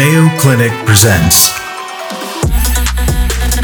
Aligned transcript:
Mayo 0.00 0.30
Clinic 0.38 0.72
presents 0.86 1.52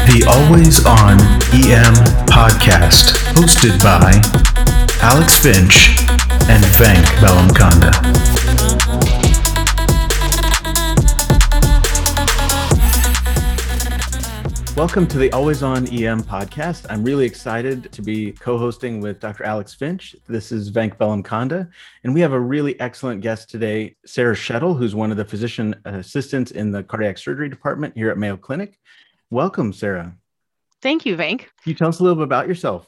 the 0.05 0.23
Always 0.29 0.85
On 0.85 1.17
EM 1.51 1.95
podcast, 2.29 3.17
hosted 3.33 3.81
by 3.81 4.11
Alex 5.01 5.39
Finch 5.39 5.97
and 6.47 6.63
Venk 6.77 7.05
Bellamkonda. 7.17 8.36
Welcome 14.77 15.07
to 15.07 15.17
the 15.17 15.31
Always 15.31 15.63
On 15.63 15.87
EM 15.87 16.21
podcast. 16.21 16.85
I'm 16.91 17.03
really 17.03 17.25
excited 17.25 17.91
to 17.91 18.03
be 18.03 18.33
co 18.33 18.59
hosting 18.59 19.01
with 19.01 19.19
Dr. 19.19 19.43
Alex 19.43 19.73
Finch. 19.73 20.15
This 20.27 20.51
is 20.51 20.69
Venk 20.71 20.97
Bellamkonda, 20.97 21.67
and 22.03 22.13
we 22.13 22.21
have 22.21 22.31
a 22.31 22.39
really 22.39 22.79
excellent 22.79 23.21
guest 23.21 23.49
today, 23.49 23.95
Sarah 24.05 24.35
Schettle, 24.35 24.77
who's 24.77 24.93
one 24.93 25.09
of 25.09 25.17
the 25.17 25.25
physician 25.25 25.73
assistants 25.85 26.51
in 26.51 26.71
the 26.71 26.83
cardiac 26.83 27.17
surgery 27.17 27.49
department 27.49 27.95
here 27.97 28.11
at 28.11 28.19
Mayo 28.19 28.37
Clinic. 28.37 28.77
Welcome, 29.31 29.73
Sarah. 29.73 30.15
Thank 30.83 31.07
you, 31.07 31.17
Venk. 31.17 31.39
Can 31.39 31.49
you 31.65 31.73
tell 31.73 31.89
us 31.89 31.99
a 31.99 32.03
little 32.03 32.17
bit 32.17 32.25
about 32.25 32.47
yourself? 32.47 32.87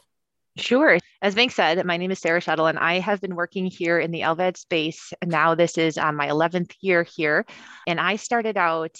Sure. 0.56 0.96
As 1.22 1.34
Venk 1.34 1.50
said, 1.50 1.84
my 1.84 1.96
name 1.96 2.12
is 2.12 2.20
Sarah 2.20 2.40
Schettle, 2.40 2.68
and 2.68 2.78
I 2.78 3.00
have 3.00 3.20
been 3.20 3.34
working 3.34 3.66
here 3.66 3.98
in 3.98 4.12
the 4.12 4.20
LVAD 4.20 4.56
space. 4.56 5.12
Now, 5.24 5.56
this 5.56 5.76
is 5.76 5.98
um, 5.98 6.14
my 6.14 6.28
11th 6.28 6.72
year 6.82 7.02
here. 7.02 7.44
And 7.88 7.98
I 7.98 8.14
started 8.14 8.56
out 8.56 8.96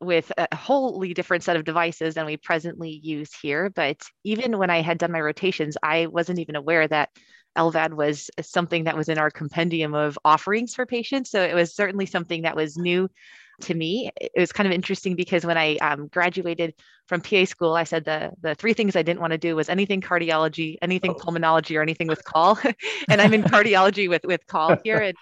with 0.00 0.30
a 0.36 0.54
wholly 0.54 1.14
different 1.14 1.42
set 1.42 1.56
of 1.56 1.64
devices 1.64 2.14
than 2.14 2.26
we 2.26 2.36
presently 2.36 3.00
use 3.02 3.34
here. 3.34 3.70
But 3.70 4.02
even 4.24 4.58
when 4.58 4.70
I 4.70 4.82
had 4.82 4.98
done 4.98 5.12
my 5.12 5.20
rotations, 5.20 5.76
I 5.82 6.06
wasn't 6.06 6.38
even 6.38 6.56
aware 6.56 6.86
that 6.86 7.10
LVAD 7.56 7.94
was 7.94 8.30
something 8.42 8.84
that 8.84 8.96
was 8.96 9.08
in 9.08 9.18
our 9.18 9.30
compendium 9.30 9.94
of 9.94 10.18
offerings 10.24 10.74
for 10.74 10.86
patients. 10.86 11.30
So 11.30 11.42
it 11.42 11.54
was 11.54 11.74
certainly 11.74 12.06
something 12.06 12.42
that 12.42 12.56
was 12.56 12.76
new 12.76 13.08
to 13.62 13.74
me. 13.74 14.10
It 14.20 14.32
was 14.36 14.52
kind 14.52 14.66
of 14.66 14.72
interesting 14.72 15.16
because 15.16 15.46
when 15.46 15.56
I 15.56 15.76
um, 15.76 16.08
graduated 16.08 16.74
from 17.06 17.22
PA 17.22 17.44
school, 17.44 17.74
I 17.74 17.84
said 17.84 18.04
the 18.04 18.32
the 18.40 18.54
three 18.54 18.74
things 18.74 18.96
I 18.96 19.02
didn't 19.02 19.20
want 19.20 19.30
to 19.30 19.38
do 19.38 19.56
was 19.56 19.68
anything 19.68 20.00
cardiology, 20.00 20.76
anything 20.82 21.12
oh. 21.12 21.14
pulmonology, 21.14 21.76
or 21.76 21.82
anything 21.82 22.08
with 22.08 22.22
call. 22.32 22.58
and 23.08 23.20
I'm 23.20 23.32
in 23.32 23.42
cardiology 23.42 24.08
with 24.08 24.24
with 24.24 24.46
call 24.46 24.76
here, 24.84 24.98
and 24.98 25.16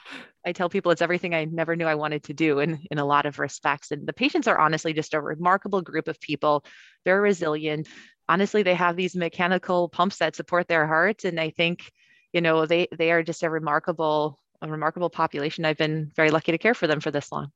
I 0.46 0.52
tell 0.52 0.68
people 0.68 0.92
it's 0.92 1.02
everything 1.02 1.34
I 1.34 1.44
never 1.46 1.74
knew 1.74 1.86
I 1.86 1.94
wanted 1.94 2.24
to 2.24 2.34
do 2.34 2.58
in, 2.58 2.84
in 2.90 2.98
a 2.98 3.04
lot 3.04 3.26
of 3.26 3.38
respects. 3.38 3.90
And 3.90 4.06
the 4.06 4.12
patients 4.12 4.46
are 4.46 4.58
honestly 4.58 4.92
just 4.92 5.14
a 5.14 5.20
remarkable 5.20 5.80
group 5.80 6.08
of 6.08 6.20
people. 6.20 6.64
They're 7.04 7.20
resilient. 7.20 7.88
Honestly, 8.28 8.62
they 8.62 8.74
have 8.74 8.96
these 8.96 9.16
mechanical 9.16 9.88
pumps 9.88 10.18
that 10.18 10.36
support 10.36 10.68
their 10.68 10.86
hearts. 10.86 11.24
And 11.24 11.40
I 11.40 11.50
think, 11.50 11.90
you 12.32 12.40
know, 12.40 12.66
they 12.66 12.88
they 12.96 13.10
are 13.12 13.22
just 13.22 13.42
a 13.42 13.50
remarkable, 13.50 14.38
a 14.60 14.68
remarkable 14.68 15.10
population. 15.10 15.64
I've 15.64 15.78
been 15.78 16.10
very 16.14 16.30
lucky 16.30 16.52
to 16.52 16.58
care 16.58 16.74
for 16.74 16.86
them 16.86 17.00
for 17.00 17.10
this 17.10 17.32
long. 17.32 17.50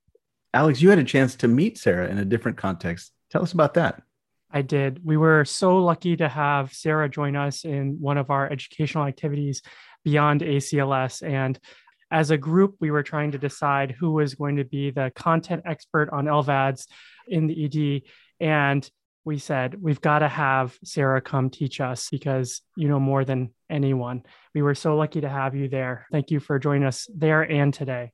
Alex, 0.55 0.81
you 0.81 0.91
had 0.91 0.99
a 0.99 1.05
chance 1.05 1.37
to 1.37 1.49
meet 1.49 1.77
Sarah 1.79 2.09
in 2.09 2.19
a 2.19 2.25
different 2.25 2.57
context. 2.57 3.13
Tell 3.31 3.43
us 3.43 3.53
about 3.53 3.75
that. 3.75 4.03
I 4.51 4.63
did. 4.63 5.05
We 5.05 5.19
were 5.19 5.45
so 5.45 5.77
lucky 5.77 6.17
to 6.17 6.29
have 6.29 6.73
Sarah 6.73 7.09
join 7.09 7.37
us 7.37 7.67
in 7.67 8.01
one 8.01 8.17
of 8.17 8.31
our 8.31 8.51
educational 8.51 9.05
activities 9.05 9.61
beyond 10.05 10.41
ACLS. 10.41 11.23
And 11.23 11.59
as 12.11 12.31
a 12.31 12.39
group, 12.39 12.77
we 12.81 12.91
were 12.91 13.03
trying 13.03 13.33
to 13.33 13.39
decide 13.39 13.95
who 13.99 14.13
was 14.13 14.35
going 14.35 14.57
to 14.57 14.65
be 14.65 14.91
the 14.91 15.13
content 15.15 15.63
expert 15.65 16.11
on 16.11 16.27
LVADs 16.27 16.87
in 17.27 17.47
the 17.47 17.65
ED. 17.65 18.03
And 18.41 18.89
we 19.25 19.39
said, 19.39 19.81
we've 19.81 20.01
got 20.01 20.21
to 20.21 20.29
have 20.29 20.79
Sarah 20.85 21.21
come 21.21 21.51
teach 21.51 21.81
us 21.81 22.09
because 22.11 22.63
you 22.77 22.89
know 22.89 23.01
more 23.01 23.25
than 23.25 23.53
anyone. 23.69 24.23
We 24.55 24.63
were 24.63 24.75
so 24.75 24.97
lucky 24.97 25.21
to 25.21 25.29
have 25.29 25.55
you 25.55 25.69
there. 25.69 26.07
Thank 26.11 26.31
you 26.31 26.41
for 26.41 26.59
joining 26.59 26.87
us 26.87 27.07
there 27.15 27.43
and 27.43 27.75
today. 27.75 28.13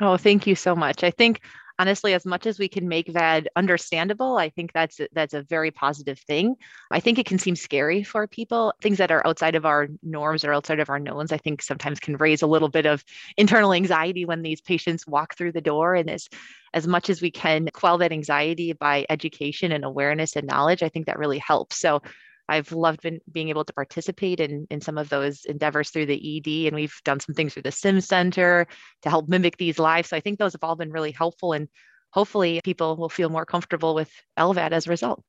Oh, 0.00 0.16
thank 0.16 0.46
you 0.46 0.56
so 0.56 0.74
much. 0.74 1.04
I 1.04 1.10
think 1.10 1.42
honestly 1.80 2.12
as 2.12 2.26
much 2.26 2.44
as 2.46 2.58
we 2.58 2.68
can 2.68 2.86
make 2.86 3.12
that 3.14 3.46
understandable 3.56 4.36
i 4.36 4.50
think 4.50 4.70
that's 4.72 5.00
that's 5.12 5.34
a 5.34 5.42
very 5.42 5.70
positive 5.70 6.18
thing. 6.18 6.54
I 6.90 7.00
think 7.00 7.18
it 7.18 7.26
can 7.26 7.38
seem 7.38 7.56
scary 7.56 8.02
for 8.02 8.26
people. 8.26 8.74
Things 8.82 8.98
that 8.98 9.10
are 9.10 9.26
outside 9.26 9.54
of 9.54 9.64
our 9.64 9.88
norms 10.02 10.44
or 10.44 10.52
outside 10.52 10.80
of 10.80 10.90
our 10.90 10.98
knowns 10.98 11.32
i 11.32 11.38
think 11.38 11.62
sometimes 11.62 11.98
can 12.00 12.16
raise 12.16 12.42
a 12.42 12.46
little 12.46 12.68
bit 12.68 12.86
of 12.86 13.04
internal 13.36 13.72
anxiety 13.72 14.24
when 14.26 14.42
these 14.42 14.60
patients 14.60 15.06
walk 15.06 15.36
through 15.36 15.52
the 15.52 15.68
door. 15.72 15.94
And 15.94 16.10
as 16.10 16.28
as 16.74 16.86
much 16.86 17.10
as 17.10 17.22
we 17.22 17.30
can 17.30 17.68
quell 17.72 17.98
that 17.98 18.12
anxiety 18.12 18.72
by 18.72 19.06
education 19.08 19.72
and 19.72 19.84
awareness 19.84 20.36
and 20.36 20.46
knowledge 20.46 20.82
i 20.82 20.88
think 20.88 21.06
that 21.06 21.18
really 21.18 21.38
helps. 21.38 21.78
So 21.78 22.02
I've 22.50 22.72
loved 22.72 23.02
been, 23.02 23.20
being 23.30 23.48
able 23.48 23.64
to 23.64 23.72
participate 23.72 24.40
in, 24.40 24.66
in 24.70 24.80
some 24.80 24.98
of 24.98 25.08
those 25.08 25.44
endeavors 25.44 25.90
through 25.90 26.06
the 26.06 26.38
ED, 26.38 26.66
and 26.66 26.74
we've 26.74 27.00
done 27.04 27.20
some 27.20 27.34
things 27.34 27.54
through 27.54 27.62
the 27.62 27.72
Sim 27.72 28.00
Center 28.00 28.66
to 29.02 29.08
help 29.08 29.28
mimic 29.28 29.56
these 29.56 29.78
lives. 29.78 30.08
So 30.08 30.16
I 30.16 30.20
think 30.20 30.38
those 30.38 30.52
have 30.52 30.64
all 30.64 30.74
been 30.74 30.90
really 30.90 31.12
helpful, 31.12 31.52
and 31.52 31.68
hopefully 32.10 32.60
people 32.64 32.96
will 32.96 33.08
feel 33.08 33.28
more 33.28 33.46
comfortable 33.46 33.94
with 33.94 34.10
LVAD 34.36 34.72
as 34.72 34.88
a 34.88 34.90
result. 34.90 35.22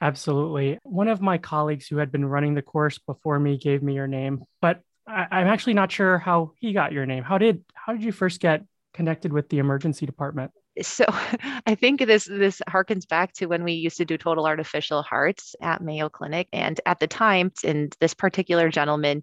Absolutely. 0.00 0.78
One 0.84 1.08
of 1.08 1.20
my 1.20 1.38
colleagues 1.38 1.88
who 1.88 1.96
had 1.96 2.12
been 2.12 2.24
running 2.24 2.54
the 2.54 2.62
course 2.62 2.98
before 2.98 3.40
me 3.40 3.58
gave 3.58 3.82
me 3.82 3.94
your 3.94 4.06
name, 4.06 4.44
but 4.62 4.80
I, 5.08 5.40
am 5.40 5.48
actually 5.48 5.74
not 5.74 5.90
sure 5.90 6.18
how 6.18 6.52
he 6.60 6.72
got 6.72 6.92
your 6.92 7.04
name. 7.06 7.24
How 7.24 7.38
did 7.38 7.64
how 7.74 7.92
did 7.92 8.04
you 8.04 8.12
first 8.12 8.40
get 8.40 8.62
connected 8.94 9.32
with 9.32 9.48
the 9.48 9.58
emergency 9.58 10.06
department? 10.06 10.52
So 10.82 11.04
I 11.66 11.74
think 11.74 12.00
this 12.00 12.24
this 12.24 12.60
harkens 12.68 13.08
back 13.08 13.32
to 13.34 13.46
when 13.46 13.64
we 13.64 13.72
used 13.72 13.96
to 13.98 14.04
do 14.04 14.18
total 14.18 14.46
artificial 14.46 15.02
hearts 15.02 15.54
at 15.60 15.82
Mayo 15.82 16.08
Clinic. 16.08 16.48
And 16.52 16.80
at 16.86 17.00
the 17.00 17.06
time, 17.06 17.52
and 17.64 17.94
this 18.00 18.14
particular 18.14 18.70
gentleman 18.70 19.22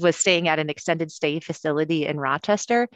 was 0.00 0.16
staying 0.16 0.48
at 0.48 0.58
an 0.58 0.70
extended 0.70 1.10
stay 1.10 1.40
facility 1.40 2.06
in 2.06 2.18
Rochester 2.18 2.88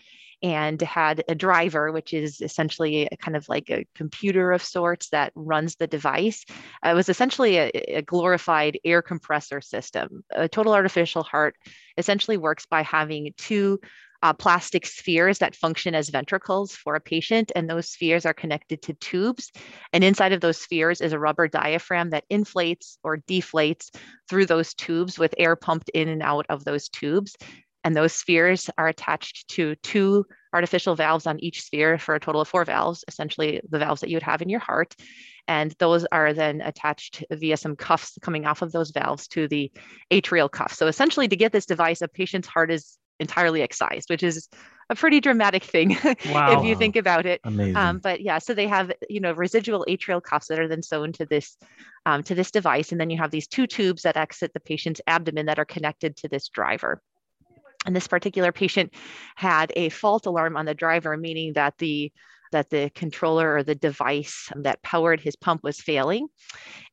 and 0.42 0.80
had 0.80 1.24
a 1.28 1.34
driver, 1.34 1.90
which 1.90 2.14
is 2.14 2.40
essentially 2.40 3.08
kind 3.20 3.36
of 3.36 3.48
like 3.48 3.68
a 3.70 3.84
computer 3.94 4.52
of 4.52 4.62
sorts 4.62 5.08
that 5.10 5.32
runs 5.34 5.74
the 5.76 5.86
device. 5.88 6.44
It 6.84 6.94
was 6.94 7.08
essentially 7.08 7.56
a, 7.56 7.70
a 7.96 8.02
glorified 8.02 8.78
air 8.84 9.02
compressor 9.02 9.60
system. 9.60 10.22
A 10.30 10.48
total 10.48 10.74
artificial 10.74 11.24
heart 11.24 11.56
essentially 11.96 12.36
works 12.36 12.66
by 12.66 12.82
having 12.82 13.34
two 13.36 13.80
uh, 14.22 14.32
plastic 14.32 14.84
spheres 14.86 15.38
that 15.38 15.54
function 15.54 15.94
as 15.94 16.08
ventricles 16.08 16.72
for 16.72 16.94
a 16.94 17.00
patient, 17.00 17.52
and 17.54 17.68
those 17.68 17.88
spheres 17.88 18.26
are 18.26 18.34
connected 18.34 18.82
to 18.82 18.94
tubes. 18.94 19.50
And 19.92 20.02
inside 20.02 20.32
of 20.32 20.40
those 20.40 20.58
spheres 20.58 21.00
is 21.00 21.12
a 21.12 21.18
rubber 21.18 21.48
diaphragm 21.48 22.10
that 22.10 22.24
inflates 22.28 22.98
or 23.02 23.18
deflates 23.18 23.90
through 24.28 24.46
those 24.46 24.74
tubes 24.74 25.18
with 25.18 25.34
air 25.38 25.56
pumped 25.56 25.88
in 25.90 26.08
and 26.08 26.22
out 26.22 26.46
of 26.48 26.64
those 26.64 26.88
tubes. 26.88 27.36
And 27.84 27.94
those 27.96 28.12
spheres 28.12 28.68
are 28.76 28.88
attached 28.88 29.48
to 29.50 29.76
two 29.76 30.26
artificial 30.52 30.96
valves 30.96 31.26
on 31.26 31.38
each 31.38 31.62
sphere 31.62 31.96
for 31.98 32.14
a 32.14 32.20
total 32.20 32.40
of 32.40 32.48
four 32.48 32.64
valves, 32.64 33.04
essentially 33.06 33.60
the 33.70 33.78
valves 33.78 34.00
that 34.00 34.10
you 34.10 34.16
would 34.16 34.22
have 34.24 34.42
in 34.42 34.48
your 34.48 34.60
heart. 34.60 34.94
And 35.46 35.74
those 35.78 36.04
are 36.12 36.32
then 36.34 36.60
attached 36.60 37.24
via 37.30 37.56
some 37.56 37.76
cuffs 37.76 38.18
coming 38.20 38.46
off 38.46 38.62
of 38.62 38.72
those 38.72 38.90
valves 38.90 39.28
to 39.28 39.48
the 39.48 39.70
atrial 40.10 40.50
cuff. 40.50 40.74
So 40.74 40.88
essentially, 40.88 41.28
to 41.28 41.36
get 41.36 41.52
this 41.52 41.66
device, 41.66 42.02
a 42.02 42.08
patient's 42.08 42.48
heart 42.48 42.70
is 42.70 42.98
entirely 43.20 43.62
excised, 43.62 44.10
which 44.10 44.22
is 44.22 44.48
a 44.90 44.94
pretty 44.94 45.20
dramatic 45.20 45.64
thing 45.64 45.96
wow. 46.30 46.58
if 46.58 46.64
you 46.64 46.74
think 46.74 46.96
about 46.96 47.26
it. 47.26 47.40
Um, 47.44 47.98
but 47.98 48.20
yeah, 48.20 48.38
so 48.38 48.54
they 48.54 48.66
have 48.66 48.92
you 49.08 49.20
know 49.20 49.32
residual 49.32 49.84
atrial 49.88 50.22
cuffs 50.22 50.48
that 50.48 50.58
are 50.58 50.68
then 50.68 50.82
sewn 50.82 51.12
to 51.14 51.26
this 51.26 51.56
um, 52.06 52.22
to 52.24 52.34
this 52.34 52.50
device, 52.50 52.92
and 52.92 53.00
then 53.00 53.10
you 53.10 53.18
have 53.18 53.30
these 53.30 53.46
two 53.46 53.66
tubes 53.66 54.02
that 54.02 54.16
exit 54.16 54.52
the 54.54 54.60
patient's 54.60 55.00
abdomen 55.06 55.46
that 55.46 55.58
are 55.58 55.64
connected 55.64 56.16
to 56.16 56.28
this 56.28 56.48
driver. 56.48 57.02
And 57.86 57.94
this 57.94 58.08
particular 58.08 58.50
patient 58.52 58.92
had 59.36 59.72
a 59.76 59.88
fault 59.88 60.26
alarm 60.26 60.56
on 60.56 60.66
the 60.66 60.74
driver, 60.74 61.16
meaning 61.16 61.52
that 61.54 61.74
the 61.78 62.12
that 62.52 62.70
the 62.70 62.90
controller 62.94 63.56
or 63.56 63.62
the 63.62 63.74
device 63.74 64.50
that 64.56 64.82
powered 64.82 65.20
his 65.20 65.36
pump 65.36 65.62
was 65.62 65.80
failing. 65.80 66.28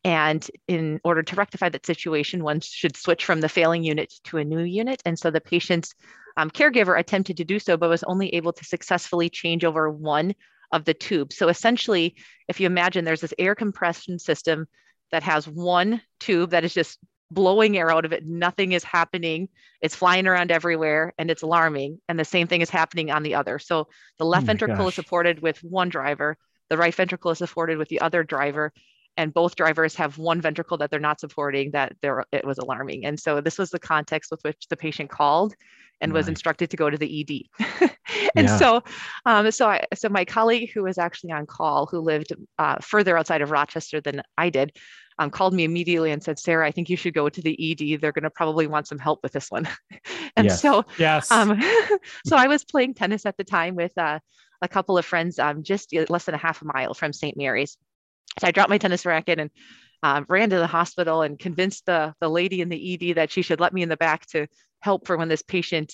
And 0.03 0.45
in 0.67 0.99
order 1.03 1.23
to 1.23 1.35
rectify 1.35 1.69
that 1.69 1.85
situation, 1.85 2.43
one 2.43 2.59
should 2.59 2.97
switch 2.97 3.25
from 3.25 3.41
the 3.41 3.49
failing 3.49 3.83
unit 3.83 4.13
to 4.25 4.37
a 4.37 4.43
new 4.43 4.63
unit. 4.63 5.01
And 5.05 5.17
so 5.17 5.31
the 5.31 5.41
patient's 5.41 5.93
um, 6.37 6.49
caregiver 6.49 6.99
attempted 6.99 7.37
to 7.37 7.45
do 7.45 7.59
so, 7.59 7.77
but 7.77 7.89
was 7.89 8.03
only 8.03 8.33
able 8.35 8.53
to 8.53 8.65
successfully 8.65 9.29
change 9.29 9.63
over 9.63 9.89
one 9.89 10.35
of 10.71 10.85
the 10.85 10.93
tubes. 10.93 11.37
So 11.37 11.47
essentially, 11.47 12.15
if 12.47 12.59
you 12.59 12.65
imagine 12.65 13.05
there's 13.05 13.21
this 13.21 13.33
air 13.39 13.55
compression 13.55 14.19
system 14.19 14.67
that 15.11 15.23
has 15.23 15.47
one 15.47 16.01
tube 16.19 16.49
that 16.49 16.65
is 16.65 16.73
just 16.73 16.99
blowing 17.35 17.77
air 17.77 17.91
out 17.91 18.05
of 18.05 18.13
it. 18.13 18.25
Nothing 18.25 18.71
is 18.71 18.83
happening. 18.83 19.49
It's 19.81 19.93
flying 19.93 20.25
around 20.25 20.51
everywhere 20.51 21.13
and 21.19 21.29
it's 21.29 21.43
alarming. 21.43 21.99
And 22.09 22.17
the 22.17 22.25
same 22.25 22.47
thing 22.47 22.61
is 22.61 22.69
happening 22.71 23.11
on 23.11 23.21
the 23.21 23.35
other. 23.35 23.59
So 23.59 23.87
the 24.17 24.25
left 24.25 24.45
oh 24.45 24.47
ventricle 24.47 24.77
gosh. 24.77 24.87
is 24.87 24.95
supported 24.95 25.41
with 25.41 25.63
one 25.63 25.89
driver, 25.89 26.37
the 26.69 26.77
right 26.77 26.95
ventricle 26.95 27.29
is 27.29 27.37
supported 27.37 27.77
with 27.77 27.89
the 27.89 28.01
other 28.01 28.23
driver. 28.23 28.73
And 29.17 29.33
both 29.33 29.55
drivers 29.55 29.95
have 29.95 30.17
one 30.17 30.41
ventricle 30.41 30.77
that 30.77 30.89
they're 30.89 30.99
not 30.99 31.19
supporting 31.19 31.71
that 31.71 31.95
there 32.01 32.25
it 32.31 32.43
was 32.43 32.57
alarming. 32.57 33.05
And 33.05 33.19
so 33.19 33.39
this 33.39 33.57
was 33.57 33.69
the 33.69 33.79
context 33.79 34.31
with 34.31 34.41
which 34.43 34.67
the 34.69 34.75
patient 34.75 35.09
called 35.09 35.53
and 36.01 36.11
was 36.11 36.27
instructed 36.27 36.69
to 36.69 36.77
go 36.77 36.89
to 36.89 36.97
the 36.97 37.21
ED. 37.21 37.89
and 38.35 38.47
yeah. 38.47 38.57
so, 38.57 38.83
um, 39.25 39.49
so 39.51 39.67
I, 39.69 39.85
so 39.93 40.09
my 40.09 40.25
colleague 40.25 40.71
who 40.73 40.83
was 40.83 40.97
actually 40.97 41.31
on 41.31 41.45
call, 41.45 41.85
who 41.85 41.99
lived 41.99 42.33
uh, 42.59 42.77
further 42.81 43.17
outside 43.17 43.41
of 43.41 43.51
Rochester 43.51 44.01
than 44.01 44.21
I 44.37 44.49
did, 44.49 44.73
um, 45.17 45.29
called 45.29 45.53
me 45.53 45.63
immediately 45.63 46.11
and 46.11 46.21
said, 46.21 46.39
Sarah, 46.39 46.67
I 46.67 46.71
think 46.71 46.89
you 46.89 46.97
should 46.97 47.13
go 47.13 47.29
to 47.29 47.41
the 47.41 47.71
ED. 47.71 48.01
They're 48.01 48.11
going 48.11 48.23
to 48.23 48.29
probably 48.29 48.67
want 48.67 48.87
some 48.87 48.99
help 48.99 49.21
with 49.23 49.31
this 49.31 49.49
one. 49.49 49.67
and 50.35 50.47
yes. 50.47 50.61
so, 50.61 50.83
yes. 50.97 51.31
Um, 51.31 51.61
so 52.25 52.35
I 52.35 52.47
was 52.47 52.63
playing 52.65 52.93
tennis 52.93 53.25
at 53.25 53.37
the 53.37 53.43
time 53.43 53.75
with 53.75 53.97
uh, 53.97 54.19
a 54.61 54.67
couple 54.67 54.97
of 54.97 55.05
friends 55.05 55.39
um, 55.39 55.63
just 55.63 55.93
less 56.09 56.25
than 56.25 56.35
a 56.35 56.39
half 56.39 56.61
a 56.61 56.65
mile 56.65 56.93
from 56.93 57.13
St. 57.13 57.37
Mary's. 57.37 57.77
So 58.39 58.47
I 58.47 58.51
dropped 58.51 58.69
my 58.69 58.77
tennis 58.77 59.05
racket 59.05 59.39
and 59.39 59.49
um, 60.03 60.25
ran 60.27 60.49
to 60.49 60.57
the 60.57 60.67
hospital 60.67 61.21
and 61.21 61.39
convinced 61.39 61.85
the, 61.85 62.13
the 62.19 62.29
lady 62.29 62.61
in 62.61 62.69
the 62.69 63.09
ED 63.09 63.15
that 63.15 63.31
she 63.31 63.41
should 63.41 63.59
let 63.59 63.73
me 63.73 63.81
in 63.81 63.89
the 63.89 63.97
back 63.97 64.25
to 64.27 64.47
help 64.81 65.07
for 65.07 65.17
when 65.17 65.29
this 65.29 65.41
patient 65.41 65.93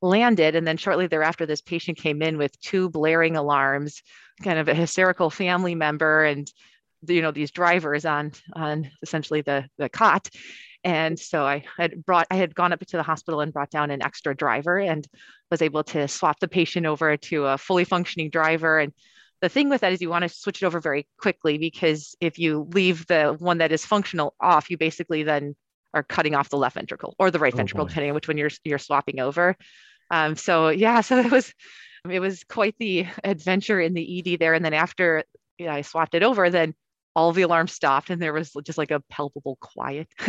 landed. 0.00 0.54
And 0.54 0.66
then 0.66 0.76
shortly 0.76 1.08
thereafter, 1.08 1.44
this 1.44 1.60
patient 1.60 1.98
came 1.98 2.22
in 2.22 2.38
with 2.38 2.58
two 2.60 2.88
blaring 2.88 3.36
alarms, 3.36 4.02
kind 4.42 4.58
of 4.58 4.68
a 4.68 4.74
hysterical 4.74 5.28
family 5.28 5.74
member, 5.74 6.24
and 6.24 6.50
you 7.06 7.22
know 7.22 7.30
these 7.30 7.50
drivers 7.50 8.04
on 8.04 8.32
on 8.54 8.90
essentially 9.02 9.40
the 9.42 9.68
the 9.78 9.88
cot. 9.88 10.28
And 10.82 11.18
so 11.18 11.44
I 11.44 11.64
had 11.76 12.04
brought, 12.06 12.26
I 12.30 12.36
had 12.36 12.54
gone 12.54 12.72
up 12.72 12.80
to 12.80 12.96
the 12.96 13.02
hospital 13.02 13.40
and 13.40 13.52
brought 13.52 13.70
down 13.70 13.90
an 13.90 14.02
extra 14.02 14.34
driver 14.34 14.78
and 14.78 15.06
was 15.50 15.60
able 15.60 15.84
to 15.84 16.08
swap 16.08 16.40
the 16.40 16.48
patient 16.48 16.86
over 16.86 17.18
to 17.18 17.46
a 17.46 17.58
fully 17.58 17.84
functioning 17.84 18.30
driver. 18.30 18.78
And 18.78 18.94
the 19.42 19.50
thing 19.50 19.68
with 19.68 19.82
that 19.82 19.92
is 19.92 20.00
you 20.00 20.08
want 20.08 20.22
to 20.22 20.28
switch 20.30 20.62
it 20.62 20.66
over 20.66 20.80
very 20.80 21.06
quickly 21.18 21.58
because 21.58 22.14
if 22.20 22.38
you 22.38 22.66
leave 22.72 23.06
the 23.06 23.36
one 23.38 23.58
that 23.58 23.72
is 23.72 23.84
functional 23.84 24.34
off, 24.40 24.70
you 24.70 24.78
basically 24.78 25.22
then 25.22 25.54
are 25.92 26.02
cutting 26.02 26.34
off 26.34 26.48
the 26.48 26.56
left 26.56 26.76
ventricle 26.76 27.14
or 27.18 27.30
the 27.30 27.38
right 27.38 27.52
oh, 27.52 27.56
ventricle, 27.56 27.84
boy. 27.84 27.88
depending 27.88 28.10
on 28.10 28.14
which 28.14 28.28
one 28.28 28.38
you're 28.38 28.50
you're 28.64 28.78
swapping 28.78 29.20
over. 29.20 29.56
Um, 30.10 30.36
so 30.36 30.68
yeah, 30.68 31.00
so 31.02 31.18
it 31.18 31.30
was 31.30 31.52
it 32.08 32.20
was 32.20 32.44
quite 32.44 32.74
the 32.78 33.06
adventure 33.22 33.80
in 33.80 33.92
the 33.92 34.32
ED 34.32 34.38
there. 34.38 34.54
And 34.54 34.64
then 34.64 34.74
after 34.74 35.24
you 35.58 35.66
know, 35.66 35.72
I 35.72 35.82
swapped 35.82 36.14
it 36.14 36.22
over, 36.22 36.48
then 36.48 36.74
all 37.16 37.32
the 37.32 37.42
alarms 37.42 37.72
stopped 37.72 38.10
and 38.10 38.22
there 38.22 38.32
was 38.32 38.52
just 38.64 38.78
like 38.78 38.90
a 38.90 39.00
palpable 39.10 39.56
quiet 39.60 40.08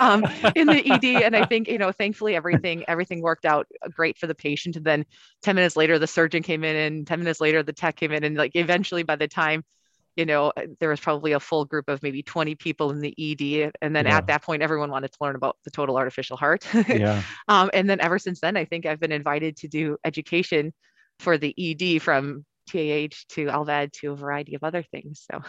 um, 0.00 0.24
in 0.54 0.66
the 0.66 0.82
ED. 0.92 1.22
And 1.22 1.34
I 1.34 1.44
think, 1.44 1.68
you 1.68 1.78
know, 1.78 1.92
thankfully 1.92 2.36
everything, 2.36 2.84
everything 2.86 3.20
worked 3.20 3.44
out 3.44 3.66
great 3.90 4.16
for 4.16 4.26
the 4.26 4.34
patient. 4.34 4.76
And 4.76 4.84
then 4.84 5.04
10 5.42 5.56
minutes 5.56 5.76
later, 5.76 5.98
the 5.98 6.06
surgeon 6.06 6.42
came 6.42 6.62
in 6.62 6.76
and 6.76 7.06
10 7.06 7.18
minutes 7.18 7.40
later, 7.40 7.62
the 7.62 7.72
tech 7.72 7.96
came 7.96 8.12
in 8.12 8.22
and 8.22 8.36
like 8.36 8.52
eventually 8.54 9.02
by 9.02 9.16
the 9.16 9.28
time 9.28 9.64
you 10.16 10.26
know, 10.26 10.52
uh, 10.56 10.66
there 10.78 10.88
was 10.88 11.00
probably 11.00 11.32
a 11.32 11.40
full 11.40 11.64
group 11.64 11.88
of 11.88 12.02
maybe 12.02 12.22
20 12.22 12.54
people 12.54 12.90
in 12.90 13.00
the 13.00 13.14
ED. 13.18 13.72
And 13.82 13.94
then 13.94 14.06
yeah. 14.06 14.18
at 14.18 14.28
that 14.28 14.42
point, 14.42 14.62
everyone 14.62 14.90
wanted 14.90 15.12
to 15.12 15.18
learn 15.20 15.34
about 15.34 15.56
the 15.64 15.70
total 15.70 15.96
artificial 15.96 16.36
heart. 16.36 16.66
yeah. 16.88 17.22
Um, 17.48 17.70
and 17.72 17.88
then 17.88 18.00
ever 18.00 18.18
since 18.18 18.40
then, 18.40 18.56
I 18.56 18.64
think 18.64 18.86
I've 18.86 19.00
been 19.00 19.12
invited 19.12 19.56
to 19.58 19.68
do 19.68 19.96
education 20.04 20.72
for 21.18 21.38
the 21.38 21.54
ED 21.58 22.02
from 22.02 22.44
TAH 22.66 23.24
to 23.30 23.46
LVAD 23.46 23.92
to 23.92 24.12
a 24.12 24.16
variety 24.16 24.54
of 24.54 24.64
other 24.64 24.82
things. 24.82 25.24
So 25.30 25.40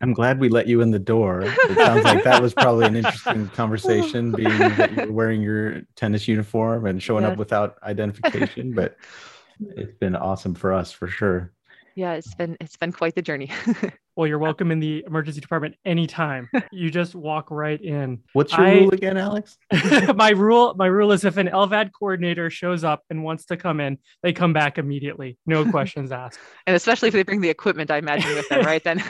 I'm 0.00 0.12
glad 0.12 0.40
we 0.40 0.48
let 0.48 0.66
you 0.66 0.80
in 0.80 0.90
the 0.90 0.98
door. 0.98 1.42
It 1.42 1.76
sounds 1.76 2.04
like 2.04 2.24
that 2.24 2.42
was 2.42 2.54
probably 2.54 2.86
an 2.86 2.96
interesting 2.96 3.48
conversation, 3.54 4.32
being 4.32 4.58
that 4.58 4.92
you 4.92 5.06
were 5.06 5.12
wearing 5.12 5.42
your 5.42 5.82
tennis 5.96 6.26
uniform 6.26 6.86
and 6.86 7.02
showing 7.02 7.24
yeah. 7.24 7.30
up 7.30 7.38
without 7.38 7.76
identification. 7.82 8.72
But 8.72 8.96
it's 9.60 9.96
been 9.98 10.16
awesome 10.16 10.54
for 10.54 10.72
us 10.72 10.90
for 10.92 11.06
sure 11.06 11.52
yeah 11.94 12.12
it's 12.12 12.34
been 12.34 12.56
it's 12.60 12.76
been 12.76 12.92
quite 12.92 13.14
the 13.14 13.22
journey. 13.22 13.50
Well 14.16 14.28
you're 14.28 14.38
welcome 14.38 14.70
in 14.70 14.78
the 14.78 15.02
emergency 15.08 15.40
department 15.40 15.74
anytime. 15.84 16.48
You 16.70 16.88
just 16.88 17.16
walk 17.16 17.50
right 17.50 17.80
in. 17.80 18.20
What's 18.32 18.52
your 18.52 18.64
I, 18.64 18.74
rule 18.74 18.94
again 18.94 19.16
alex? 19.16 19.58
My 20.14 20.30
rule 20.30 20.72
my 20.78 20.86
rule 20.86 21.10
is 21.10 21.24
if 21.24 21.36
an 21.36 21.48
lvad 21.48 21.90
coordinator 21.98 22.48
shows 22.48 22.84
up 22.84 23.02
and 23.10 23.24
wants 23.24 23.46
to 23.46 23.56
come 23.56 23.80
in 23.80 23.98
they 24.22 24.32
come 24.32 24.52
back 24.52 24.78
immediately. 24.78 25.36
No 25.46 25.68
questions 25.68 26.12
asked. 26.12 26.38
And 26.68 26.76
especially 26.76 27.08
if 27.08 27.14
they 27.14 27.24
bring 27.24 27.40
the 27.40 27.50
equipment 27.50 27.90
i 27.90 27.96
imagine 27.96 28.34
with 28.36 28.48
them 28.48 28.64
right 28.64 28.84
then? 28.84 29.02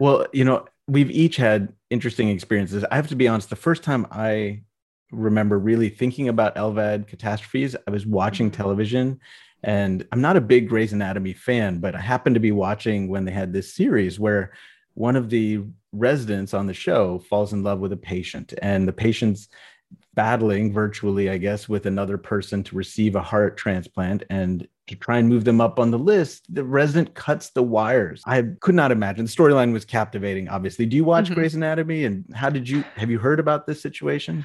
Well 0.00 0.26
you 0.32 0.44
know 0.44 0.66
we've 0.88 1.12
each 1.12 1.36
had 1.36 1.72
interesting 1.90 2.28
experiences. 2.28 2.84
I 2.90 2.96
have 2.96 3.06
to 3.08 3.16
be 3.16 3.28
honest 3.28 3.50
the 3.50 3.56
first 3.56 3.84
time 3.84 4.04
i 4.10 4.62
remember 5.10 5.58
really 5.58 5.88
thinking 5.88 6.28
about 6.28 6.54
lvad 6.56 7.06
catastrophes 7.06 7.74
i 7.86 7.90
was 7.90 8.04
watching 8.04 8.50
mm-hmm. 8.50 8.62
television 8.62 9.18
and 9.62 10.06
I'm 10.12 10.20
not 10.20 10.36
a 10.36 10.40
big 10.40 10.68
Grey's 10.68 10.92
Anatomy 10.92 11.32
fan, 11.32 11.78
but 11.78 11.94
I 11.94 12.00
happened 12.00 12.34
to 12.34 12.40
be 12.40 12.52
watching 12.52 13.08
when 13.08 13.24
they 13.24 13.32
had 13.32 13.52
this 13.52 13.74
series 13.74 14.18
where 14.18 14.52
one 14.94 15.16
of 15.16 15.30
the 15.30 15.62
residents 15.92 16.54
on 16.54 16.66
the 16.66 16.74
show 16.74 17.18
falls 17.18 17.52
in 17.52 17.62
love 17.62 17.80
with 17.80 17.92
a 17.92 17.96
patient, 17.96 18.54
and 18.62 18.86
the 18.86 18.92
patient's 18.92 19.48
battling 20.14 20.72
virtually, 20.72 21.30
I 21.30 21.38
guess, 21.38 21.68
with 21.68 21.86
another 21.86 22.18
person 22.18 22.62
to 22.64 22.76
receive 22.76 23.14
a 23.14 23.22
heart 23.22 23.56
transplant. 23.56 24.24
And 24.28 24.66
to 24.88 24.96
try 24.96 25.18
and 25.18 25.28
move 25.28 25.44
them 25.44 25.60
up 25.60 25.78
on 25.78 25.90
the 25.90 25.98
list, 25.98 26.52
the 26.52 26.64
resident 26.64 27.14
cuts 27.14 27.50
the 27.50 27.62
wires. 27.62 28.22
I 28.26 28.42
could 28.60 28.74
not 28.74 28.90
imagine. 28.90 29.26
The 29.26 29.30
storyline 29.30 29.72
was 29.72 29.84
captivating, 29.84 30.48
obviously. 30.48 30.86
Do 30.86 30.96
you 30.96 31.04
watch 31.04 31.26
mm-hmm. 31.26 31.34
Grey's 31.34 31.54
Anatomy? 31.54 32.04
And 32.04 32.24
how 32.34 32.50
did 32.50 32.68
you 32.68 32.82
have 32.96 33.10
you 33.10 33.18
heard 33.18 33.38
about 33.38 33.66
this 33.66 33.80
situation? 33.80 34.44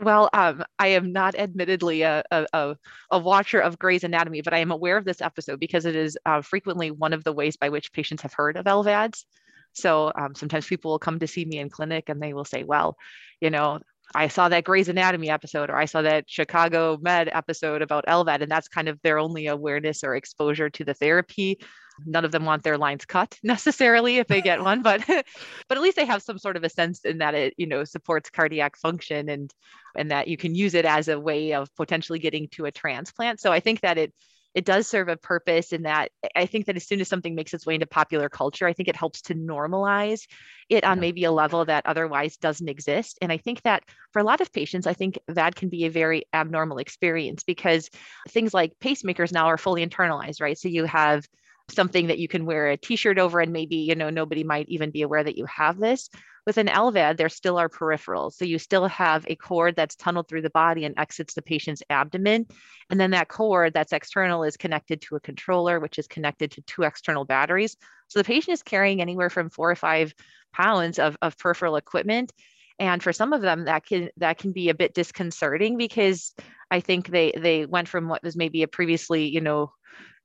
Well, 0.00 0.28
um, 0.32 0.64
I 0.78 0.88
am 0.88 1.12
not 1.12 1.36
admittedly 1.36 2.02
a, 2.02 2.24
a, 2.30 2.76
a, 3.10 3.18
watcher 3.18 3.60
of 3.60 3.78
Grey's 3.78 4.04
Anatomy, 4.04 4.42
but 4.42 4.52
I 4.52 4.58
am 4.58 4.72
aware 4.72 4.96
of 4.96 5.04
this 5.04 5.22
episode 5.22 5.60
because 5.60 5.86
it 5.86 5.94
is 5.94 6.18
uh, 6.26 6.42
frequently 6.42 6.90
one 6.90 7.12
of 7.12 7.22
the 7.22 7.32
ways 7.32 7.56
by 7.56 7.68
which 7.68 7.92
patients 7.92 8.22
have 8.22 8.32
heard 8.32 8.56
of 8.56 8.66
LVADs. 8.66 9.24
So 9.72 10.12
um, 10.16 10.34
sometimes 10.34 10.66
people 10.66 10.90
will 10.90 10.98
come 10.98 11.20
to 11.20 11.28
see 11.28 11.44
me 11.44 11.58
in 11.58 11.70
clinic 11.70 12.08
and 12.08 12.20
they 12.20 12.34
will 12.34 12.44
say, 12.44 12.64
well, 12.64 12.96
you 13.40 13.50
know, 13.50 13.80
I 14.14 14.28
saw 14.28 14.48
that 14.48 14.64
Grey's 14.64 14.88
Anatomy 14.88 15.30
episode 15.30 15.70
or 15.70 15.76
I 15.76 15.84
saw 15.86 16.02
that 16.02 16.28
Chicago 16.28 16.98
Med 17.00 17.28
episode 17.32 17.80
about 17.80 18.06
LVAD, 18.06 18.42
and 18.42 18.50
that's 18.50 18.68
kind 18.68 18.88
of 18.88 19.00
their 19.02 19.18
only 19.18 19.46
awareness 19.46 20.04
or 20.04 20.16
exposure 20.16 20.70
to 20.70 20.84
the 20.84 20.94
therapy 20.94 21.58
none 22.06 22.24
of 22.24 22.32
them 22.32 22.44
want 22.44 22.62
their 22.62 22.78
lines 22.78 23.04
cut 23.04 23.38
necessarily 23.42 24.18
if 24.18 24.26
they 24.26 24.40
get 24.40 24.60
one 24.60 24.82
but 24.82 25.04
but 25.68 25.78
at 25.78 25.80
least 25.80 25.96
they 25.96 26.04
have 26.04 26.22
some 26.22 26.38
sort 26.38 26.56
of 26.56 26.64
a 26.64 26.68
sense 26.68 27.04
in 27.04 27.18
that 27.18 27.34
it 27.34 27.54
you 27.56 27.66
know 27.66 27.84
supports 27.84 28.30
cardiac 28.30 28.76
function 28.76 29.28
and 29.28 29.52
and 29.96 30.10
that 30.10 30.28
you 30.28 30.36
can 30.36 30.54
use 30.54 30.74
it 30.74 30.84
as 30.84 31.08
a 31.08 31.18
way 31.18 31.54
of 31.54 31.74
potentially 31.76 32.18
getting 32.18 32.48
to 32.48 32.64
a 32.64 32.72
transplant 32.72 33.40
so 33.40 33.52
i 33.52 33.60
think 33.60 33.80
that 33.80 33.98
it 33.98 34.12
it 34.54 34.64
does 34.64 34.86
serve 34.86 35.08
a 35.08 35.16
purpose 35.16 35.72
in 35.72 35.82
that 35.82 36.10
I 36.36 36.46
think 36.46 36.66
that 36.66 36.76
as 36.76 36.86
soon 36.86 37.00
as 37.00 37.08
something 37.08 37.34
makes 37.34 37.52
its 37.52 37.66
way 37.66 37.74
into 37.74 37.86
popular 37.86 38.28
culture, 38.28 38.66
I 38.66 38.72
think 38.72 38.88
it 38.88 38.96
helps 38.96 39.22
to 39.22 39.34
normalize 39.34 40.26
it 40.68 40.84
on 40.84 41.00
maybe 41.00 41.24
a 41.24 41.32
level 41.32 41.64
that 41.64 41.84
otherwise 41.86 42.36
doesn't 42.36 42.68
exist. 42.68 43.18
And 43.20 43.32
I 43.32 43.36
think 43.36 43.62
that 43.62 43.82
for 44.12 44.20
a 44.20 44.24
lot 44.24 44.40
of 44.40 44.52
patients, 44.52 44.86
I 44.86 44.94
think 44.94 45.18
that 45.28 45.56
can 45.56 45.68
be 45.68 45.84
a 45.84 45.90
very 45.90 46.24
abnormal 46.32 46.78
experience 46.78 47.42
because 47.42 47.90
things 48.28 48.54
like 48.54 48.72
pacemakers 48.80 49.32
now 49.32 49.46
are 49.46 49.58
fully 49.58 49.84
internalized, 49.84 50.40
right? 50.40 50.56
So 50.56 50.68
you 50.68 50.84
have 50.84 51.26
something 51.70 52.08
that 52.08 52.18
you 52.18 52.28
can 52.28 52.44
wear 52.44 52.68
a 52.68 52.76
t-shirt 52.76 53.18
over 53.18 53.40
and 53.40 53.52
maybe 53.52 53.76
you 53.76 53.94
know 53.94 54.10
nobody 54.10 54.44
might 54.44 54.68
even 54.68 54.90
be 54.90 55.02
aware 55.02 55.24
that 55.24 55.38
you 55.38 55.46
have 55.46 55.78
this 55.78 56.10
with 56.46 56.58
an 56.58 56.66
LVAD, 56.66 57.16
there 57.16 57.28
still 57.28 57.58
are 57.58 57.68
peripherals. 57.68 58.34
So 58.34 58.44
you 58.44 58.58
still 58.58 58.86
have 58.88 59.24
a 59.26 59.36
cord 59.36 59.76
that's 59.76 59.96
tunneled 59.96 60.28
through 60.28 60.42
the 60.42 60.50
body 60.50 60.84
and 60.84 60.98
exits 60.98 61.34
the 61.34 61.42
patient's 61.42 61.82
abdomen. 61.88 62.46
And 62.90 63.00
then 63.00 63.12
that 63.12 63.28
cord 63.28 63.72
that's 63.72 63.92
external 63.92 64.44
is 64.44 64.56
connected 64.56 65.00
to 65.02 65.16
a 65.16 65.20
controller, 65.20 65.80
which 65.80 65.98
is 65.98 66.06
connected 66.06 66.50
to 66.52 66.62
two 66.62 66.82
external 66.82 67.24
batteries. 67.24 67.76
So 68.08 68.18
the 68.18 68.24
patient 68.24 68.54
is 68.54 68.62
carrying 68.62 69.00
anywhere 69.00 69.30
from 69.30 69.48
four 69.48 69.70
or 69.70 69.76
five 69.76 70.14
pounds 70.52 70.98
of, 70.98 71.16
of 71.22 71.38
peripheral 71.38 71.76
equipment. 71.76 72.32
And 72.78 73.02
for 73.02 73.12
some 73.12 73.32
of 73.32 73.40
them, 73.40 73.64
that 73.64 73.86
can 73.86 74.10
that 74.16 74.36
can 74.36 74.52
be 74.52 74.68
a 74.68 74.74
bit 74.74 74.94
disconcerting 74.94 75.78
because 75.78 76.34
I 76.70 76.80
think 76.80 77.08
they 77.08 77.32
they 77.36 77.66
went 77.66 77.88
from 77.88 78.08
what 78.08 78.24
was 78.24 78.36
maybe 78.36 78.64
a 78.64 78.68
previously, 78.68 79.28
you 79.28 79.40
know, 79.40 79.72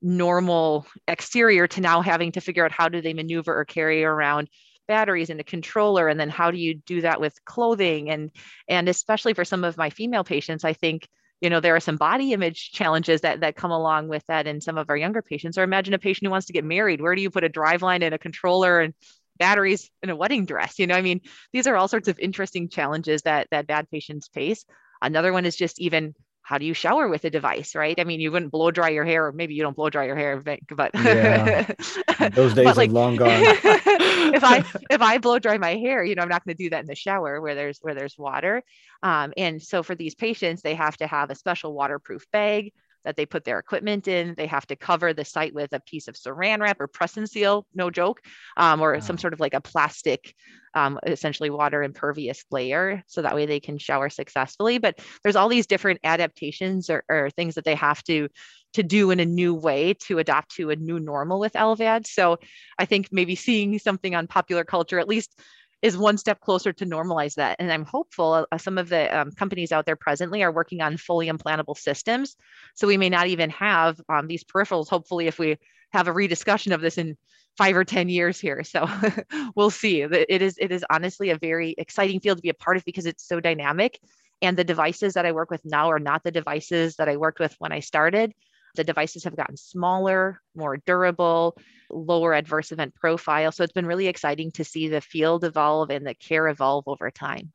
normal 0.02 0.86
exterior 1.08 1.68
to 1.68 1.82
now 1.82 2.02
having 2.02 2.32
to 2.32 2.42
figure 2.42 2.64
out 2.64 2.72
how 2.72 2.90
do 2.90 3.02
they 3.02 3.14
maneuver 3.14 3.58
or 3.58 3.66
carry 3.66 4.04
around 4.04 4.50
batteries 4.88 5.30
and 5.30 5.40
a 5.40 5.44
controller 5.44 6.08
and 6.08 6.20
then 6.20 6.30
how 6.30 6.50
do 6.50 6.58
you 6.58 6.74
do 6.74 7.02
that 7.02 7.22
with 7.22 7.34
clothing? 7.46 8.10
And 8.10 8.32
and 8.68 8.90
especially 8.90 9.34
for 9.34 9.46
some 9.46 9.64
of 9.64 9.78
my 9.78 9.90
female 9.90 10.24
patients 10.24 10.64
i 10.64 10.74
think 10.74 11.08
you 11.42 11.50
know 11.50 11.60
there 11.60 11.76
are 11.76 11.80
some 11.80 11.98
body 11.98 12.34
image 12.34 12.72
challenges 12.72 13.22
that 13.22 13.42
that 13.42 13.56
come 13.56 13.72
along 13.72 14.08
with 14.08 14.26
that 14.28 14.48
in 14.48 14.62
some 14.62 14.78
of 14.78 14.90
our 14.90 14.98
younger 14.98 15.22
patients. 15.22 15.58
Or 15.58 15.64
imagine 15.64 15.94
a 15.94 16.00
patient 16.00 16.26
who 16.26 16.32
wants 16.32 16.48
to 16.48 16.54
get 16.54 16.66
married. 16.66 17.02
Where 17.02 17.16
do 17.16 17.22
you 17.22 17.30
put 17.30 17.44
a 17.44 17.50
drive 17.50 17.82
line 17.82 18.04
and 18.04 18.14
a 18.14 18.20
controller 18.20 18.80
and 18.80 18.94
batteries 19.38 19.90
in 20.04 20.10
a 20.10 20.16
wedding 20.16 20.46
dress? 20.46 20.80
You 20.80 20.88
know 20.88 20.96
i 20.96 21.02
mean 21.02 21.22
these 21.54 21.68
are 21.68 21.76
all 21.76 21.88
sorts 21.88 22.08
of 22.08 22.20
interesting 22.20 22.70
challenges 22.70 23.22
that 23.24 23.48
that 23.52 23.68
VAD 23.68 23.90
patients 23.90 24.30
face. 24.34 24.66
Another 25.02 25.32
one 25.32 25.46
is 25.46 25.56
just 25.56 25.80
even 25.80 26.14
how 26.50 26.58
do 26.58 26.66
you 26.66 26.74
shower 26.74 27.08
with 27.08 27.26
a 27.26 27.30
device, 27.30 27.76
right? 27.76 28.00
I 28.00 28.04
mean, 28.06 28.20
you 28.20 28.32
wouldn't 28.32 28.52
blow 28.52 28.72
dry 28.72 28.90
your 28.90 29.06
hair, 29.06 29.28
or 29.28 29.32
maybe 29.32 29.54
you 29.54 29.62
don't 29.62 29.76
blow 29.76 29.92
dry 29.92 30.06
your 30.06 30.16
hair, 30.16 30.42
but 30.72 30.90
yeah. 30.96 31.72
those 32.34 32.56
days 32.56 32.76
like, 32.76 32.90
are 32.90 32.92
long 32.92 33.18
gone. 33.18 33.30
if 33.36 34.44
I 34.44 34.64
if 34.90 35.00
I 35.00 35.20
blow 35.20 35.38
dry 35.38 35.60
my 35.60 35.76
hair, 35.76 36.04
you 36.04 36.16
know, 36.16 36.24
I'm 36.24 36.28
not 36.28 36.44
going 36.44 36.58
to 36.58 36.64
do 36.64 36.72
that 36.72 36.80
in 36.80 36.88
the 36.88 36.96
shower 36.96 37.40
where 37.40 37.54
there's 37.54 37.78
where 37.84 37.94
there's 37.94 38.18
water. 38.18 38.64
Um, 39.04 39.32
and 39.38 39.62
so 39.62 39.84
for 39.84 39.94
these 39.94 40.16
patients, 40.16 40.64
they 40.64 40.74
have 40.74 40.98
to 40.98 41.06
have 41.06 41.30
a 41.30 41.36
special 41.36 41.72
waterproof 41.72 42.26
bag 42.32 42.74
that 43.06 43.16
they 43.16 43.26
put 43.26 43.44
their 43.44 43.60
equipment 43.60 44.08
in. 44.08 44.36
They 44.36 44.48
have 44.48 44.68
to 44.68 44.76
cover 44.76 45.14
the 45.14 45.26
site 45.26 45.54
with 45.54 45.74
a 45.74 45.80
piece 45.80 46.08
of 46.08 46.16
saran 46.16 46.60
wrap 46.60 46.80
or 46.80 46.88
press 46.88 47.18
and 47.18 47.30
seal, 47.30 47.66
no 47.74 47.90
joke, 47.90 48.22
um, 48.58 48.82
or 48.82 48.94
wow. 48.94 49.00
some 49.00 49.18
sort 49.18 49.34
of 49.34 49.40
like 49.40 49.54
a 49.54 49.62
plastic, 49.62 50.36
um, 50.74 51.00
essentially 51.06 51.50
water 51.50 51.84
impervious 51.84 52.44
layer. 52.52 53.04
So 53.08 53.22
that 53.22 53.36
way 53.36 53.46
they 53.46 53.60
can 53.60 53.78
shower 53.78 54.10
successfully. 54.10 54.78
But 54.78 55.00
there's 55.24 55.36
all 55.36 55.50
these 55.50 55.68
different 55.68 56.00
adaptations 56.04 56.90
or, 56.90 57.04
or 57.10 57.30
things 57.30 57.56
that 57.56 57.66
they 57.66 57.76
have 57.76 58.04
to 58.04 58.30
to 58.74 58.84
do 58.84 59.10
in 59.10 59.20
a 59.20 59.26
new 59.26 59.56
way 59.56 59.96
to 59.96 60.20
adapt 60.20 60.52
to 60.56 60.70
a 60.70 60.76
new 60.76 61.00
normal 61.00 61.40
with 61.40 61.54
LVAD. 61.54 62.06
So 62.06 62.38
I 62.78 62.86
think 62.86 63.10
maybe 63.12 63.36
seeing 63.36 63.80
something 63.80 64.14
on 64.14 64.28
popular 64.28 64.64
culture, 64.64 65.00
at 65.00 65.08
least 65.08 65.40
is 65.82 65.98
one 65.98 66.18
step 66.18 66.42
closer 66.42 66.74
to 66.74 66.86
normalize 66.86 67.36
that. 67.36 67.56
And 67.60 67.72
I'm 67.72 67.86
hopeful 67.86 68.46
uh, 68.52 68.58
some 68.58 68.78
of 68.78 68.90
the 68.90 69.18
um, 69.18 69.32
companies 69.32 69.72
out 69.72 69.86
there 69.86 69.96
presently 69.96 70.44
are 70.44 70.52
working 70.52 70.82
on 70.82 70.98
fully 70.98 71.28
implantable 71.28 71.78
systems. 71.78 72.36
So 72.76 72.88
we 72.88 72.98
may 72.98 73.10
not 73.10 73.28
even 73.28 73.50
have 73.52 74.00
um, 74.10 74.28
these 74.28 74.44
peripherals, 74.44 74.90
hopefully, 74.90 75.28
if 75.28 75.40
we 75.40 75.58
have 75.92 76.08
a 76.08 76.14
rediscussion 76.14 76.74
of 76.74 76.82
this 76.82 76.98
in 76.98 77.18
five 77.58 77.76
or 77.76 77.84
10 77.84 78.10
years 78.10 78.40
here. 78.40 78.64
So 78.64 78.88
we'll 79.56 79.70
see. 79.70 80.02
It 80.02 80.42
is, 80.42 80.58
it 80.60 80.72
is 80.72 80.86
honestly 80.90 81.30
a 81.30 81.38
very 81.38 81.76
exciting 81.78 82.20
field 82.20 82.38
to 82.38 82.42
be 82.42 82.50
a 82.50 82.54
part 82.54 82.78
of 82.78 82.86
because 82.86 83.06
it's 83.06 83.28
so 83.28 83.40
dynamic. 83.40 84.00
And 84.42 84.56
the 84.56 84.64
devices 84.64 85.14
that 85.14 85.26
I 85.26 85.34
work 85.34 85.52
with 85.52 85.66
now 85.66 85.92
are 85.92 86.00
not 86.00 86.24
the 86.24 86.32
devices 86.32 86.96
that 86.96 87.10
I 87.10 87.18
worked 87.18 87.40
with 87.40 87.56
when 87.60 87.72
I 87.72 87.82
started. 87.82 88.34
The 88.76 88.84
devices 88.84 89.24
have 89.24 89.36
gotten 89.36 89.58
smaller, 89.58 90.42
more 90.56 90.78
durable, 90.78 91.58
lower 91.90 92.34
adverse 92.34 92.72
event 92.72 92.96
profile. 92.96 93.52
So 93.52 93.64
it's 93.64 93.74
been 93.74 93.86
really 93.86 94.08
exciting 94.08 94.52
to 94.52 94.64
see 94.64 94.88
the 94.88 95.02
field 95.02 95.44
evolve 95.44 95.90
and 95.90 96.06
the 96.06 96.14
care 96.14 96.48
evolve 96.48 96.88
over 96.88 97.10
time. 97.12 97.52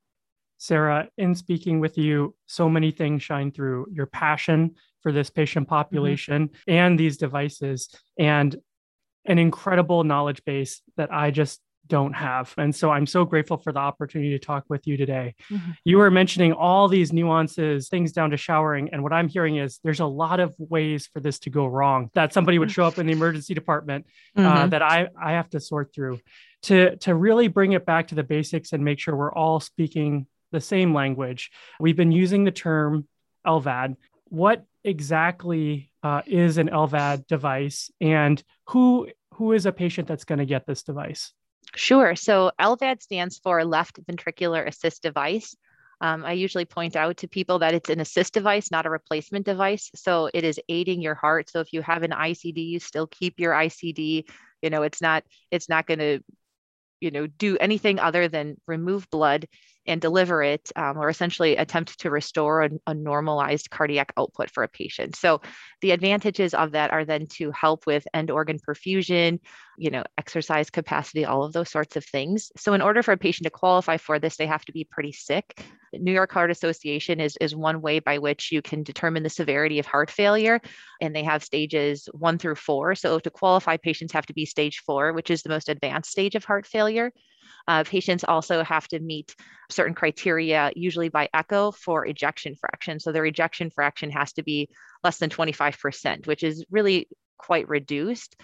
Sarah, 0.58 1.08
in 1.18 1.34
speaking 1.34 1.80
with 1.80 1.98
you, 1.98 2.34
so 2.46 2.68
many 2.68 2.90
things 2.90 3.22
shine 3.22 3.52
through 3.52 3.86
your 3.92 4.06
passion 4.06 4.76
for 5.02 5.12
this 5.12 5.30
patient 5.30 5.66
mm-hmm. 5.66 5.74
population 5.74 6.48
mm-hmm. 6.48 6.70
and 6.70 6.98
these 6.98 7.16
devices, 7.16 7.88
and 8.18 8.56
an 9.26 9.38
incredible 9.38 10.04
knowledge 10.04 10.44
base 10.44 10.82
that 10.96 11.12
I 11.12 11.30
just 11.30 11.60
don't 11.88 12.12
have. 12.14 12.54
And 12.56 12.74
so 12.74 12.90
I'm 12.90 13.06
so 13.06 13.24
grateful 13.24 13.58
for 13.58 13.72
the 13.72 13.78
opportunity 13.78 14.30
to 14.30 14.38
talk 14.38 14.64
with 14.68 14.86
you 14.86 14.96
today. 14.96 15.34
Mm-hmm. 15.50 15.70
You 15.84 15.98
were 15.98 16.10
mentioning 16.10 16.52
all 16.52 16.88
these 16.88 17.12
nuances, 17.12 17.88
things 17.88 18.12
down 18.12 18.30
to 18.30 18.36
showering. 18.36 18.90
And 18.92 19.02
what 19.02 19.12
I'm 19.12 19.28
hearing 19.28 19.56
is 19.56 19.80
there's 19.84 20.00
a 20.00 20.06
lot 20.06 20.40
of 20.40 20.54
ways 20.58 21.08
for 21.12 21.20
this 21.20 21.38
to 21.40 21.50
go 21.50 21.66
wrong 21.66 22.10
that 22.14 22.32
somebody 22.32 22.58
would 22.58 22.70
show 22.70 22.84
up 22.84 22.98
in 22.98 23.06
the 23.06 23.12
emergency 23.12 23.54
department 23.54 24.06
uh, 24.36 24.40
mm-hmm. 24.40 24.58
uh, 24.58 24.66
that 24.68 24.82
I, 24.82 25.08
I 25.20 25.32
have 25.32 25.50
to 25.50 25.60
sort 25.60 25.94
through 25.94 26.20
to, 26.62 26.96
to 26.96 27.14
really 27.14 27.48
bring 27.48 27.72
it 27.72 27.84
back 27.84 28.08
to 28.08 28.14
the 28.14 28.24
basics 28.24 28.72
and 28.72 28.84
make 28.84 28.98
sure 28.98 29.14
we're 29.14 29.34
all 29.34 29.60
speaking 29.60 30.26
the 30.52 30.60
same 30.60 30.94
language. 30.94 31.50
We've 31.78 31.96
been 31.96 32.12
using 32.12 32.44
the 32.44 32.50
term 32.50 33.06
LVAD. 33.46 33.96
What 34.28 34.64
exactly 34.84 35.90
uh, 36.02 36.22
is 36.26 36.58
an 36.58 36.68
LVAD 36.68 37.26
device 37.26 37.90
and 38.00 38.42
who 38.68 39.08
who 39.34 39.52
is 39.52 39.66
a 39.66 39.72
patient 39.72 40.06
that's 40.06 40.24
going 40.24 40.38
to 40.38 40.46
get 40.46 40.66
this 40.66 40.82
device? 40.82 41.32
Sure. 41.76 42.14
So 42.14 42.52
LVAD 42.60 43.02
stands 43.02 43.38
for 43.38 43.64
left 43.64 43.98
ventricular 44.06 44.66
assist 44.66 45.02
device. 45.02 45.56
Um, 46.00 46.24
I 46.24 46.32
usually 46.32 46.64
point 46.64 46.96
out 46.96 47.18
to 47.18 47.28
people 47.28 47.60
that 47.60 47.74
it's 47.74 47.90
an 47.90 48.00
assist 48.00 48.34
device, 48.34 48.70
not 48.70 48.86
a 48.86 48.90
replacement 48.90 49.46
device. 49.46 49.90
So 49.94 50.28
it 50.34 50.44
is 50.44 50.60
aiding 50.68 51.00
your 51.02 51.14
heart. 51.14 51.50
So 51.50 51.60
if 51.60 51.72
you 51.72 51.82
have 51.82 52.02
an 52.02 52.12
ICD, 52.12 52.58
you 52.66 52.78
still 52.80 53.06
keep 53.06 53.40
your 53.40 53.54
ICD. 53.54 54.24
You 54.62 54.70
know, 54.70 54.82
it's 54.82 55.00
not 55.00 55.24
it's 55.50 55.68
not 55.68 55.86
going 55.86 55.98
to, 56.00 56.20
you 57.00 57.10
know, 57.10 57.26
do 57.26 57.56
anything 57.58 57.98
other 58.00 58.28
than 58.28 58.56
remove 58.66 59.08
blood 59.10 59.46
and 59.86 60.00
deliver 60.00 60.42
it 60.42 60.70
um, 60.76 60.98
or 60.98 61.08
essentially 61.08 61.56
attempt 61.56 62.00
to 62.00 62.10
restore 62.10 62.62
a, 62.62 62.70
a, 62.86 62.94
normalized 62.94 63.70
cardiac 63.70 64.12
output 64.16 64.50
for 64.50 64.62
a 64.62 64.68
patient. 64.68 65.16
So 65.16 65.40
the 65.80 65.90
advantages 65.90 66.54
of 66.54 66.72
that 66.72 66.90
are 66.90 67.04
then 67.04 67.26
to 67.34 67.50
help 67.50 67.86
with 67.86 68.06
end 68.14 68.30
organ 68.30 68.58
perfusion, 68.58 69.40
you 69.76 69.90
know, 69.90 70.04
exercise 70.16 70.70
capacity, 70.70 71.24
all 71.24 71.44
of 71.44 71.52
those 71.52 71.70
sorts 71.70 71.96
of 71.96 72.04
things. 72.04 72.50
So 72.56 72.72
in 72.72 72.80
order 72.80 73.02
for 73.02 73.12
a 73.12 73.18
patient 73.18 73.44
to 73.44 73.50
qualify 73.50 73.96
for 73.96 74.18
this, 74.18 74.36
they 74.36 74.46
have 74.46 74.64
to 74.66 74.72
be 74.72 74.84
pretty 74.84 75.12
sick. 75.12 75.62
New 75.92 76.12
York 76.12 76.32
Heart 76.32 76.50
Association 76.50 77.20
is, 77.20 77.36
is 77.40 77.54
one 77.54 77.80
way 77.80 77.98
by 77.98 78.18
which 78.18 78.50
you 78.50 78.62
can 78.62 78.82
determine 78.82 79.22
the 79.22 79.30
severity 79.30 79.78
of 79.78 79.86
heart 79.86 80.10
failure. 80.10 80.60
And 81.00 81.14
they 81.14 81.24
have 81.24 81.44
stages 81.44 82.08
one 82.12 82.38
through 82.38 82.56
four. 82.56 82.94
So 82.94 83.18
to 83.18 83.30
qualify, 83.30 83.76
patients 83.76 84.12
have 84.12 84.26
to 84.26 84.34
be 84.34 84.46
stage 84.46 84.82
four, 84.86 85.12
which 85.12 85.30
is 85.30 85.42
the 85.42 85.50
most 85.50 85.68
advanced 85.68 86.10
stage 86.10 86.34
of 86.34 86.44
heart 86.44 86.66
failure. 86.66 87.12
Uh, 87.68 87.84
patients 87.84 88.24
also 88.24 88.62
have 88.62 88.86
to 88.88 89.00
meet 89.00 89.34
certain 89.70 89.94
criteria, 89.94 90.70
usually 90.76 91.08
by 91.08 91.28
echo, 91.32 91.70
for 91.70 92.06
ejection 92.06 92.54
fraction. 92.54 93.00
So 93.00 93.12
their 93.12 93.26
ejection 93.26 93.70
fraction 93.70 94.10
has 94.10 94.32
to 94.34 94.42
be 94.42 94.68
less 95.02 95.18
than 95.18 95.30
25%, 95.30 96.26
which 96.26 96.42
is 96.42 96.64
really 96.70 97.08
quite 97.38 97.68
reduced. 97.68 98.36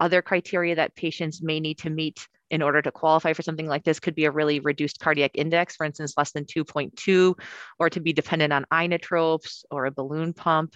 Other 0.00 0.22
criteria 0.22 0.76
that 0.76 0.96
patients 0.96 1.42
may 1.42 1.60
need 1.60 1.78
to 1.78 1.90
meet 1.90 2.26
in 2.50 2.62
order 2.62 2.80
to 2.80 2.90
qualify 2.90 3.32
for 3.32 3.42
something 3.42 3.66
like 3.66 3.84
this 3.84 4.00
could 4.00 4.14
be 4.14 4.24
a 4.24 4.30
really 4.30 4.60
reduced 4.60 5.00
cardiac 5.00 5.32
index, 5.34 5.76
for 5.76 5.84
instance, 5.84 6.14
less 6.16 6.32
than 6.32 6.44
2.2, 6.44 7.34
or 7.78 7.90
to 7.90 8.00
be 8.00 8.12
dependent 8.12 8.52
on 8.52 8.64
inotropes 8.72 9.64
or 9.70 9.84
a 9.84 9.90
balloon 9.90 10.32
pump. 10.32 10.74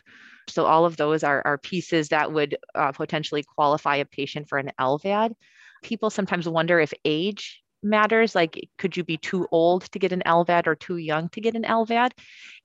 So 0.49 0.67
all 0.67 0.85
of 0.85 0.97
those 0.97 1.25
are, 1.25 1.43
are 1.45 1.59
pieces 1.59 2.09
that 2.09 2.33
would 2.33 2.57
uh, 2.75 2.93
potentially 2.93 3.43
qualify 3.43 3.97
a 3.97 4.05
patient 4.05 4.49
for 4.49 4.59
an 4.59 4.73
LVAD. 4.79 5.33
People 5.83 6.11
sometimes 6.11 6.49
wonder 6.49 6.79
if 6.79 6.93
age 7.05 7.62
matters 7.83 8.35
like 8.35 8.69
could 8.79 8.97
you 8.97 9.05
be 9.05 9.17
too 9.17 9.47
old 9.51 9.83
to 9.93 9.99
get 9.99 10.13
an 10.13 10.23
LVAD 10.27 10.67
or 10.67 10.75
too 10.75 10.97
young 10.97 11.29
to 11.31 11.41
get 11.41 11.55
an 11.55 11.65
LVAD 11.65 12.13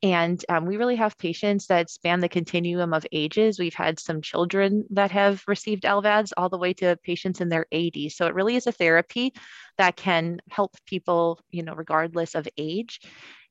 and 0.04 0.44
um, 0.50 0.66
we 0.66 0.78
really 0.78 0.96
have 0.96 1.18
patients 1.18 1.68
that 1.68 1.90
span 1.90 2.20
the 2.20 2.30
continuum 2.30 2.94
of 2.94 3.06
ages. 3.12 3.58
We've 3.58 3.74
had 3.74 4.00
some 4.00 4.22
children 4.22 4.86
that 4.92 5.12
have 5.12 5.44
received 5.48 5.84
LVADs 5.84 6.34
all 6.38 6.50
the 6.50 6.58
way 6.58 6.74
to 6.76 6.98
patients 7.04 7.42
in 7.42 7.50
their 7.50 7.66
80s 7.74 8.14
so 8.14 8.28
it 8.28 8.36
really 8.36 8.56
is 8.56 8.68
a 8.68 8.72
therapy 8.72 9.34
that 9.78 9.96
can 9.96 10.40
help 10.50 10.76
people 10.86 11.40
you 11.52 11.64
know 11.64 11.74
regardless 11.74 12.36
of 12.36 12.48
age 12.58 13.00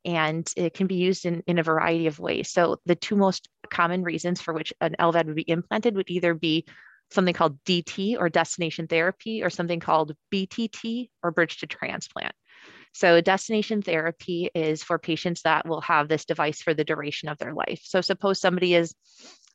and 0.07 0.49
it 0.57 0.73
can 0.73 0.87
be 0.87 0.95
used 0.95 1.27
in, 1.27 1.43
in 1.49 1.59
a 1.59 1.65
variety 1.65 2.07
of 2.07 2.21
ways. 2.21 2.51
So 2.51 2.79
the 2.87 2.95
two 2.95 3.17
most 3.17 3.49
common 3.71 4.05
reasons 4.05 4.41
for 4.41 4.55
which 4.55 4.73
an 4.81 4.95
LVAD 5.01 5.27
would 5.27 5.35
be 5.35 5.51
implanted 5.51 5.97
would 5.97 6.09
either 6.09 6.33
be 6.33 6.65
something 7.11 7.35
called 7.35 7.63
DT 7.65 8.19
or 8.19 8.29
destination 8.29 8.87
therapy 8.87 9.43
or 9.43 9.51
something 9.51 9.81
called 9.81 10.15
BTT 10.33 11.09
or 11.23 11.31
bridge 11.31 11.59
to 11.59 11.67
transplant. 11.67 12.35
So 12.93 13.21
destination 13.21 13.83
therapy 13.83 14.51
is 14.55 14.83
for 14.83 14.99
patients 14.99 15.43
that 15.43 15.69
will 15.69 15.83
have 15.83 16.09
this 16.09 16.25
device 16.25 16.63
for 16.63 16.75
the 16.75 16.85
duration 16.85 17.29
of 17.29 17.39
their 17.39 17.53
life. 17.53 17.81
So 17.85 18.01
suppose 18.01 18.41
somebody 18.41 18.75
is 18.75 18.95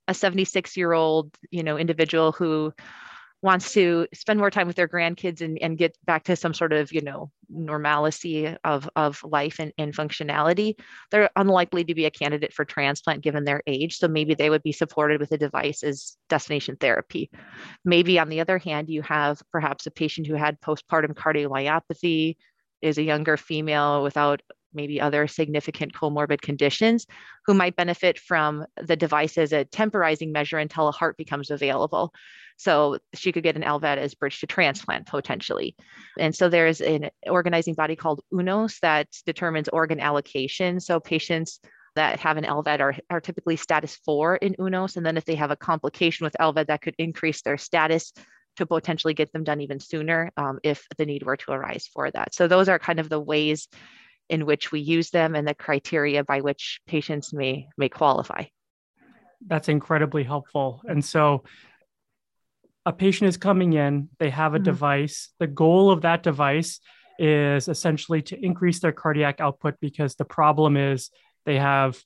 a 0.07 0.13
76 0.13 0.77
year 0.77 0.93
old, 0.93 1.35
you 1.49 1.63
know, 1.63 1.77
individual 1.77 2.31
who 2.31 2.73
wants 3.41 3.73
to 3.73 4.07
spend 4.13 4.39
more 4.39 4.51
time 4.51 4.67
with 4.67 4.75
their 4.75 4.87
grandkids 4.87 5.41
and, 5.41 5.57
and 5.61 5.77
get 5.77 5.97
back 6.05 6.23
to 6.25 6.35
some 6.35 6.53
sort 6.53 6.73
of 6.73 6.91
you 6.93 7.01
know 7.01 7.31
normalcy 7.49 8.55
of, 8.63 8.89
of 8.95 9.23
life 9.23 9.59
and, 9.59 9.73
and 9.77 9.93
functionality 9.93 10.75
they're 11.09 11.29
unlikely 11.35 11.83
to 11.83 11.95
be 11.95 12.05
a 12.05 12.11
candidate 12.11 12.53
for 12.53 12.65
transplant 12.65 13.21
given 13.21 13.43
their 13.43 13.61
age. 13.67 13.97
So 13.97 14.07
maybe 14.07 14.33
they 14.33 14.49
would 14.49 14.63
be 14.63 14.71
supported 14.71 15.19
with 15.19 15.31
a 15.31 15.37
device 15.37 15.83
as 15.83 16.15
destination 16.29 16.77
therapy. 16.77 17.29
Maybe 17.83 18.19
on 18.19 18.29
the 18.29 18.39
other 18.39 18.57
hand 18.57 18.89
you 18.89 19.01
have 19.03 19.41
perhaps 19.51 19.85
a 19.85 19.91
patient 19.91 20.27
who 20.27 20.35
had 20.35 20.61
postpartum 20.61 21.13
cardiomyopathy 21.13 22.37
is 22.81 22.97
a 22.97 23.03
younger 23.03 23.37
female 23.37 24.03
without 24.03 24.41
maybe 24.73 25.01
other 25.01 25.27
significant 25.27 25.93
comorbid 25.93 26.41
conditions 26.41 27.05
who 27.45 27.53
might 27.53 27.75
benefit 27.75 28.19
from 28.19 28.65
the 28.81 28.95
device 28.95 29.37
as 29.37 29.53
a 29.53 29.65
temporizing 29.65 30.31
measure 30.31 30.57
until 30.57 30.87
a 30.87 30.91
heart 30.91 31.17
becomes 31.17 31.51
available. 31.51 32.13
So 32.57 32.99
she 33.15 33.31
could 33.31 33.43
get 33.43 33.55
an 33.55 33.63
LVAD 33.63 33.97
as 33.97 34.13
bridge 34.13 34.39
to 34.41 34.47
transplant 34.47 35.07
potentially. 35.07 35.75
And 36.19 36.35
so 36.35 36.47
there's 36.47 36.79
an 36.79 37.09
organizing 37.27 37.73
body 37.73 37.95
called 37.95 38.21
UNOS 38.31 38.79
that 38.81 39.07
determines 39.25 39.67
organ 39.69 39.99
allocation. 39.99 40.79
So 40.79 40.99
patients 40.99 41.59
that 41.95 42.19
have 42.19 42.37
an 42.37 42.43
LVAD 42.43 42.79
are, 42.79 42.95
are 43.09 43.19
typically 43.19 43.55
status 43.55 43.97
four 44.05 44.35
in 44.35 44.53
UNOS. 44.55 44.95
And 44.95 45.05
then 45.05 45.17
if 45.17 45.25
they 45.25 45.35
have 45.35 45.51
a 45.51 45.55
complication 45.55 46.23
with 46.23 46.35
LVAD, 46.39 46.67
that 46.67 46.81
could 46.81 46.95
increase 46.97 47.41
their 47.41 47.57
status 47.57 48.13
to 48.57 48.65
potentially 48.65 49.13
get 49.13 49.31
them 49.33 49.43
done 49.43 49.61
even 49.61 49.79
sooner 49.79 50.31
um, 50.37 50.59
if 50.63 50.85
the 50.97 51.05
need 51.05 51.23
were 51.23 51.37
to 51.37 51.51
arise 51.51 51.89
for 51.91 52.11
that. 52.11 52.33
So 52.33 52.47
those 52.47 52.69
are 52.69 52.79
kind 52.79 52.99
of 52.99 53.09
the 53.09 53.19
ways 53.19 53.67
in 54.31 54.45
which 54.45 54.71
we 54.71 54.79
use 54.79 55.09
them 55.09 55.35
and 55.35 55.45
the 55.45 55.53
criteria 55.53 56.23
by 56.23 56.39
which 56.39 56.79
patients 56.87 57.33
may 57.33 57.67
may 57.77 57.89
qualify. 57.89 58.45
That's 59.45 59.67
incredibly 59.67 60.23
helpful. 60.23 60.81
And 60.87 61.03
so 61.03 61.43
a 62.85 62.93
patient 62.93 63.27
is 63.27 63.37
coming 63.37 63.73
in, 63.73 64.09
they 64.19 64.29
have 64.29 64.53
a 64.53 64.57
mm-hmm. 64.57 64.63
device. 64.63 65.33
The 65.39 65.47
goal 65.47 65.91
of 65.91 66.01
that 66.01 66.23
device 66.23 66.79
is 67.19 67.67
essentially 67.67 68.21
to 68.23 68.43
increase 68.43 68.79
their 68.79 68.93
cardiac 68.93 69.41
output 69.41 69.75
because 69.81 70.15
the 70.15 70.25
problem 70.25 70.77
is 70.77 71.11
they 71.45 71.59
have 71.59 72.01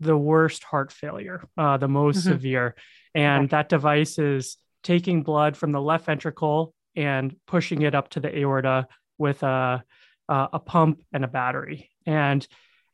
the 0.00 0.16
worst 0.16 0.64
heart 0.64 0.90
failure, 0.90 1.44
uh, 1.58 1.76
the 1.76 1.88
most 1.88 2.20
mm-hmm. 2.20 2.30
severe. 2.30 2.74
And 3.14 3.44
okay. 3.44 3.50
that 3.50 3.68
device 3.68 4.18
is 4.18 4.56
taking 4.82 5.22
blood 5.22 5.56
from 5.56 5.72
the 5.72 5.80
left 5.80 6.06
ventricle 6.06 6.74
and 6.96 7.36
pushing 7.46 7.82
it 7.82 7.94
up 7.94 8.08
to 8.10 8.20
the 8.20 8.36
aorta 8.38 8.88
with 9.18 9.42
a, 9.42 9.84
a 10.28 10.58
pump 10.58 11.02
and 11.12 11.24
a 11.24 11.28
battery. 11.28 11.90
And 12.06 12.46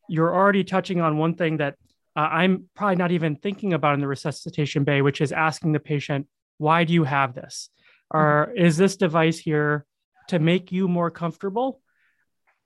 you're 0.08 0.34
already 0.34 0.64
touching 0.64 1.00
on 1.00 1.18
one 1.18 1.34
thing 1.34 1.58
that 1.58 1.76
uh, 2.16 2.20
I'm 2.20 2.68
probably 2.74 2.96
not 2.96 3.12
even 3.12 3.36
thinking 3.36 3.72
about 3.72 3.94
in 3.94 4.00
the 4.00 4.06
resuscitation 4.06 4.84
bay, 4.84 5.00
which 5.02 5.20
is 5.20 5.32
asking 5.32 5.72
the 5.72 5.80
patient, 5.80 6.26
why 6.58 6.84
do 6.84 6.92
you 6.92 7.04
have 7.04 7.34
this? 7.34 7.70
Or 8.10 8.48
mm-hmm. 8.48 8.64
is 8.64 8.76
this 8.76 8.96
device 8.96 9.38
here 9.38 9.86
to 10.28 10.38
make 10.38 10.72
you 10.72 10.88
more 10.88 11.10
comfortable? 11.10 11.80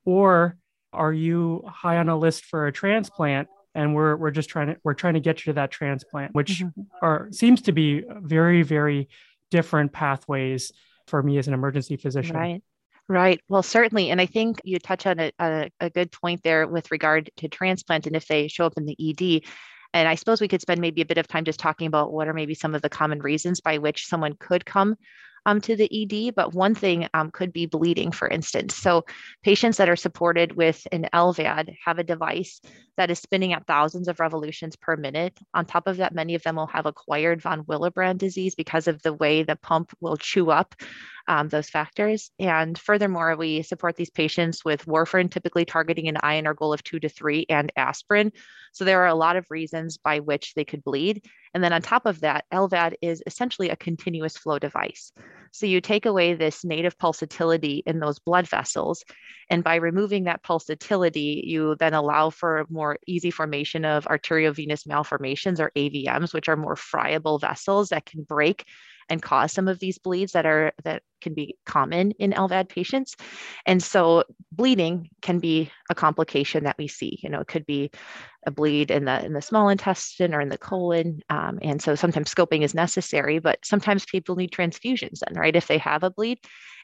Or 0.05 0.57
are 0.93 1.13
you 1.13 1.63
high 1.67 1.99
on 1.99 2.09
a 2.09 2.17
list 2.17 2.45
for 2.45 2.67
a 2.67 2.73
transplant 2.73 3.49
and 3.75 3.95
we're 3.95 4.17
we're 4.17 4.31
just 4.31 4.49
trying 4.49 4.69
to 4.69 4.77
we're 4.83 4.95
trying 4.95 5.15
to 5.15 5.21
get 5.21 5.45
you 5.45 5.51
to 5.51 5.55
that 5.55 5.71
transplant, 5.71 6.35
which 6.35 6.61
mm-hmm. 6.61 6.81
are 7.03 7.29
seems 7.31 7.63
to 7.63 7.73
be 7.73 8.03
very, 8.09 8.63
very 8.63 9.09
different 9.51 9.93
pathways 9.93 10.73
for 11.07 11.23
me 11.23 11.39
as 11.39 11.47
an 11.47 11.55
emergency 11.55 11.97
physician. 11.97 12.37
Right. 12.37 12.63
Right. 13.09 13.41
Well, 13.49 13.63
certainly. 13.63 14.11
And 14.11 14.21
I 14.21 14.27
think 14.27 14.59
you 14.65 14.79
touch 14.81 15.07
on 15.07 15.21
a, 15.21 15.33
a, 15.39 15.71
a, 15.81 15.91
good 15.91 16.11
point 16.11 16.43
there 16.43 16.67
with 16.67 16.91
regard 16.91 17.31
to 17.37 17.49
transplant 17.49 18.09
and 18.09 18.17
if 18.17 18.27
they 18.27 18.49
show 18.49 18.67
up 18.67 18.75
in 18.77 18.85
the 18.85 18.97
ED. 18.99 19.43
And 19.95 20.09
I 20.09 20.17
suppose 20.17 20.41
we 20.41 20.49
could 20.49 20.61
spend 20.61 20.81
maybe 20.81 21.03
a 21.03 21.07
bit 21.07 21.19
of 21.19 21.29
time 21.29 21.45
just 21.45 21.61
talking 21.61 21.87
about 21.87 22.13
what 22.13 22.27
are 22.27 22.35
maybe 22.35 22.55
some 22.55 22.75
of 22.75 22.83
the 22.83 22.89
common 22.89 23.21
reasons 23.21 23.61
by 23.61 23.79
which 23.79 24.07
someone 24.07 24.35
could 24.41 24.67
come 24.67 24.97
um, 25.47 25.61
to 25.61 25.77
the 25.77 25.89
ED, 26.29 26.35
but 26.35 26.53
one 26.53 26.75
thing 26.75 27.07
um, 27.15 27.31
could 27.31 27.53
be 27.53 27.67
bleeding, 27.67 28.11
for 28.11 28.29
instance. 28.29 28.75
So 28.75 29.05
patients 29.45 29.77
that 29.77 29.89
are 29.89 29.97
supported 29.97 30.57
with 30.57 30.87
an 30.91 31.09
LVAD 31.15 31.77
have 31.85 32.01
a 32.01 32.05
device 32.05 32.61
that 32.97 33.13
is 33.13 33.21
spinning 33.21 33.53
at 33.53 33.67
thousands 33.67 34.09
of 34.09 34.19
revolutions 34.19 34.75
per 34.75 34.97
minute. 34.97 35.39
On 35.55 35.65
top 35.65 35.87
of 35.87 35.99
that, 35.99 36.15
many 36.15 36.35
of 36.35 36.43
them 36.43 36.57
will 36.57 36.67
have 36.67 36.87
acquired 36.87 37.41
von 37.41 37.63
Willebrand 37.63 38.19
disease 38.19 38.57
because 38.57 38.89
of 38.89 39.01
the 39.03 39.13
way 39.13 39.45
the 39.45 39.57
pump 39.57 39.93
will 40.01 40.17
chew 40.17 40.51
up 40.51 40.75
um, 41.29 41.49
those 41.49 41.69
factors. 41.69 42.31
And 42.39 42.79
furthermore, 42.79 43.37
we 43.37 43.63
support 43.63 43.97
these 43.97 44.11
patients 44.11 44.65
with 44.65 44.87
warfarin, 44.87 45.31
typically 45.31 45.65
targeting 45.65 46.09
an 46.09 46.19
INR 46.23 46.57
goal 46.57 46.73
of 46.73 46.83
two 46.83 47.01
to 47.01 47.09
three, 47.09 47.47
and 47.49 47.73
aspirin. 47.77 48.33
So 48.73 48.85
there 48.85 49.03
are 49.03 49.09
a 49.09 49.15
lot 49.15 49.37
of 49.37 49.51
reasons 49.51 49.97
by 49.97 50.21
which 50.21 50.55
they 50.55 50.65
could 50.65 50.85
bleed. 50.85 51.25
And 51.55 51.65
then 51.65 51.73
on 51.73 51.81
top 51.81 52.05
of 52.05 52.21
that, 52.21 52.45
LVAD 52.53 52.95
is 53.01 53.23
essentially 53.27 53.71
a 53.71 53.77
continuous 53.77 54.37
flow 54.37 54.59
device. 54.59 55.13
So 55.53 55.65
you 55.65 55.81
take 55.81 56.05
away 56.05 56.35
this 56.35 56.65
native 56.65 56.99
pulsatility 56.99 57.83
in 57.87 57.99
those 57.99 58.19
blood 58.19 58.47
vessels. 58.47 59.05
And 59.49 59.65
by 59.65 59.77
removing 59.77 60.25
that 60.25 60.43
pulsatility, 60.43 61.43
you 61.47 61.77
then 61.79 61.95
allow 61.95 62.29
for 62.29 62.67
more 62.69 62.99
easy 63.07 63.31
formation 63.31 63.87
of 63.87 64.05
arteriovenous 64.05 64.87
malformations 64.87 65.61
or 65.61 65.73
AVMs, 65.75 66.35
which 66.35 66.49
are 66.49 66.57
more 66.57 66.77
friable 66.77 67.39
vessels 67.39 67.89
that 67.89 68.05
can 68.05 68.23
break 68.23 68.67
and 69.09 69.23
cause 69.23 69.53
some 69.53 69.69
of 69.69 69.79
these 69.79 69.99
bleeds 69.99 70.33
that 70.33 70.47
are 70.47 70.73
that 70.85 71.03
can 71.27 71.35
be 71.35 71.57
common 71.67 72.13
in 72.13 72.31
LVAD 72.31 72.69
patients. 72.69 73.17
And 73.67 73.83
so 73.83 74.23
bleeding 74.53 75.11
can 75.23 75.41
be 75.41 75.73
a 75.91 75.95
complication 75.95 76.65
that 76.65 76.79
we 76.79 76.87
see. 76.87 77.19
You 77.21 77.31
know, 77.31 77.41
it 77.41 77.49
could 77.49 77.67
be 77.67 77.91
a 78.47 78.53
bleed 78.53 78.93
in 78.93 79.07
the 79.07 79.25
in 79.25 79.33
the 79.33 79.43
small 79.43 79.69
intestine 79.69 80.33
or 80.33 80.41
in 80.41 80.49
the 80.49 80.57
colon. 80.57 81.21
Um, 81.29 81.59
and 81.63 81.83
so 81.83 81.97
sometimes 81.97 82.33
scoping 82.33 82.63
is 82.63 82.75
necessary, 82.75 83.41
but 83.41 83.59
sometimes 83.65 84.07
people 84.07 84.37
need 84.37 84.53
transfusions 84.53 85.19
then, 85.19 85.37
right? 85.37 85.57
If 85.57 85.67
they 85.67 85.79
have 85.79 86.05
a 86.05 86.11
bleed. 86.11 86.39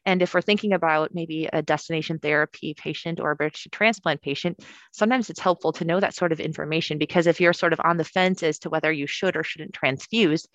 And 0.05 0.21
if 0.21 0.35
we're 0.35 0.41
thinking 0.41 0.73
about 0.73 1.15
maybe 1.15 1.49
a 1.53 1.63
destination 1.63 2.19
therapy 2.19 2.75
patient 2.75 3.21
or 3.21 3.31
a 3.31 3.37
bridge 3.37 3.63
to 3.63 3.69
transplant 3.69 4.21
patient, 4.21 4.59
sometimes 4.93 5.31
it's 5.31 5.39
helpful 5.39 5.73
to 5.75 5.85
know 5.85 6.01
that 6.01 6.17
sort 6.17 6.33
of 6.33 6.41
information 6.41 6.99
because 6.99 7.29
if 7.29 7.41
you're 7.41 7.53
sort 7.53 7.73
of 7.73 7.81
on 7.85 7.97
the 7.97 8.05
fence 8.05 8.43
as 8.43 8.59
to 8.61 8.71
whether 8.71 8.91
you 8.91 9.07
should 9.07 9.37
or 9.37 9.45
shouldn't 9.45 9.73
transfuse, 9.73 10.49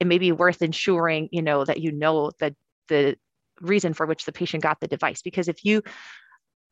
it 0.00 0.08
may 0.08 0.18
be 0.18 0.32
worth 0.32 0.62
ensuring, 0.62 1.28
you 1.30 1.42
know, 1.42 1.64
that 1.64 1.80
you 1.80 1.92
know 1.92 2.32
that 2.40 2.54
the 2.88 3.16
reason 3.60 3.94
for 3.94 4.06
which 4.06 4.24
the 4.24 4.32
patient 4.32 4.62
got 4.62 4.80
the 4.80 4.88
device. 4.88 5.22
Because 5.22 5.48
if 5.48 5.64
you 5.64 5.82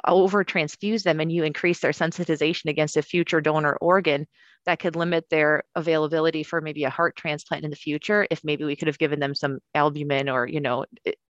over 0.06 0.44
transfuse 0.44 1.02
them 1.02 1.20
and 1.20 1.32
you 1.32 1.42
increase 1.42 1.80
their 1.80 1.92
sensitization 1.92 2.66
against 2.66 2.96
a 2.96 3.02
future 3.02 3.40
donor 3.40 3.76
organ, 3.80 4.26
that 4.66 4.80
could 4.80 4.96
limit 4.96 5.28
their 5.30 5.62
availability 5.74 6.42
for 6.42 6.60
maybe 6.60 6.84
a 6.84 6.90
heart 6.90 7.16
transplant 7.16 7.64
in 7.64 7.70
the 7.70 7.76
future 7.76 8.26
if 8.30 8.44
maybe 8.44 8.64
we 8.64 8.76
could 8.76 8.88
have 8.88 8.98
given 8.98 9.20
them 9.20 9.34
some 9.34 9.58
albumin 9.74 10.28
or 10.28 10.46
you 10.46 10.60
know 10.60 10.84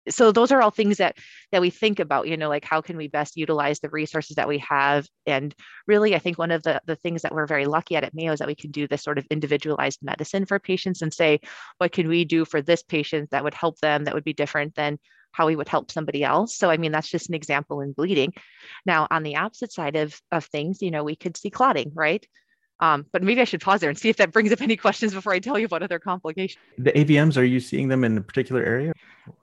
so 0.08 0.32
those 0.32 0.50
are 0.50 0.62
all 0.62 0.70
things 0.70 0.96
that 0.96 1.16
that 1.52 1.60
we 1.60 1.70
think 1.70 2.00
about 2.00 2.26
you 2.26 2.36
know 2.36 2.48
like 2.48 2.64
how 2.64 2.80
can 2.80 2.96
we 2.96 3.08
best 3.08 3.36
utilize 3.36 3.78
the 3.78 3.90
resources 3.90 4.36
that 4.36 4.48
we 4.48 4.58
have 4.58 5.06
and 5.26 5.54
really 5.86 6.14
i 6.14 6.18
think 6.18 6.38
one 6.38 6.50
of 6.50 6.62
the 6.62 6.80
the 6.86 6.96
things 6.96 7.22
that 7.22 7.32
we're 7.32 7.46
very 7.46 7.66
lucky 7.66 7.94
at 7.94 8.04
at 8.04 8.14
mayo 8.14 8.32
is 8.32 8.38
that 8.38 8.48
we 8.48 8.54
can 8.54 8.70
do 8.70 8.88
this 8.88 9.04
sort 9.04 9.18
of 9.18 9.26
individualized 9.30 10.00
medicine 10.02 10.46
for 10.46 10.58
patients 10.58 11.02
and 11.02 11.12
say 11.12 11.38
what 11.78 11.92
can 11.92 12.08
we 12.08 12.24
do 12.24 12.44
for 12.44 12.62
this 12.62 12.82
patient 12.82 13.30
that 13.30 13.44
would 13.44 13.54
help 13.54 13.78
them 13.80 14.04
that 14.04 14.14
would 14.14 14.24
be 14.24 14.32
different 14.32 14.74
than 14.74 14.98
how 15.36 15.46
we 15.46 15.54
would 15.54 15.68
help 15.68 15.90
somebody 15.90 16.24
else. 16.24 16.56
So, 16.56 16.70
I 16.70 16.78
mean, 16.78 16.92
that's 16.92 17.10
just 17.10 17.28
an 17.28 17.34
example 17.34 17.82
in 17.82 17.92
bleeding. 17.92 18.32
Now, 18.86 19.06
on 19.10 19.22
the 19.22 19.36
opposite 19.36 19.70
side 19.70 19.94
of, 19.94 20.18
of 20.32 20.46
things, 20.46 20.80
you 20.80 20.90
know, 20.90 21.04
we 21.04 21.14
could 21.14 21.36
see 21.36 21.50
clotting, 21.50 21.92
right? 21.94 22.26
Um, 22.80 23.04
but 23.12 23.22
maybe 23.22 23.42
I 23.42 23.44
should 23.44 23.60
pause 23.60 23.80
there 23.80 23.90
and 23.90 23.98
see 23.98 24.08
if 24.08 24.16
that 24.16 24.32
brings 24.32 24.50
up 24.50 24.62
any 24.62 24.76
questions 24.76 25.12
before 25.12 25.34
I 25.34 25.38
tell 25.38 25.58
you 25.58 25.66
about 25.66 25.82
other 25.82 25.98
complications. 25.98 26.62
The 26.78 26.92
AVMs, 26.92 27.36
are 27.36 27.44
you 27.44 27.60
seeing 27.60 27.88
them 27.88 28.02
in 28.02 28.16
a 28.16 28.22
particular 28.22 28.62
area? 28.62 28.92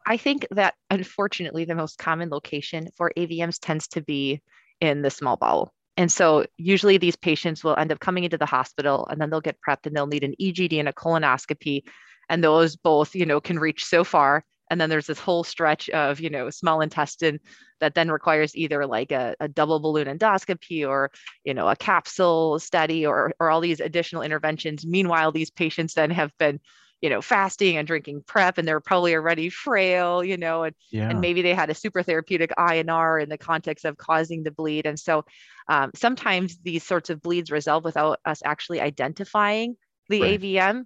I 0.08 0.18
think 0.18 0.48
that 0.52 0.74
unfortunately, 0.90 1.66
the 1.66 1.76
most 1.76 2.00
common 2.00 2.30
location 2.30 2.88
for 2.98 3.12
AVMs 3.16 3.60
tends 3.62 3.88
to 3.90 4.02
be 4.02 4.42
in 4.82 5.04
the 5.04 5.12
small 5.12 5.38
bowel. 5.38 5.74
And 5.96 6.12
so 6.12 6.48
usually 6.58 6.98
these 6.98 7.16
patients 7.16 7.64
will 7.64 7.78
end 7.78 7.92
up 7.92 8.00
coming 8.00 8.24
into 8.24 8.40
the 8.40 8.48
hospital 8.48 9.08
and 9.12 9.22
then 9.22 9.30
they'll 9.30 9.42
get 9.42 9.58
prepped 9.68 9.86
and 9.86 9.96
they'll 9.96 10.08
need 10.08 10.24
an 10.24 10.34
EGD 10.42 10.80
and 10.80 10.90
a 10.90 10.94
colonoscopy. 10.94 11.84
And 12.30 12.44
those 12.44 12.76
both, 12.76 13.14
you 13.14 13.28
know, 13.28 13.40
can 13.40 13.60
reach 13.60 13.86
so 13.86 14.04
far 14.04 14.44
and 14.74 14.82
then 14.82 14.90
there's 14.90 15.06
this 15.06 15.20
whole 15.20 15.44
stretch 15.44 15.88
of 15.92 16.20
you 16.20 16.32
know 16.32 16.50
small 16.50 16.82
intestine 16.82 17.40
that 17.80 17.94
then 17.94 18.10
requires 18.10 18.56
either 18.56 18.88
like 18.88 19.12
a, 19.12 19.36
a 19.40 19.48
double 19.48 19.80
balloon 19.80 20.08
endoscopy 20.08 20.86
or 20.88 21.12
you 21.44 21.54
know 21.54 21.70
a 21.70 21.76
capsule 21.76 22.58
study 22.58 23.06
or 23.06 23.32
or 23.40 23.52
all 23.52 23.62
these 23.62 23.80
additional 23.80 24.24
interventions 24.24 24.84
meanwhile 24.86 25.32
these 25.32 25.52
patients 25.52 25.94
then 25.94 26.10
have 26.10 26.36
been 26.40 26.60
you 27.02 27.10
know 27.10 27.22
fasting 27.22 27.78
and 27.78 27.86
drinking 27.86 28.24
prep 28.26 28.58
and 28.58 28.68
they're 28.68 28.80
probably 28.80 29.14
already 29.14 29.48
frail 29.50 30.24
you 30.24 30.38
know 30.38 30.64
and, 30.64 30.74
yeah. 30.90 31.08
and 31.08 31.22
maybe 31.22 31.44
they 31.44 31.54
had 31.54 31.70
a 31.70 31.76
super 31.76 32.02
therapeutic 32.02 32.50
inr 32.58 33.22
in 33.22 33.30
the 33.30 33.38
context 33.38 33.86
of 33.86 33.96
causing 33.98 34.42
the 34.42 34.52
bleed 34.52 34.88
and 34.88 35.00
so 35.00 35.24
um, 35.68 35.92
sometimes 35.94 36.58
these 36.64 36.84
sorts 36.84 37.12
of 37.12 37.22
bleeds 37.22 37.52
resolve 37.52 37.84
without 37.84 38.20
us 38.26 38.42
actually 38.44 38.82
identifying 38.82 39.76
the 40.10 40.22
right. 40.22 40.42
avm 40.42 40.86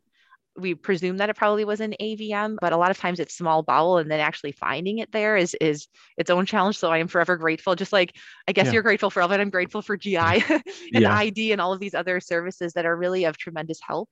we 0.57 0.73
presume 0.75 1.17
that 1.17 1.29
it 1.29 1.35
probably 1.35 1.65
was 1.65 1.79
an 1.79 1.93
AVM, 2.01 2.57
but 2.59 2.73
a 2.73 2.77
lot 2.77 2.91
of 2.91 2.97
times 2.97 3.19
it's 3.19 3.35
small 3.35 3.63
bowel, 3.63 3.97
and 3.97 4.09
then 4.09 4.19
actually 4.19 4.51
finding 4.51 4.97
it 4.99 5.11
there 5.11 5.37
is 5.37 5.55
is 5.61 5.87
its 6.17 6.29
own 6.29 6.45
challenge. 6.45 6.77
So 6.77 6.91
I 6.91 6.97
am 6.97 7.07
forever 7.07 7.37
grateful. 7.37 7.75
Just 7.75 7.93
like 7.93 8.15
I 8.47 8.51
guess 8.51 8.67
yeah. 8.67 8.73
you're 8.73 8.83
grateful 8.83 9.09
for 9.09 9.21
LVAD, 9.21 9.39
I'm 9.39 9.49
grateful 9.49 9.81
for 9.81 9.97
GI 9.97 10.15
and 10.49 10.63
yeah. 10.91 11.15
ID 11.15 11.51
and 11.51 11.61
all 11.61 11.73
of 11.73 11.79
these 11.79 11.93
other 11.93 12.19
services 12.19 12.73
that 12.73 12.85
are 12.85 12.95
really 12.95 13.25
of 13.25 13.37
tremendous 13.37 13.79
help 13.81 14.09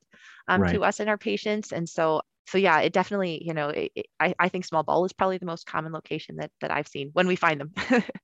um, 0.48 0.62
right. 0.62 0.74
to 0.74 0.84
us 0.84 1.00
and 1.00 1.08
our 1.08 1.18
patients. 1.18 1.72
And 1.72 1.88
so 1.88 2.22
so 2.46 2.58
yeah, 2.58 2.80
it 2.80 2.92
definitely 2.92 3.42
you 3.44 3.54
know 3.54 3.70
it, 3.70 3.92
it, 3.94 4.06
I 4.20 4.34
I 4.38 4.48
think 4.48 4.64
small 4.64 4.82
bowel 4.82 5.04
is 5.04 5.12
probably 5.12 5.38
the 5.38 5.46
most 5.46 5.66
common 5.66 5.92
location 5.92 6.36
that 6.36 6.50
that 6.60 6.70
I've 6.70 6.88
seen 6.88 7.10
when 7.12 7.26
we 7.26 7.36
find 7.36 7.60
them. 7.60 7.72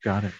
Got 0.04 0.24
it. 0.24 0.32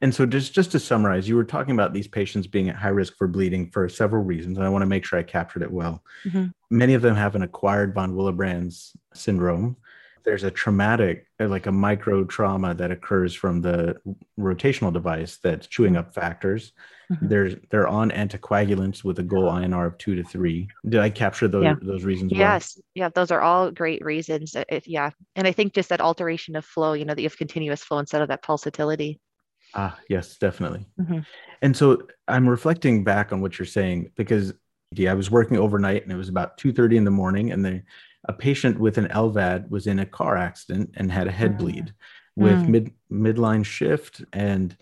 And 0.00 0.14
so 0.14 0.26
just, 0.26 0.54
just 0.54 0.72
to 0.72 0.78
summarize, 0.78 1.28
you 1.28 1.36
were 1.36 1.44
talking 1.44 1.74
about 1.74 1.92
these 1.92 2.08
patients 2.08 2.46
being 2.46 2.68
at 2.68 2.76
high 2.76 2.88
risk 2.88 3.16
for 3.16 3.28
bleeding 3.28 3.70
for 3.70 3.88
several 3.88 4.22
reasons, 4.22 4.58
and 4.58 4.66
I 4.66 4.70
want 4.70 4.82
to 4.82 4.86
make 4.86 5.04
sure 5.04 5.18
I 5.18 5.22
captured 5.22 5.62
it 5.62 5.70
well. 5.70 6.02
Mm-hmm. 6.24 6.46
Many 6.70 6.94
of 6.94 7.02
them 7.02 7.16
have 7.16 7.34
an 7.34 7.42
acquired 7.42 7.94
von 7.94 8.14
Willebrand's 8.14 8.92
syndrome. 9.14 9.76
There's 10.24 10.44
a 10.44 10.50
traumatic, 10.50 11.26
like 11.38 11.66
a 11.66 11.72
micro 11.72 12.24
trauma 12.24 12.74
that 12.74 12.90
occurs 12.90 13.34
from 13.34 13.62
the 13.62 13.96
rotational 14.38 14.92
device 14.92 15.38
that's 15.42 15.66
chewing 15.66 15.96
up 15.96 16.12
factors. 16.12 16.72
Mm-hmm. 17.10 17.28
There's 17.28 17.54
they're 17.70 17.88
on 17.88 18.10
anticoagulants 18.10 19.02
with 19.02 19.18
a 19.18 19.22
goal 19.22 19.50
INR 19.50 19.86
of 19.86 19.96
two 19.96 20.14
to 20.16 20.22
three. 20.22 20.68
Did 20.86 21.00
I 21.00 21.08
capture 21.08 21.48
those 21.48 21.64
yeah. 21.64 21.76
those 21.80 22.04
reasons? 22.04 22.32
Yes, 22.34 22.74
well? 22.76 22.82
yeah, 22.94 23.08
those 23.14 23.30
are 23.30 23.40
all 23.40 23.70
great 23.70 24.04
reasons. 24.04 24.54
If, 24.68 24.86
yeah, 24.86 25.10
and 25.34 25.46
I 25.46 25.52
think 25.52 25.72
just 25.72 25.88
that 25.88 26.02
alteration 26.02 26.56
of 26.56 26.64
flow, 26.66 26.92
you 26.92 27.06
know, 27.06 27.14
that 27.14 27.22
you 27.22 27.28
have 27.28 27.38
continuous 27.38 27.82
flow 27.82 27.98
instead 27.98 28.20
of 28.20 28.28
that 28.28 28.42
pulsatility. 28.42 29.18
Ah, 29.74 29.98
yes, 30.08 30.36
definitely. 30.38 30.86
Mm-hmm. 31.00 31.20
And 31.62 31.76
so 31.76 32.02
I'm 32.26 32.48
reflecting 32.48 33.04
back 33.04 33.32
on 33.32 33.40
what 33.40 33.58
you're 33.58 33.66
saying 33.66 34.12
because 34.16 34.54
I 35.06 35.14
was 35.14 35.30
working 35.30 35.58
overnight 35.58 36.02
and 36.02 36.12
it 36.12 36.16
was 36.16 36.28
about 36.28 36.56
2:30 36.58 36.96
in 36.96 37.04
the 37.04 37.10
morning 37.10 37.52
and 37.52 37.64
the, 37.64 37.82
a 38.24 38.32
patient 38.32 38.78
with 38.78 38.98
an 38.98 39.08
LVAD 39.08 39.68
was 39.70 39.86
in 39.86 39.98
a 39.98 40.06
car 40.06 40.36
accident 40.36 40.94
and 40.96 41.12
had 41.12 41.26
a 41.26 41.32
head 41.32 41.54
mm. 41.54 41.58
bleed 41.58 41.94
with 42.36 42.58
mm. 42.58 42.68
mid 42.68 42.92
midline 43.10 43.64
shift 43.64 44.22
and 44.32 44.76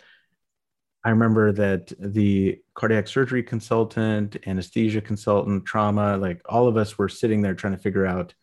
I 1.07 1.11
remember 1.11 1.53
that 1.53 1.93
the 2.01 2.59
cardiac 2.75 3.07
surgery 3.07 3.45
consultant, 3.45 4.37
anesthesia 4.45 5.01
consultant, 5.01 5.65
trauma, 5.65 6.17
like 6.17 6.43
all 6.47 6.67
of 6.67 6.77
us 6.77 6.99
were 6.99 7.09
sitting 7.09 7.43
there 7.43 7.55
trying 7.55 7.77
to 7.77 7.83
figure 7.83 8.07
out 8.07 8.35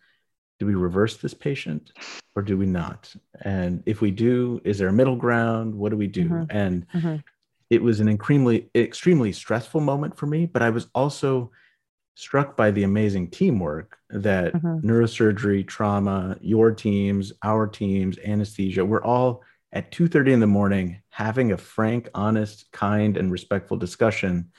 do 0.60 0.66
we 0.66 0.76
reverse 0.76 1.18
this 1.18 1.34
patient 1.34 1.92
or 2.36 2.42
do 2.42 2.58
we 2.58 2.66
not? 2.66 3.14
And 3.42 3.84
if 3.86 4.02
we 4.02 4.12
do, 4.12 4.62
is 4.64 4.78
there 4.78 4.88
a 4.88 4.94
middle 4.94 5.16
ground? 5.16 5.76
What 5.76 5.90
do 5.90 5.98
we 5.98 6.08
do? 6.08 6.30
Mm-hmm. 6.30 6.58
And 6.58 6.88
mm-hmm. 6.90 7.16
it 7.70 7.82
was 7.82 8.00
an 8.00 8.10
extremely, 8.10 8.70
extremely 8.76 9.32
stressful 9.32 9.82
moment 9.82 10.16
for 10.18 10.26
me, 10.26 10.46
but 10.46 10.62
I 10.62 10.70
was 10.70 10.88
also 10.94 11.52
struck 12.16 12.56
by 12.56 12.72
the 12.72 12.84
amazing 12.84 13.30
teamwork 13.30 13.98
that 14.10 14.54
mm-hmm. 14.54 14.88
neurosurgery, 14.88 15.68
trauma, 15.68 16.38
your 16.42 16.72
teams, 16.72 17.34
our 17.44 17.68
teams, 17.68 18.18
anesthesia, 18.20 18.86
we're 18.86 19.04
all 19.04 19.44
at 19.72 19.92
2:30 19.92 20.34
in 20.34 20.40
the 20.40 20.48
morning 20.48 21.02
having 21.10 21.52
a 21.52 21.58
frank, 21.58 22.10
honest, 22.14 22.72
kind, 22.72 23.18
and 23.18 23.32
respectful 23.32 23.78
discussion. 23.78 24.52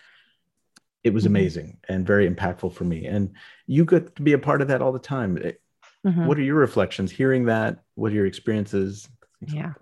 It 1.05 1.13
was 1.15 1.25
mm-hmm. 1.25 1.37
amazing 1.37 1.79
and 1.89 2.07
very 2.07 2.29
impactful 2.29 2.73
for 2.75 2.85
me. 2.85 3.07
And 3.07 3.35
you 3.67 3.85
get 3.85 4.17
to 4.17 4.23
be 4.23 4.33
a 4.33 4.39
part 4.39 4.61
of 4.61 4.69
that 4.69 4.83
all 4.83 4.93
the 4.93 4.99
time. 4.99 5.39
Mm-hmm. 6.05 6.27
What 6.27 6.39
are 6.39 6.43
your 6.43 6.57
reflections 6.57 7.11
hearing 7.11 7.47
that? 7.47 7.83
What 7.95 8.13
are 8.13 8.15
your 8.15 8.27
experiences? 8.27 9.09
Yeah. 9.47 9.73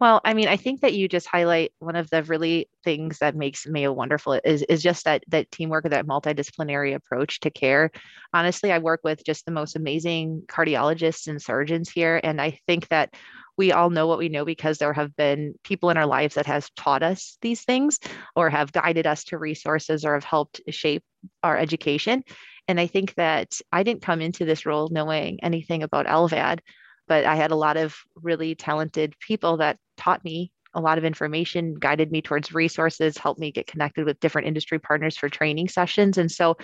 Well, 0.00 0.20
I 0.24 0.34
mean, 0.34 0.48
I 0.48 0.56
think 0.56 0.80
that 0.82 0.94
you 0.94 1.08
just 1.08 1.26
highlight 1.26 1.72
one 1.78 1.96
of 1.96 2.10
the 2.10 2.22
really 2.24 2.68
things 2.82 3.18
that 3.18 3.36
makes 3.36 3.66
Mayo 3.66 3.92
wonderful 3.92 4.38
is, 4.44 4.62
is 4.62 4.82
just 4.82 5.04
that 5.04 5.24
that 5.28 5.50
teamwork, 5.50 5.88
that 5.88 6.06
multidisciplinary 6.06 6.94
approach 6.94 7.40
to 7.40 7.50
care. 7.50 7.90
Honestly, 8.32 8.72
I 8.72 8.78
work 8.78 9.00
with 9.04 9.24
just 9.24 9.46
the 9.46 9.52
most 9.52 9.76
amazing 9.76 10.42
cardiologists 10.46 11.28
and 11.28 11.40
surgeons 11.40 11.88
here, 11.88 12.20
and 12.22 12.40
I 12.40 12.58
think 12.66 12.88
that 12.88 13.14
we 13.56 13.72
all 13.72 13.88
know 13.90 14.06
what 14.06 14.18
we 14.18 14.28
know 14.28 14.44
because 14.44 14.78
there 14.78 14.92
have 14.92 15.14
been 15.16 15.54
people 15.62 15.90
in 15.90 15.96
our 15.96 16.06
lives 16.06 16.34
that 16.34 16.46
has 16.46 16.68
taught 16.76 17.02
us 17.02 17.38
these 17.40 17.62
things 17.62 18.00
or 18.34 18.50
have 18.50 18.72
guided 18.72 19.06
us 19.06 19.24
to 19.24 19.38
resources 19.38 20.04
or 20.04 20.14
have 20.14 20.24
helped 20.24 20.60
shape 20.70 21.04
our 21.42 21.56
education. 21.56 22.24
And 22.68 22.80
I 22.80 22.86
think 22.86 23.14
that 23.14 23.60
I 23.72 23.82
didn't 23.82 24.02
come 24.02 24.20
into 24.20 24.44
this 24.44 24.66
role 24.66 24.88
knowing 24.90 25.38
anything 25.42 25.82
about 25.82 26.06
LVAD, 26.06 26.60
but 27.06 27.24
I 27.24 27.34
had 27.34 27.50
a 27.50 27.56
lot 27.56 27.76
of 27.76 27.96
really 28.16 28.54
talented 28.54 29.14
people 29.18 29.58
that 29.58 29.78
taught 29.96 30.24
me 30.24 30.50
a 30.74 30.80
lot 30.80 30.98
of 30.98 31.04
information, 31.04 31.74
guided 31.74 32.10
me 32.10 32.20
towards 32.22 32.52
resources, 32.52 33.16
helped 33.16 33.40
me 33.40 33.50
get 33.50 33.66
connected 33.66 34.04
with 34.04 34.20
different 34.20 34.48
industry 34.48 34.78
partners 34.78 35.16
for 35.16 35.28
training 35.28 35.68
sessions. 35.68 36.18
And 36.18 36.30
so, 36.30 36.56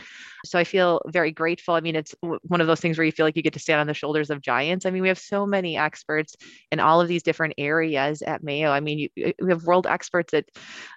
so 0.44 0.59
I 0.59 0.64
feel 0.64 1.01
very 1.09 1.33
grateful. 1.33 1.75
I 1.75 1.81
mean, 1.81 1.96
it's 1.96 2.14
one 2.20 2.61
of 2.61 2.66
those 2.66 2.81
things 2.81 2.99
where 2.99 3.05
you 3.05 3.12
feel 3.12 3.27
like 3.27 3.37
you 3.37 3.42
get 3.42 3.53
to 3.55 3.59
stand 3.59 3.81
on 3.81 3.87
the 3.87 3.94
shoulders 3.94 4.31
of 4.31 4.40
giants. 4.40 4.87
I 4.87 4.90
mean, 4.90 5.03
we 5.03 5.09
have 5.09 5.18
so 5.18 5.46
many 5.46 5.77
experts 5.77 6.37
in 6.73 6.81
all 6.81 7.01
of 7.01 7.09
these 7.09 7.23
different 7.23 7.55
areas 7.59 8.23
at 8.23 8.42
Mayo. 8.42 8.70
I 8.70 8.81
mean, 8.81 8.99
you, 8.99 9.33
we 9.40 9.51
have 9.51 9.64
world 9.64 9.87
experts 9.87 10.35
at 10.35 10.46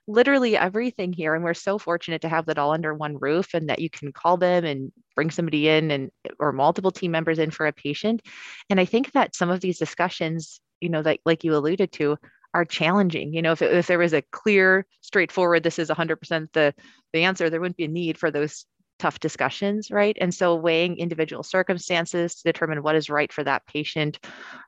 literally 0.07 0.57
everything 0.57 1.13
here. 1.13 1.35
And 1.35 1.43
we're 1.43 1.53
so 1.53 1.77
fortunate 1.77 2.21
to 2.21 2.29
have 2.29 2.45
that 2.47 2.57
all 2.57 2.73
under 2.73 2.93
one 2.93 3.17
roof 3.17 3.53
and 3.53 3.69
that 3.69 3.79
you 3.79 3.89
can 3.89 4.11
call 4.11 4.37
them 4.37 4.65
and 4.65 4.91
bring 5.15 5.31
somebody 5.31 5.67
in 5.67 5.91
and 5.91 6.11
or 6.39 6.51
multiple 6.51 6.91
team 6.91 7.11
members 7.11 7.39
in 7.39 7.51
for 7.51 7.67
a 7.67 7.73
patient. 7.73 8.21
And 8.69 8.79
I 8.79 8.85
think 8.85 9.11
that 9.13 9.35
some 9.35 9.49
of 9.49 9.61
these 9.61 9.79
discussions, 9.79 10.59
you 10.81 10.89
know, 10.89 11.01
like 11.01 11.21
like 11.25 11.43
you 11.43 11.55
alluded 11.55 11.91
to, 11.93 12.17
are 12.53 12.65
challenging. 12.65 13.33
You 13.33 13.41
know, 13.41 13.51
if, 13.51 13.61
if 13.61 13.87
there 13.87 13.99
was 13.99 14.13
a 14.13 14.21
clear, 14.21 14.85
straightforward, 15.01 15.63
this 15.63 15.79
is 15.79 15.89
100% 15.89 16.47
the, 16.53 16.73
the 17.11 17.23
answer, 17.23 17.49
there 17.49 17.59
wouldn't 17.59 17.77
be 17.77 17.85
a 17.85 17.89
need 17.89 18.17
for 18.17 18.31
those 18.31 18.65
tough 18.99 19.19
discussions, 19.19 19.91
right? 19.91 20.15
And 20.21 20.33
so 20.33 20.55
weighing 20.55 20.97
individual 20.97 21.43
circumstances 21.43 22.35
to 22.35 22.43
determine 22.43 22.83
what 22.83 22.95
is 22.95 23.09
right 23.09 23.33
for 23.33 23.43
that 23.43 23.65
patient 23.65 24.19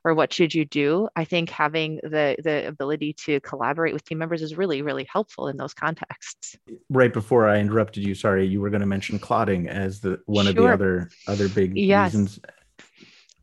or 0.04 0.14
what 0.14 0.32
should 0.32 0.54
you 0.54 0.64
do, 0.64 1.08
I 1.16 1.24
think 1.24 1.48
having 1.48 2.00
the 2.02 2.36
the 2.42 2.66
ability 2.66 3.14
to 3.24 3.40
collaborate 3.40 3.94
with 3.94 4.04
team 4.04 4.18
members 4.18 4.42
is 4.42 4.56
really, 4.56 4.82
really 4.82 5.06
helpful 5.10 5.48
in 5.48 5.56
those 5.56 5.74
contexts. 5.74 6.56
Right 6.90 7.12
before 7.12 7.48
I 7.48 7.58
interrupted 7.58 8.04
you, 8.04 8.14
sorry, 8.14 8.46
you 8.46 8.60
were 8.60 8.70
going 8.70 8.80
to 8.80 8.86
mention 8.86 9.18
clotting 9.18 9.68
as 9.68 10.00
the 10.00 10.20
one 10.26 10.44
sure. 10.44 10.50
of 10.50 10.56
the 10.56 10.66
other 10.66 11.10
other 11.28 11.48
big 11.48 11.76
yes. 11.76 12.12
reasons 12.12 12.40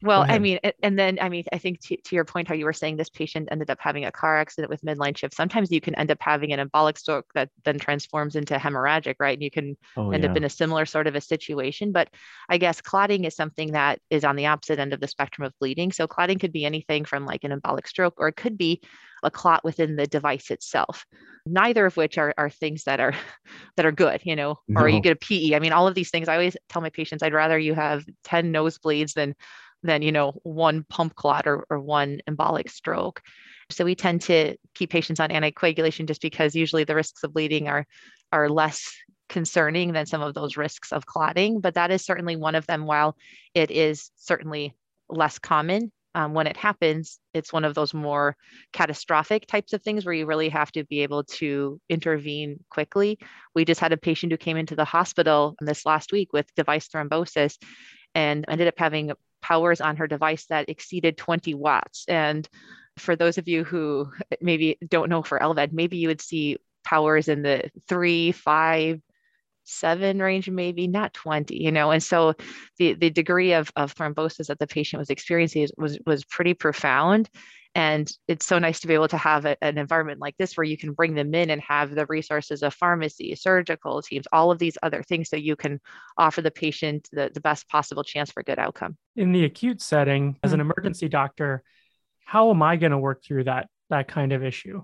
well, 0.04 0.26
I 0.28 0.38
mean, 0.38 0.60
and 0.84 1.00
then 1.00 1.18
I 1.22 1.30
mean, 1.30 1.46
I 1.54 1.58
think 1.58 1.80
to, 1.86 1.96
to 1.96 2.16
your 2.16 2.26
point, 2.26 2.50
how 2.50 2.54
you 2.54 2.66
were 2.66 2.74
saying 2.74 2.98
this 2.98 3.10
patient 3.10 3.48
ended 3.52 3.70
up 3.70 3.80
having 3.80 4.04
a 4.04 4.12
car 4.12 4.38
accident 4.38 4.70
with 4.70 4.82
midline 4.82 5.16
shift. 5.16 5.34
Sometimes 5.34 5.72
you 5.72 5.80
can 5.80 5.96
end 5.96 6.12
up 6.12 6.18
having 6.20 6.52
an 6.52 6.68
embolic 6.68 6.98
stroke 6.98 7.28
that 7.36 7.50
then 7.64 7.80
transforms 7.80 8.36
into 8.36 8.56
hemorrhagic, 8.56 9.16
right? 9.20 9.38
And 9.38 9.42
you 9.42 9.50
can 9.50 9.78
oh, 9.96 10.12
end 10.12 10.26
yeah. 10.26 10.32
up 10.32 10.36
in 10.36 10.44
a 10.44 10.50
similar 10.50 10.86
sort 10.86 11.08
of 11.08 11.16
a 11.16 11.22
situation. 11.22 11.94
But 11.94 12.10
I 12.50 12.58
guess 12.58 12.82
clotting 12.82 13.24
is 13.24 13.34
something 13.34 13.72
that 13.72 14.00
is 14.10 14.26
on 14.26 14.36
the 14.36 14.48
opposite 14.48 14.78
end 14.78 14.94
of 14.94 15.00
the 15.00 15.08
spectrum 15.08 15.46
of 15.46 15.54
bleeding. 15.58 15.94
So 15.94 16.06
clotting 16.06 16.38
could 16.38 16.52
be 16.52 16.66
anything 16.66 17.06
from 17.06 17.26
like 17.26 17.46
an 17.46 17.58
embolic 17.58 17.88
stroke, 17.88 18.16
or 18.18 18.28
it 18.28 18.36
could 18.36 18.58
be 18.58 18.82
a 19.24 19.32
clot 19.32 19.64
within 19.64 19.96
the 19.96 20.06
device 20.06 20.52
itself. 20.52 21.06
Neither 21.46 21.86
of 21.86 21.96
which 21.96 22.18
are, 22.18 22.34
are 22.38 22.50
things 22.50 22.84
that 22.84 23.00
are 23.00 23.14
that 23.78 23.86
are 23.86 23.92
good, 23.94 24.22
you 24.26 24.36
know, 24.36 24.60
no. 24.68 24.82
or 24.82 24.90
you 24.90 25.00
get 25.00 25.14
a 25.14 25.16
PE. 25.16 25.56
I 25.56 25.60
mean, 25.60 25.72
all 25.72 25.88
of 25.88 25.96
these 25.96 26.10
things. 26.10 26.28
I 26.28 26.34
always 26.34 26.58
tell 26.68 26.82
my 26.82 26.90
patients, 26.90 27.24
I'd 27.24 27.34
rather 27.34 27.58
you 27.58 27.74
have 27.74 28.06
10 28.26 28.52
nosebleeds 28.52 29.14
than 29.14 29.36
than 29.84 30.02
you 30.02 30.12
know 30.12 30.32
one 30.44 30.84
pump 30.90 31.16
clot 31.16 31.48
or, 31.48 31.66
or 31.70 31.80
one 31.80 32.22
embolic 32.30 32.70
stroke. 32.70 33.22
So 33.70 33.86
we 33.86 33.96
tend 33.96 34.22
to 34.24 34.56
keep 34.74 34.90
patients 34.90 35.20
on 35.20 35.30
anticoagulation 35.30 36.08
just 36.08 36.22
because 36.22 36.56
usually 36.56 36.84
the 36.84 36.96
risks 36.96 37.24
of 37.24 37.34
bleeding 37.34 37.68
are 37.68 37.86
are 38.32 38.50
less 38.50 38.92
concerning 39.30 39.94
than 39.94 40.06
some 40.06 40.22
of 40.22 40.34
those 40.34 40.58
risks 40.58 40.92
of 40.92 41.06
clotting 41.06 41.62
but 41.62 41.76
that 41.76 41.92
is 41.92 42.06
certainly 42.06 42.36
one 42.36 42.56
of 42.56 42.68
them. 42.68 42.86
While 42.86 43.16
it 43.54 43.72
is 43.72 44.12
certainly 44.16 44.76
less 45.10 45.40
common 45.40 45.92
um, 46.16 46.34
when 46.34 46.46
it 46.46 46.58
happens 46.58 47.20
it's 47.34 47.54
one 47.54 47.66
of 47.66 47.74
those 47.74 47.94
more 47.94 48.36
catastrophic 48.74 49.48
types 49.48 49.74
of 49.74 49.82
things 49.82 50.06
where 50.06 50.14
you 50.14 50.26
really 50.26 50.50
have 50.50 50.72
to 50.74 50.84
be 50.86 51.02
able 51.02 51.24
to 51.24 51.80
intervene 51.90 52.60
quickly. 52.70 53.18
We 53.56 53.66
just 53.66 53.82
had 53.82 53.94
a 53.94 53.98
patient 53.98 54.32
who 54.32 54.38
came 54.38 54.58
into 54.58 54.76
the 54.76 54.86
hospital 54.86 55.56
this 55.62 55.86
last 55.86 56.12
week 56.12 56.32
with 56.34 56.54
device 56.56 56.88
thrombosis 56.88 57.58
and 58.14 58.46
ended 58.48 58.68
up 58.68 58.76
having 58.78 59.12
powers 59.44 59.82
on 59.82 59.98
her 59.98 60.08
device 60.08 60.46
that 60.46 60.70
exceeded 60.70 61.18
20 61.18 61.54
watts. 61.54 62.06
And 62.08 62.48
for 62.98 63.16
those 63.16 63.38
of 63.38 63.48
you 63.48 63.64
who 63.64 64.12
maybe 64.42 64.78
don't 64.88 65.10
know 65.10 65.22
for 65.22 65.38
LVAD, 65.38 65.74
maybe 65.74 65.98
you 65.98 66.08
would 66.08 66.22
see 66.22 66.58
powers 66.84 67.28
in 67.28 67.44
the 67.44 67.70
three, 67.88 68.32
five, 68.32 69.02
seven 69.66 70.20
range, 70.20 70.50
maybe 70.50 70.88
not 70.88 71.14
20, 71.14 71.62
you 71.62 71.72
know. 71.72 71.92
And 71.92 72.02
so 72.02 72.34
the, 72.78 72.94
the 72.94 73.10
degree 73.10 73.54
of, 73.54 73.72
of 73.76 73.94
thrombosis 73.94 74.48
that 74.48 74.60
the 74.60 74.68
patient 74.68 75.00
was 75.00 75.10
experiencing 75.10 75.68
was, 75.78 76.00
was 76.06 76.26
pretty 76.26 76.54
profound. 76.54 77.30
And 77.76 78.12
it's 78.28 78.46
so 78.46 78.60
nice 78.60 78.80
to 78.82 78.88
be 78.88 78.94
able 78.94 79.08
to 79.08 79.18
have 79.18 79.46
a, 79.46 79.62
an 79.64 79.78
environment 79.78 80.20
like 80.20 80.38
this 80.38 80.56
where 80.56 80.64
you 80.64 80.78
can 80.78 80.94
bring 80.94 81.16
them 81.16 81.34
in 81.34 81.50
and 81.50 81.62
have 81.62 81.96
the 81.96 82.06
resources 82.06 82.62
of 82.62 82.74
pharmacy, 82.74 83.34
surgical 83.36 84.02
teams, 84.02 84.28
all 84.32 84.52
of 84.52 84.60
these 84.60 84.78
other 84.84 85.02
things 85.02 85.30
so 85.30 85.36
you 85.36 85.56
can 85.56 85.80
offer 86.18 86.42
the 86.42 86.52
patient 86.52 87.10
the, 87.12 87.32
the 87.34 87.42
best 87.42 87.68
possible 87.70 88.04
chance 88.04 88.32
for 88.32 88.44
good 88.44 88.60
outcome. 88.60 88.96
In 89.16 89.32
the 89.32 89.46
acute 89.46 89.82
setting, 89.82 90.38
as 90.44 90.54
an 90.54 90.60
mm-hmm. 90.60 90.72
emergency 90.72 91.10
doctor, 91.10 91.64
how 92.26 92.52
am 92.52 92.62
I 92.62 92.76
going 92.76 92.92
to 92.92 92.98
work 92.98 93.24
through 93.24 93.46
that 93.46 93.68
that 93.90 94.08
kind 94.08 94.34
of 94.34 94.44
issue? 94.44 94.84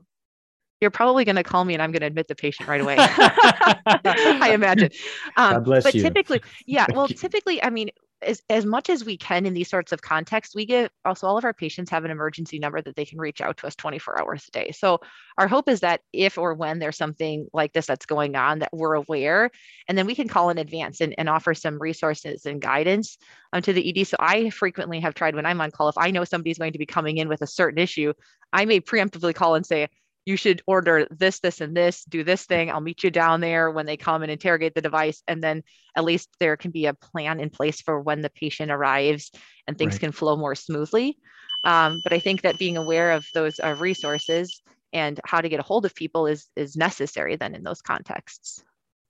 you're 0.82 0.92
probably 0.92 1.26
going 1.26 1.36
to 1.36 1.44
call 1.44 1.66
me 1.66 1.74
and 1.74 1.84
I'm 1.84 1.92
going 1.92 2.02
to 2.02 2.08
admit 2.08 2.28
the 2.28 2.36
patient 2.36 2.70
right 2.70 2.82
away. 2.82 2.96
I 3.00 4.52
imagine. 4.54 4.92
Um, 5.36 5.54
God 5.56 5.66
bless 5.66 5.84
but 5.84 5.96
you. 5.96 6.02
typically, 6.02 6.42
yeah, 6.66 6.86
well, 6.94 7.08
typically, 7.08 7.62
I 7.62 7.70
mean, 7.70 7.90
as, 8.22 8.42
as 8.50 8.66
much 8.66 8.90
as 8.90 9.06
we 9.06 9.18
can 9.18 9.46
in 9.46 9.54
these 9.54 9.70
sorts 9.70 9.92
of 9.92 10.02
contexts, 10.02 10.56
we 10.56 10.66
give 10.66 10.90
also 11.06 11.28
all 11.28 11.38
of 11.38 11.46
our 11.46 11.54
patients 11.54 11.90
have 11.90 12.06
an 12.06 12.12
emergency 12.12 12.60
number 12.60 12.82
that 12.82 12.96
they 12.96 13.06
can 13.06 13.20
reach 13.20 13.42
out 13.42 13.58
to 13.58 13.68
us 13.68 13.76
24 13.76 14.22
hours 14.22 14.46
a 14.48 14.52
day. 14.52 14.72
So 14.72 15.00
our 15.38 15.48
hope 15.48 15.70
is 15.70 15.82
that 15.82 16.02
if 16.12 16.38
or 16.38 16.54
when 16.54 16.80
there's 16.80 16.98
something 16.98 17.48
like 17.54 17.74
this 17.74 17.88
that's 17.88 18.06
going 18.06 18.36
on, 18.36 18.60
that 18.60 18.74
we're 18.74 18.96
aware, 18.96 19.50
and 19.88 19.98
then 19.98 20.06
we 20.06 20.16
can 20.16 20.28
call 20.28 20.50
in 20.50 20.58
advance 20.58 21.02
and, 21.02 21.16
and 21.18 21.30
offer 21.30 21.54
some 21.54 21.80
resources 21.80 22.46
and 22.46 22.62
guidance 22.62 23.18
um, 23.54 23.62
to 23.62 23.74
the 23.74 23.90
ED. 23.90 24.08
So 24.08 24.18
I 24.20 24.50
frequently 24.50 25.00
have 25.00 25.16
tried 25.16 25.36
when 25.36 25.46
I'm 25.46 25.62
on 25.62 25.72
call, 25.72 25.90
if 25.90 25.98
I 25.98 26.12
know 26.12 26.24
somebody's 26.26 26.58
going 26.58 26.74
to 26.74 26.80
be 26.80 26.86
coming 26.86 27.18
in 27.18 27.30
with 27.30 27.42
a 27.42 27.48
certain 27.48 27.80
issue, 27.80 28.14
I 28.52 28.66
may 28.66 28.82
preemptively 28.82 29.34
call 29.34 29.56
and 29.56 29.66
say, 29.66 29.88
you 30.30 30.38
should 30.38 30.62
order 30.68 31.08
this, 31.10 31.40
this, 31.40 31.60
and 31.60 31.76
this, 31.76 32.06
do 32.06 32.24
this 32.24 32.46
thing. 32.46 32.70
I'll 32.70 32.80
meet 32.80 33.04
you 33.04 33.10
down 33.10 33.42
there 33.42 33.72
when 33.72 33.88
they 33.88 33.98
come 33.98 34.22
and 34.22 34.32
interrogate 34.32 34.76
the 34.76 34.82
device. 34.82 35.24
And 35.28 35.44
then 35.44 35.64
at 35.98 36.04
least 36.04 36.30
there 36.40 36.56
can 36.56 36.70
be 36.70 36.86
a 36.86 36.94
plan 36.94 37.40
in 37.40 37.50
place 37.50 37.82
for 37.82 38.00
when 38.00 38.22
the 38.22 38.30
patient 38.30 38.70
arrives 38.70 39.32
and 39.66 39.76
things 39.76 39.96
right. 39.96 40.02
can 40.02 40.12
flow 40.12 40.38
more 40.38 40.54
smoothly. 40.54 41.18
Um, 41.64 42.00
but 42.04 42.14
I 42.14 42.20
think 42.20 42.44
that 42.44 42.60
being 42.60 42.78
aware 42.78 43.12
of 43.12 43.26
those 43.34 43.60
uh, 43.60 43.76
resources 43.80 44.62
and 44.94 45.20
how 45.26 45.42
to 45.42 45.50
get 45.50 45.60
a 45.60 45.64
hold 45.64 45.86
of 45.86 45.96
people 45.96 46.28
is 46.28 46.48
is 46.56 46.78
necessary 46.78 47.36
then 47.36 47.56
in 47.56 47.64
those 47.64 47.82
contexts. 47.82 48.64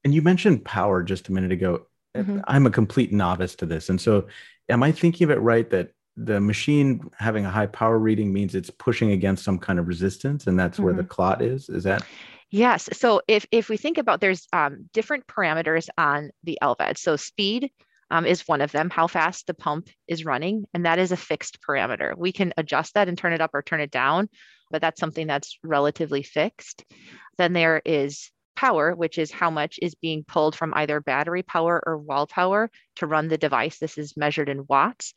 And 0.05 0.13
you 0.13 0.21
mentioned 0.21 0.63
power 0.63 1.03
just 1.03 1.27
a 1.27 1.34
minute 1.34 1.51
ago. 1.51 1.86
Mm-hmm. 2.15 2.39
I'm 2.47 2.65
a 2.65 2.71
complete 2.71 3.12
novice 3.12 3.55
to 3.55 3.65
this. 3.65 3.89
And 3.89 3.99
so 3.99 4.27
am 4.69 4.84
I 4.84 4.93
thinking 4.93 5.25
of 5.25 5.32
it 5.32 5.41
right 5.41 5.69
that 5.69 5.91
the 6.25 6.39
machine 6.41 7.01
having 7.17 7.45
a 7.45 7.49
high 7.49 7.65
power 7.65 7.97
reading 7.97 8.34
means 8.34 8.53
it's 8.53 8.69
pushing 8.69 9.12
against 9.12 9.43
some 9.43 9.58
kind 9.58 9.79
of 9.79 9.88
resistance 9.88 10.47
and 10.47 10.60
that's 10.60 10.75
mm-hmm. 10.75 10.86
where 10.86 10.93
the 10.93 11.01
mm-hmm. 11.01 11.10
clot 11.10 11.41
is 11.41 11.69
is 11.69 11.84
that 11.84 12.03
yes 12.51 12.89
so 12.93 13.21
if 13.27 13.45
if 13.51 13.69
we 13.69 13.77
think 13.77 13.97
about 13.97 14.19
there's 14.19 14.47
um, 14.53 14.89
different 14.93 15.25
parameters 15.27 15.88
on 15.97 16.29
the 16.43 16.58
lvad 16.62 16.97
so 16.97 17.15
speed 17.15 17.71
um, 18.12 18.25
is 18.25 18.47
one 18.47 18.62
of 18.62 18.71
them 18.71 18.89
how 18.89 19.08
fast 19.08 19.47
the 19.47 19.53
pump 19.53 19.88
is 20.08 20.25
running 20.25 20.65
and 20.73 20.86
that 20.86 20.99
is 20.99 21.12
a 21.12 21.17
fixed 21.17 21.60
parameter 21.67 22.13
we 22.17 22.32
can 22.32 22.53
adjust 22.58 22.95
that 22.95 23.08
and 23.08 23.17
turn 23.17 23.34
it 23.34 23.41
up 23.41 23.51
or 23.53 23.62
turn 23.62 23.82
it 23.82 23.91
down 23.91 24.27
but 24.71 24.82
that's 24.82 24.99
something 24.99 25.27
that's 25.27 25.58
relatively 25.63 26.23
fixed 26.23 26.84
then 27.38 27.53
there 27.53 27.82
is 27.86 28.29
power, 28.60 28.93
which 28.93 29.17
is 29.17 29.32
how 29.32 29.49
much 29.49 29.79
is 29.82 29.95
being 29.95 30.25
pulled 30.25 30.53
from 30.53 30.73
either 30.75 30.99
battery 30.99 31.41
power 31.41 31.82
or 31.86 31.97
wall 31.97 32.27
power 32.27 32.69
to 32.97 33.08
run 33.08 33.29
the 33.29 33.38
device. 33.38 33.79
This 33.79 33.97
is 33.97 34.17
measured 34.17 34.49
in 34.49 34.65
watts. 34.67 35.13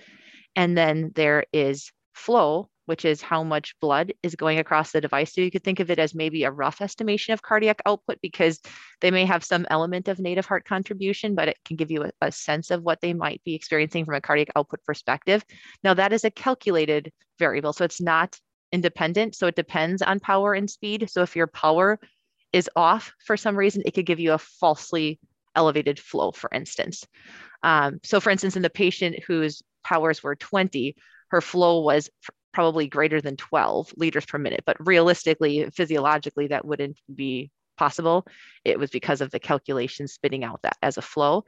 And 0.57 0.77
then 0.77 1.13
there 1.15 1.45
is 1.53 1.91
flow, 2.15 2.69
which 2.87 3.05
is 3.05 3.23
how 3.23 3.43
much 3.43 3.79
blood 3.81 4.13
is 4.23 4.35
going 4.35 4.59
across 4.59 4.93
the 4.93 5.01
device. 5.01 5.35
So 5.35 5.41
you 5.41 5.51
could 5.51 5.65
think 5.65 5.81
of 5.81 5.91
it 5.91 5.99
as 5.99 6.15
maybe 6.15 6.45
a 6.45 6.51
rough 6.51 6.81
estimation 6.81 7.33
of 7.33 7.43
cardiac 7.43 7.81
output 7.87 8.19
because 8.21 8.61
they 9.01 9.11
may 9.11 9.25
have 9.25 9.45
some 9.45 9.67
element 9.71 10.09
of 10.09 10.19
native 10.19 10.47
heart 10.47 10.65
contribution, 10.65 11.35
but 11.35 11.49
it 11.49 11.59
can 11.65 11.77
give 11.77 11.91
you 11.91 12.05
a, 12.05 12.11
a, 12.21 12.33
sense 12.33 12.71
of 12.71 12.83
what 12.83 13.01
they 13.01 13.15
might 13.15 13.43
be 13.45 13.55
experiencing 13.55 14.05
from 14.05 14.15
a 14.15 14.21
cardiac 14.21 14.51
output 14.57 14.81
perspective. 14.85 15.45
Now, 15.85 15.95
that 15.95 16.13
is 16.13 16.25
a 16.25 16.31
calculated 16.31 17.13
variable, 17.39 17.73
so 17.73 17.85
it's 17.85 18.01
not 18.01 18.39
independent. 18.73 19.37
So 19.37 19.47
it 19.47 19.57
depends 19.57 20.03
on 20.03 20.19
power 20.19 20.55
and 20.55 20.69
speed. 20.69 21.09
So 21.11 21.23
if 21.23 21.37
your 21.37 21.47
power 21.47 22.01
is 22.53 22.69
off 22.75 23.13
for 23.25 23.37
some 23.37 23.57
reason, 23.57 23.83
it 23.87 23.93
could 23.93 24.07
give 24.07 24.21
you 24.21 24.33
a 24.33 24.39
falsely 24.39 25.21
elevated 25.55 26.01
flow, 26.01 26.33
for 26.33 26.51
instance. 26.53 27.05
Um, 27.63 28.01
so, 28.03 28.21
for 28.21 28.31
instance, 28.31 28.57
in 28.57 28.63
the 28.63 28.71
patient 28.71 29.23
whose 29.27 29.63
powers 29.85 30.23
were 30.23 30.37
20, 30.37 30.97
her 31.31 31.41
flow 31.41 31.81
was 31.81 32.11
probably 32.53 32.87
greater 32.87 33.21
than 33.21 33.37
12 33.37 33.95
liters 33.97 34.27
per 34.27 34.39
minute. 34.39 34.63
But 34.67 34.77
realistically, 34.79 35.69
physiologically, 35.75 36.49
that 36.49 36.65
wouldn't 36.65 36.99
be 37.13 37.51
possible. 37.79 38.27
It 38.65 38.79
was 38.79 38.91
because 38.91 39.21
of 39.21 39.31
the 39.31 39.41
calculation 39.41 40.07
spitting 40.07 40.45
out 40.45 40.61
that 40.63 40.77
as 40.83 40.99
a 40.99 41.03
flow. 41.03 41.45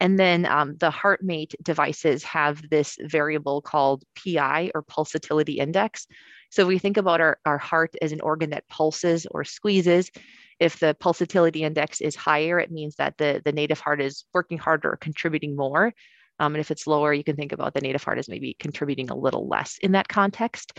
And 0.00 0.18
then 0.18 0.46
um, 0.46 0.76
the 0.78 0.90
HeartMate 0.90 1.54
devices 1.62 2.24
have 2.24 2.68
this 2.68 2.96
variable 3.00 3.60
called 3.60 4.02
PI 4.16 4.72
or 4.74 4.82
pulsatility 4.82 5.58
index. 5.58 6.06
So 6.50 6.66
we 6.66 6.78
think 6.78 6.96
about 6.96 7.20
our, 7.20 7.38
our 7.44 7.58
heart 7.58 7.94
as 8.00 8.12
an 8.12 8.20
organ 8.20 8.50
that 8.50 8.68
pulses 8.68 9.26
or 9.30 9.44
squeezes. 9.44 10.10
If 10.58 10.80
the 10.80 10.96
pulsatility 11.00 11.60
index 11.60 12.00
is 12.00 12.16
higher, 12.16 12.58
it 12.58 12.70
means 12.70 12.96
that 12.96 13.16
the, 13.18 13.42
the 13.44 13.52
native 13.52 13.80
heart 13.80 14.00
is 14.00 14.24
working 14.32 14.58
harder 14.58 14.96
contributing 15.00 15.56
more. 15.56 15.92
Um, 16.38 16.54
and 16.54 16.60
if 16.60 16.70
it's 16.70 16.86
lower, 16.86 17.14
you 17.14 17.24
can 17.24 17.36
think 17.36 17.52
about 17.52 17.74
the 17.74 17.80
native 17.80 18.04
heart 18.04 18.18
as 18.18 18.28
maybe 18.28 18.56
contributing 18.58 19.10
a 19.10 19.16
little 19.16 19.48
less 19.48 19.78
in 19.78 19.92
that 19.92 20.08
context. 20.08 20.78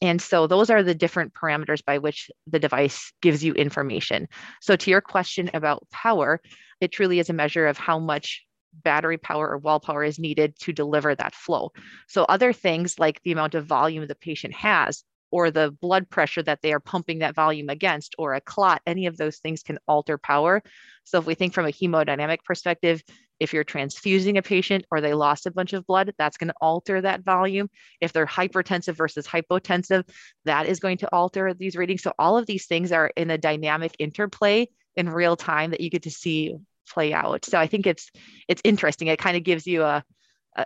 And 0.00 0.20
so 0.20 0.46
those 0.46 0.70
are 0.70 0.82
the 0.82 0.94
different 0.94 1.34
parameters 1.34 1.84
by 1.84 1.98
which 1.98 2.30
the 2.46 2.58
device 2.58 3.12
gives 3.20 3.44
you 3.44 3.52
information. 3.54 4.28
So 4.60 4.76
to 4.76 4.90
your 4.90 5.00
question 5.00 5.50
about 5.54 5.88
power, 5.90 6.40
it 6.80 6.92
truly 6.92 7.18
is 7.18 7.30
a 7.30 7.34
measure 7.34 7.66
of 7.66 7.78
how 7.78 7.98
much 7.98 8.44
battery 8.72 9.18
power 9.18 9.48
or 9.48 9.58
wall 9.58 9.80
power 9.80 10.02
is 10.02 10.18
needed 10.18 10.58
to 10.60 10.72
deliver 10.72 11.14
that 11.14 11.34
flow. 11.34 11.72
So 12.08 12.24
other 12.24 12.52
things 12.52 12.98
like 12.98 13.20
the 13.22 13.32
amount 13.32 13.54
of 13.54 13.66
volume 13.66 14.06
the 14.06 14.14
patient 14.14 14.54
has 14.54 15.04
or 15.32 15.50
the 15.50 15.74
blood 15.80 16.08
pressure 16.08 16.42
that 16.42 16.60
they 16.62 16.72
are 16.72 16.80
pumping 16.80 17.20
that 17.20 17.34
volume 17.34 17.68
against 17.68 18.14
or 18.18 18.34
a 18.34 18.40
clot, 18.40 18.82
any 18.86 19.06
of 19.06 19.16
those 19.16 19.38
things 19.38 19.62
can 19.62 19.78
alter 19.88 20.18
power. 20.18 20.62
So 21.04 21.18
if 21.18 21.26
we 21.26 21.34
think 21.34 21.54
from 21.54 21.66
a 21.66 21.70
hemodynamic 21.70 22.44
perspective, 22.44 23.02
if 23.40 23.52
you're 23.52 23.64
transfusing 23.64 24.38
a 24.38 24.42
patient 24.42 24.84
or 24.92 25.00
they 25.00 25.14
lost 25.14 25.46
a 25.46 25.50
bunch 25.50 25.72
of 25.72 25.84
blood, 25.86 26.12
that's 26.16 26.36
going 26.36 26.48
to 26.48 26.54
alter 26.60 27.00
that 27.00 27.24
volume. 27.24 27.68
If 28.00 28.12
they're 28.12 28.26
hypertensive 28.26 28.94
versus 28.94 29.26
hypotensive, 29.26 30.08
that 30.44 30.66
is 30.66 30.78
going 30.78 30.98
to 30.98 31.08
alter 31.12 31.52
these 31.52 31.74
readings. 31.74 32.02
So 32.02 32.12
all 32.20 32.38
of 32.38 32.46
these 32.46 32.66
things 32.66 32.92
are 32.92 33.10
in 33.16 33.30
a 33.30 33.38
dynamic 33.38 33.96
interplay 33.98 34.68
in 34.94 35.08
real 35.08 35.34
time 35.34 35.70
that 35.70 35.80
you 35.80 35.90
get 35.90 36.02
to 36.02 36.10
see 36.10 36.54
play 36.88 37.12
out. 37.12 37.44
So 37.44 37.58
I 37.58 37.66
think 37.66 37.86
it's 37.86 38.10
it's 38.48 38.60
interesting. 38.64 39.08
It 39.08 39.18
kind 39.18 39.36
of 39.36 39.42
gives 39.42 39.66
you 39.66 39.82
a, 39.82 40.04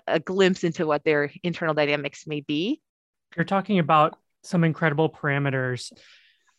a, 0.06 0.20
glimpse 0.20 0.64
into 0.64 0.86
what 0.86 1.04
their 1.04 1.30
internal 1.42 1.74
dynamics 1.74 2.26
may 2.26 2.40
be. 2.40 2.80
You're 3.36 3.44
talking 3.44 3.78
about 3.78 4.18
some 4.46 4.64
incredible 4.64 5.10
parameters. 5.10 5.92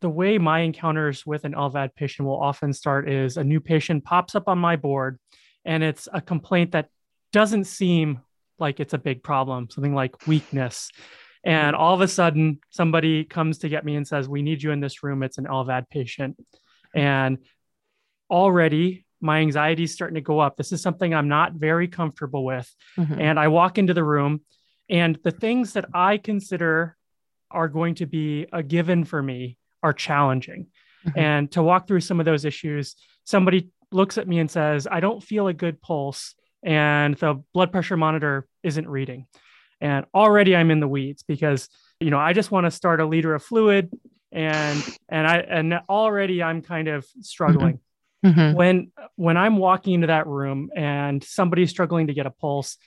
The 0.02 0.10
way 0.10 0.38
my 0.38 0.60
encounters 0.60 1.26
with 1.26 1.44
an 1.44 1.54
LVAD 1.54 1.96
patient 1.96 2.28
will 2.28 2.40
often 2.40 2.74
start 2.74 3.10
is 3.10 3.38
a 3.38 3.44
new 3.44 3.60
patient 3.60 4.04
pops 4.04 4.36
up 4.36 4.48
on 4.48 4.60
my 4.60 4.76
board 4.76 5.20
and 5.66 5.84
it's 5.84 6.08
a 6.14 6.22
complaint 6.22 6.72
that 6.72 6.90
doesn't 7.34 7.66
seem 7.66 8.22
like 8.60 8.80
it's 8.80 8.94
a 8.94 8.98
big 8.98 9.24
problem, 9.24 9.70
something 9.70 9.94
like 9.94 10.28
weakness. 10.28 10.90
And 11.44 11.76
all 11.76 11.94
of 11.94 12.02
a 12.02 12.08
sudden, 12.08 12.60
somebody 12.70 13.24
comes 13.24 13.60
to 13.60 13.70
get 13.70 13.86
me 13.86 13.96
and 13.96 14.08
says, 14.08 14.28
We 14.28 14.42
need 14.42 14.62
you 14.62 14.72
in 14.72 14.80
this 14.80 15.04
room. 15.04 15.24
It's 15.24 15.38
an 15.38 15.46
LVAD 15.46 15.90
patient. 15.90 16.38
And 16.96 17.38
already 18.30 19.06
my 19.22 19.40
anxiety 19.40 19.84
is 19.84 19.94
starting 19.94 20.16
to 20.16 20.22
go 20.22 20.40
up. 20.40 20.58
This 20.58 20.72
is 20.72 20.82
something 20.82 21.14
I'm 21.14 21.28
not 21.28 21.54
very 21.54 21.88
comfortable 21.88 22.44
with. 22.44 22.74
Mm-hmm. 22.98 23.20
And 23.20 23.40
I 23.40 23.48
walk 23.48 23.78
into 23.78 23.94
the 23.94 24.04
room, 24.04 24.42
and 24.90 25.18
the 25.24 25.32
things 25.32 25.74
that 25.74 25.86
I 25.94 26.18
consider 26.18 26.97
are 27.52 27.68
going 27.68 27.96
to 27.96 28.06
be 28.06 28.48
a 28.52 28.64
given 28.64 29.04
for 29.04 29.22
me 29.22 29.58
are 29.84 29.94
challenging. 29.94 30.68
Mm-hmm. 31.06 31.20
And 31.20 31.52
to 31.52 31.64
walk 31.64 31.88
through 31.88 32.02
some 32.02 32.20
of 32.20 32.26
those 32.26 32.46
issues, 32.46 32.96
somebody 33.24 33.70
looks 33.92 34.18
at 34.18 34.28
me 34.28 34.40
and 34.40 34.50
says, 34.50 34.88
I 34.90 35.00
don't 35.00 35.24
feel 35.24 35.48
a 35.48 35.54
good 35.54 35.82
pulse, 35.82 36.36
and 36.64 37.16
the 37.16 37.44
blood 37.54 37.72
pressure 37.72 37.98
monitor 37.98 38.48
isn't 38.64 38.88
reading. 38.88 39.28
And 39.80 40.06
already 40.14 40.56
I'm 40.56 40.72
in 40.72 40.80
the 40.80 40.88
weeds 40.88 41.24
because, 41.24 41.70
you 42.00 42.10
know, 42.10 42.20
I 42.20 42.34
just 42.34 42.52
want 42.52 42.66
to 42.66 42.72
start 42.72 43.00
a 43.00 43.06
liter 43.06 43.36
of 43.36 43.44
fluid 43.44 43.92
and 44.32 44.84
and 45.08 45.28
I 45.28 45.38
and 45.38 45.74
already 45.88 46.44
I'm 46.44 46.62
kind 46.62 46.88
of 46.88 47.06
struggling. 47.22 47.80
Mm-hmm. 48.26 48.40
Mm-hmm. 48.40 48.58
When 48.58 48.92
when 49.16 49.38
I'm 49.38 49.58
walking 49.58 49.94
into 49.94 50.08
that 50.08 50.28
room 50.28 50.70
and 50.76 51.24
somebody's 51.24 51.70
struggling 51.70 52.08
to 52.08 52.14
get 52.14 52.26
a 52.26 52.32
pulse, 52.32 52.78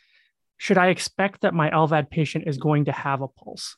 should 0.56 0.78
I 0.78 0.88
expect 0.88 1.42
that 1.42 1.54
my 1.54 1.70
LVAD 1.70 2.10
patient 2.10 2.44
is 2.46 2.58
going 2.58 2.86
to 2.86 2.92
have 2.92 3.22
a 3.22 3.28
pulse? 3.28 3.76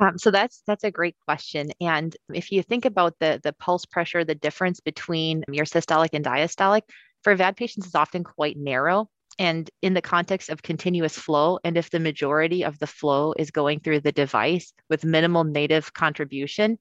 Um, 0.00 0.18
so 0.18 0.30
that's 0.30 0.62
that's 0.66 0.84
a 0.84 0.90
great 0.90 1.16
question. 1.26 1.70
And 1.80 2.16
if 2.32 2.50
you 2.50 2.62
think 2.62 2.84
about 2.86 3.14
the 3.20 3.38
the 3.42 3.52
pulse 3.52 3.84
pressure, 3.84 4.24
the 4.24 4.34
difference 4.34 4.80
between 4.80 5.44
your 5.52 5.66
systolic 5.66 6.10
and 6.14 6.24
diastolic 6.24 6.82
for 7.22 7.34
VAD 7.34 7.56
patients 7.56 7.86
is 7.86 7.94
often 7.94 8.24
quite 8.24 8.56
narrow. 8.56 9.08
And 9.38 9.70
in 9.82 9.94
the 9.94 10.02
context 10.02 10.48
of 10.48 10.62
continuous 10.62 11.16
flow, 11.16 11.58
and 11.64 11.76
if 11.76 11.90
the 11.90 12.00
majority 12.00 12.64
of 12.64 12.78
the 12.78 12.86
flow 12.86 13.34
is 13.38 13.50
going 13.50 13.80
through 13.80 14.00
the 14.00 14.12
device 14.12 14.72
with 14.88 15.04
minimal 15.04 15.44
native 15.44 15.92
contribution, 15.92 16.78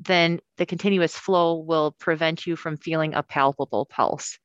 then 0.00 0.40
the 0.56 0.66
continuous 0.66 1.16
flow 1.16 1.58
will 1.58 1.92
prevent 1.98 2.46
you 2.46 2.56
from 2.56 2.76
feeling 2.76 3.14
a 3.14 3.22
palpable 3.22 3.86
pulse. 3.86 4.38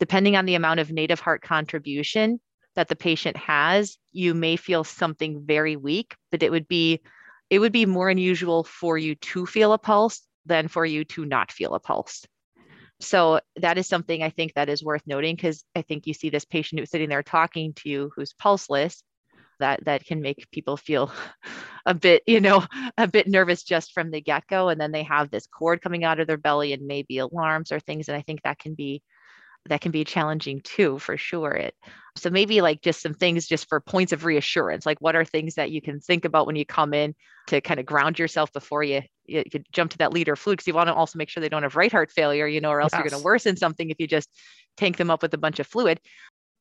Depending 0.00 0.36
on 0.36 0.44
the 0.44 0.54
amount 0.54 0.80
of 0.80 0.90
native 0.90 1.20
heart 1.20 1.42
contribution 1.42 2.40
that 2.74 2.88
the 2.88 2.96
patient 2.96 3.36
has, 3.36 3.96
you 4.12 4.34
may 4.34 4.56
feel 4.56 4.84
something 4.84 5.42
very 5.46 5.76
weak, 5.76 6.14
but 6.30 6.42
it 6.42 6.50
would 6.50 6.68
be 6.68 7.00
it 7.50 7.58
would 7.58 7.72
be 7.72 7.86
more 7.86 8.08
unusual 8.08 8.64
for 8.64 8.98
you 8.98 9.14
to 9.14 9.46
feel 9.46 9.72
a 9.72 9.78
pulse 9.78 10.22
than 10.46 10.68
for 10.68 10.84
you 10.84 11.04
to 11.04 11.24
not 11.24 11.52
feel 11.52 11.74
a 11.74 11.80
pulse. 11.80 12.26
So 13.00 13.40
that 13.56 13.78
is 13.78 13.86
something 13.86 14.22
I 14.22 14.30
think 14.30 14.54
that 14.54 14.68
is 14.68 14.82
worth 14.82 15.02
noting 15.06 15.36
because 15.36 15.64
I 15.74 15.82
think 15.82 16.06
you 16.06 16.14
see 16.14 16.30
this 16.30 16.44
patient 16.44 16.80
who's 16.80 16.90
sitting 16.90 17.10
there 17.10 17.22
talking 17.22 17.74
to 17.74 17.88
you 17.88 18.10
who's 18.16 18.32
pulseless 18.32 19.02
that 19.58 19.84
that 19.84 20.04
can 20.04 20.20
make 20.20 20.50
people 20.50 20.76
feel 20.76 21.10
a 21.86 21.94
bit 21.94 22.22
you 22.26 22.40
know 22.40 22.64
a 22.98 23.06
bit 23.06 23.26
nervous 23.26 23.62
just 23.62 23.92
from 23.92 24.10
the 24.10 24.20
get-go 24.20 24.68
and 24.68 24.80
then 24.80 24.92
they 24.92 25.02
have 25.02 25.30
this 25.30 25.46
cord 25.46 25.82
coming 25.82 26.04
out 26.04 26.20
of 26.20 26.26
their 26.26 26.36
belly 26.36 26.72
and 26.72 26.86
maybe 26.86 27.18
alarms 27.18 27.72
or 27.72 27.80
things 27.80 28.08
and 28.08 28.16
i 28.16 28.22
think 28.22 28.42
that 28.42 28.58
can 28.58 28.74
be 28.74 29.02
that 29.68 29.80
can 29.80 29.92
be 29.92 30.04
challenging 30.04 30.60
too 30.62 30.98
for 30.98 31.16
sure 31.16 31.52
it 31.52 31.74
so 32.16 32.30
maybe 32.30 32.60
like 32.60 32.80
just 32.82 33.02
some 33.02 33.14
things 33.14 33.46
just 33.46 33.68
for 33.68 33.80
points 33.80 34.12
of 34.12 34.24
reassurance 34.24 34.86
like 34.86 35.00
what 35.00 35.16
are 35.16 35.24
things 35.24 35.54
that 35.54 35.70
you 35.70 35.80
can 35.80 36.00
think 36.00 36.24
about 36.24 36.46
when 36.46 36.56
you 36.56 36.64
come 36.64 36.94
in 36.94 37.14
to 37.46 37.60
kind 37.60 37.80
of 37.80 37.86
ground 37.86 38.18
yourself 38.18 38.52
before 38.52 38.82
you 38.82 39.02
you, 39.26 39.42
you 39.52 39.60
jump 39.72 39.90
to 39.90 39.98
that 39.98 40.12
liter 40.12 40.36
fluid 40.36 40.56
because 40.56 40.66
you 40.66 40.74
want 40.74 40.88
to 40.88 40.94
also 40.94 41.18
make 41.18 41.28
sure 41.28 41.40
they 41.40 41.48
don't 41.48 41.62
have 41.62 41.76
right 41.76 41.92
heart 41.92 42.10
failure 42.10 42.46
you 42.46 42.60
know 42.60 42.70
or 42.70 42.80
else 42.80 42.92
yes. 42.92 43.00
you're 43.00 43.10
going 43.10 43.20
to 43.20 43.24
worsen 43.24 43.56
something 43.56 43.90
if 43.90 43.96
you 43.98 44.06
just 44.06 44.28
tank 44.76 44.96
them 44.96 45.10
up 45.10 45.22
with 45.22 45.34
a 45.34 45.38
bunch 45.38 45.58
of 45.58 45.66
fluid 45.66 46.00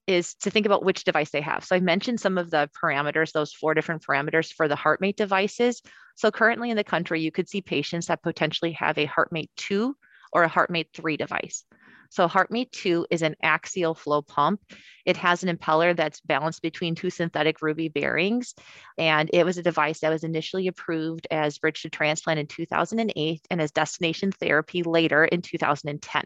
is 0.08 0.36
to 0.36 0.52
think 0.52 0.66
about 0.66 0.86
which 0.86 1.04
device 1.04 1.32
they 1.32 1.42
have. 1.42 1.66
So 1.66 1.76
I 1.76 1.80
mentioned 1.80 2.20
some 2.20 2.38
of 2.38 2.52
the 2.52 2.70
parameters, 2.82 3.32
those 3.32 3.54
four 3.54 3.74
different 3.74 4.06
parameters 4.06 4.54
for 4.54 4.68
the 4.68 4.76
HeartMate 4.76 5.16
devices. 5.16 5.82
So 6.16 6.32
currently 6.32 6.70
in 6.70 6.78
the 6.78 6.84
country, 6.84 7.22
you 7.22 7.32
could 7.32 7.50
see 7.50 7.62
patients 7.62 8.08
that 8.08 8.22
potentially 8.22 8.74
have 8.74 8.98
a 8.98 9.08
HeartMate 9.08 9.50
2 9.58 9.96
or 10.32 10.44
a 10.44 10.50
HeartMate 10.50 10.88
3 10.94 11.18
device. 11.18 11.66
So 12.10 12.28
HeartMate 12.28 12.72
2 12.72 13.08
is 13.10 13.22
an 13.22 13.36
axial 13.42 13.94
flow 13.94 14.22
pump. 14.22 14.62
It 15.06 15.18
has 15.18 15.44
an 15.44 15.56
impeller 15.56 15.96
that's 15.96 16.22
balanced 16.22 16.62
between 16.62 16.96
two 16.96 17.10
synthetic 17.10 17.62
ruby 17.62 17.90
bearings. 17.90 18.54
And 18.98 19.30
it 19.34 19.46
was 19.46 19.58
a 19.58 19.64
device 19.64 20.00
that 20.00 20.10
was 20.10 20.24
initially 20.24 20.68
approved 20.68 21.28
as 21.32 21.58
bridge 21.58 21.82
to 21.84 21.90
transplant 21.90 22.40
in 22.40 22.48
2008 22.48 23.42
and 23.50 23.62
as 23.62 23.72
destination 23.72 24.32
therapy 24.32 24.84
later 24.84 25.26
in 25.26 25.42
2010. 25.42 26.24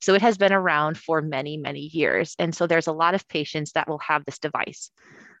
So 0.00 0.14
it 0.14 0.22
has 0.22 0.38
been 0.38 0.52
around 0.52 0.98
for 0.98 1.20
many, 1.22 1.56
many 1.56 1.90
years. 1.92 2.34
And 2.38 2.54
so 2.54 2.66
there's 2.66 2.86
a 2.86 2.92
lot 2.92 3.14
of 3.14 3.28
patients 3.28 3.72
that 3.72 3.88
will 3.88 3.98
have 3.98 4.24
this 4.24 4.38
device. 4.38 4.90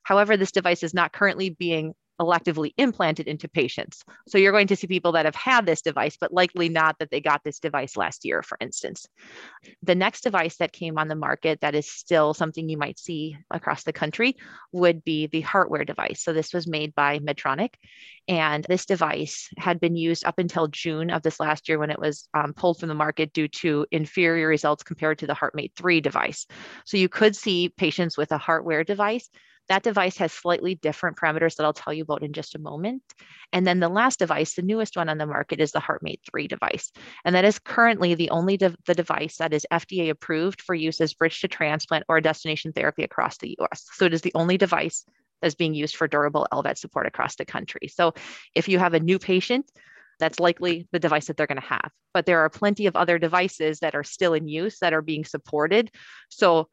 However, 0.02 0.36
this 0.36 0.52
device 0.52 0.82
is 0.82 0.94
not 0.94 1.12
currently 1.12 1.50
being 1.50 1.94
electively 2.20 2.72
implanted 2.76 3.28
into 3.28 3.48
patients. 3.48 4.04
So 4.28 4.38
you're 4.38 4.52
going 4.52 4.68
to 4.68 4.76
see 4.76 4.86
people 4.86 5.12
that 5.12 5.24
have 5.24 5.34
had 5.34 5.66
this 5.66 5.82
device, 5.82 6.16
but 6.18 6.32
likely 6.32 6.68
not 6.68 6.98
that 6.98 7.10
they 7.10 7.20
got 7.20 7.42
this 7.44 7.58
device 7.58 7.96
last 7.96 8.24
year, 8.24 8.42
for 8.42 8.56
instance. 8.60 9.06
The 9.82 9.94
next 9.94 10.22
device 10.22 10.56
that 10.56 10.72
came 10.72 10.98
on 10.98 11.08
the 11.08 11.14
market 11.14 11.60
that 11.60 11.74
is 11.74 11.90
still 11.90 12.34
something 12.34 12.68
you 12.68 12.78
might 12.78 12.98
see 12.98 13.36
across 13.50 13.84
the 13.84 13.92
country 13.92 14.36
would 14.72 15.04
be 15.04 15.26
the 15.26 15.42
HeartWare 15.42 15.86
device. 15.86 16.22
So 16.22 16.32
this 16.32 16.52
was 16.52 16.66
made 16.66 16.94
by 16.94 17.18
Medtronic. 17.18 17.74
And 18.28 18.64
this 18.68 18.86
device 18.86 19.48
had 19.56 19.78
been 19.78 19.96
used 19.96 20.24
up 20.24 20.38
until 20.38 20.66
June 20.68 21.10
of 21.10 21.22
this 21.22 21.38
last 21.38 21.68
year 21.68 21.78
when 21.78 21.90
it 21.90 21.98
was 21.98 22.28
um, 22.34 22.54
pulled 22.54 22.80
from 22.80 22.88
the 22.88 22.94
market 22.94 23.32
due 23.32 23.48
to 23.48 23.86
inferior 23.92 24.48
results 24.48 24.82
compared 24.82 25.18
to 25.20 25.26
the 25.26 25.34
HeartMate 25.34 25.72
3 25.76 26.00
device. 26.00 26.46
So 26.84 26.96
you 26.96 27.08
could 27.08 27.36
see 27.36 27.68
patients 27.68 28.16
with 28.16 28.32
a 28.32 28.38
HeartWare 28.38 28.84
device 28.84 29.28
that 29.68 29.82
device 29.82 30.16
has 30.18 30.32
slightly 30.32 30.74
different 30.76 31.16
parameters 31.16 31.56
that 31.56 31.64
I'll 31.64 31.72
tell 31.72 31.92
you 31.92 32.02
about 32.02 32.22
in 32.22 32.32
just 32.32 32.54
a 32.54 32.60
moment. 32.60 33.02
And 33.52 33.66
then 33.66 33.80
the 33.80 33.88
last 33.88 34.18
device, 34.18 34.54
the 34.54 34.62
newest 34.62 34.96
one 34.96 35.08
on 35.08 35.18
the 35.18 35.26
market, 35.26 35.60
is 35.60 35.72
the 35.72 35.80
HeartMate 35.80 36.20
3 36.30 36.46
device. 36.48 36.92
And 37.24 37.34
that 37.34 37.44
is 37.44 37.58
currently 37.58 38.14
the 38.14 38.30
only 38.30 38.56
de- 38.56 38.76
the 38.86 38.94
device 38.94 39.36
that 39.38 39.52
is 39.52 39.66
FDA 39.72 40.10
approved 40.10 40.62
for 40.62 40.74
use 40.74 41.00
as 41.00 41.14
bridge 41.14 41.40
to 41.40 41.48
transplant 41.48 42.04
or 42.08 42.20
destination 42.20 42.72
therapy 42.72 43.02
across 43.02 43.38
the 43.38 43.56
US. 43.60 43.86
So 43.92 44.04
it 44.04 44.14
is 44.14 44.22
the 44.22 44.34
only 44.34 44.56
device 44.56 45.04
that's 45.42 45.54
being 45.54 45.74
used 45.74 45.96
for 45.96 46.08
durable 46.08 46.46
LVAD 46.52 46.78
support 46.78 47.06
across 47.06 47.36
the 47.36 47.44
country. 47.44 47.88
So 47.88 48.14
if 48.54 48.68
you 48.68 48.78
have 48.78 48.94
a 48.94 49.00
new 49.00 49.18
patient, 49.18 49.70
that's 50.18 50.40
likely 50.40 50.88
the 50.92 50.98
device 50.98 51.26
that 51.26 51.36
they're 51.36 51.46
going 51.46 51.60
to 51.60 51.66
have. 51.66 51.90
But 52.14 52.24
there 52.24 52.40
are 52.40 52.48
plenty 52.48 52.86
of 52.86 52.96
other 52.96 53.18
devices 53.18 53.80
that 53.80 53.94
are 53.94 54.04
still 54.04 54.34
in 54.34 54.48
use 54.48 54.78
that 54.78 54.94
are 54.94 55.02
being 55.02 55.24
supported. 55.24 55.90
So 56.30 56.68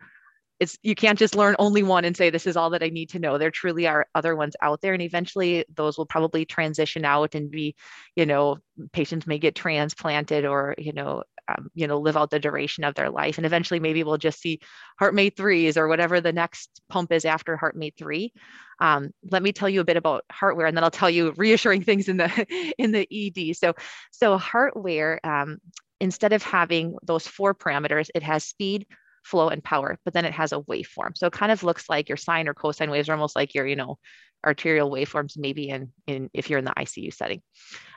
it's 0.63 0.77
you 0.81 0.95
can't 0.95 1.19
just 1.19 1.35
learn 1.35 1.55
only 1.59 1.83
one 1.83 2.05
and 2.05 2.15
say 2.15 2.29
this 2.29 2.47
is 2.47 2.55
all 2.55 2.69
that 2.71 2.81
i 2.81 2.89
need 2.89 3.09
to 3.09 3.19
know. 3.19 3.37
There 3.37 3.51
truly 3.51 3.85
are 3.85 4.07
other 4.15 4.35
ones 4.35 4.55
out 4.61 4.81
there 4.81 4.93
and 4.93 5.01
eventually 5.01 5.65
those 5.75 5.97
will 5.97 6.05
probably 6.05 6.45
transition 6.45 7.05
out 7.05 7.35
and 7.35 7.51
be 7.51 7.75
you 8.15 8.25
know 8.25 8.57
patients 8.93 9.27
may 9.27 9.37
get 9.37 9.55
transplanted 9.55 10.45
or 10.45 10.73
you 10.77 10.93
know 10.93 11.23
um, 11.49 11.69
you 11.75 11.87
know 11.87 11.99
live 11.99 12.15
out 12.15 12.29
the 12.29 12.39
duration 12.39 12.85
of 12.85 12.95
their 12.95 13.09
life 13.09 13.37
and 13.37 13.45
eventually 13.45 13.79
maybe 13.79 14.03
we'll 14.03 14.17
just 14.17 14.39
see 14.39 14.61
heartmate 14.99 15.35
threes 15.35 15.75
or 15.77 15.87
whatever 15.89 16.21
the 16.21 16.31
next 16.31 16.81
pump 16.89 17.11
is 17.11 17.25
after 17.25 17.57
heartmate 17.57 17.95
three. 17.97 18.33
Um, 18.79 19.11
let 19.29 19.43
me 19.43 19.51
tell 19.51 19.69
you 19.69 19.81
a 19.81 19.85
bit 19.85 19.97
about 19.97 20.23
HeartWare 20.31 20.67
and 20.67 20.77
then 20.77 20.83
i'll 20.83 20.91
tell 20.91 21.09
you 21.09 21.33
reassuring 21.35 21.83
things 21.83 22.07
in 22.07 22.17
the 22.17 22.73
in 22.77 22.91
the 22.93 23.07
ed 23.11 23.55
so 23.55 23.73
so 24.11 24.39
HeartWare 24.39 25.19
um, 25.25 25.57
instead 25.99 26.31
of 26.31 26.41
having 26.41 26.95
those 27.03 27.27
four 27.27 27.53
parameters 27.53 28.09
it 28.15 28.23
has 28.23 28.45
speed 28.45 28.87
flow 29.23 29.49
and 29.49 29.63
power 29.63 29.97
but 30.05 30.13
then 30.13 30.25
it 30.25 30.33
has 30.33 30.51
a 30.51 30.59
waveform 30.61 31.15
so 31.15 31.27
it 31.27 31.33
kind 31.33 31.51
of 31.51 31.63
looks 31.63 31.89
like 31.89 32.09
your 32.09 32.17
sine 32.17 32.47
or 32.47 32.53
cosine 32.53 32.91
waves 32.91 33.09
are 33.09 33.13
almost 33.13 33.35
like 33.35 33.53
your 33.53 33.65
you 33.65 33.75
know 33.75 33.97
arterial 34.45 34.89
waveforms 34.91 35.37
maybe 35.37 35.69
in, 35.69 35.91
in 36.07 36.29
if 36.33 36.49
you're 36.49 36.59
in 36.59 36.65
the 36.65 36.73
ICU 36.77 37.13
setting. 37.13 37.41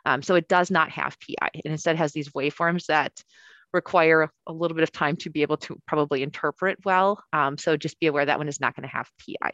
Um, 0.04 0.22
so 0.22 0.34
it 0.34 0.48
does 0.48 0.70
not 0.70 0.90
have 0.90 1.16
PI. 1.20 1.50
It 1.54 1.64
instead 1.64 1.96
has 1.96 2.12
these 2.12 2.30
waveforms 2.30 2.86
that 2.86 3.12
require 3.72 4.30
a 4.46 4.52
little 4.52 4.74
bit 4.74 4.84
of 4.84 4.92
time 4.92 5.16
to 5.16 5.30
be 5.30 5.42
able 5.42 5.56
to 5.58 5.76
probably 5.86 6.22
interpret 6.22 6.78
well. 6.84 7.22
Um, 7.32 7.58
so 7.58 7.76
just 7.76 7.98
be 8.00 8.06
aware 8.06 8.24
that 8.24 8.38
one 8.38 8.48
is 8.48 8.60
not 8.60 8.76
going 8.76 8.88
to 8.88 8.94
have 8.94 9.10
PI. 9.18 9.52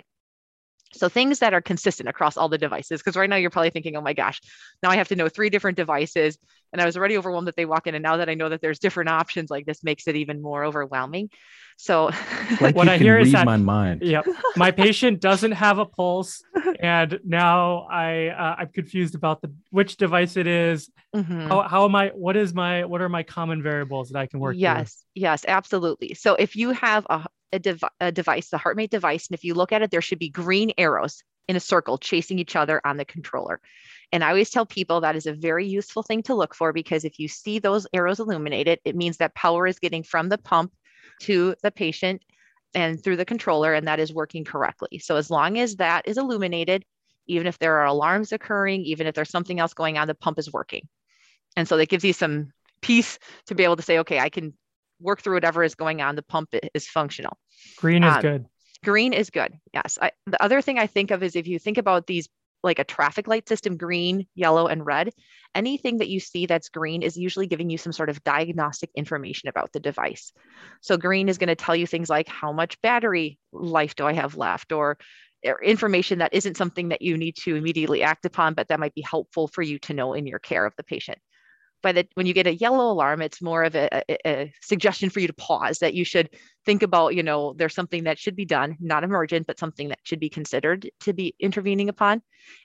So 0.95 1.09
things 1.09 1.39
that 1.39 1.55
are 1.55 1.63
consistent 1.63 2.09
across 2.09 2.37
all 2.37 2.51
the 2.51 2.59
devices, 2.59 3.01
because 3.01 3.17
right 3.17 3.29
now 3.29 3.37
you're 3.37 3.51
probably 3.51 3.71
thinking, 3.71 3.97
oh 3.97 4.03
my 4.03 4.13
gosh, 4.13 4.41
now 4.83 4.91
I 4.91 4.97
have 4.97 5.09
to 5.09 5.17
know 5.17 5.29
three 5.29 5.49
different 5.49 5.79
devices. 5.79 6.37
And 6.73 6.81
I 6.81 6.87
was 6.87 6.97
already 6.97 7.19
overwhelmed 7.19 7.49
that 7.49 7.57
they 7.57 7.67
walk 7.67 7.87
in. 7.87 7.95
And 7.95 8.03
now 8.03 8.19
that 8.19 8.29
I 8.29 8.35
know 8.35 8.49
that 8.49 8.61
there's 8.61 8.79
different 8.79 9.11
options, 9.11 9.51
like 9.51 9.67
this 9.67 9.85
makes 9.85 10.09
it 10.09 10.17
even 10.17 10.41
more 10.41 10.65
overwhelming. 10.65 11.31
So 11.77 12.11
like 12.61 12.77
what 12.77 12.89
I 12.89 12.99
hear 12.99 13.19
is 13.19 13.33
that 13.33 13.45
my 13.45 13.57
mind. 13.57 14.03
Yep. 14.03 14.27
My 14.57 14.71
patient 14.71 15.21
doesn't 15.21 15.53
have 15.53 15.79
a 15.79 15.87
pulse. 15.87 16.43
And 16.81 17.21
now 17.25 17.87
I 17.91 18.29
uh, 18.29 18.57
I'm 18.59 18.69
confused 18.69 19.15
about 19.15 19.43
the 19.43 19.53
which 19.71 19.97
device 19.97 20.37
it 20.37 20.47
is. 20.47 20.91
Mm-hmm. 21.15 21.49
How, 21.49 21.63
how 21.63 21.85
am 21.85 21.95
I 21.95 22.09
what 22.09 22.37
is 22.37 22.55
my 22.55 22.85
what 22.85 23.01
are 23.01 23.09
my 23.09 23.23
common 23.23 23.63
variables 23.63 24.11
that 24.11 24.19
I 24.19 24.27
can 24.27 24.41
work 24.41 24.55
with? 24.55 24.61
Yes, 24.61 25.05
through? 25.15 25.23
yes, 25.23 25.45
absolutely. 25.47 26.15
So 26.15 26.35
if 26.35 26.57
you 26.57 26.71
have 26.71 27.07
a 27.09 27.27
a, 27.53 27.59
dev- 27.59 27.85
a 28.01 28.11
device, 28.11 28.49
the 28.49 28.57
HeartMate 28.57 28.91
device, 28.91 29.29
and 29.29 29.35
if 29.35 29.45
you 29.45 29.55
look 29.55 29.73
at 29.73 29.83
it, 29.83 29.91
there 29.91 30.01
should 30.01 30.19
be 30.19 30.31
green 30.31 30.73
arrows 30.79 31.23
in 31.49 31.57
a 31.57 31.61
circle 31.61 31.99
chasing 31.99 32.39
each 32.39 32.57
other 32.57 32.81
on 32.85 32.97
the 32.97 33.05
controller. 33.05 33.61
And 34.13 34.23
I 34.23 34.29
always 34.29 34.51
tell 34.51 34.67
people 34.67 35.01
that 35.01 35.17
is 35.17 35.27
a 35.27 35.33
very 35.33 35.67
useful 35.67 36.03
thing 36.03 36.23
to 36.25 36.35
look 36.35 36.55
for 36.55 36.73
because 36.73 37.05
if 37.05 37.19
you 37.19 37.29
see 37.29 37.59
those 37.59 37.87
arrows 37.95 38.21
illuminated, 38.21 38.79
it 38.85 38.95
means 38.95 39.17
that 39.17 39.35
power 39.35 39.67
is 39.67 39.79
getting 39.79 40.03
from 40.03 40.29
the 40.29 40.39
pump 40.39 40.73
to 41.23 41.55
the 41.63 41.71
patient 41.71 42.23
and 42.75 43.03
through 43.03 43.17
the 43.17 43.25
controller, 43.25 43.75
and 43.75 43.87
that 43.87 44.01
is 44.01 44.13
working 44.13 44.45
correctly. 44.45 44.99
So 44.99 45.17
as 45.17 45.31
long 45.31 45.59
as 45.59 45.77
that 45.77 46.07
is 46.07 46.19
illuminated, 46.19 46.85
even 47.27 47.47
if 47.47 47.59
there 47.59 47.79
are 47.79 47.87
alarms 47.87 48.33
occurring, 48.33 48.83
even 48.83 49.07
if 49.07 49.15
there's 49.15 49.31
something 49.31 49.61
else 49.61 49.75
going 49.75 49.99
on, 49.99 50.09
the 50.09 50.15
pump 50.15 50.39
is 50.39 50.53
working. 50.53 50.89
And 51.57 51.69
so 51.69 51.77
that 51.77 51.89
gives 51.89 52.05
you 52.05 52.13
some 52.13 52.53
peace 52.81 53.19
to 53.47 53.55
be 53.55 53.65
able 53.65 53.77
to 53.77 53.83
say, 53.83 53.99
okay, 54.01 54.19
I 54.19 54.29
can 54.29 54.55
work 55.01 55.23
through 55.23 55.35
whatever 55.35 55.63
is 55.63 55.75
going 55.75 56.01
on. 56.01 56.17
The 56.17 56.23
pump 56.23 56.55
is 56.75 56.87
functional. 56.87 57.37
Green 57.77 58.05
is 58.05 58.15
um, 58.15 58.21
good. 58.21 58.47
Green 58.85 59.13
is 59.13 59.31
good. 59.31 59.53
Yes. 59.73 59.99
I, 60.01 60.11
the 60.27 60.43
other 60.43 60.61
thing 60.61 60.79
I 60.79 60.87
think 60.87 61.11
of 61.11 61.23
is 61.23 61.37
if 61.37 61.47
you 61.47 61.59
think 61.59 61.79
about 61.79 62.07
these 62.07 62.29
like 62.63 62.79
a 62.79 62.85
traffic 62.85 63.27
light 63.29 63.49
system 63.49 63.77
green, 63.77 64.27
yellow, 64.35 64.67
and 64.67 64.85
red, 64.85 65.11
anything 65.55 65.99
that 65.99 66.09
you 66.09 66.21
see 66.21 66.47
that's 66.47 66.69
green 66.69 67.03
is 67.03 67.17
usually 67.17 67.47
giving 67.47 67.71
you 67.71 67.79
some 67.79 67.93
sort 67.93 68.11
of 68.11 68.23
diagnostic 68.25 68.91
information 68.95 69.49
about 69.49 69.73
the 69.73 69.81
device. 69.81 70.33
So, 70.81 70.97
green 70.97 71.29
is 71.29 71.39
going 71.39 71.49
to 71.49 71.57
tell 71.57 71.77
you 71.77 71.87
things 71.87 72.11
like 72.11 72.29
how 72.29 72.53
much 72.53 72.81
battery 72.83 73.39
life 73.53 73.95
do 73.95 74.07
I 74.07 74.13
have 74.13 74.37
left, 74.37 74.73
or, 74.73 74.99
or 75.45 75.63
information 75.63 76.19
that 76.21 76.35
isn't 76.35 76.57
something 76.57 76.91
that 76.91 77.03
you 77.03 77.17
need 77.17 77.37
to 77.43 77.57
immediately 77.57 78.03
act 78.03 78.25
upon, 78.25 78.55
but 78.55 78.69
that 78.69 78.81
might 78.81 78.95
be 78.95 79.03
helpful 79.03 79.49
for 79.49 79.63
you 79.63 79.79
to 79.81 79.95
know 79.95 80.15
in 80.15 80.27
your 80.27 80.39
care 80.39 80.65
of 80.65 80.75
the 80.77 80.85
patient 80.85 81.19
by 81.83 81.93
the 81.93 82.07
when 82.15 82.27
you 82.27 82.35
get 82.35 82.47
a 82.47 82.55
yellow 82.55 82.91
alarm 82.91 83.21
it's 83.21 83.43
more 83.43 83.65
of 83.65 83.75
a, 83.75 83.89
a, 84.09 84.17
a, 84.27 84.55
suggestion 84.63 85.11
for 85.11 85.21
you 85.21 85.27
to 85.27 85.33
pause 85.35 85.79
that 85.79 85.95
you 85.95 86.05
should 86.05 86.31
think 86.65 86.83
about 86.83 87.15
you 87.15 87.23
know 87.23 87.55
there's 87.57 87.75
something 87.75 88.05
that 88.05 88.19
should 88.19 88.37
be 88.37 88.45
done 88.45 88.77
not 88.81 89.05
emergent 89.05 89.47
but 89.47 89.59
something 89.59 89.89
that 89.89 89.99
should 90.03 90.21
be 90.21 90.29
considered 90.29 90.91
to 91.01 91.13
be 91.13 91.35
intervening 91.41 91.89
upon. 91.89 92.23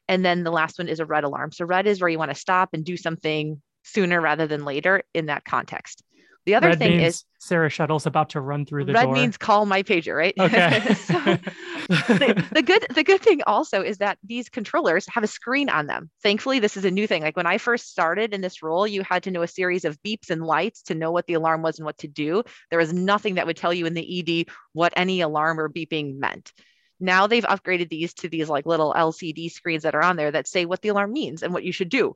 And 0.08 0.24
then 0.24 0.44
the 0.44 0.52
last 0.52 0.80
one 0.80 0.88
is 0.88 1.00
a 1.00 1.06
red 1.06 1.24
alarm. 1.24 1.52
So 1.52 1.66
red 1.66 1.88
is 1.88 2.02
where 2.02 2.10
you 2.10 2.18
want 2.18 2.32
to 2.32 2.36
stop 2.36 2.70
and 2.74 2.84
do 2.84 2.98
something 2.98 3.62
sooner 3.84 4.20
rather 4.20 4.48
than 4.48 4.66
later 4.66 5.04
in 5.14 5.28
that 5.28 5.46
context 5.46 6.04
the 6.48 6.56
other 6.56 6.70
red 6.70 6.80
thing 6.80 7.02
is 7.02 7.26
Sarah 7.40 7.70
Schettle's 7.70 8.06
about 8.06 8.30
to 8.30 8.40
run 8.40 8.66
through 8.66 8.86
the 8.86 8.94
red 8.94 9.04
door. 9.04 9.14
means 9.14 9.36
call 9.38 9.66
my 9.66 9.84
pager, 9.84 10.16
right? 10.16 10.34
Okay. 10.40 10.94
so 10.94 11.14
the, 11.90 12.48
the, 12.54 12.62
good 12.62 12.86
the 12.96 13.04
good 13.04 13.22
thing 13.22 13.42
also 13.46 13.82
is 13.82 13.98
that 13.98 14.18
these 14.24 14.48
controllers 14.48 15.06
have 15.10 15.26
a 15.26 15.28
screen 15.28 15.68
on 15.68 15.88
them. 15.88 16.10
Thankfully, 16.24 16.60
this 16.60 16.78
is 16.78 16.86
a 16.86 16.92
new 16.92 17.06
thing. 17.06 17.22
Like 17.22 17.36
when 17.36 17.46
I 17.46 17.58
first 17.58 17.90
started 17.90 18.34
in 18.34 18.40
this 18.40 18.64
role, 18.64 18.88
you 18.88 19.04
had 19.04 19.24
to 19.24 19.32
know 19.32 19.42
a 19.42 19.48
series 19.48 19.84
of 19.84 20.02
beeps 20.04 20.30
and 20.30 20.42
lights 20.42 20.84
to 20.84 20.96
know 20.96 21.12
what 21.12 21.28
the 21.28 21.34
alarm 21.34 21.64
was 21.64 21.80
and 21.80 21.86
what 21.86 21.98
to 21.98 22.08
do. 22.08 22.44
There 22.70 22.80
was 22.80 22.94
nothing 22.94 23.36
that 23.36 23.46
would 23.46 23.58
tell 23.58 23.74
you 23.74 23.86
in 23.86 23.94
the 23.94 24.42
ED 24.42 24.50
what 24.72 24.94
any 24.96 25.20
alarm 25.20 25.60
or 25.60 25.68
beeping 25.68 26.18
meant. 26.18 26.54
Now 26.98 27.28
they've 27.28 27.44
upgraded 27.44 27.90
these 27.90 28.14
to 28.16 28.30
these 28.30 28.48
like 28.48 28.66
little 28.66 28.94
LCD 28.94 29.52
screens 29.52 29.84
that 29.84 29.96
are 29.96 30.04
on 30.04 30.16
there 30.16 30.32
that 30.32 30.48
say 30.48 30.64
what 30.64 30.82
the 30.82 30.90
alarm 30.90 31.12
means 31.12 31.44
and 31.44 31.54
what 31.54 31.66
you 31.66 31.74
should 31.74 31.90
do. 31.90 32.16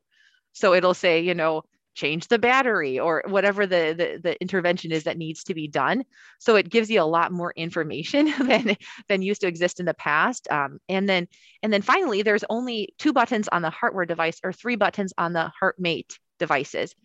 So 0.54 0.74
it'll 0.74 0.94
say, 0.94 1.20
you 1.20 1.34
know, 1.34 1.64
change 1.94 2.28
the 2.28 2.40
battery 2.40 3.00
or 3.00 3.24
whatever 3.28 3.66
the, 3.68 3.94
the, 3.98 4.20
the 4.22 4.42
intervention 4.42 4.92
is 4.92 5.04
that 5.04 5.18
needs 5.18 5.44
to 5.46 5.54
be 5.54 5.68
done. 5.68 6.04
So 6.40 6.56
it 6.56 6.70
gives 6.70 6.90
you 6.90 7.02
a 7.02 7.04
lot 7.04 7.32
more 7.32 7.54
information 7.56 8.34
than 8.48 8.78
than 9.08 9.22
used 9.22 9.42
to 9.42 9.48
exist 9.48 9.80
in 9.80 9.86
the 9.86 9.94
past. 9.94 10.50
Um, 10.50 10.80
and 10.88 11.08
then 11.08 11.28
and 11.62 11.72
then 11.72 11.82
finally 11.82 12.22
there's 12.22 12.46
only 12.50 12.94
two 12.98 13.14
buttons 13.14 13.48
on 13.50 13.62
the 13.62 13.72
heartware 13.72 14.08
device 14.08 14.40
or 14.44 14.54
three 14.54 14.76
buttons 14.76 15.14
on 15.18 15.34
the 15.34 15.52
heartmate 15.60 16.18
devices. 16.40 16.96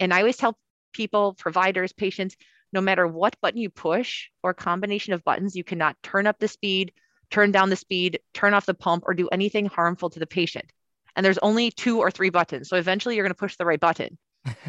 And 0.00 0.12
i 0.12 0.18
always 0.18 0.36
tell 0.36 0.58
people 0.92 1.34
providers 1.34 1.92
patients 1.92 2.36
no 2.72 2.80
matter 2.80 3.06
what 3.06 3.36
button 3.40 3.60
you 3.60 3.70
push 3.70 4.28
or 4.42 4.54
combination 4.54 5.12
of 5.12 5.24
buttons 5.24 5.56
you 5.56 5.64
cannot 5.64 5.96
turn 6.02 6.26
up 6.26 6.38
the 6.38 6.48
speed 6.48 6.92
turn 7.30 7.50
down 7.50 7.70
the 7.70 7.76
speed 7.76 8.20
turn 8.32 8.54
off 8.54 8.66
the 8.66 8.74
pump 8.74 9.04
or 9.06 9.14
do 9.14 9.28
anything 9.28 9.66
harmful 9.66 10.10
to 10.10 10.20
the 10.20 10.26
patient. 10.26 10.70
And 11.16 11.24
there's 11.24 11.38
only 11.38 11.70
two 11.70 12.00
or 12.00 12.10
three 12.10 12.30
buttons. 12.30 12.68
So 12.68 12.76
eventually 12.76 13.14
you're 13.14 13.24
going 13.24 13.30
to 13.30 13.38
push 13.38 13.56
the 13.56 13.64
right 13.64 13.80
button 13.80 14.18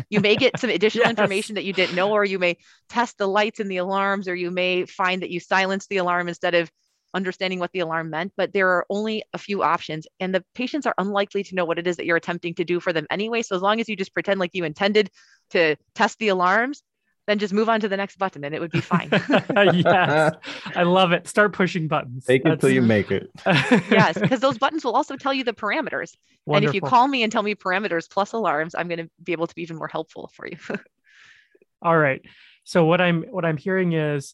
you 0.09 0.19
may 0.21 0.35
get 0.35 0.59
some 0.59 0.69
additional 0.71 1.05
yes. 1.05 1.11
information 1.11 1.55
that 1.55 1.65
you 1.65 1.73
didn't 1.73 1.95
know, 1.95 2.11
or 2.11 2.25
you 2.25 2.39
may 2.39 2.57
test 2.89 3.17
the 3.17 3.27
lights 3.27 3.59
and 3.59 3.69
the 3.69 3.77
alarms, 3.77 4.27
or 4.27 4.35
you 4.35 4.51
may 4.51 4.85
find 4.85 5.21
that 5.21 5.29
you 5.29 5.39
silence 5.39 5.87
the 5.87 5.97
alarm 5.97 6.27
instead 6.27 6.55
of 6.55 6.71
understanding 7.13 7.59
what 7.59 7.71
the 7.71 7.79
alarm 7.79 8.09
meant. 8.09 8.33
But 8.35 8.53
there 8.53 8.69
are 8.69 8.85
only 8.89 9.23
a 9.33 9.37
few 9.37 9.63
options, 9.63 10.07
and 10.19 10.33
the 10.33 10.43
patients 10.53 10.85
are 10.85 10.95
unlikely 10.97 11.43
to 11.43 11.55
know 11.55 11.65
what 11.65 11.79
it 11.79 11.87
is 11.87 11.97
that 11.97 12.05
you're 12.05 12.17
attempting 12.17 12.55
to 12.55 12.65
do 12.65 12.79
for 12.79 12.93
them 12.93 13.07
anyway. 13.09 13.41
So 13.41 13.55
as 13.55 13.61
long 13.61 13.79
as 13.79 13.89
you 13.89 13.95
just 13.95 14.13
pretend 14.13 14.39
like 14.39 14.51
you 14.53 14.63
intended 14.63 15.09
to 15.51 15.75
test 15.93 16.19
the 16.19 16.29
alarms, 16.29 16.83
then 17.27 17.39
just 17.39 17.53
move 17.53 17.69
on 17.69 17.79
to 17.79 17.87
the 17.87 17.97
next 17.97 18.17
button 18.17 18.43
and 18.43 18.53
it 18.53 18.61
would 18.61 18.71
be 18.71 18.81
fine. 18.81 19.09
yes. 19.73 20.35
I 20.75 20.83
love 20.83 21.11
it. 21.11 21.27
Start 21.27 21.53
pushing 21.53 21.87
buttons. 21.87 22.25
Take 22.25 22.45
it 22.45 22.51
until 22.51 22.69
you 22.69 22.81
make 22.81 23.11
it. 23.11 23.29
yes, 23.45 24.17
because 24.17 24.39
those 24.39 24.57
buttons 24.57 24.85
will 24.85 24.93
also 24.93 25.15
tell 25.15 25.33
you 25.33 25.43
the 25.43 25.53
parameters. 25.53 26.15
Wonderful. 26.45 26.55
And 26.55 26.65
if 26.65 26.73
you 26.75 26.81
call 26.81 27.07
me 27.07 27.23
and 27.23 27.31
tell 27.31 27.41
me 27.41 27.55
parameters 27.55 28.09
plus 28.09 28.33
alarms, 28.33 28.75
I'm 28.75 28.87
going 28.87 28.99
to 28.99 29.09
be 29.23 29.31
able 29.31 29.47
to 29.47 29.55
be 29.55 29.63
even 29.63 29.77
more 29.77 29.87
helpful 29.87 30.29
for 30.33 30.47
you. 30.47 30.57
All 31.81 31.97
right. 31.97 32.21
So 32.63 32.85
what 32.85 33.01
I'm 33.01 33.23
what 33.23 33.45
I'm 33.45 33.57
hearing 33.57 33.93
is 33.93 34.33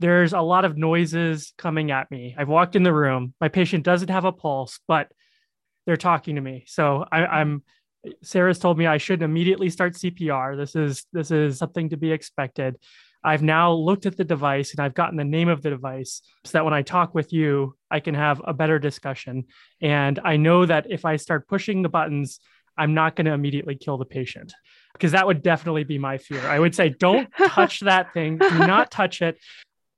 there's 0.00 0.32
a 0.32 0.40
lot 0.40 0.64
of 0.64 0.76
noises 0.76 1.52
coming 1.56 1.92
at 1.92 2.10
me. 2.10 2.34
I've 2.36 2.48
walked 2.48 2.74
in 2.74 2.82
the 2.82 2.92
room. 2.92 3.34
My 3.40 3.48
patient 3.48 3.84
doesn't 3.84 4.10
have 4.10 4.24
a 4.24 4.32
pulse, 4.32 4.80
but 4.88 5.08
they're 5.86 5.96
talking 5.96 6.34
to 6.36 6.40
me. 6.40 6.64
So 6.66 7.04
I, 7.10 7.24
I'm 7.26 7.62
Sarah's 8.22 8.58
told 8.58 8.78
me 8.78 8.86
I 8.86 8.98
shouldn't 8.98 9.28
immediately 9.28 9.70
start 9.70 9.94
CPR. 9.94 10.56
This 10.56 10.74
is 10.74 11.06
this 11.12 11.30
is 11.30 11.58
something 11.58 11.90
to 11.90 11.96
be 11.96 12.12
expected. 12.12 12.76
I've 13.24 13.42
now 13.42 13.72
looked 13.72 14.06
at 14.06 14.16
the 14.16 14.24
device 14.24 14.72
and 14.72 14.80
I've 14.80 14.94
gotten 14.94 15.16
the 15.16 15.24
name 15.24 15.48
of 15.48 15.62
the 15.62 15.70
device 15.70 16.22
so 16.44 16.58
that 16.58 16.64
when 16.64 16.74
I 16.74 16.82
talk 16.82 17.14
with 17.14 17.32
you, 17.32 17.76
I 17.90 18.00
can 18.00 18.14
have 18.14 18.40
a 18.44 18.52
better 18.52 18.80
discussion. 18.80 19.44
And 19.80 20.18
I 20.24 20.36
know 20.36 20.66
that 20.66 20.90
if 20.90 21.04
I 21.04 21.16
start 21.16 21.46
pushing 21.46 21.82
the 21.82 21.88
buttons, 21.88 22.40
I'm 22.76 22.94
not 22.94 23.14
going 23.14 23.26
to 23.26 23.32
immediately 23.32 23.76
kill 23.76 23.96
the 23.98 24.04
patient 24.04 24.52
because 24.94 25.12
that 25.12 25.26
would 25.26 25.42
definitely 25.42 25.84
be 25.84 25.98
my 25.98 26.18
fear. 26.18 26.44
I 26.46 26.58
would 26.58 26.74
say, 26.74 26.88
don't 26.88 27.28
touch 27.46 27.80
that 27.80 28.12
thing. 28.12 28.38
Do 28.38 28.58
not 28.58 28.90
touch 28.90 29.22
it 29.22 29.38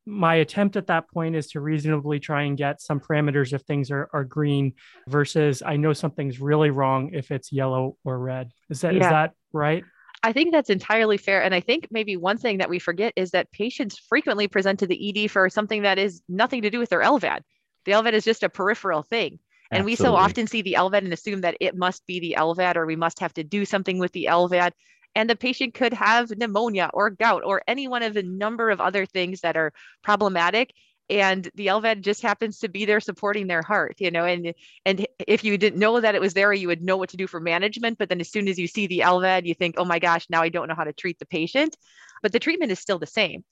my 0.07 0.37
attempt 0.37 0.77
at 0.77 0.89
that 0.89 1.09
point 1.11 1.35
is 1.35 1.49
to 1.49 1.61
reasonably 1.61 2.21
try 2.21 2.43
and 2.43 2.57
get 2.57 2.81
some 2.81 3.01
parameters 3.01 3.53
if 3.53 3.63
things 3.63 3.91
are, 3.91 4.09
are 4.13 4.25
green 4.25 4.75
versus 5.09 5.63
I 5.65 5.77
know 5.77 5.93
something's 5.93 6.41
really 6.41 6.71
wrong 6.71 7.11
if 7.13 7.31
it's 7.31 7.53
yellow 7.53 7.97
or 8.05 8.19
red. 8.19 8.51
Is 8.69 8.83
that 8.83 8.95
yeah. 8.95 9.05
is 9.05 9.11
that 9.11 9.33
right? 9.53 9.85
I 10.23 10.33
think 10.33 10.53
that's 10.53 10.71
entirely 10.71 11.19
fair. 11.19 11.43
And 11.43 11.55
I 11.55 11.61
think 11.61 11.89
maybe 11.91 12.17
one 12.17 12.39
thing 12.39 12.59
that 12.59 12.71
we 12.71 12.79
forget 12.79 13.13
is 13.17 13.33
that 13.33 13.53
patients 13.53 13.99
frequently 13.99 14.49
present 14.49 14.79
to 14.81 14.87
the 14.87 15.25
ED 15.25 15.31
for 15.31 15.51
something 15.51 15.83
that 15.83 15.99
is 15.99 16.23
nothing 16.29 16.63
to 16.63 16.71
do 16.71 16.79
with 16.79 16.89
their 16.89 17.03
LVAD. 17.03 17.41
The 17.85 17.93
LVAD 17.93 18.13
is 18.15 18.25
just 18.25 18.43
a 18.43 18.49
peripheral 18.49 19.03
thing. 19.03 19.39
And 19.71 19.81
Absolutely. 19.81 19.93
we 19.93 19.97
so 19.97 20.17
often 20.17 20.47
see 20.47 20.63
the 20.63 20.77
LVAD 20.79 20.99
and 20.99 21.13
assume 21.13 21.41
that 21.43 21.57
it 21.61 21.77
must 21.77 22.07
be 22.07 22.21
the 22.21 22.37
LVAD 22.39 22.77
or 22.77 22.87
we 22.87 22.97
must 22.97 23.21
have 23.21 23.35
to 23.35 23.45
do 23.45 23.65
something 23.65 23.99
with 23.99 24.13
the 24.13 24.29
LVAD 24.31 24.73
and 25.15 25.29
the 25.29 25.37
patient 25.37 25.75
could 25.75 25.93
have 25.93 26.31
pneumonia 26.31 26.91
or 26.93 27.11
gout 27.11 27.43
or 27.45 27.63
any 27.69 27.89
one 27.89 28.03
of 28.03 28.17
a 28.17 28.23
number 28.23 28.71
of 28.71 28.81
other 28.81 29.07
things 29.07 29.41
that 29.41 29.57
are 29.57 29.73
problematic 30.03 30.73
and 31.11 31.51
the 31.55 31.67
LVAD 31.67 32.01
just 32.01 32.23
happens 32.23 32.59
to 32.61 32.69
be 32.69 32.85
there 32.85 33.01
supporting 33.01 33.47
their 33.47 33.63
heart, 33.63 33.97
you 33.99 34.11
know, 34.11 34.25
and 34.25 34.55
and 34.87 35.07
if 35.27 35.45
you 35.45 35.59
didn't 35.59 35.79
know 35.79 36.01
that 36.01 36.15
it 36.15 36.21
was 36.21 36.33
there, 36.33 36.53
you 36.53 36.69
would 36.69 36.83
know 36.83 36.97
what 36.97 37.11
to 37.11 37.17
do 37.17 37.27
for 37.27 37.41
management. 37.41 37.99
But 37.99 38.09
then 38.09 38.21
as 38.21 38.31
soon 38.31 38.49
as 38.49 38.59
you 38.59 38.67
see 38.67 38.87
the 38.87 39.01
LVAD, 39.01 39.45
you 39.45 39.55
think, 39.55 39.75
oh 39.77 39.85
my 39.85 39.99
gosh, 39.99 40.27
now 40.31 40.43
I 40.43 40.49
don't 40.49 40.69
know 40.69 40.75
how 40.75 40.85
to 40.85 40.93
treat 40.93 41.19
the 41.19 41.27
patient. 41.27 41.77
But 42.23 42.33
the 42.33 42.39
treatment 42.39 42.73
is 42.73 42.79
still 42.79 42.99
the 42.99 43.07
same. 43.07 43.45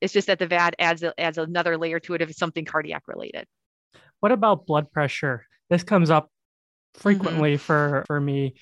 It's 0.00 0.12
just 0.12 0.26
that 0.28 0.38
the 0.38 0.46
VAD 0.46 0.74
adds 0.78 1.02
a, 1.02 1.18
adds 1.20 1.36
another 1.36 1.76
layer 1.76 2.00
to 2.00 2.14
it 2.14 2.22
if 2.22 2.30
it's 2.30 2.38
something 2.38 2.64
cardiac 2.64 3.02
related. 3.06 3.46
What 4.20 4.32
about 4.32 4.66
blood 4.66 4.90
pressure? 4.90 5.46
This 5.68 5.84
comes 5.84 6.10
up 6.10 6.30
frequently 6.94 7.54
mm-hmm. 7.54 7.62
for 7.62 8.04
for 8.06 8.20
me. 8.20 8.54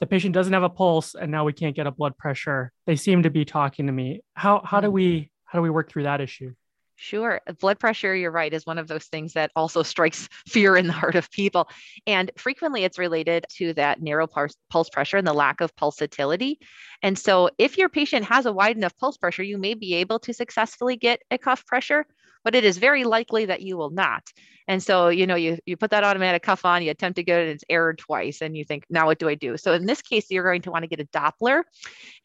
The 0.00 0.06
patient 0.06 0.34
doesn't 0.34 0.52
have 0.52 0.62
a 0.62 0.68
pulse, 0.68 1.14
and 1.14 1.30
now 1.30 1.44
we 1.44 1.52
can't 1.52 1.74
get 1.74 1.86
a 1.86 1.90
blood 1.90 2.16
pressure. 2.16 2.72
They 2.86 2.96
seem 2.96 3.24
to 3.24 3.30
be 3.30 3.44
talking 3.44 3.86
to 3.86 3.92
me. 3.92 4.20
How 4.34 4.60
how 4.64 4.80
do 4.80 4.88
mm-hmm. 4.88 4.94
we 4.94 5.30
how 5.44 5.58
do 5.58 5.62
we 5.62 5.70
work 5.70 5.90
through 5.90 6.04
that 6.04 6.20
issue? 6.20 6.54
Sure. 7.00 7.40
Blood 7.60 7.78
pressure, 7.78 8.12
you're 8.12 8.32
right, 8.32 8.52
is 8.52 8.66
one 8.66 8.76
of 8.76 8.88
those 8.88 9.04
things 9.04 9.34
that 9.34 9.52
also 9.54 9.82
strikes 9.84 10.28
fear 10.48 10.76
in 10.76 10.88
the 10.88 10.92
heart 10.92 11.14
of 11.14 11.30
people. 11.30 11.68
And 12.08 12.30
frequently 12.36 12.82
it's 12.82 12.98
related 12.98 13.46
to 13.56 13.72
that 13.74 14.02
narrow 14.02 14.26
pulse 14.26 14.90
pressure 14.90 15.16
and 15.16 15.26
the 15.26 15.32
lack 15.32 15.60
of 15.60 15.74
pulsatility. 15.76 16.56
And 17.00 17.16
so 17.16 17.50
if 17.56 17.78
your 17.78 17.88
patient 17.88 18.24
has 18.24 18.46
a 18.46 18.52
wide 18.52 18.76
enough 18.76 18.96
pulse 18.98 19.16
pressure, 19.16 19.44
you 19.44 19.58
may 19.58 19.74
be 19.74 19.94
able 19.94 20.18
to 20.20 20.34
successfully 20.34 20.96
get 20.96 21.22
a 21.30 21.38
cuff 21.38 21.64
pressure, 21.66 22.04
but 22.48 22.54
it 22.54 22.64
is 22.64 22.78
very 22.78 23.04
likely 23.04 23.44
that 23.44 23.60
you 23.60 23.76
will 23.76 23.90
not. 23.90 24.22
And 24.66 24.82
so, 24.82 25.10
you 25.10 25.26
know, 25.26 25.34
you, 25.34 25.58
you 25.66 25.76
put 25.76 25.90
that 25.90 26.02
automatic 26.02 26.42
cuff 26.42 26.64
on, 26.64 26.82
you 26.82 26.90
attempt 26.90 27.16
to 27.16 27.22
get 27.22 27.40
it, 27.40 27.42
and 27.42 27.50
it's 27.50 27.64
errored 27.68 27.98
twice, 27.98 28.40
and 28.40 28.56
you 28.56 28.64
think, 28.64 28.84
now 28.88 29.04
what 29.04 29.18
do 29.18 29.28
I 29.28 29.34
do? 29.34 29.58
So 29.58 29.74
in 29.74 29.84
this 29.84 30.00
case, 30.00 30.30
you're 30.30 30.44
going 30.44 30.62
to 30.62 30.70
want 30.70 30.84
to 30.84 30.88
get 30.88 30.98
a 30.98 31.04
Doppler, 31.04 31.64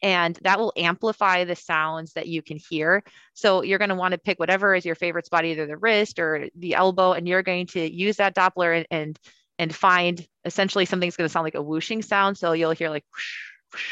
and 0.00 0.34
that 0.40 0.58
will 0.58 0.72
amplify 0.78 1.44
the 1.44 1.56
sounds 1.56 2.14
that 2.14 2.26
you 2.26 2.40
can 2.40 2.56
hear. 2.56 3.04
So 3.34 3.62
you're 3.62 3.76
going 3.76 3.90
to 3.90 3.96
want 3.96 4.12
to 4.12 4.18
pick 4.18 4.40
whatever 4.40 4.74
is 4.74 4.86
your 4.86 4.94
favorite 4.94 5.26
spot, 5.26 5.44
either 5.44 5.66
the 5.66 5.76
wrist 5.76 6.18
or 6.18 6.48
the 6.56 6.74
elbow, 6.74 7.12
and 7.12 7.28
you're 7.28 7.42
going 7.42 7.66
to 7.66 7.94
use 7.94 8.16
that 8.16 8.34
Doppler 8.34 8.78
and 8.78 8.86
and, 8.90 9.18
and 9.58 9.74
find 9.74 10.26
essentially 10.46 10.86
something's 10.86 11.16
going 11.16 11.28
to 11.28 11.32
sound 11.32 11.44
like 11.44 11.54
a 11.54 11.60
whooshing 11.60 12.00
sound. 12.00 12.38
So 12.38 12.52
you'll 12.52 12.70
hear 12.70 12.88
like 12.88 13.04
whoosh, 13.12 13.36
whoosh, 13.72 13.82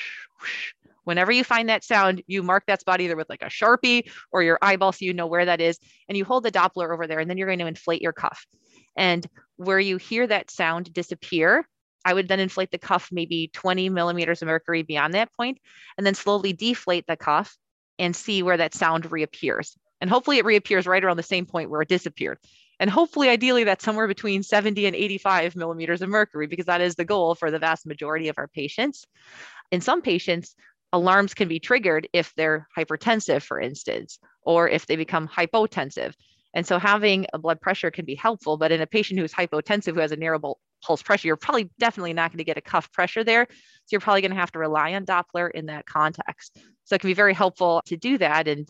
whoosh 0.40 0.72
Whenever 1.04 1.32
you 1.32 1.44
find 1.44 1.68
that 1.68 1.84
sound, 1.84 2.22
you 2.26 2.42
mark 2.42 2.64
that 2.66 2.80
spot 2.80 3.00
either 3.00 3.16
with 3.16 3.28
like 3.28 3.42
a 3.42 3.46
Sharpie 3.46 4.10
or 4.30 4.42
your 4.42 4.58
eyeball 4.62 4.92
so 4.92 5.04
you 5.04 5.14
know 5.14 5.26
where 5.26 5.44
that 5.44 5.60
is. 5.60 5.78
And 6.08 6.16
you 6.16 6.24
hold 6.24 6.44
the 6.44 6.52
Doppler 6.52 6.92
over 6.92 7.06
there 7.06 7.18
and 7.18 7.28
then 7.28 7.36
you're 7.36 7.48
going 7.48 7.58
to 7.58 7.66
inflate 7.66 8.02
your 8.02 8.12
cuff. 8.12 8.46
And 8.96 9.26
where 9.56 9.80
you 9.80 9.96
hear 9.96 10.26
that 10.26 10.50
sound 10.50 10.92
disappear, 10.92 11.66
I 12.04 12.14
would 12.14 12.28
then 12.28 12.40
inflate 12.40 12.70
the 12.70 12.78
cuff 12.78 13.08
maybe 13.12 13.50
20 13.52 13.88
millimeters 13.88 14.42
of 14.42 14.48
mercury 14.48 14.82
beyond 14.82 15.14
that 15.14 15.32
point, 15.34 15.58
and 15.96 16.06
then 16.06 16.14
slowly 16.14 16.52
deflate 16.52 17.06
the 17.06 17.16
cuff 17.16 17.56
and 17.98 18.14
see 18.14 18.42
where 18.42 18.56
that 18.56 18.74
sound 18.74 19.10
reappears. 19.10 19.76
And 20.00 20.10
hopefully 20.10 20.38
it 20.38 20.44
reappears 20.44 20.86
right 20.86 21.02
around 21.02 21.16
the 21.16 21.22
same 21.22 21.46
point 21.46 21.70
where 21.70 21.82
it 21.82 21.88
disappeared. 21.88 22.38
And 22.80 22.90
hopefully, 22.90 23.28
ideally, 23.28 23.62
that's 23.62 23.84
somewhere 23.84 24.08
between 24.08 24.42
70 24.42 24.86
and 24.86 24.96
85 24.96 25.54
millimeters 25.54 26.02
of 26.02 26.08
mercury, 26.08 26.48
because 26.48 26.66
that 26.66 26.80
is 26.80 26.96
the 26.96 27.04
goal 27.04 27.36
for 27.36 27.52
the 27.52 27.60
vast 27.60 27.86
majority 27.86 28.28
of 28.28 28.38
our 28.38 28.48
patients. 28.48 29.06
In 29.70 29.80
some 29.80 30.02
patients, 30.02 30.56
alarms 30.92 31.34
can 31.34 31.48
be 31.48 31.58
triggered 31.58 32.08
if 32.12 32.32
they're 32.36 32.68
hypertensive, 32.76 33.42
for 33.42 33.60
instance, 33.60 34.18
or 34.42 34.68
if 34.68 34.86
they 34.86 34.96
become 34.96 35.28
hypotensive. 35.28 36.14
And 36.54 36.66
so 36.66 36.78
having 36.78 37.26
a 37.32 37.38
blood 37.38 37.60
pressure 37.60 37.90
can 37.90 38.04
be 38.04 38.14
helpful, 38.14 38.58
but 38.58 38.72
in 38.72 38.80
a 38.80 38.86
patient 38.86 39.18
who's 39.18 39.32
hypotensive, 39.32 39.94
who 39.94 40.00
has 40.00 40.12
a 40.12 40.16
narrow 40.16 40.58
pulse 40.84 41.02
pressure, 41.02 41.28
you're 41.28 41.36
probably 41.36 41.70
definitely 41.78 42.12
not 42.12 42.30
going 42.30 42.38
to 42.38 42.44
get 42.44 42.58
a 42.58 42.62
cuff 42.62 42.92
pressure 42.92 43.24
there. 43.24 43.46
So 43.50 43.56
you're 43.92 44.00
probably 44.00 44.20
going 44.20 44.32
to 44.32 44.36
have 44.36 44.52
to 44.52 44.58
rely 44.58 44.92
on 44.94 45.06
Doppler 45.06 45.50
in 45.50 45.66
that 45.66 45.86
context. 45.86 46.58
So 46.84 46.94
it 46.94 47.00
can 47.00 47.08
be 47.08 47.14
very 47.14 47.34
helpful 47.34 47.80
to 47.86 47.96
do 47.96 48.18
that. 48.18 48.48
And 48.48 48.68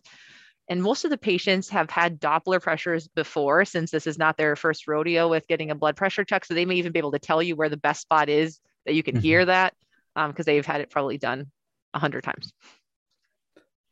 and 0.68 0.80
most 0.80 1.04
of 1.04 1.10
the 1.10 1.18
patients 1.18 1.68
have 1.70 1.90
had 1.90 2.20
Doppler 2.20 2.62
pressures 2.62 3.08
before, 3.08 3.64
since 3.64 3.90
this 3.90 4.06
is 4.06 4.16
not 4.16 4.36
their 4.36 4.54
first 4.54 4.86
rodeo 4.86 5.28
with 5.28 5.48
getting 5.48 5.72
a 5.72 5.74
blood 5.74 5.96
pressure 5.96 6.24
check. 6.24 6.44
So 6.44 6.54
they 6.54 6.64
may 6.64 6.76
even 6.76 6.92
be 6.92 7.00
able 7.00 7.12
to 7.12 7.18
tell 7.18 7.42
you 7.42 7.56
where 7.56 7.68
the 7.68 7.76
best 7.76 8.00
spot 8.00 8.28
is 8.28 8.60
that 8.86 8.94
you 8.94 9.02
can 9.02 9.16
mm-hmm. 9.16 9.22
hear 9.22 9.44
that 9.44 9.74
because 10.14 10.28
um, 10.38 10.44
they've 10.46 10.64
had 10.64 10.80
it 10.80 10.88
probably 10.88 11.18
done 11.18 11.50
a 11.94 11.98
hundred 11.98 12.24
times. 12.24 12.52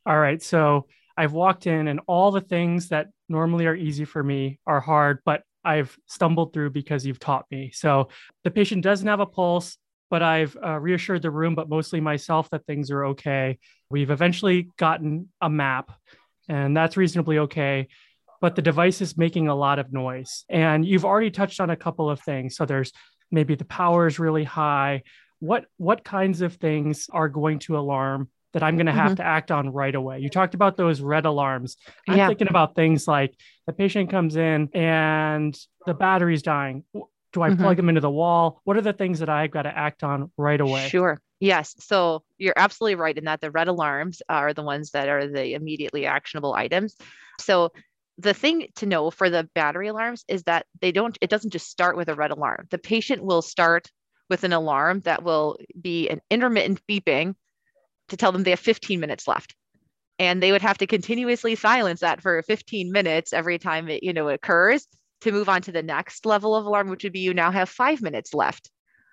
All 0.05 0.17
right. 0.17 0.41
So 0.41 0.87
I've 1.17 1.33
walked 1.33 1.67
in 1.67 1.87
and 1.87 1.99
all 2.07 2.31
the 2.31 2.41
things 2.41 2.89
that 2.89 3.07
normally 3.29 3.67
are 3.67 3.75
easy 3.75 4.05
for 4.05 4.23
me 4.23 4.59
are 4.65 4.79
hard, 4.79 5.19
but 5.25 5.43
I've 5.63 5.95
stumbled 6.07 6.53
through 6.53 6.71
because 6.71 7.05
you've 7.05 7.19
taught 7.19 7.45
me. 7.51 7.71
So 7.73 8.09
the 8.43 8.51
patient 8.51 8.83
doesn't 8.83 9.07
have 9.07 9.19
a 9.19 9.25
pulse, 9.25 9.77
but 10.09 10.23
I've 10.23 10.57
uh, 10.63 10.79
reassured 10.79 11.21
the 11.21 11.31
room, 11.31 11.55
but 11.55 11.69
mostly 11.69 12.01
myself, 12.01 12.49
that 12.49 12.65
things 12.65 12.91
are 12.91 13.05
okay. 13.07 13.59
We've 13.89 14.11
eventually 14.11 14.69
gotten 14.77 15.29
a 15.39 15.49
map, 15.49 15.91
and 16.49 16.75
that's 16.75 16.97
reasonably 16.97 17.37
okay. 17.39 17.87
But 18.41 18.55
the 18.55 18.61
device 18.61 19.01
is 19.01 19.17
making 19.17 19.47
a 19.47 19.55
lot 19.55 19.77
of 19.77 19.93
noise. 19.93 20.45
And 20.49 20.83
you've 20.85 21.05
already 21.05 21.29
touched 21.29 21.59
on 21.59 21.69
a 21.69 21.75
couple 21.75 22.09
of 22.09 22.19
things. 22.21 22.55
So 22.55 22.65
there's 22.65 22.91
maybe 23.29 23.55
the 23.55 23.65
power 23.65 24.07
is 24.07 24.19
really 24.19 24.43
high, 24.43 25.03
what 25.41 25.65
what 25.77 26.05
kinds 26.05 26.41
of 26.41 26.55
things 26.55 27.07
are 27.11 27.27
going 27.27 27.59
to 27.59 27.77
alarm 27.77 28.29
that 28.53 28.63
I'm 28.63 28.75
going 28.75 28.85
to 28.85 28.91
have 28.91 29.11
mm-hmm. 29.11 29.15
to 29.15 29.25
act 29.25 29.51
on 29.51 29.71
right 29.71 29.93
away. 29.93 30.19
You 30.19 30.29
talked 30.29 30.53
about 30.53 30.77
those 30.77 31.01
red 31.01 31.25
alarms. 31.25 31.77
I'm 32.07 32.17
yeah. 32.17 32.27
thinking 32.27 32.49
about 32.49 32.75
things 32.75 33.07
like 33.07 33.33
the 33.65 33.73
patient 33.73 34.09
comes 34.09 34.35
in 34.35 34.69
and 34.73 35.57
the 35.85 35.93
battery's 35.93 36.41
dying. 36.41 36.83
Do 36.93 37.41
I 37.41 37.49
mm-hmm. 37.49 37.61
plug 37.61 37.77
them 37.77 37.87
into 37.87 38.01
the 38.01 38.09
wall? 38.09 38.59
What 38.65 38.75
are 38.75 38.81
the 38.81 38.93
things 38.93 39.19
that 39.19 39.29
I've 39.29 39.51
got 39.51 39.61
to 39.61 39.75
act 39.75 40.03
on 40.03 40.31
right 40.35 40.59
away? 40.59 40.89
Sure. 40.89 41.21
Yes. 41.39 41.75
So 41.79 42.23
you're 42.37 42.53
absolutely 42.57 42.95
right 42.95 43.17
in 43.17 43.23
that 43.23 43.39
the 43.39 43.51
red 43.51 43.69
alarms 43.69 44.21
are 44.27 44.53
the 44.53 44.63
ones 44.63 44.91
that 44.91 45.07
are 45.07 45.27
the 45.27 45.53
immediately 45.53 46.05
actionable 46.05 46.53
items. 46.53 46.97
So 47.39 47.71
the 48.17 48.33
thing 48.33 48.67
to 48.75 48.85
know 48.85 49.09
for 49.11 49.29
the 49.29 49.49
battery 49.55 49.87
alarms 49.87 50.25
is 50.27 50.43
that 50.43 50.65
they 50.81 50.91
don't, 50.91 51.17
it 51.21 51.29
doesn't 51.29 51.51
just 51.51 51.69
start 51.69 51.95
with 51.95 52.09
a 52.09 52.15
red 52.15 52.31
alarm. 52.31 52.67
The 52.69 52.77
patient 52.77 53.23
will 53.23 53.41
start 53.41 53.89
with 54.31 54.45
an 54.45 54.53
alarm 54.53 55.01
that 55.01 55.23
will 55.23 55.57
be 55.79 56.09
an 56.09 56.21
intermittent 56.31 56.81
beeping 56.89 57.35
to 58.07 58.17
tell 58.17 58.31
them 58.31 58.43
they 58.43 58.51
have 58.51 58.59
15 58.59 58.99
minutes 58.99 59.27
left. 59.27 59.53
And 60.17 60.41
they 60.41 60.53
would 60.53 60.61
have 60.61 60.77
to 60.77 60.87
continuously 60.87 61.55
silence 61.55 61.99
that 61.99 62.21
for 62.21 62.41
15 62.41 62.91
minutes 62.91 63.33
every 63.33 63.59
time 63.59 63.89
it 63.89 64.03
you 64.03 64.13
know 64.13 64.29
occurs 64.29 64.87
to 65.21 65.33
move 65.33 65.49
on 65.49 65.61
to 65.63 65.71
the 65.71 65.83
next 65.83 66.25
level 66.25 66.55
of 66.55 66.65
alarm 66.65 66.89
which 66.89 67.03
would 67.03 67.13
be 67.13 67.19
you 67.19 67.33
now 67.33 67.51
have 67.51 67.69
five 67.69 68.01
minutes 68.01 68.33
left 68.33 68.71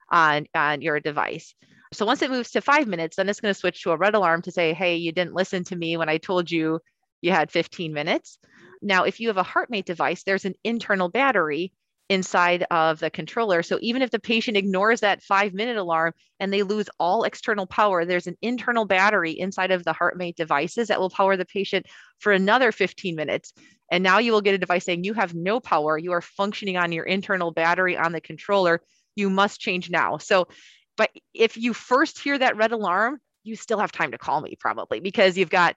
on 0.09 0.47
on 0.55 0.83
your 0.83 1.01
device. 1.01 1.53
So 1.93 2.07
once 2.07 2.23
it 2.23 2.31
moves 2.31 2.53
to 2.53 2.61
five 2.61 2.87
minutes 2.87 3.17
then 3.17 3.29
it's 3.29 3.41
going 3.41 3.53
to 3.53 3.59
switch 3.59 3.83
to 3.83 3.91
a 3.91 3.97
red 3.97 4.15
alarm 4.15 4.43
to 4.43 4.53
say 4.53 4.73
hey 4.73 4.97
you 4.97 5.11
didn't 5.11 5.35
listen 5.35 5.65
to 5.65 5.77
me 5.77 5.97
when 5.97 6.09
i 6.09 6.19
told 6.19 6.49
you 6.51 6.79
you 7.23 7.33
had 7.33 7.51
15 7.51 7.93
minutes. 7.93 8.39
Now 8.81 9.03
if 9.03 9.19
you 9.19 9.29
have 9.29 9.37
a 9.37 9.43
heartmate 9.43 9.87
device 9.87 10.23
there's 10.23 10.45
an 10.45 10.55
internal 10.63 11.09
battery 11.09 11.73
inside 12.09 12.65
of 12.71 13.01
the 13.01 13.11
controller. 13.11 13.63
So 13.63 13.79
even 13.83 14.03
if 14.03 14.11
the 14.11 14.19
patient 14.19 14.57
ignores 14.57 15.01
that 15.01 15.23
five 15.23 15.53
minute 15.53 15.77
alarm 15.77 16.15
and 16.41 16.53
they 16.53 16.63
lose 16.63 16.89
all 16.99 17.25
external 17.25 17.67
power, 17.67 18.05
there's 18.05 18.27
an 18.27 18.37
internal 18.41 18.87
battery 18.87 19.33
inside 19.33 19.71
of 19.71 19.85
the 19.85 19.93
HeartMate 19.93 20.35
devices 20.35 20.89
that 20.89 21.01
will 21.01 21.11
power 21.11 21.37
the 21.37 21.45
patient 21.45 21.87
for 22.19 22.33
another 22.33 22.73
15 22.73 23.15
minutes. 23.15 23.53
And 23.91 24.03
now 24.03 24.19
you 24.19 24.33
will 24.33 24.41
get 24.41 24.55
a 24.55 24.59
device 24.59 24.85
saying 24.85 25.05
you 25.05 25.15
have 25.15 25.35
no 25.35 25.61
power. 25.61 25.99
You 25.99 26.13
are 26.13 26.23
functioning 26.23 26.77
on 26.77 26.93
your 26.93 27.05
internal 27.05 27.51
battery 27.51 27.97
on 27.97 28.13
the 28.13 28.21
controller. 28.21 28.81
You 29.15 29.29
must 29.29 29.61
change 29.61 29.91
now. 29.91 30.19
So, 30.19 30.49
but 30.97 31.11
if 31.35 31.57
you 31.57 31.75
first 31.75 32.19
hear 32.19 32.39
that 32.39 32.57
red 32.57 32.73
alarm, 32.73 33.19
you 33.45 33.57
still 33.57 33.79
have 33.79 33.93
time 33.93 34.13
to 34.13 34.19
call 34.19 34.41
me 34.41 34.57
probably 34.59 35.01
because 35.01 35.39
you've 35.39 35.51
got 35.51 35.77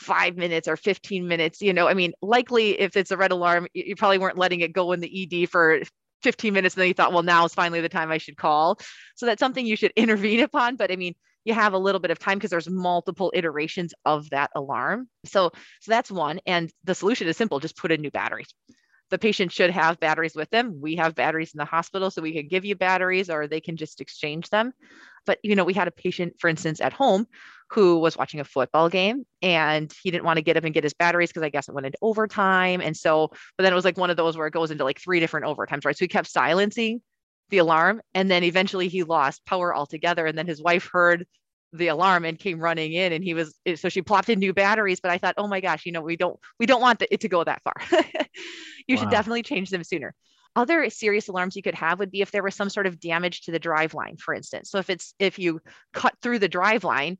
five 0.00 0.36
minutes 0.36 0.66
or 0.66 0.76
15 0.76 1.28
minutes 1.28 1.60
you 1.60 1.74
know 1.74 1.86
i 1.86 1.92
mean 1.92 2.12
likely 2.22 2.80
if 2.80 2.96
it's 2.96 3.10
a 3.10 3.16
red 3.18 3.32
alarm 3.32 3.66
you 3.74 3.94
probably 3.94 4.16
weren't 4.16 4.38
letting 4.38 4.60
it 4.60 4.72
go 4.72 4.92
in 4.92 5.00
the 5.00 5.42
ed 5.42 5.46
for 5.50 5.80
15 6.22 6.54
minutes 6.54 6.74
and 6.74 6.80
then 6.80 6.88
you 6.88 6.94
thought 6.94 7.12
well 7.12 7.22
now 7.22 7.44
is 7.44 7.52
finally 7.52 7.82
the 7.82 7.88
time 7.88 8.10
i 8.10 8.16
should 8.16 8.36
call 8.36 8.78
so 9.14 9.26
that's 9.26 9.40
something 9.40 9.66
you 9.66 9.76
should 9.76 9.92
intervene 9.96 10.40
upon 10.40 10.76
but 10.76 10.90
i 10.90 10.96
mean 10.96 11.14
you 11.44 11.52
have 11.52 11.74
a 11.74 11.78
little 11.78 12.00
bit 12.00 12.10
of 12.10 12.18
time 12.18 12.38
because 12.38 12.50
there's 12.50 12.68
multiple 12.68 13.30
iterations 13.34 13.92
of 14.06 14.28
that 14.30 14.50
alarm 14.54 15.06
so 15.26 15.50
so 15.80 15.90
that's 15.90 16.10
one 16.10 16.40
and 16.46 16.72
the 16.84 16.94
solution 16.94 17.28
is 17.28 17.36
simple 17.36 17.60
just 17.60 17.76
put 17.76 17.92
in 17.92 18.00
new 18.00 18.10
batteries 18.10 18.48
the 19.10 19.18
patient 19.18 19.52
should 19.52 19.70
have 19.70 19.98
batteries 19.98 20.36
with 20.36 20.48
them. 20.50 20.80
We 20.80 20.94
have 20.96 21.16
batteries 21.16 21.52
in 21.52 21.58
the 21.58 21.64
hospital, 21.64 22.12
so 22.12 22.22
we 22.22 22.32
can 22.32 22.46
give 22.46 22.64
you 22.64 22.76
batteries 22.76 23.28
or 23.28 23.48
they 23.48 23.60
can 23.60 23.76
just 23.76 24.00
exchange 24.00 24.48
them. 24.50 24.72
But 25.26 25.38
you 25.42 25.56
know, 25.56 25.64
we 25.64 25.74
had 25.74 25.88
a 25.88 25.92
patient, 25.92 26.34
for 26.38 26.48
instance, 26.48 26.80
at 26.80 26.92
home 26.92 27.26
who 27.70 27.98
was 27.98 28.16
watching 28.16 28.40
a 28.40 28.44
football 28.44 28.88
game 28.88 29.24
and 29.42 29.92
he 30.02 30.10
didn't 30.10 30.24
want 30.24 30.36
to 30.38 30.42
get 30.42 30.56
up 30.56 30.64
and 30.64 30.74
get 30.74 30.82
his 30.82 30.94
batteries 30.94 31.28
because 31.30 31.44
I 31.44 31.50
guess 31.50 31.68
it 31.68 31.74
went 31.74 31.86
into 31.86 31.98
overtime. 32.02 32.80
And 32.80 32.96
so, 32.96 33.28
but 33.56 33.62
then 33.62 33.72
it 33.72 33.76
was 33.76 33.84
like 33.84 33.96
one 33.96 34.10
of 34.10 34.16
those 34.16 34.36
where 34.36 34.48
it 34.48 34.52
goes 34.52 34.72
into 34.72 34.84
like 34.84 35.00
three 35.00 35.20
different 35.20 35.46
overtimes, 35.46 35.84
right? 35.84 35.96
So 35.96 36.04
he 36.04 36.08
kept 36.08 36.28
silencing 36.28 37.00
the 37.50 37.58
alarm 37.58 38.00
and 38.12 38.30
then 38.30 38.42
eventually 38.42 38.88
he 38.88 39.04
lost 39.04 39.46
power 39.46 39.74
altogether. 39.74 40.26
And 40.26 40.36
then 40.36 40.48
his 40.48 40.60
wife 40.60 40.88
heard 40.92 41.26
the 41.72 41.88
alarm 41.88 42.24
and 42.24 42.38
came 42.38 42.58
running 42.58 42.92
in 42.92 43.12
and 43.12 43.22
he 43.22 43.34
was 43.34 43.54
eh, 43.64 43.76
so 43.76 43.88
she 43.88 44.02
plopped 44.02 44.28
in 44.28 44.40
new 44.40 44.52
batteries 44.52 44.98
but 44.98 45.12
i 45.12 45.18
thought 45.18 45.36
oh 45.38 45.46
my 45.46 45.60
gosh 45.60 45.86
you 45.86 45.92
know 45.92 46.00
we 46.00 46.16
don't 46.16 46.36
we 46.58 46.66
don't 46.66 46.80
want 46.80 47.00
it 47.08 47.20
to 47.20 47.28
go 47.28 47.44
that 47.44 47.62
far 47.62 47.74
you 48.88 48.96
wow. 48.96 49.02
should 49.02 49.10
definitely 49.10 49.42
change 49.42 49.70
them 49.70 49.84
sooner 49.84 50.12
other 50.56 50.90
serious 50.90 51.28
alarms 51.28 51.54
you 51.54 51.62
could 51.62 51.76
have 51.76 52.00
would 52.00 52.10
be 52.10 52.22
if 52.22 52.32
there 52.32 52.42
was 52.42 52.56
some 52.56 52.68
sort 52.68 52.88
of 52.88 52.98
damage 52.98 53.42
to 53.42 53.52
the 53.52 53.58
drive 53.60 53.94
line 53.94 54.16
for 54.16 54.34
instance 54.34 54.68
so 54.68 54.78
if 54.78 54.90
it's 54.90 55.14
if 55.20 55.38
you 55.38 55.60
cut 55.92 56.12
through 56.20 56.40
the 56.40 56.48
drive 56.48 56.82
line 56.82 57.16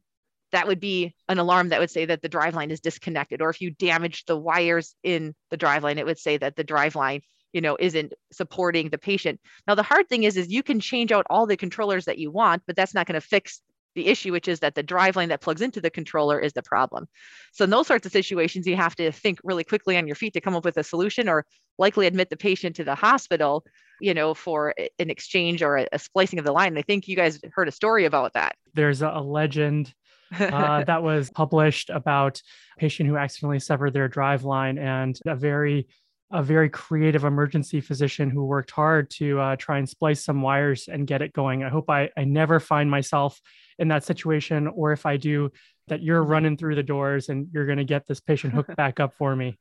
that 0.53 0.67
would 0.67 0.81
be 0.81 1.15
an 1.29 1.39
alarm 1.39 1.69
that 1.69 1.81
would 1.81 1.91
say 1.91 2.05
that 2.07 2.23
the 2.23 2.29
driveline 2.29 2.71
is 2.71 2.81
disconnected. 2.81 3.41
Or 3.41 3.51
if 3.51 3.61
you 3.61 3.71
damage 3.71 4.25
the 4.25 4.37
wires 4.37 4.95
in 5.03 5.35
the 5.51 5.59
driveline, 5.59 5.99
it 5.99 6.07
would 6.07 6.19
say 6.19 6.37
that 6.39 6.57
the 6.57 6.65
driveline, 6.65 7.23
you 7.53 7.61
know, 7.61 7.77
isn't 7.79 8.13
supporting 8.33 8.91
the 8.91 8.99
patient. 8.99 9.41
Now, 9.67 9.75
the 9.75 9.83
hard 9.83 10.09
thing 10.09 10.25
is, 10.25 10.37
is 10.37 10.49
you 10.49 10.63
can 10.63 10.81
change 10.81 11.13
out 11.13 11.27
all 11.31 11.47
the 11.47 11.57
controllers 11.57 12.05
that 12.07 12.19
you 12.19 12.31
want, 12.31 12.63
but 12.67 12.77
that's 12.77 12.95
not 12.95 13.07
going 13.07 13.21
to 13.21 13.27
fix 13.27 13.61
the 13.97 14.07
issue, 14.07 14.31
which 14.33 14.47
is 14.47 14.61
that 14.61 14.77
the 14.77 14.85
driveline 14.85 15.29
that 15.29 15.41
plugs 15.41 15.61
into 15.61 15.81
the 15.81 15.91
controller 15.91 16.39
is 16.39 16.53
the 16.53 16.63
problem. 16.63 17.09
So 17.53 17.65
in 17.65 17.71
those 17.71 17.89
sorts 17.89 18.07
of 18.07 18.13
situations, 18.13 18.67
you 18.67 18.77
have 18.77 18.95
to 18.97 19.11
think 19.11 19.41
really 19.43 19.65
quickly 19.65 19.97
on 19.97 20.07
your 20.07 20.15
feet 20.15 20.33
to 20.35 20.41
come 20.41 20.55
up 20.55 20.65
with 20.65 20.77
a 20.77 20.85
solution 20.85 21.29
or 21.29 21.45
likely 21.77 22.07
admit 22.07 22.31
the 22.31 22.37
patient 22.37 22.77
to 22.77 22.85
the 22.85 22.95
hospital, 22.95 23.65
you 24.01 24.15
know, 24.15 24.33
for 24.33 24.75
an 24.99 25.11
exchange 25.11 25.61
or 25.61 25.79
a, 25.79 25.87
a 25.93 25.99
splicing 25.99 26.39
of 26.39 26.45
the 26.45 26.53
line. 26.53 26.79
I 26.79 26.83
think 26.83 27.09
you 27.09 27.17
guys 27.17 27.41
heard 27.53 27.67
a 27.67 27.73
story 27.73 28.05
about 28.05 28.35
that. 28.35 28.55
There's 28.75 29.03
a 29.03 29.21
legend 29.21 29.93
uh, 30.39 30.85
that 30.85 31.03
was 31.03 31.31
published 31.31 31.91
about 31.91 32.41
a 32.77 32.81
patient 32.81 33.09
who 33.09 33.17
accidentally 33.17 33.61
severed 33.61 33.93
their 33.93 34.09
drive 34.09 34.45
line 34.45 34.79
and 34.79 35.19
a 35.27 35.35
very 35.35 35.89
a 36.33 36.43
very 36.43 36.69
creative 36.69 37.25
emergency 37.25 37.81
physician 37.81 38.31
who 38.31 38.45
worked 38.45 38.71
hard 38.71 39.11
to 39.11 39.41
uh, 39.41 39.57
try 39.57 39.79
and 39.79 39.89
splice 39.89 40.25
some 40.25 40.43
wires 40.43 40.89
and 40.89 41.07
get 41.07 41.23
it 41.23 41.33
going. 41.33 41.65
I 41.65 41.69
hope 41.69 41.91
I, 41.91 42.11
I 42.17 42.23
never 42.23 42.61
find 42.61 42.89
myself 42.89 43.41
in 43.81 43.89
that 43.89 44.05
situation, 44.05 44.69
or 44.69 44.93
if 44.93 45.07
I 45.07 45.17
do, 45.17 45.51
that 45.89 46.03
you're 46.03 46.23
running 46.23 46.57
through 46.57 46.77
the 46.77 46.85
doors 46.85 47.29
and 47.29 47.49
you're 47.53 47.67
going 47.67 47.79
to 47.79 47.85
get 47.85 48.07
this 48.07 48.21
patient 48.21 48.55
hooked 48.55 48.77
back 48.77 49.01
up 49.01 49.15
for 49.15 49.35
me. 49.35 49.59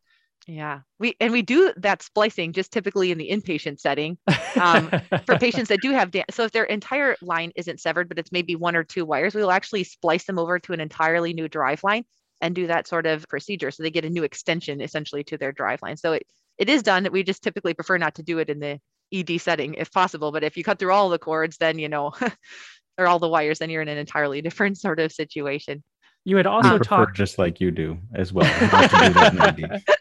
Yeah, 0.49 0.79
we 0.97 1.15
and 1.19 1.31
we 1.31 1.43
do 1.43 1.71
that 1.77 2.01
splicing 2.01 2.53
just 2.53 2.71
typically 2.71 3.11
in 3.11 3.19
the 3.19 3.29
inpatient 3.29 3.79
setting 3.79 4.17
um, 4.59 4.89
for 5.27 5.37
patients 5.37 5.67
that 5.67 5.79
do 5.79 5.91
have. 5.91 6.09
Da- 6.09 6.25
so 6.31 6.43
if 6.43 6.51
their 6.51 6.63
entire 6.63 7.15
line 7.21 7.51
isn't 7.55 7.79
severed, 7.79 8.09
but 8.09 8.17
it's 8.17 8.31
maybe 8.31 8.55
one 8.55 8.75
or 8.75 8.83
two 8.83 9.05
wires, 9.05 9.35
we 9.35 9.43
will 9.43 9.51
actually 9.51 9.83
splice 9.83 10.23
them 10.23 10.39
over 10.39 10.57
to 10.57 10.73
an 10.73 10.79
entirely 10.79 11.33
new 11.33 11.47
drive 11.47 11.83
line 11.83 12.03
and 12.41 12.55
do 12.55 12.65
that 12.65 12.87
sort 12.87 13.05
of 13.05 13.27
procedure. 13.29 13.69
So 13.69 13.83
they 13.83 13.91
get 13.91 14.05
a 14.05 14.09
new 14.09 14.23
extension 14.23 14.81
essentially 14.81 15.23
to 15.25 15.37
their 15.37 15.51
drive 15.51 15.83
line. 15.83 15.97
So 15.97 16.13
it, 16.13 16.23
it 16.57 16.67
is 16.67 16.81
done. 16.81 17.07
We 17.11 17.21
just 17.21 17.43
typically 17.43 17.75
prefer 17.75 17.99
not 17.99 18.15
to 18.15 18.23
do 18.23 18.39
it 18.39 18.49
in 18.49 18.59
the 18.59 18.79
ED 19.13 19.39
setting 19.39 19.75
if 19.75 19.91
possible. 19.91 20.31
But 20.31 20.43
if 20.43 20.57
you 20.57 20.63
cut 20.63 20.79
through 20.79 20.93
all 20.93 21.09
the 21.09 21.19
cords, 21.19 21.57
then 21.57 21.77
you 21.77 21.89
know, 21.89 22.11
or 22.97 23.05
all 23.05 23.19
the 23.19 23.29
wires, 23.29 23.59
then 23.59 23.69
you're 23.69 23.83
in 23.83 23.87
an 23.87 23.99
entirely 23.99 24.41
different 24.41 24.79
sort 24.79 24.99
of 24.99 25.11
situation. 25.11 25.83
You 26.25 26.37
had 26.37 26.47
also 26.47 26.77
talked 26.79 27.15
just 27.15 27.39
like 27.39 27.61
you 27.61 27.71
do 27.71 27.97
as 28.13 28.33
well. 28.33 28.45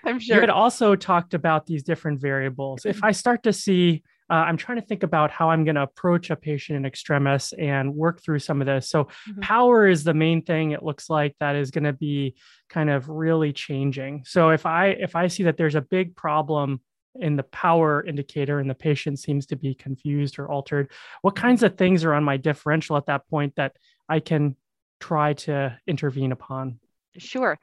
I'm 0.04 0.18
sure. 0.18 0.36
You 0.36 0.40
had 0.40 0.50
also 0.50 0.96
talked 0.96 1.34
about 1.34 1.66
these 1.66 1.82
different 1.82 2.20
variables. 2.20 2.84
If 2.84 3.00
I 3.04 3.12
start 3.12 3.42
to 3.44 3.52
see, 3.52 4.02
uh, 4.30 4.34
I'm 4.34 4.56
trying 4.56 4.80
to 4.80 4.86
think 4.86 5.02
about 5.02 5.30
how 5.30 5.50
I'm 5.50 5.64
going 5.64 5.76
to 5.76 5.82
approach 5.82 6.30
a 6.30 6.36
patient 6.36 6.76
in 6.76 6.84
extremis 6.84 7.52
and 7.54 7.94
work 7.94 8.22
through 8.22 8.40
some 8.40 8.60
of 8.60 8.66
this. 8.66 8.88
So, 8.88 9.04
mm-hmm. 9.04 9.40
power 9.40 9.88
is 9.88 10.04
the 10.04 10.14
main 10.14 10.42
thing. 10.42 10.72
It 10.72 10.82
looks 10.82 11.08
like 11.08 11.34
that 11.40 11.56
is 11.56 11.70
going 11.70 11.84
to 11.84 11.92
be 11.92 12.36
kind 12.68 12.90
of 12.90 13.08
really 13.08 13.52
changing. 13.52 14.24
So, 14.26 14.50
if 14.50 14.66
I 14.66 14.88
if 14.88 15.16
I 15.16 15.28
see 15.28 15.44
that 15.44 15.56
there's 15.56 15.74
a 15.74 15.80
big 15.80 16.14
problem 16.16 16.80
in 17.14 17.36
the 17.36 17.42
power 17.42 18.04
indicator 18.04 18.60
and 18.60 18.70
the 18.70 18.74
patient 18.74 19.18
seems 19.18 19.46
to 19.46 19.56
be 19.56 19.74
confused 19.74 20.38
or 20.38 20.48
altered, 20.48 20.90
what 21.22 21.34
kinds 21.34 21.62
of 21.62 21.76
things 21.76 22.04
are 22.04 22.14
on 22.14 22.22
my 22.22 22.36
differential 22.36 22.96
at 22.96 23.06
that 23.06 23.28
point 23.28 23.54
that 23.56 23.76
I 24.08 24.20
can 24.20 24.56
try 25.00 25.32
to 25.34 25.78
intervene 25.86 26.32
upon? 26.32 26.80
Sure. 27.16 27.58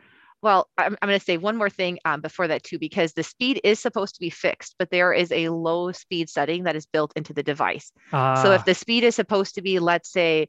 Well, 0.45 0.69
I'm, 0.77 0.95
I'm 1.01 1.09
going 1.09 1.17
to 1.17 1.25
say 1.25 1.37
one 1.37 1.57
more 1.57 1.71
thing 1.71 1.97
um, 2.05 2.21
before 2.21 2.47
that 2.49 2.61
too, 2.61 2.77
because 2.77 3.13
the 3.13 3.23
speed 3.23 3.61
is 3.63 3.79
supposed 3.79 4.13
to 4.13 4.19
be 4.21 4.29
fixed, 4.29 4.75
but 4.77 4.91
there 4.91 5.11
is 5.11 5.31
a 5.31 5.49
low 5.49 5.91
speed 5.91 6.29
setting 6.29 6.65
that 6.65 6.75
is 6.75 6.85
built 6.85 7.13
into 7.15 7.33
the 7.33 7.41
device. 7.41 7.91
Uh, 8.13 8.35
so 8.43 8.51
if 8.51 8.61
ah. 8.61 8.63
the 8.63 8.75
speed 8.75 9.03
is 9.03 9.15
supposed 9.15 9.55
to 9.55 9.63
be, 9.63 9.79
let's 9.79 10.11
say, 10.11 10.47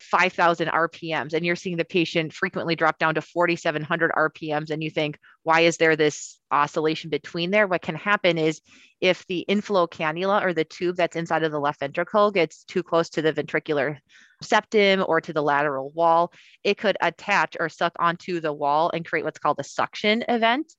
5,000 0.00 0.68
RPMs, 0.68 1.34
and 1.34 1.44
you're 1.44 1.56
seeing 1.56 1.76
the 1.76 1.84
patient 1.84 2.32
frequently 2.32 2.74
drop 2.74 2.98
down 2.98 3.16
to 3.16 3.20
4,700 3.20 4.12
RPMs, 4.12 4.70
and 4.70 4.82
you 4.82 4.88
think, 4.88 5.18
why 5.42 5.60
is 5.60 5.76
there 5.76 5.94
this 5.94 6.40
oscillation 6.50 7.10
between 7.10 7.50
there? 7.50 7.66
What 7.66 7.82
can 7.82 7.96
happen 7.96 8.38
is 8.38 8.62
if 9.02 9.26
the 9.26 9.40
inflow 9.40 9.86
cannula 9.86 10.42
or 10.42 10.54
the 10.54 10.64
tube 10.64 10.96
that's 10.96 11.16
inside 11.16 11.42
of 11.42 11.52
the 11.52 11.60
left 11.60 11.80
ventricle 11.80 12.30
gets 12.30 12.64
too 12.64 12.82
close 12.82 13.10
to 13.10 13.20
the 13.20 13.34
ventricular 13.34 13.98
septum 14.42 15.04
or 15.06 15.20
to 15.20 15.32
the 15.32 15.42
lateral 15.42 15.90
wall, 15.90 16.32
it 16.64 16.78
could 16.78 16.96
attach 17.00 17.56
or 17.58 17.68
suck 17.68 17.92
onto 17.98 18.40
the 18.40 18.52
wall 18.52 18.90
and 18.92 19.04
create 19.04 19.24
what's 19.24 19.38
called 19.38 19.60
a 19.60 19.64
suction 19.64 20.24
event. 20.28 20.74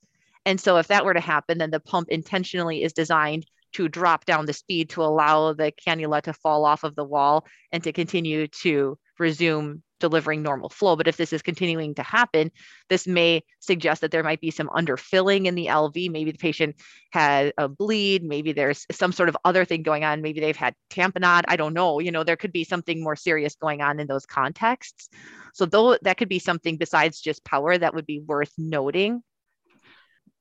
And 0.46 0.60
so, 0.60 0.78
if 0.78 0.88
that 0.88 1.06
were 1.06 1.14
to 1.14 1.20
happen, 1.20 1.58
then 1.58 1.72
the 1.72 1.80
pump 1.80 2.10
intentionally 2.10 2.84
is 2.84 2.94
designed 2.94 3.46
to 3.74 3.88
drop 3.88 4.26
down 4.26 4.46
the 4.46 4.54
speed 4.54 4.90
to 4.92 5.02
allow 5.02 5.54
the 5.54 5.72
cannula 5.86 6.22
to 6.22 6.34
fall 6.34 6.66
off 6.66 6.84
of 6.84 6.96
the 6.96 7.04
wall 7.04 7.46
and 7.72 7.84
to 7.84 7.92
continue 7.92 8.48
to 8.48 8.98
resume 9.18 9.82
delivering 10.04 10.44
normal 10.44 10.68
flow. 10.68 10.98
But 10.98 11.08
if 11.08 11.16
this 11.16 11.32
is 11.32 11.42
continuing 11.42 11.96
to 11.96 12.04
happen, 12.04 12.52
this 12.90 13.08
may 13.08 13.42
suggest 13.62 14.02
that 14.02 14.12
there 14.12 14.22
might 14.22 14.42
be 14.42 14.52
some 14.52 14.68
underfilling 14.68 15.46
in 15.46 15.56
the 15.56 15.68
LV. 15.68 16.12
Maybe 16.12 16.32
the 16.32 16.38
patient 16.38 16.76
had 17.14 17.54
a 17.58 17.70
bleed. 17.70 18.22
Maybe 18.22 18.52
there's 18.52 18.86
some 18.92 19.14
sort 19.14 19.30
of 19.30 19.38
other 19.46 19.64
thing 19.64 19.82
going 19.82 20.04
on. 20.04 20.22
Maybe 20.22 20.42
they've 20.42 20.58
had 20.58 20.76
tamponade. 20.90 21.46
I 21.48 21.56
don't 21.56 21.74
know. 21.74 22.00
You 22.00 22.12
know, 22.12 22.26
there 22.26 22.36
could 22.36 22.52
be 22.52 22.66
something 22.66 23.02
more 23.02 23.16
serious 23.16 23.56
going 23.56 23.82
on 23.82 24.02
in 24.02 24.08
those 24.08 24.26
contexts. 24.26 25.08
So 25.54 25.66
though 25.66 25.98
that 26.02 26.18
could 26.18 26.28
be 26.28 26.40
something 26.40 26.76
besides 26.76 27.22
just 27.22 27.46
power 27.46 27.78
that 27.78 27.96
would 27.96 28.06
be 28.06 28.20
worth 28.20 28.52
noting. 28.58 29.24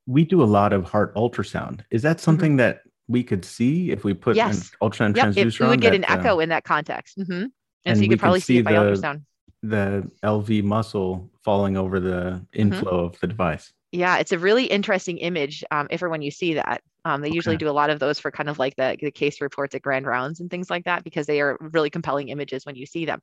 We 0.07 0.25
do 0.25 0.43
a 0.43 0.51
lot 0.59 0.73
of 0.73 0.91
heart 0.91 1.15
ultrasound. 1.15 1.83
Is 1.93 2.03
that 2.03 2.17
mm-hmm. 2.17 2.25
something 2.25 2.51
mm-hmm. 2.53 2.57
that 2.57 2.81
we 3.07 3.23
could 3.23 3.45
see 3.45 3.93
if 3.93 4.03
we 4.03 4.13
put 4.13 4.35
yes. 4.35 4.73
an 4.73 4.91
ultrasound 4.91 5.17
yep. 5.17 5.29
transducer 5.29 5.61
we 5.61 5.69
would 5.69 5.81
get 5.81 5.95
an 5.95 6.05
echo 6.09 6.39
uh, 6.39 6.41
in 6.41 6.49
that 6.49 6.65
context. 6.65 7.17
Mm-hmm. 7.17 7.33
And, 7.33 7.53
and, 7.85 7.97
so 7.97 8.03
you 8.03 8.09
could 8.09 8.19
probably 8.19 8.41
see, 8.41 8.55
see 8.55 8.59
it 8.59 8.65
by 8.65 8.73
the, 8.73 8.79
ultrasound. 8.79 9.23
The 9.63 10.11
LV 10.23 10.65
muscle 10.65 11.31
falling 11.45 11.77
over 11.77 12.01
the 12.01 12.11
mm-hmm. 12.11 12.45
inflow 12.53 12.93
mm-hmm. 12.93 13.15
of 13.15 13.21
the 13.21 13.27
device. 13.27 13.73
Yeah, 13.93 14.17
it's 14.19 14.33
a 14.33 14.39
really 14.39 14.65
interesting 14.65 15.19
image. 15.19 15.63
Um, 15.71 15.87
if 15.91 16.03
or 16.03 16.09
when 16.09 16.23
you 16.23 16.31
see 16.31 16.55
that, 16.55 16.83
um, 17.05 17.21
they 17.21 17.31
usually 17.31 17.59
do 17.59 17.69
a 17.69 17.73
lot 17.73 17.91
of 17.91 17.99
those 17.99 18.19
for 18.19 18.31
kind 18.31 18.49
of 18.49 18.59
like 18.59 18.75
the, 18.77 18.97
the 19.01 19.11
case 19.11 19.41
reports 19.41 19.75
at 19.75 19.83
grand 19.83 20.07
rounds 20.07 20.41
and 20.41 20.51
things 20.51 20.71
like 20.71 20.85
that 20.85 21.05
because 21.05 21.27
they 21.27 21.41
are 21.41 21.59
really 21.61 21.91
compelling 21.91 22.29
images 22.29 22.65
when 22.65 22.75
you 22.75 22.87
see 22.87 23.05
them. 23.05 23.21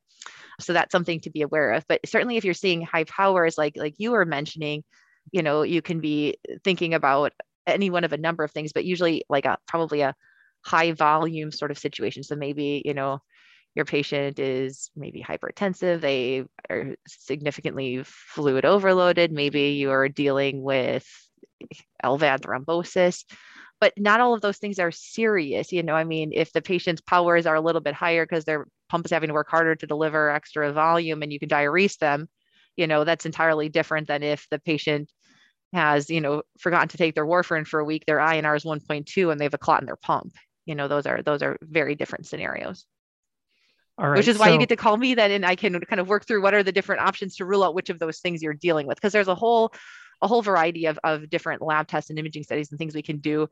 So 0.59 0.73
that's 0.73 0.91
something 0.91 1.21
to 1.21 1.31
be 1.31 1.41
aware 1.41 1.71
of. 1.71 1.85
But 1.87 2.01
certainly, 2.05 2.37
if 2.37 2.45
you're 2.45 2.53
seeing 2.53 2.81
high 2.81 3.05
powers, 3.05 3.57
like 3.57 3.77
like 3.77 3.95
you 3.97 4.11
were 4.11 4.25
mentioning, 4.25 4.83
you 5.31 5.41
know, 5.41 5.63
you 5.63 5.81
can 5.81 6.01
be 6.01 6.37
thinking 6.63 6.93
about 6.93 7.33
any 7.65 7.89
one 7.89 8.03
of 8.03 8.13
a 8.13 8.17
number 8.17 8.43
of 8.43 8.51
things, 8.51 8.73
but 8.73 8.85
usually 8.85 9.23
like 9.29 9.45
a 9.45 9.57
probably 9.67 10.01
a 10.01 10.13
high 10.65 10.91
volume 10.91 11.51
sort 11.51 11.71
of 11.71 11.77
situation. 11.79 12.23
So 12.23 12.35
maybe, 12.35 12.81
you 12.85 12.93
know, 12.93 13.19
your 13.76 13.86
patient 13.86 14.39
is 14.39 14.89
maybe 14.95 15.24
hypertensive, 15.24 16.01
they 16.01 16.43
are 16.70 16.95
significantly 17.07 18.01
fluid 18.03 18.65
overloaded, 18.65 19.32
maybe 19.32 19.72
you 19.72 19.91
are 19.91 20.09
dealing 20.09 20.61
with 20.61 21.07
LVAD 22.03 22.41
thrombosis, 22.41 23.26
but 23.80 23.93
not 23.97 24.20
all 24.20 24.34
of 24.34 24.41
those 24.41 24.57
things 24.57 24.80
are 24.80 24.91
serious. 24.91 25.72
You 25.72 25.84
know, 25.84 25.93
I 25.93 26.03
mean, 26.03 26.32
if 26.34 26.51
the 26.51 26.61
patient's 26.61 27.01
powers 27.01 27.45
are 27.45 27.55
a 27.55 27.61
little 27.61 27.82
bit 27.82 27.93
higher 27.93 28.26
because 28.26 28.45
their 28.45 28.67
pump 28.89 29.05
is 29.05 29.11
having 29.11 29.30
to 29.30 29.34
work 29.34 29.49
harder 29.49 29.76
to 29.76 29.88
deliver 29.88 30.30
extra 30.30 30.72
volume 30.74 31.22
and 31.22 31.32
you 31.32 31.39
can 31.39 31.49
diurese 31.49 31.97
them, 31.97 32.28
you 32.76 32.88
know, 32.88 33.03
that's 33.03 33.26
entirely 33.26 33.70
different 33.70 34.07
than 34.07 34.24
if 34.24 34.47
the 34.49 34.59
patient 34.59 35.09
has, 35.74 36.09
you 36.09 36.22
know, 36.22 36.41
forgotten 36.59 36.89
to 36.89 36.97
take 36.97 37.13
their 37.13 37.26
warfarin 37.26 37.67
for 37.67 37.80
a 37.80 37.86
week, 37.86 38.03
their 38.05 38.17
INR 38.17 38.55
is 38.55 38.63
1.2 38.63 39.32
and 39.32 39.39
they 39.39 39.45
have 39.45 39.53
a 39.53 39.59
clot 39.59 39.82
in 39.82 39.86
their 39.86 39.95
pump 39.95 40.34
you 40.70 40.76
know 40.76 40.88
those 40.88 41.07
are 41.07 41.24
those 41.24 41.41
are 41.41 41.57
very 41.63 41.95
different 41.95 42.28
scenarios 42.28 42.86
right, 44.08 44.18
which 44.18 44.28
is 44.28 44.38
why 44.38 44.47
so, 44.47 44.54
you 44.54 44.60
get 44.60 44.70
to 44.70 44.76
call 44.76 44.97
me 44.97 45.14
then 45.14 45.32
and 45.32 45.45
i 45.45 45.56
can 45.56 45.80
kind 45.82 46.00
of 46.00 46.08
work 46.08 46.26
through 46.26 46.41
what 46.41 46.54
are 46.54 46.64
the 46.64 46.72
different 46.72 47.02
options 47.02 47.36
to 47.36 47.45
rule 47.45 47.64
out 47.64 47.74
which 47.74 47.89
of 47.89 48.00
those 48.00 48.20
things 48.20 48.41
you're 48.41 48.54
dealing 48.54 48.88
with 48.88 48.95
because 48.95 49.14
there's 49.14 49.28
a 49.28 49.36
whole 49.36 49.74
a 50.22 50.28
whole 50.28 50.41
variety 50.41 50.86
of, 50.86 51.00
of 51.04 51.30
different 51.30 51.62
lab 51.62 51.88
tests 51.88 52.10
and 52.10 52.20
imaging 52.20 52.43
studies 52.43 52.70
and 52.72 52.78
things 52.78 52.93
we 52.93 53.02
can 53.02 53.18
do 53.18 53.47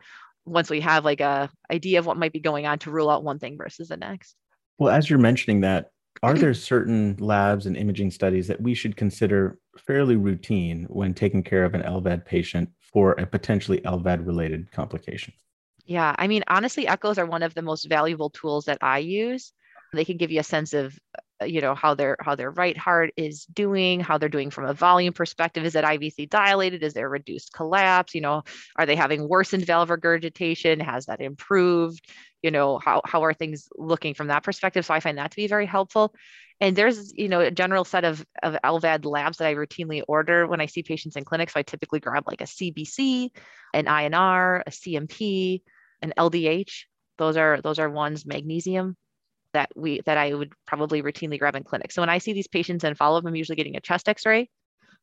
once 0.45 0.69
we 0.69 0.79
have 0.79 1.03
like 1.03 1.21
a 1.21 1.49
idea 1.71 1.99
of 1.99 2.05
what 2.05 2.17
might 2.17 2.33
be 2.33 2.39
going 2.39 2.65
on 2.65 2.79
to 2.79 2.91
rule 2.91 3.09
out 3.09 3.23
one 3.23 3.39
thing 3.39 3.57
versus 3.57 3.89
the 3.89 3.97
next 3.97 4.35
well 4.77 4.93
as 4.93 5.09
you're 5.09 5.19
mentioning 5.19 5.61
that 5.61 5.91
are 6.23 6.33
there 6.37 6.53
certain 6.53 7.15
labs 7.19 7.65
and 7.65 7.77
imaging 7.77 8.11
studies 8.11 8.47
that 8.47 8.61
we 8.61 8.73
should 8.73 8.95
consider 8.95 9.59
fairly 9.77 10.15
routine 10.15 10.85
when 10.89 11.13
taking 11.13 11.43
care 11.43 11.63
of 11.63 11.73
an 11.73 11.81
LVAD 11.81 12.25
patient 12.25 12.69
for 12.79 13.11
a 13.13 13.25
potentially 13.25 13.79
LVAD 13.81 14.25
related 14.25 14.71
complication? 14.71 15.33
Yeah, 15.85 16.15
I 16.17 16.27
mean, 16.27 16.43
honestly, 16.47 16.87
echoes 16.87 17.17
are 17.17 17.25
one 17.25 17.43
of 17.43 17.53
the 17.53 17.61
most 17.61 17.87
valuable 17.87 18.29
tools 18.29 18.65
that 18.65 18.79
I 18.81 18.99
use. 18.99 19.53
They 19.93 20.05
can 20.05 20.17
give 20.17 20.31
you 20.31 20.39
a 20.39 20.43
sense 20.43 20.73
of, 20.73 20.97
uh, 21.41 21.45
you 21.45 21.61
know, 21.61 21.75
how 21.75 21.93
their 21.95 22.17
how 22.19 22.35
their 22.35 22.51
right 22.51 22.77
heart 22.77 23.11
is 23.15 23.45
doing, 23.45 23.99
how 23.99 24.17
they're 24.17 24.29
doing 24.29 24.49
from 24.49 24.65
a 24.65 24.73
volume 24.73 25.13
perspective. 25.13 25.65
Is 25.65 25.73
that 25.73 25.85
IVC 25.85 26.29
dilated? 26.29 26.83
Is 26.83 26.93
there 26.93 27.09
reduced 27.09 27.53
collapse? 27.53 28.15
You 28.15 28.21
know, 28.21 28.43
are 28.75 28.85
they 28.85 28.95
having 28.95 29.27
worsened 29.27 29.65
valve 29.65 29.89
regurgitation? 29.89 30.79
Has 30.79 31.05
that 31.05 31.21
improved? 31.21 32.05
You 32.43 32.51
know, 32.51 32.79
how 32.79 33.01
how 33.05 33.23
are 33.23 33.33
things 33.33 33.69
looking 33.75 34.13
from 34.13 34.27
that 34.27 34.43
perspective? 34.43 34.85
So 34.85 34.93
I 34.93 34.99
find 34.99 35.17
that 35.17 35.31
to 35.31 35.37
be 35.37 35.47
very 35.47 35.65
helpful. 35.65 36.13
And 36.59 36.75
there's, 36.75 37.13
you 37.15 37.29
know, 37.29 37.41
a 37.41 37.51
general 37.51 37.85
set 37.85 38.03
of, 38.03 38.25
of 38.41 38.57
LVAD 38.63 39.05
labs 39.05 39.37
that 39.37 39.47
I 39.47 39.53
routinely 39.53 40.01
order 40.07 40.47
when 40.47 40.59
I 40.59 40.65
see 40.65 40.81
patients 40.81 41.15
in 41.15 41.23
clinic. 41.23 41.51
So 41.51 41.59
I 41.59 41.63
typically 41.63 41.99
grab 41.99 42.23
like 42.25 42.41
a 42.41 42.45
CBC, 42.45 43.29
an 43.73 43.85
INR, 43.85 44.63
a 44.65 44.71
CMP, 44.71 45.61
an 46.01 46.13
LDH. 46.17 46.85
Those 47.17 47.37
are 47.37 47.61
those 47.61 47.79
are 47.79 47.89
ones 47.89 48.25
magnesium. 48.25 48.97
That 49.53 49.69
we 49.75 50.01
that 50.05 50.17
I 50.17 50.33
would 50.33 50.53
probably 50.65 51.01
routinely 51.01 51.39
grab 51.39 51.55
in 51.55 51.63
clinic. 51.63 51.91
So 51.91 52.01
when 52.01 52.09
I 52.09 52.17
see 52.17 52.33
these 52.33 52.47
patients 52.47 52.83
and 52.83 52.97
follow 52.97 53.17
up, 53.17 53.25
I'm 53.25 53.35
usually 53.35 53.55
getting 53.55 53.75
a 53.75 53.81
chest 53.81 54.09
X-ray, 54.09 54.49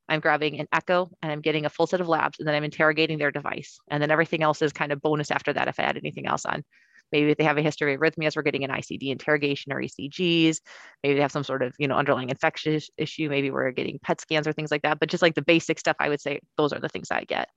I'm 0.09 0.21
grabbing 0.21 0.61
an 0.61 0.69
echo, 0.73 1.11
and 1.23 1.33
I'm 1.33 1.41
getting 1.41 1.65
a 1.65 1.71
full 1.71 1.87
set 1.87 2.01
of 2.01 2.09
labs, 2.09 2.39
and 2.39 2.47
then 2.47 2.55
I'm 2.55 2.65
interrogating 2.65 3.19
their 3.19 3.31
device, 3.31 3.79
and 3.91 4.03
then 4.03 4.11
everything 4.11 4.43
else 4.43 4.63
is 4.63 4.73
kind 4.73 4.93
of 4.93 5.01
bonus 5.01 5.31
after 5.31 5.53
that 5.53 5.69
if 5.69 5.81
I 5.81 5.85
add 5.85 5.97
anything 5.97 6.27
else 6.27 6.45
on. 6.45 6.65
Maybe 7.13 7.31
if 7.31 7.39
they 7.39 7.45
have 7.45 7.59
a 7.59 7.63
history 7.63 7.95
of 7.95 8.01
arrhythmias, 8.01 8.35
we're 8.35 8.43
getting 8.43 8.65
an 8.65 8.71
ICD 8.71 9.11
interrogation 9.11 9.73
or 9.73 9.81
ECGs. 9.81 10.59
Maybe 11.03 11.15
they 11.15 11.21
have 11.21 11.33
some 11.33 11.45
sort 11.45 11.63
of 11.63 11.75
you 11.79 11.87
know 11.87 11.97
underlying 11.97 12.31
infectious 12.31 12.91
issue. 12.97 13.29
Maybe 13.29 13.51
we're 13.51 13.71
getting 13.71 13.99
PET 14.03 14.21
scans 14.21 14.49
or 14.49 14.53
things 14.53 14.71
like 14.71 14.83
that. 14.83 14.99
But 14.99 15.11
just 15.11 15.23
like 15.23 15.35
the 15.35 15.43
basic 15.43 15.79
stuff, 15.79 15.97
I 16.01 16.09
would 16.09 16.21
say 16.21 16.41
those 16.57 16.73
are 16.73 16.81
the 16.81 16.89
things 16.89 17.11
I 17.11 17.25
get. 17.25 17.49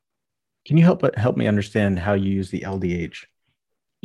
Can 0.65 0.77
you 0.77 0.83
help 0.83 1.03
uh, 1.03 1.11
help 1.17 1.37
me 1.37 1.47
understand 1.47 1.99
how 1.99 2.13
you 2.13 2.29
use 2.29 2.51
the 2.51 2.61
LDH? 2.61 3.25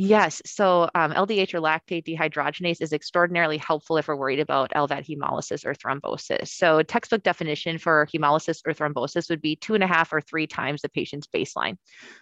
Yes. 0.05 0.41
So 0.45 0.89
um, 0.95 1.13
LDH 1.13 1.53
or 1.53 1.61
lactate 1.61 2.05
dehydrogenase 2.05 2.81
is 2.81 2.91
extraordinarily 2.91 3.57
helpful 3.57 3.95
if 3.95 4.09
we're 4.09 4.17
worried 4.17 4.41
about 4.41 4.73
LVAD 4.75 5.07
hemolysis 5.07 5.65
or 5.65 5.73
thrombosis. 5.73 6.49
So 6.49 6.83
textbook 6.83 7.23
definition 7.23 7.77
for 7.77 8.05
hemolysis 8.13 8.59
or 8.67 8.73
thrombosis 8.73 9.29
would 9.29 9.41
be 9.41 9.55
two 9.55 9.75
and 9.75 9.83
a 9.83 9.87
half 9.87 10.11
or 10.11 10.19
three 10.19 10.45
times 10.45 10.81
the 10.81 10.89
patient's 10.89 11.27
baseline. 11.27 11.77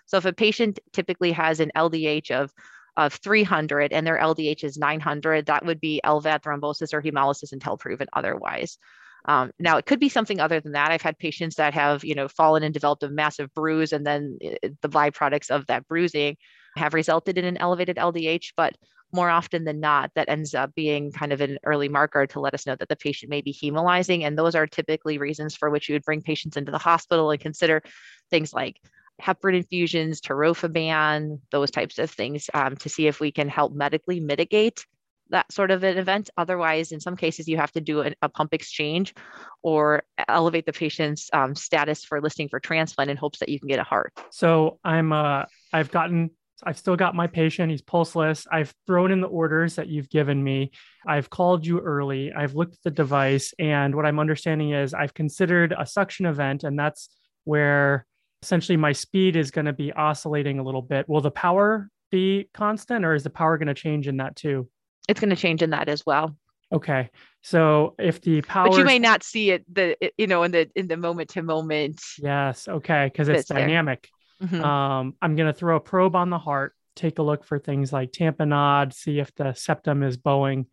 So 0.06 0.18
if 0.18 0.26
a 0.26 0.34
patient 0.34 0.80
typically 0.94 1.32
has 1.32 1.60
an 1.60 1.72
LDH 1.76 2.30
of 2.30 2.52
of 2.98 3.14
300 3.16 3.94
and 3.94 4.06
their 4.06 4.20
LDH 4.20 4.64
is 4.64 4.78
900, 4.78 5.48
that 5.48 5.66
would 5.66 5.82
be 5.82 6.02
LVAD 6.06 6.44
thrombosis 6.44 6.94
or 6.94 7.02
hemolysis 7.02 7.52
until 7.52 7.78
proven 7.78 8.08
otherwise. 8.14 8.78
Um, 9.26 9.50
now 9.58 9.78
it 9.78 9.88
could 9.88 10.00
be 10.00 10.10
something 10.10 10.40
other 10.40 10.60
than 10.60 10.74
that. 10.74 10.92
I've 10.92 11.02
had 11.02 11.18
patients 11.18 11.56
that 11.56 11.74
have, 11.74 12.04
you 12.04 12.14
know, 12.14 12.28
fallen 12.28 12.62
and 12.62 12.74
developed 12.74 13.02
a 13.02 13.10
massive 13.10 13.52
bruise, 13.56 13.92
and 13.92 14.06
then 14.06 14.38
eh, 14.40 14.70
the 14.82 14.90
byproducts 14.90 15.50
of 15.50 15.66
that 15.68 15.88
bruising 15.88 16.38
have 16.76 16.94
resulted 16.94 17.38
in 17.38 17.46
an 17.46 17.58
elevated 17.58 17.98
LDH. 17.98 18.54
But 18.56 18.76
more 19.14 19.30
often 19.30 19.66
than 19.66 19.80
not, 19.80 20.12
that 20.16 20.30
ends 20.30 20.56
up 20.56 20.74
being 20.74 21.12
kind 21.12 21.34
of 21.34 21.42
an 21.42 21.58
early 21.66 21.90
marker 21.90 22.26
to 22.28 22.40
let 22.40 22.54
us 22.54 22.66
know 22.66 22.76
that 22.76 22.90
the 22.90 22.96
patient 22.96 23.30
may 23.30 23.42
be 23.42 23.54
hemolyzing. 23.54 24.24
And 24.24 24.38
those 24.38 24.56
are 24.56 24.68
typically 24.68 25.18
reasons 25.18 25.56
for 25.56 25.70
which 25.70 25.90
you 25.90 25.96
would 25.96 26.06
bring 26.06 26.22
patients 26.22 26.58
into 26.58 26.72
the 26.72 26.78
hospital 26.78 27.32
and 27.32 27.40
consider 27.40 27.82
things 28.30 28.54
like 28.54 28.78
heparin 29.22 29.58
infusions, 29.58 30.22
tirofiban, 30.22 31.40
those 31.52 31.72
types 31.72 32.00
of 32.00 32.10
things 32.10 32.50
um, 32.54 32.76
to 32.78 32.90
see 32.90 33.08
if 33.08 33.20
we 33.20 33.32
can 33.32 33.50
help 33.50 33.74
medically 33.74 34.20
mitigate 34.20 34.86
that 35.32 35.52
sort 35.52 35.72
of 35.72 35.84
an 35.84 35.98
event. 35.98 36.30
Otherwise, 36.38 36.92
in 36.92 37.00
some 37.00 37.16
cases, 37.16 37.48
you 37.48 37.58
have 37.58 37.72
to 37.72 37.82
do 37.82 38.02
a, 38.02 38.12
a 38.22 38.30
pump 38.30 38.54
exchange 38.54 39.14
or 39.62 40.04
elevate 40.28 40.66
the 40.66 40.74
patient's 40.74 41.30
um, 41.34 41.56
status 41.56 42.04
for 42.04 42.22
listing 42.22 42.50
for 42.50 42.60
transplant 42.60 43.10
in 43.10 43.18
hopes 43.18 43.40
that 43.40 43.50
you 43.50 43.60
can 43.60 43.68
get 43.68 43.80
a 43.80 43.84
heart. 43.84 44.14
So 44.30 44.80
I'm, 44.84 45.12
uh, 45.12 45.46
I've 45.74 45.92
gotten, 45.92 46.32
I've 46.64 46.78
still 46.78 46.96
got 46.96 47.16
my 47.16 47.28
patient. 47.28 47.72
He's 47.72 47.82
pulseless. 47.82 48.46
I've 48.52 48.74
thrown 48.86 49.12
in 49.12 49.22
the 49.22 49.28
orders 49.28 49.76
that 49.76 49.88
you've 49.88 50.10
given 50.10 50.44
me. 50.44 50.72
I've 51.08 51.30
called 51.30 51.66
you 51.66 51.80
early. 51.80 52.32
I've 52.32 52.56
looked 52.56 52.74
at 52.74 52.84
the 52.84 52.92
device, 52.92 53.54
and 53.60 53.96
what 53.96 54.06
I'm 54.06 54.20
understanding 54.20 54.72
is 54.72 54.94
I've 54.94 55.14
considered 55.14 55.74
a 55.78 55.86
suction 55.86 56.26
event, 56.26 56.64
and 56.64 56.78
that's 56.78 57.10
where 57.44 58.06
essentially 58.42 58.78
my 58.78 58.92
speed 58.92 59.36
is 59.36 59.52
going 59.52 59.66
to 59.66 59.74
be 59.74 59.92
oscillating 59.94 60.60
a 60.60 60.64
little 60.64 60.82
bit. 60.82 61.08
Will 61.08 61.22
the 61.22 61.32
power 61.32 61.90
be 62.12 62.50
constant 62.54 63.06
or 63.06 63.14
is 63.14 63.24
the 63.24 63.30
power 63.30 63.58
going 63.58 63.68
to 63.68 63.74
change 63.74 64.08
in 64.08 64.18
that 64.18 64.36
too? 64.36 64.70
It's 65.08 65.20
going 65.20 65.30
to 65.30 65.36
change 65.36 65.62
in 65.62 65.72
that 65.72 65.90
as 65.90 66.06
well. 66.06 66.36
Okay. 66.74 67.10
So 67.42 67.96
if 68.00 68.22
the 68.22 68.42
power 68.42 68.70
But 68.70 68.78
you 68.78 68.86
may 68.86 69.00
not 69.00 69.24
see 69.24 69.52
it 69.52 69.66
the 69.74 69.98
you 70.18 70.28
know 70.28 70.44
in 70.44 70.52
the 70.52 70.70
in 70.76 70.88
the 70.88 70.98
moment 70.98 71.30
to 71.32 71.42
moment. 71.42 72.02
Yes, 72.20 72.68
okay, 72.68 73.10
because 73.12 73.30
it's 73.30 73.50
dynamic. 73.50 74.08
Mm-hmm. 74.42 74.64
Um, 74.64 75.16
I'm 75.22 75.36
going 75.36 75.52
to 75.52 75.58
throw 75.58 75.76
a 75.76 75.80
probe 75.80 76.16
on 76.16 76.30
the 76.30 76.38
heart, 76.38 76.74
take 76.96 77.20
a 77.20 77.24
look 77.24 77.46
for 77.46 77.60
things 77.60 77.94
like 77.94 78.12
tamponade, 78.12 78.94
see 78.94 79.20
if 79.20 79.34
the 79.36 79.54
septum 79.54 80.04
is 80.04 80.18
bowing. 80.18 80.68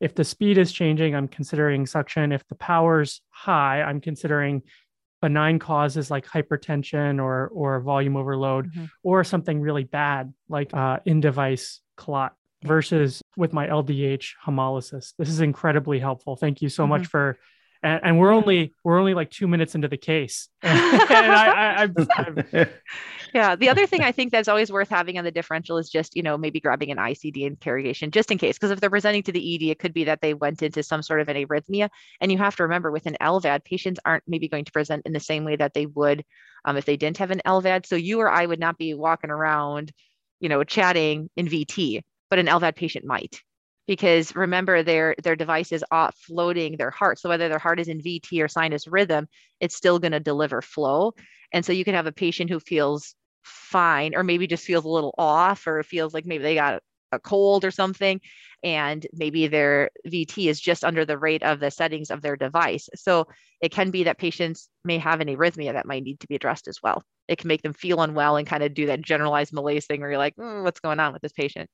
If 0.00 0.14
the 0.14 0.24
speed 0.24 0.58
is 0.58 0.72
changing, 0.72 1.14
I'm 1.14 1.28
considering 1.28 1.86
suction. 1.86 2.32
If 2.32 2.46
the 2.48 2.54
power's 2.54 3.20
high, 3.30 3.82
I'm 3.82 4.00
considering 4.00 4.62
benign 5.22 5.58
causes 5.58 6.10
like 6.10 6.26
hypertension 6.26 7.22
or 7.22 7.48
or 7.48 7.80
volume 7.80 8.16
overload 8.16 8.70
mm-hmm. 8.70 8.84
or 9.02 9.24
something 9.24 9.60
really 9.60 9.84
bad 9.84 10.32
like 10.48 10.72
uh, 10.74 10.98
in 11.06 11.20
device 11.20 11.80
clot 11.96 12.34
versus 12.62 13.22
with 13.36 13.52
my 13.52 13.66
LDH 13.66 14.32
hemolysis. 14.44 15.14
This 15.18 15.28
is 15.28 15.40
incredibly 15.40 15.98
helpful. 15.98 16.36
Thank 16.36 16.62
you 16.62 16.68
so 16.68 16.82
mm-hmm. 16.82 16.90
much 16.90 17.06
for 17.06 17.38
and, 17.82 18.00
and, 18.02 18.18
we're 18.18 18.32
only 18.32 18.72
we're 18.84 18.98
only 18.98 19.14
like 19.14 19.30
two 19.30 19.46
minutes 19.46 19.74
into 19.74 19.88
the 19.88 19.96
case. 19.96 20.48
I, 20.62 21.86
I, 21.86 22.22
I, 22.22 22.68
yeah, 23.34 23.56
the 23.56 23.68
other 23.68 23.86
thing 23.86 24.02
I 24.02 24.12
think 24.12 24.32
that's 24.32 24.48
always 24.48 24.72
worth 24.72 24.88
having 24.88 25.18
on 25.18 25.24
the 25.24 25.30
differential 25.30 25.78
is 25.78 25.88
just 25.88 26.16
you 26.16 26.22
know 26.22 26.36
maybe 26.36 26.60
grabbing 26.60 26.90
an 26.90 26.98
ICD 26.98 27.42
interrogation 27.46 28.10
just 28.10 28.30
in 28.30 28.38
case, 28.38 28.56
because 28.56 28.70
if 28.70 28.80
they're 28.80 28.90
presenting 28.90 29.22
to 29.24 29.32
the 29.32 29.54
ED, 29.54 29.70
it 29.70 29.78
could 29.78 29.94
be 29.94 30.04
that 30.04 30.20
they 30.20 30.34
went 30.34 30.62
into 30.62 30.82
some 30.82 31.02
sort 31.02 31.20
of 31.20 31.28
an 31.28 31.36
arrhythmia, 31.36 31.88
and 32.20 32.32
you 32.32 32.38
have 32.38 32.56
to 32.56 32.62
remember 32.62 32.90
with 32.90 33.06
an 33.06 33.16
LVAD, 33.20 33.64
patients 33.64 34.00
aren't 34.04 34.24
maybe 34.26 34.48
going 34.48 34.64
to 34.64 34.72
present 34.72 35.06
in 35.06 35.12
the 35.12 35.20
same 35.20 35.44
way 35.44 35.56
that 35.56 35.74
they 35.74 35.86
would 35.86 36.24
um, 36.64 36.76
if 36.76 36.84
they 36.84 36.96
didn't 36.96 37.18
have 37.18 37.30
an 37.30 37.42
LVAD. 37.46 37.86
So 37.86 37.96
you 37.96 38.20
or 38.20 38.30
I 38.30 38.46
would 38.46 38.60
not 38.60 38.78
be 38.78 38.94
walking 38.94 39.30
around, 39.30 39.92
you 40.40 40.48
know, 40.48 40.64
chatting 40.64 41.30
in 41.36 41.46
VT, 41.46 42.02
but 42.30 42.38
an 42.38 42.46
LVAD 42.46 42.76
patient 42.76 43.04
might 43.04 43.40
because 43.86 44.34
remember 44.34 44.82
their 44.82 45.14
their 45.22 45.36
device 45.36 45.72
is 45.72 45.84
offloading 45.92 46.78
their 46.78 46.90
heart. 46.90 47.18
So 47.18 47.28
whether 47.28 47.48
their 47.48 47.58
heart 47.58 47.80
is 47.80 47.88
in 47.88 48.00
vt 48.00 48.42
or 48.42 48.48
sinus 48.48 48.86
rhythm 48.86 49.28
it's 49.60 49.76
still 49.76 49.98
going 49.98 50.12
to 50.12 50.20
deliver 50.20 50.62
flow. 50.62 51.14
And 51.52 51.64
so 51.64 51.72
you 51.72 51.84
can 51.84 51.94
have 51.94 52.06
a 52.06 52.12
patient 52.12 52.50
who 52.50 52.60
feels 52.60 53.14
fine 53.42 54.14
or 54.14 54.24
maybe 54.24 54.46
just 54.46 54.64
feels 54.64 54.84
a 54.84 54.88
little 54.88 55.14
off 55.16 55.66
or 55.66 55.82
feels 55.82 56.12
like 56.12 56.26
maybe 56.26 56.42
they 56.42 56.54
got 56.54 56.82
a 57.12 57.18
cold 57.20 57.64
or 57.64 57.70
something 57.70 58.20
and 58.64 59.06
maybe 59.12 59.46
their 59.46 59.90
vt 60.08 60.48
is 60.48 60.60
just 60.60 60.84
under 60.84 61.04
the 61.04 61.16
rate 61.16 61.42
of 61.44 61.60
the 61.60 61.70
settings 61.70 62.10
of 62.10 62.20
their 62.20 62.36
device. 62.36 62.88
So 62.96 63.28
it 63.60 63.70
can 63.70 63.90
be 63.90 64.04
that 64.04 64.18
patients 64.18 64.68
may 64.84 64.98
have 64.98 65.20
an 65.20 65.28
arrhythmia 65.28 65.72
that 65.74 65.86
might 65.86 66.02
need 66.02 66.20
to 66.20 66.26
be 66.26 66.34
addressed 66.34 66.68
as 66.68 66.78
well. 66.82 67.02
It 67.28 67.38
can 67.38 67.48
make 67.48 67.62
them 67.62 67.72
feel 67.72 68.00
unwell 68.02 68.36
and 68.36 68.46
kind 68.46 68.62
of 68.62 68.74
do 68.74 68.86
that 68.86 69.02
generalized 69.02 69.52
malaise 69.52 69.86
thing 69.86 70.00
where 70.00 70.10
you're 70.10 70.18
like 70.18 70.36
mm, 70.36 70.64
what's 70.64 70.80
going 70.80 71.00
on 71.00 71.12
with 71.12 71.22
this 71.22 71.32
patient 71.32 71.70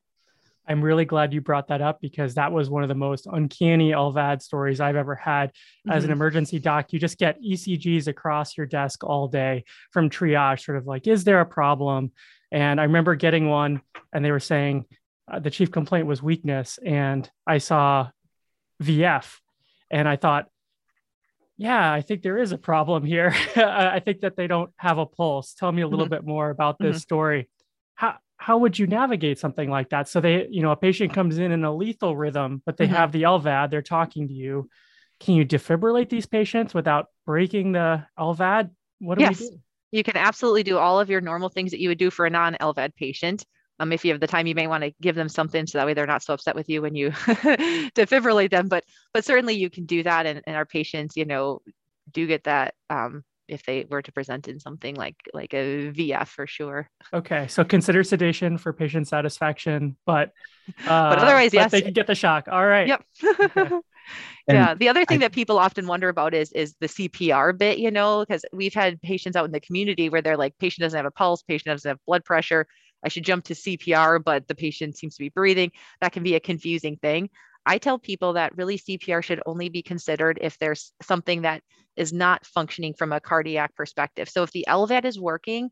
I'm 0.69 0.83
really 0.83 1.05
glad 1.05 1.33
you 1.33 1.41
brought 1.41 1.69
that 1.69 1.81
up 1.81 2.01
because 2.01 2.35
that 2.35 2.53
was 2.53 2.71
one 2.71 2.83
of 2.83 2.89
the 2.89 2.95
most 2.95 3.27
uncanny 3.27 3.91
LVAD 3.91 4.43
stories 4.43 4.81
I've 4.81 4.97
ever 4.97 5.15
had. 5.15 5.51
Mm-hmm. 5.51 5.91
As 5.91 6.05
an 6.05 6.09
mm-hmm. 6.09 6.13
emergency 6.13 6.59
doc, 6.59 6.93
you 6.93 6.99
just 6.99 7.19
get 7.19 7.43
ECGs 7.43 8.07
across 8.07 8.57
your 8.57 8.67
desk 8.67 9.03
all 9.03 9.29
day 9.29 9.65
from 9.91 10.09
triage, 10.09 10.65
sort 10.65 10.79
of 10.79 10.87
like, 10.87 11.07
is 11.07 11.25
there 11.25 11.41
a 11.41 11.47
problem? 11.47 12.13
And 12.53 12.81
I 12.81 12.85
remember 12.85 13.15
getting 13.15 13.49
one 13.49 13.83
and 14.13 14.25
they 14.25 14.31
were 14.31 14.41
saying 14.41 14.85
uh, 15.31 15.41
the 15.41 15.51
chief 15.51 15.71
complaint 15.71 16.07
was 16.07 16.23
weakness. 16.23 16.79
And 16.85 17.29
I 17.47 17.59
saw 17.59 18.11
VF 18.83 19.39
and 19.91 20.09
I 20.09 20.17
thought, 20.17 20.49
yeah, 21.57 21.93
I 21.93 22.01
think 22.03 22.23
there 22.23 22.39
is 22.39 22.53
a 22.53 22.59
problem 22.59 23.05
here. 23.05 23.35
I 23.57 24.01
think 24.01 24.21
that 24.21 24.37
they 24.37 24.47
don't 24.47 24.71
have 24.77 24.99
a 24.99 25.07
pulse. 25.07 25.55
Tell 25.55 25.71
me 25.71 25.83
a 25.83 25.89
little 25.89 26.07
mm-hmm. 26.07 26.15
bit 26.15 26.25
more 26.25 26.51
about 26.51 26.79
this 26.79 26.97
mm-hmm. 26.97 27.01
story. 27.01 27.49
How, 27.95 28.17
how 28.43 28.59
would 28.59 28.77
you 28.77 28.89
navigate 28.89 29.39
something 29.39 29.71
like 29.71 29.91
that? 29.91 30.09
So 30.09 30.21
they, 30.21 30.49
you 30.51 30.63
know, 30.63 30.73
a 30.73 30.77
patient 30.77 31.15
comes 31.15 31.39
in 31.39 31.53
in 31.53 31.63
a 31.65 31.73
lethal 31.73 32.17
rhythm, 32.17 32.61
but 32.67 32.77
they 32.77 32.87
mm-hmm. 32.87 32.95
have 32.97 33.13
the 33.13 33.23
LVAD, 33.23 33.71
they're 33.71 33.83
talking 33.83 34.27
to 34.27 34.35
you. 34.35 34.69
Can 35.21 35.35
you 35.35 35.45
defibrillate 35.45 36.09
these 36.09 36.27
patients 36.27 36.75
without 36.75 37.07
breaking 37.25 37.73
the 37.73 38.05
LVAD? 38.19 38.71
What 38.99 39.19
do 39.19 39.25
yes. 39.25 39.41
we 39.41 39.51
do? 39.51 39.61
You 39.93 40.03
can 40.03 40.17
absolutely 40.17 40.65
do 40.65 40.77
all 40.77 40.99
of 40.99 41.09
your 41.09 41.21
normal 41.21 41.51
things 41.51 41.71
that 41.71 41.79
you 41.79 41.89
would 41.91 41.99
do 41.99 42.11
for 42.11 42.27
a 42.27 42.31
non-LVAD 42.31 42.97
patient. 42.97 43.45
Um, 43.79 43.93
if 43.93 44.05
you 44.05 44.11
have 44.11 44.21
the 44.21 44.27
time, 44.27 44.49
you 44.49 44.57
may 44.57 44.67
want 44.67 44.83
to 44.83 44.93
give 45.01 45.15
them 45.15 45.29
something 45.29 45.65
so 45.67 45.79
that 45.79 45.87
way 45.87 45.95
they're 45.95 46.07
not 46.07 46.25
so 46.25 46.35
upset 46.35 46.57
with 46.57 46.69
you 46.69 46.83
when 46.83 46.97
you 46.97 47.11
defibrillate 47.95 48.51
them. 48.51 48.67
But 48.67 48.83
but 49.15 49.25
certainly 49.25 49.55
you 49.55 49.71
can 49.71 49.87
do 49.87 50.03
that, 50.03 50.27
and, 50.27 50.43
and 50.47 50.57
our 50.57 50.67
patients, 50.67 51.17
you 51.17 51.27
know, 51.27 51.61
do 52.13 52.27
get 52.27 52.45
that 52.45 52.75
um, 52.91 53.23
if 53.49 53.65
they 53.65 53.87
were 53.89 54.03
to 54.03 54.13
present 54.13 54.49
in 54.49 54.61
something 54.61 54.95
like 54.95 55.17
like 55.35 55.53
a 55.55 55.91
VF 55.93 56.29
for 56.29 56.47
sure. 56.47 56.89
Okay, 57.13 57.47
so 57.49 57.65
consider 57.65 58.03
sedation 58.03 58.59
for 58.59 58.73
patient 58.73 59.09
satisfaction, 59.09 59.97
but 60.07 60.31
uh, 60.87 61.11
but 61.11 61.19
otherwise, 61.19 61.51
but 61.51 61.59
yes, 61.59 61.71
they 61.71 61.83
can 61.83 61.93
get 61.93 62.07
the 62.07 62.15
shock. 62.15 62.49
All 62.51 62.67
right. 62.67 62.89
Yep. 62.89 63.05
Okay. 63.25 63.77
yeah. 64.49 64.75
The 64.75 64.89
other 64.89 65.05
thing 65.05 65.19
I, 65.19 65.27
that 65.27 65.33
people 65.33 65.59
often 65.59 65.87
wonder 65.87 66.09
about 66.09 66.35
is 66.35 66.53
is 66.53 66.75
the 66.81 66.89
CPR 66.89 67.57
bit. 67.57 67.79
You 67.79 67.91
know, 67.91 68.25
because 68.27 68.45
we've 68.53 68.75
had 68.75 69.01
patients 69.03 69.37
out 69.37 69.45
in 69.45 69.53
the 69.53 69.61
community 69.61 70.09
where 70.09 70.23
they're 70.23 70.37
like, 70.37 70.57
patient 70.59 70.83
doesn't 70.83 70.97
have 70.97 71.07
a 71.07 71.11
pulse, 71.11 71.43
patient 71.43 71.75
doesn't 71.75 71.89
have 71.89 71.99
blood 72.07 72.25
pressure. 72.25 72.67
I 73.05 73.09
should 73.09 73.25
jump 73.25 73.45
to 73.47 73.55
CPR, 73.55 74.23
but 74.23 74.47
the 74.47 74.55
patient 74.55 74.97
seems 74.97 75.17
to 75.17 75.23
be 75.23 75.29
breathing. 75.29 75.73
That 76.01 76.13
can 76.13 76.23
be 76.23 76.35
a 76.35 76.41
confusing 76.41 76.97
thing. 76.97 77.31
I 77.65 77.79
tell 77.79 77.99
people 77.99 78.35
that 78.35 78.57
really 78.57 78.79
CPR 78.79 79.23
should 79.23 79.43
only 79.47 79.69
be 79.69 79.83
considered 79.83 80.39
if 80.41 80.59
there's 80.59 80.93
something 81.03 81.43
that 81.43 81.63
is 81.97 82.13
not 82.13 82.47
functioning 82.47 82.95
from 82.95 83.13
a 83.13 83.21
cardiac 83.21 83.75
perspective. 83.77 84.29
So 84.29 84.43
if 84.43 84.51
the 84.51 84.65
LVAD 84.69 85.05
is 85.05 85.21
working 85.21 85.71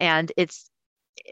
and 0.00 0.30
it's 0.36 0.70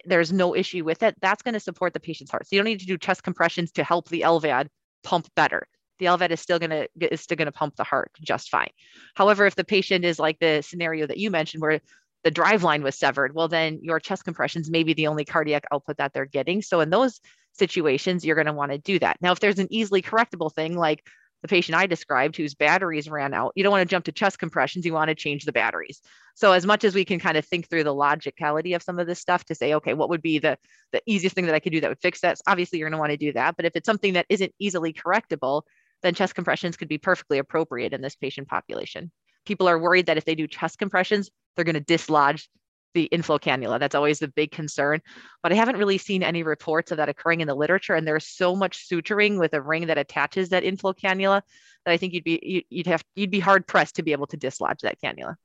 there's 0.04 0.32
no 0.32 0.54
issue 0.54 0.84
with 0.84 1.02
it, 1.02 1.14
that's 1.20 1.42
going 1.42 1.54
to 1.54 1.60
support 1.60 1.92
the 1.92 2.00
patient's 2.00 2.30
heart. 2.30 2.46
So 2.46 2.56
you 2.56 2.60
don't 2.60 2.70
need 2.70 2.80
to 2.80 2.86
do 2.86 2.98
chest 2.98 3.22
compressions 3.22 3.72
to 3.72 3.84
help 3.84 4.08
the 4.08 4.22
LVAD 4.22 4.68
pump 5.04 5.28
better. 5.36 5.66
The 5.98 6.06
LVAD 6.06 6.30
is 6.32 6.40
still 6.40 6.58
going 6.58 6.70
to 6.70 6.88
is 6.96 7.20
still 7.20 7.36
going 7.36 7.46
to 7.46 7.52
pump 7.52 7.76
the 7.76 7.84
heart 7.84 8.10
just 8.20 8.50
fine. 8.50 8.70
However, 9.14 9.46
if 9.46 9.54
the 9.54 9.64
patient 9.64 10.04
is 10.04 10.18
like 10.18 10.38
the 10.38 10.62
scenario 10.62 11.06
that 11.06 11.18
you 11.18 11.30
mentioned 11.30 11.62
where 11.62 11.80
the 12.22 12.30
drive 12.30 12.62
line 12.62 12.82
was 12.82 12.98
severed, 12.98 13.34
well 13.34 13.48
then 13.48 13.78
your 13.82 14.00
chest 14.00 14.24
compressions 14.24 14.70
may 14.70 14.82
be 14.82 14.92
the 14.92 15.06
only 15.06 15.24
cardiac 15.24 15.64
output 15.72 15.96
that 15.96 16.12
they're 16.12 16.26
getting. 16.26 16.60
So 16.60 16.80
in 16.80 16.90
those 16.90 17.20
situations, 17.58 18.24
you're 18.24 18.36
going 18.36 18.46
to 18.46 18.52
want 18.52 18.72
to 18.72 18.78
do 18.78 18.98
that. 18.98 19.18
Now, 19.20 19.32
if 19.32 19.40
there's 19.40 19.58
an 19.58 19.68
easily 19.70 20.02
correctable 20.02 20.52
thing 20.52 20.76
like 20.76 21.02
the 21.42 21.48
patient 21.48 21.76
I 21.76 21.86
described 21.86 22.36
whose 22.36 22.54
batteries 22.54 23.08
ran 23.08 23.34
out, 23.34 23.52
you 23.54 23.62
don't 23.62 23.70
want 23.70 23.88
to 23.88 23.92
jump 23.92 24.06
to 24.06 24.12
chest 24.12 24.38
compressions. 24.38 24.84
You 24.84 24.92
want 24.92 25.08
to 25.08 25.14
change 25.14 25.44
the 25.44 25.52
batteries. 25.52 26.00
So 26.34 26.52
as 26.52 26.66
much 26.66 26.84
as 26.84 26.94
we 26.94 27.04
can 27.04 27.20
kind 27.20 27.36
of 27.36 27.44
think 27.44 27.68
through 27.68 27.84
the 27.84 27.94
logicality 27.94 28.74
of 28.74 28.82
some 28.82 28.98
of 28.98 29.06
this 29.06 29.20
stuff 29.20 29.44
to 29.44 29.54
say, 29.54 29.74
okay, 29.74 29.94
what 29.94 30.08
would 30.08 30.22
be 30.22 30.38
the 30.38 30.58
the 30.92 31.02
easiest 31.06 31.34
thing 31.34 31.46
that 31.46 31.54
I 31.54 31.60
could 31.60 31.72
do 31.72 31.80
that 31.80 31.88
would 31.88 32.00
fix 32.00 32.20
that? 32.20 32.38
Obviously, 32.46 32.78
you're 32.78 32.88
going 32.88 32.96
to 32.96 33.00
want 33.00 33.12
to 33.12 33.16
do 33.16 33.32
that. 33.34 33.56
But 33.56 33.66
if 33.66 33.76
it's 33.76 33.86
something 33.86 34.14
that 34.14 34.26
isn't 34.28 34.54
easily 34.58 34.92
correctable, 34.92 35.62
then 36.02 36.14
chest 36.14 36.34
compressions 36.34 36.76
could 36.76 36.88
be 36.88 36.98
perfectly 36.98 37.38
appropriate 37.38 37.92
in 37.92 38.00
this 38.00 38.16
patient 38.16 38.48
population. 38.48 39.10
People 39.44 39.68
are 39.68 39.78
worried 39.78 40.06
that 40.06 40.16
if 40.16 40.24
they 40.24 40.34
do 40.34 40.46
chest 40.46 40.78
compressions, 40.78 41.30
they're 41.54 41.64
going 41.64 41.74
to 41.74 41.80
dislodge 41.80 42.48
the 42.96 43.04
inflow 43.04 43.38
cannula. 43.38 43.78
That's 43.78 43.94
always 43.94 44.18
the 44.18 44.28
big 44.28 44.50
concern. 44.50 45.00
But 45.42 45.52
I 45.52 45.54
haven't 45.54 45.76
really 45.76 45.98
seen 45.98 46.22
any 46.22 46.42
reports 46.42 46.90
of 46.90 46.96
that 46.96 47.08
occurring 47.08 47.42
in 47.42 47.46
the 47.46 47.54
literature. 47.54 47.94
And 47.94 48.06
there's 48.06 48.26
so 48.26 48.56
much 48.56 48.88
suturing 48.88 49.38
with 49.38 49.52
a 49.52 49.60
ring 49.60 49.86
that 49.86 49.98
attaches 49.98 50.48
that 50.48 50.64
inflow 50.64 50.94
cannula 50.94 51.42
that 51.84 51.92
I 51.92 51.96
think 51.98 52.14
you'd 52.14 52.24
be 52.24 52.66
you'd 52.70 52.86
have 52.86 53.04
you'd 53.14 53.30
be 53.30 53.38
hard 53.38 53.66
pressed 53.66 53.96
to 53.96 54.02
be 54.02 54.12
able 54.12 54.26
to 54.28 54.36
dislodge 54.36 54.80
that 54.80 55.00
cannula. 55.00 55.36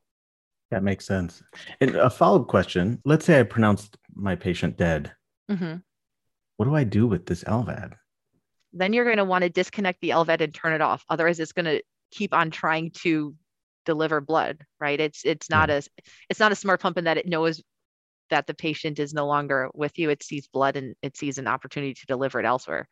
That 0.71 0.83
makes 0.83 1.05
sense. 1.05 1.43
And 1.81 1.95
a 1.97 2.09
follow-up 2.09 2.47
question: 2.47 3.01
Let's 3.03 3.25
say 3.25 3.39
I 3.39 3.43
pronounced 3.43 3.97
my 4.15 4.35
patient 4.35 4.77
dead. 4.77 5.11
Mm-hmm. 5.51 5.75
What 6.55 6.65
do 6.65 6.75
I 6.75 6.85
do 6.85 7.05
with 7.05 7.25
this 7.25 7.43
LVAD? 7.43 7.93
Then 8.73 8.93
you're 8.93 9.03
going 9.03 9.17
to 9.17 9.25
want 9.25 9.43
to 9.43 9.49
disconnect 9.49 9.99
the 9.99 10.11
LVAD 10.11 10.39
and 10.39 10.53
turn 10.53 10.73
it 10.73 10.81
off. 10.81 11.03
Otherwise, 11.09 11.41
it's 11.41 11.51
going 11.51 11.65
to 11.65 11.83
keep 12.11 12.33
on 12.33 12.49
trying 12.49 12.91
to 12.91 13.35
deliver 13.85 14.21
blood 14.21 14.65
right? 14.81 14.99
It's 14.99 15.23
it's 15.23 15.49
not 15.49 15.69
yeah. 15.69 15.77
a 15.77 15.81
it's 16.29 16.39
not 16.39 16.51
a 16.51 16.55
smart 16.55 16.81
pump 16.81 16.97
in 16.97 17.05
that 17.05 17.17
it 17.17 17.27
knows 17.27 17.61
that 18.29 18.47
the 18.47 18.53
patient 18.53 18.99
is 18.99 19.13
no 19.13 19.27
longer 19.27 19.69
with 19.73 19.97
you. 19.99 20.09
It 20.09 20.23
sees 20.23 20.47
blood 20.47 20.75
and 20.75 20.95
it 21.01 21.17
sees 21.17 21.37
an 21.37 21.47
opportunity 21.47 21.93
to 21.93 22.05
deliver 22.07 22.39
it 22.39 22.45
elsewhere. 22.45 22.87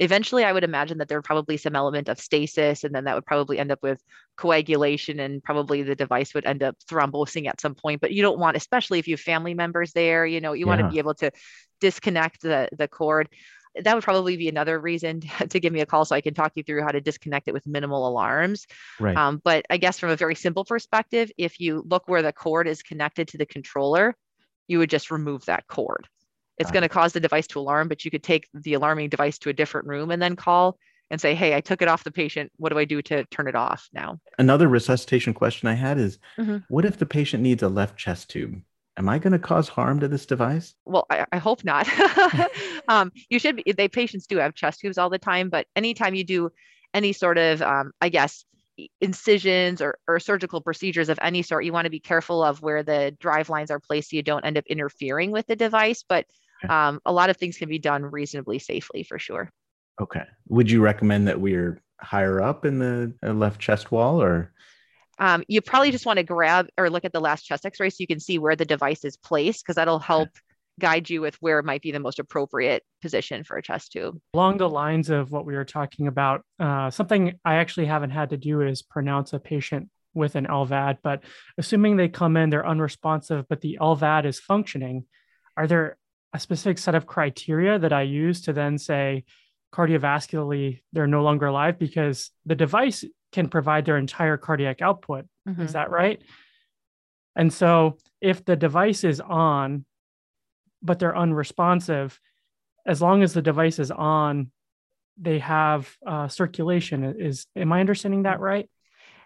Eventually 0.00 0.44
i 0.44 0.52
would 0.52 0.62
imagine 0.62 0.98
that 0.98 1.08
there 1.08 1.18
would 1.18 1.24
probably 1.24 1.56
some 1.56 1.74
element 1.74 2.08
of 2.08 2.20
stasis 2.20 2.84
and 2.84 2.94
then 2.94 3.04
that 3.04 3.16
would 3.16 3.26
probably 3.26 3.58
end 3.58 3.72
up 3.72 3.80
with 3.82 4.00
coagulation 4.36 5.18
and 5.18 5.42
probably 5.42 5.82
the 5.82 5.96
device 5.96 6.34
would 6.34 6.46
end 6.46 6.62
up 6.62 6.76
thrombosing 6.88 7.48
at 7.48 7.60
some 7.60 7.74
point. 7.74 8.00
But 8.00 8.12
you 8.12 8.22
don't 8.22 8.38
want 8.38 8.56
especially 8.56 9.00
if 9.00 9.08
you 9.08 9.14
have 9.14 9.20
family 9.20 9.54
members 9.54 9.92
there 9.92 10.24
you 10.24 10.40
know 10.40 10.52
you 10.52 10.66
yeah. 10.66 10.76
want 10.76 10.80
to 10.82 10.88
be 10.88 10.98
able 10.98 11.14
to 11.14 11.30
disconnect 11.80 12.42
the 12.42 12.68
the 12.76 12.88
cord 12.88 13.28
that 13.82 13.94
would 13.94 14.04
probably 14.04 14.36
be 14.36 14.48
another 14.48 14.78
reason 14.78 15.20
to 15.48 15.60
give 15.60 15.72
me 15.72 15.80
a 15.80 15.86
call 15.86 16.04
so 16.04 16.14
I 16.14 16.20
can 16.20 16.34
talk 16.34 16.52
you 16.54 16.62
through 16.62 16.82
how 16.82 16.90
to 16.90 17.00
disconnect 17.00 17.48
it 17.48 17.54
with 17.54 17.66
minimal 17.66 18.06
alarms. 18.08 18.66
Right. 18.98 19.16
Um, 19.16 19.40
but 19.42 19.64
I 19.70 19.76
guess 19.76 19.98
from 19.98 20.10
a 20.10 20.16
very 20.16 20.34
simple 20.34 20.64
perspective, 20.64 21.30
if 21.36 21.60
you 21.60 21.84
look 21.88 22.04
where 22.06 22.22
the 22.22 22.32
cord 22.32 22.68
is 22.68 22.82
connected 22.82 23.28
to 23.28 23.38
the 23.38 23.46
controller, 23.46 24.14
you 24.66 24.78
would 24.78 24.90
just 24.90 25.10
remove 25.10 25.44
that 25.46 25.66
cord. 25.66 26.08
It's 26.58 26.72
going 26.72 26.82
to 26.82 26.88
cause 26.88 27.12
the 27.12 27.20
device 27.20 27.46
to 27.48 27.60
alarm, 27.60 27.86
but 27.86 28.04
you 28.04 28.10
could 28.10 28.24
take 28.24 28.48
the 28.52 28.74
alarming 28.74 29.10
device 29.10 29.38
to 29.38 29.48
a 29.48 29.52
different 29.52 29.86
room 29.86 30.10
and 30.10 30.20
then 30.20 30.34
call 30.34 30.76
and 31.10 31.20
say, 31.20 31.34
Hey, 31.34 31.54
I 31.54 31.60
took 31.60 31.82
it 31.82 31.88
off 31.88 32.04
the 32.04 32.10
patient. 32.10 32.50
What 32.56 32.72
do 32.72 32.78
I 32.78 32.84
do 32.84 33.00
to 33.02 33.24
turn 33.26 33.48
it 33.48 33.54
off 33.54 33.88
now? 33.92 34.18
Another 34.38 34.68
resuscitation 34.68 35.34
question 35.34 35.68
I 35.68 35.74
had 35.74 35.98
is 35.98 36.18
mm-hmm. 36.36 36.58
what 36.68 36.84
if 36.84 36.98
the 36.98 37.06
patient 37.06 37.42
needs 37.42 37.62
a 37.62 37.68
left 37.68 37.96
chest 37.96 38.30
tube? 38.30 38.60
Am 38.98 39.08
I 39.08 39.18
going 39.18 39.32
to 39.32 39.38
cause 39.38 39.68
harm 39.68 40.00
to 40.00 40.08
this 40.08 40.26
device? 40.26 40.74
Well, 40.84 41.06
I, 41.08 41.24
I 41.32 41.38
hope 41.38 41.64
not. 41.64 41.88
um, 42.88 43.12
you 43.30 43.38
should 43.38 43.56
be, 43.56 43.72
they 43.72 43.88
patients 43.88 44.26
do 44.26 44.38
have 44.38 44.54
chest 44.54 44.80
tubes 44.80 44.98
all 44.98 45.08
the 45.08 45.18
time, 45.18 45.48
but 45.48 45.66
anytime 45.76 46.14
you 46.14 46.24
do 46.24 46.50
any 46.92 47.12
sort 47.12 47.38
of, 47.38 47.62
um, 47.62 47.92
I 48.00 48.08
guess, 48.08 48.44
incisions 49.00 49.80
or, 49.80 49.98
or 50.06 50.20
surgical 50.20 50.60
procedures 50.60 51.08
of 51.08 51.18
any 51.22 51.42
sort, 51.42 51.64
you 51.64 51.72
want 51.72 51.86
to 51.86 51.90
be 51.90 52.00
careful 52.00 52.42
of 52.42 52.60
where 52.60 52.82
the 52.82 53.16
drive 53.20 53.48
lines 53.48 53.70
are 53.70 53.80
placed 53.80 54.10
so 54.10 54.16
you 54.16 54.22
don't 54.22 54.44
end 54.44 54.58
up 54.58 54.64
interfering 54.66 55.30
with 55.30 55.46
the 55.46 55.56
device. 55.56 56.04
But 56.06 56.26
um, 56.68 57.00
a 57.06 57.12
lot 57.12 57.30
of 57.30 57.36
things 57.36 57.56
can 57.56 57.68
be 57.68 57.78
done 57.78 58.02
reasonably 58.04 58.58
safely 58.58 59.04
for 59.04 59.18
sure. 59.18 59.50
Okay. 60.00 60.24
Would 60.48 60.70
you 60.70 60.80
recommend 60.80 61.28
that 61.28 61.40
we're 61.40 61.82
higher 62.00 62.40
up 62.40 62.64
in 62.64 62.78
the 62.78 63.14
uh, 63.24 63.32
left 63.32 63.60
chest 63.60 63.92
wall 63.92 64.20
or? 64.20 64.52
Um, 65.18 65.44
you 65.48 65.60
probably 65.60 65.90
just 65.90 66.06
want 66.06 66.18
to 66.18 66.22
grab 66.22 66.68
or 66.76 66.90
look 66.90 67.04
at 67.04 67.12
the 67.12 67.20
last 67.20 67.42
chest 67.42 67.66
x-ray 67.66 67.90
so 67.90 67.96
you 67.98 68.06
can 68.06 68.20
see 68.20 68.38
where 68.38 68.56
the 68.56 68.64
device 68.64 69.04
is 69.04 69.16
placed 69.16 69.64
because 69.64 69.76
that'll 69.76 69.98
help 69.98 70.28
guide 70.78 71.10
you 71.10 71.20
with 71.20 71.34
where 71.40 71.58
it 71.58 71.64
might 71.64 71.82
be 71.82 71.90
the 71.90 72.00
most 72.00 72.18
appropriate 72.18 72.82
position 73.02 73.44
for 73.44 73.56
a 73.56 73.62
chest 73.62 73.92
tube. 73.92 74.18
Along 74.34 74.58
the 74.58 74.68
lines 74.68 75.10
of 75.10 75.30
what 75.30 75.44
we 75.44 75.54
were 75.54 75.64
talking 75.64 76.06
about, 76.06 76.42
uh, 76.60 76.90
something 76.90 77.38
I 77.44 77.56
actually 77.56 77.86
haven't 77.86 78.10
had 78.10 78.30
to 78.30 78.36
do 78.36 78.62
is 78.62 78.82
pronounce 78.82 79.32
a 79.32 79.38
patient 79.38 79.88
with 80.14 80.34
an 80.34 80.46
LVAD, 80.46 80.98
but 81.02 81.22
assuming 81.58 81.96
they 81.96 82.08
come 82.08 82.36
in, 82.36 82.50
they're 82.50 82.66
unresponsive, 82.66 83.46
but 83.48 83.60
the 83.60 83.78
LVAD 83.80 84.24
is 84.24 84.40
functioning, 84.40 85.04
are 85.56 85.66
there 85.66 85.96
a 86.32 86.40
specific 86.40 86.78
set 86.78 86.94
of 86.94 87.06
criteria 87.06 87.78
that 87.78 87.92
I 87.92 88.02
use 88.02 88.42
to 88.42 88.52
then 88.52 88.78
say 88.78 89.24
cardiovascularly 89.74 90.80
they're 90.92 91.06
no 91.06 91.22
longer 91.22 91.46
alive? 91.46 91.78
Because 91.78 92.30
the 92.46 92.54
device 92.54 93.04
can 93.32 93.48
provide 93.48 93.84
their 93.84 93.98
entire 93.98 94.36
cardiac 94.36 94.82
output. 94.82 95.26
Mm-hmm. 95.48 95.62
Is 95.62 95.72
that 95.72 95.90
right? 95.90 96.20
And 97.36 97.52
so 97.52 97.98
if 98.20 98.44
the 98.44 98.56
device 98.56 99.04
is 99.04 99.20
on, 99.20 99.84
but 100.82 100.98
they're 100.98 101.16
unresponsive, 101.16 102.18
as 102.86 103.02
long 103.02 103.22
as 103.22 103.32
the 103.32 103.42
device 103.42 103.78
is 103.78 103.90
on, 103.90 104.50
they 105.20 105.38
have 105.40 105.88
uh, 106.06 106.28
circulation. 106.28 107.04
Is 107.04 107.46
am 107.56 107.72
I 107.72 107.80
understanding 107.80 108.22
that 108.22 108.40
right? 108.40 108.68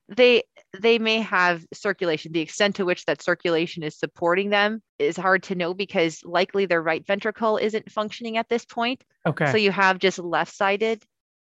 They 0.09 0.43
they 0.81 0.99
may 0.99 1.21
have 1.21 1.65
circulation. 1.73 2.33
The 2.33 2.41
extent 2.41 2.77
to 2.77 2.85
which 2.85 3.05
that 3.05 3.23
circulation 3.23 3.83
is 3.83 3.99
supporting 3.99 4.51
them 4.51 4.83
is 4.99 5.17
hard 5.17 5.43
to 5.45 5.55
know 5.55 5.75
because 5.75 6.23
likely 6.25 6.67
their 6.67 6.83
right 6.83 7.07
ventricle 7.07 7.57
isn't 7.57 7.93
functioning 7.93 8.37
at 8.37 8.49
this 8.49 8.65
point. 8.65 9.05
Okay. 9.27 9.51
So 9.51 9.59
you 9.59 9.71
have 9.71 9.99
just 9.99 10.19
left 10.19 10.55
sided 10.55 11.05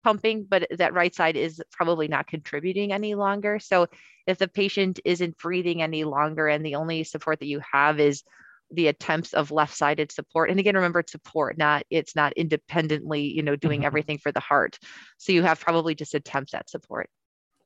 pumping, 0.07 0.45
but 0.47 0.65
that 0.77 0.93
right 0.93 1.13
side 1.13 1.35
is 1.35 1.61
probably 1.69 2.07
not 2.07 2.27
contributing 2.27 2.93
any 2.93 3.13
longer. 3.13 3.59
So 3.59 3.87
if 4.25 4.37
the 4.37 4.47
patient 4.47 5.01
isn't 5.03 5.37
breathing 5.37 5.81
any 5.81 6.05
longer 6.05 6.47
and 6.47 6.65
the 6.65 6.75
only 6.75 7.03
support 7.03 7.39
that 7.39 7.47
you 7.47 7.59
have 7.73 7.99
is 7.99 8.23
the 8.71 8.87
attempts 8.87 9.33
of 9.33 9.51
left-sided 9.51 10.11
support 10.11 10.49
and 10.49 10.59
again 10.59 10.75
remember 10.75 10.99
it's 10.99 11.13
support 11.13 11.57
not 11.57 11.83
it's 11.89 12.17
not 12.17 12.33
independently 12.33 13.21
you 13.21 13.41
know 13.41 13.55
doing 13.55 13.79
mm-hmm. 13.79 13.87
everything 13.87 14.17
for 14.17 14.29
the 14.33 14.41
heart 14.41 14.77
so 15.17 15.31
you 15.31 15.41
have 15.41 15.57
probably 15.57 15.95
just 15.95 16.13
attempts 16.13 16.53
at 16.53 16.69
support 16.69 17.09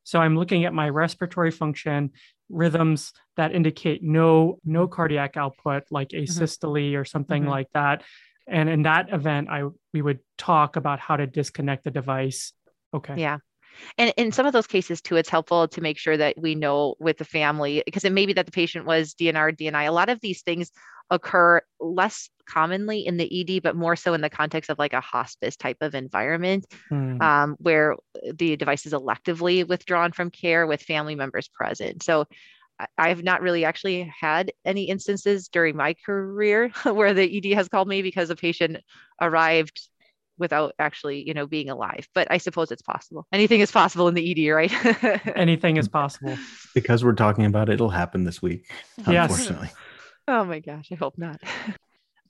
so 0.04 0.20
i'm 0.20 0.38
looking 0.38 0.64
at 0.64 0.76
my 0.76 0.88
respiratory 0.88 1.50
function 1.50 2.12
rhythms 2.50 3.14
that 3.36 3.52
indicate 3.52 4.04
no 4.04 4.60
no 4.64 4.88
cardiac 4.88 5.38
output 5.38 5.82
like 5.90 6.14
a 6.14 6.18
mm-hmm. 6.18 6.96
or 6.96 7.04
something 7.04 7.42
mm-hmm. 7.42 7.52
like 7.52 7.68
that 7.74 8.04
and 8.48 8.70
in 8.70 8.84
that 8.84 9.12
event 9.14 9.50
i 9.50 9.64
we 9.94 10.02
would 10.02 10.20
talk 10.38 10.76
about 10.76 11.00
how 11.00 11.18
to 11.18 11.28
disconnect 11.28 11.84
the 11.84 11.92
device. 11.92 12.54
Okay. 12.94 13.16
Yeah. 13.18 13.38
And 13.98 14.14
in 14.18 14.32
some 14.32 14.46
of 14.46 14.54
those 14.54 14.68
cases 14.68 15.02
too 15.02 15.16
it's 15.16 15.30
helpful 15.30 15.68
to 15.68 15.82
make 15.82 15.98
sure 15.98 16.18
that 16.18 16.36
we 16.38 16.56
know 16.56 16.96
with 17.00 17.18
the 17.18 17.26
family 17.26 17.84
because 17.86 18.04
it 18.04 18.12
may 18.12 18.26
be 18.26 18.34
that 18.34 18.46
the 18.46 18.52
patient 18.52 18.86
was 18.86 19.14
dnr 19.14 19.56
dni 19.56 19.88
a 19.88 19.92
lot 19.92 20.10
of 20.10 20.20
these 20.20 20.42
things 20.42 20.72
occur 21.10 21.62
less 21.80 22.30
commonly 22.46 23.06
in 23.06 23.18
the 23.18 23.42
ed 23.42 23.62
but 23.64 23.76
more 23.76 23.96
so 23.96 24.14
in 24.14 24.22
the 24.22 24.30
context 24.30 24.70
of 24.70 24.78
like 24.78 24.94
a 24.94 25.02
hospice 25.02 25.56
type 25.56 25.78
of 25.82 25.96
environment 25.96 26.66
hmm. 26.90 27.22
um, 27.22 27.56
where 27.60 27.96
the 28.34 28.56
device 28.58 28.86
is 28.86 28.94
electively 28.94 29.68
withdrawn 29.68 30.12
from 30.12 30.30
care 30.30 30.68
with 30.68 30.82
family 30.82 31.16
members 31.16 31.48
present. 31.48 32.04
So 32.04 32.26
I 32.98 33.10
have 33.10 33.24
not 33.24 33.42
really 33.42 33.66
actually 33.66 34.12
had 34.20 34.52
any 34.66 34.84
instances 34.84 35.48
during 35.48 35.76
my 35.76 35.96
career 36.06 36.70
where 36.84 37.14
the 37.14 37.38
ED 37.38 37.56
has 37.56 37.68
called 37.68 37.88
me 37.88 38.02
because 38.02 38.30
a 38.30 38.36
patient 38.36 38.78
arrived 39.20 39.88
without 40.38 40.74
actually, 40.80 41.26
you 41.26 41.34
know, 41.34 41.46
being 41.48 41.70
alive. 41.70 42.08
But 42.14 42.28
I 42.32 42.38
suppose 42.38 42.72
it's 42.72 42.82
possible. 42.82 43.28
Anything 43.32 43.62
is 43.62 43.72
possible 43.72 44.08
in 44.08 44.16
the 44.16 44.50
ED, 44.50 44.54
right? 44.54 45.28
Anything 45.36 45.78
is 45.78 45.88
possible. 45.88 46.38
Because 46.74 47.04
we're 47.04 47.14
talking 47.14 47.46
about 47.46 47.70
it, 47.70 47.74
it'll 47.74 47.90
happen 47.90 48.24
this 48.24 48.42
week. 48.42 48.70
Yes. 49.08 49.32
Unfortunately. 49.32 49.70
Oh 50.28 50.44
my 50.44 50.60
gosh, 50.60 50.90
I 50.92 50.96
hope 50.96 51.18
not. 51.18 51.40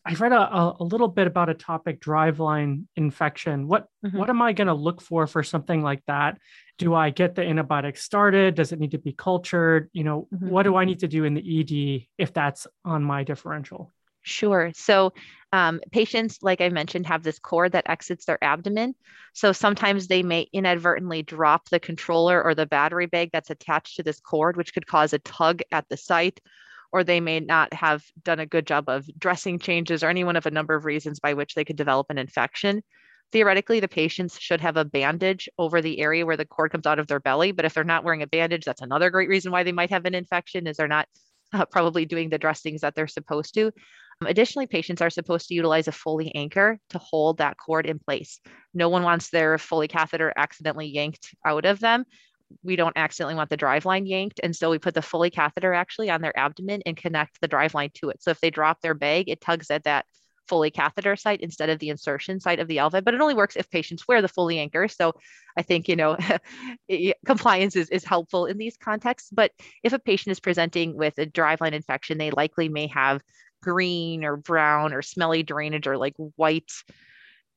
I 0.05 0.15
read 0.15 0.31
a, 0.31 0.75
a 0.79 0.83
little 0.83 1.07
bit 1.07 1.27
about 1.27 1.49
a 1.49 1.53
topic, 1.53 2.01
driveline 2.01 2.85
infection. 2.95 3.67
What 3.67 3.85
mm-hmm. 4.03 4.17
what 4.17 4.29
am 4.29 4.41
I 4.41 4.53
going 4.53 4.67
to 4.67 4.73
look 4.73 4.99
for 4.99 5.27
for 5.27 5.43
something 5.43 5.83
like 5.83 6.01
that? 6.07 6.39
Do 6.81 6.95
I 6.95 7.11
get 7.11 7.35
the 7.35 7.43
antibiotic 7.43 7.95
started? 7.95 8.55
Does 8.55 8.71
it 8.71 8.79
need 8.79 8.89
to 8.91 8.97
be 8.97 9.13
cultured? 9.13 9.91
You 9.93 10.03
know, 10.03 10.27
mm-hmm. 10.33 10.49
what 10.49 10.63
do 10.63 10.75
I 10.75 10.83
need 10.83 10.97
to 10.99 11.07
do 11.07 11.25
in 11.25 11.35
the 11.35 11.59
ED 11.59 12.07
if 12.17 12.33
that's 12.33 12.65
on 12.83 13.03
my 13.03 13.23
differential? 13.23 13.91
Sure. 14.23 14.71
So 14.73 15.13
um, 15.53 15.79
patients, 15.91 16.39
like 16.41 16.59
I 16.59 16.69
mentioned, 16.69 17.05
have 17.05 17.21
this 17.21 17.37
cord 17.37 17.73
that 17.73 17.87
exits 17.87 18.25
their 18.25 18.43
abdomen. 18.43 18.95
So 19.33 19.51
sometimes 19.51 20.07
they 20.07 20.23
may 20.23 20.47
inadvertently 20.53 21.21
drop 21.21 21.69
the 21.69 21.79
controller 21.79 22.43
or 22.43 22.55
the 22.55 22.65
battery 22.65 23.05
bag 23.05 23.29
that's 23.31 23.51
attached 23.51 23.97
to 23.97 24.03
this 24.03 24.19
cord, 24.19 24.57
which 24.57 24.73
could 24.73 24.87
cause 24.87 25.13
a 25.13 25.19
tug 25.19 25.61
at 25.71 25.87
the 25.87 25.97
site 25.97 26.39
or 26.91 27.03
they 27.03 27.19
may 27.19 27.39
not 27.39 27.71
have 27.75 28.03
done 28.23 28.39
a 28.39 28.47
good 28.47 28.65
job 28.65 28.89
of 28.89 29.07
dressing 29.19 29.59
changes 29.59 30.03
or 30.03 30.09
any 30.09 30.23
one 30.23 30.35
of 30.35 30.47
a 30.47 30.51
number 30.51 30.73
of 30.73 30.85
reasons 30.85 31.19
by 31.19 31.35
which 31.35 31.53
they 31.53 31.63
could 31.63 31.75
develop 31.75 32.07
an 32.09 32.17
infection. 32.17 32.81
Theoretically, 33.31 33.79
the 33.79 33.87
patients 33.87 34.37
should 34.39 34.59
have 34.61 34.77
a 34.77 34.85
bandage 34.85 35.47
over 35.57 35.81
the 35.81 35.99
area 35.99 36.25
where 36.25 36.37
the 36.37 36.45
cord 36.45 36.71
comes 36.71 36.85
out 36.85 36.99
of 36.99 37.07
their 37.07 37.19
belly. 37.19 37.51
But 37.51 37.65
if 37.65 37.73
they're 37.73 37.83
not 37.83 38.03
wearing 38.03 38.21
a 38.21 38.27
bandage, 38.27 38.65
that's 38.65 38.81
another 38.81 39.09
great 39.09 39.29
reason 39.29 39.51
why 39.51 39.63
they 39.63 39.71
might 39.71 39.89
have 39.89 40.05
an 40.05 40.15
infection 40.15 40.67
is 40.67 40.77
they're 40.77 40.87
not 40.87 41.07
uh, 41.53 41.65
probably 41.65 42.05
doing 42.05 42.29
the 42.29 42.37
dressings 42.37 42.81
that 42.81 42.95
they're 42.95 43.07
supposed 43.07 43.53
to. 43.53 43.71
Additionally, 44.25 44.67
patients 44.67 45.01
are 45.01 45.09
supposed 45.09 45.47
to 45.47 45.55
utilize 45.55 45.87
a 45.87 45.91
Foley 45.91 46.33
anchor 46.35 46.77
to 46.89 46.99
hold 46.99 47.37
that 47.37 47.57
cord 47.57 47.85
in 47.87 47.99
place. 47.99 48.39
No 48.73 48.89
one 48.89 49.03
wants 49.03 49.29
their 49.29 49.57
Foley 49.57 49.87
catheter 49.87 50.31
accidentally 50.35 50.87
yanked 50.87 51.33
out 51.45 51.65
of 51.65 51.79
them. 51.79 52.05
We 52.63 52.75
don't 52.75 52.97
accidentally 52.97 53.35
want 53.35 53.49
the 53.49 53.57
drive 53.57 53.85
line 53.85 54.05
yanked. 54.05 54.39
And 54.43 54.55
so 54.55 54.69
we 54.69 54.77
put 54.77 54.93
the 54.93 55.01
Foley 55.01 55.29
catheter 55.29 55.73
actually 55.73 56.09
on 56.09 56.21
their 56.21 56.37
abdomen 56.37 56.81
and 56.85 56.97
connect 56.97 57.41
the 57.41 57.47
drive 57.47 57.73
line 57.73 57.91
to 57.95 58.09
it. 58.09 58.21
So 58.21 58.29
if 58.29 58.41
they 58.41 58.51
drop 58.51 58.81
their 58.81 58.93
bag, 58.93 59.29
it 59.29 59.41
tugs 59.41 59.71
at 59.71 59.85
that 59.85 60.05
Foley 60.51 60.69
catheter 60.69 61.15
site 61.15 61.39
instead 61.39 61.69
of 61.69 61.79
the 61.79 61.87
insertion 61.87 62.41
site 62.41 62.59
of 62.59 62.67
the 62.67 62.75
LVAD, 62.75 63.05
but 63.05 63.13
it 63.13 63.21
only 63.21 63.33
works 63.33 63.55
if 63.55 63.69
patients 63.69 64.05
wear 64.05 64.21
the 64.21 64.27
Foley 64.27 64.59
anchor. 64.59 64.89
So 64.89 65.13
I 65.55 65.61
think, 65.61 65.87
you 65.87 65.95
know, 65.95 66.17
compliance 67.25 67.77
is, 67.77 67.87
is 67.87 68.03
helpful 68.03 68.47
in 68.47 68.57
these 68.57 68.75
contexts. 68.75 69.29
But 69.31 69.51
if 69.81 69.93
a 69.93 69.99
patient 69.99 70.33
is 70.33 70.41
presenting 70.41 70.97
with 70.97 71.17
a 71.19 71.25
driveline 71.25 71.71
infection, 71.71 72.17
they 72.17 72.31
likely 72.31 72.67
may 72.67 72.87
have 72.87 73.21
green 73.63 74.25
or 74.25 74.35
brown 74.35 74.93
or 74.93 75.01
smelly 75.01 75.41
drainage 75.41 75.87
or 75.87 75.97
like 75.97 76.15
white 76.35 76.69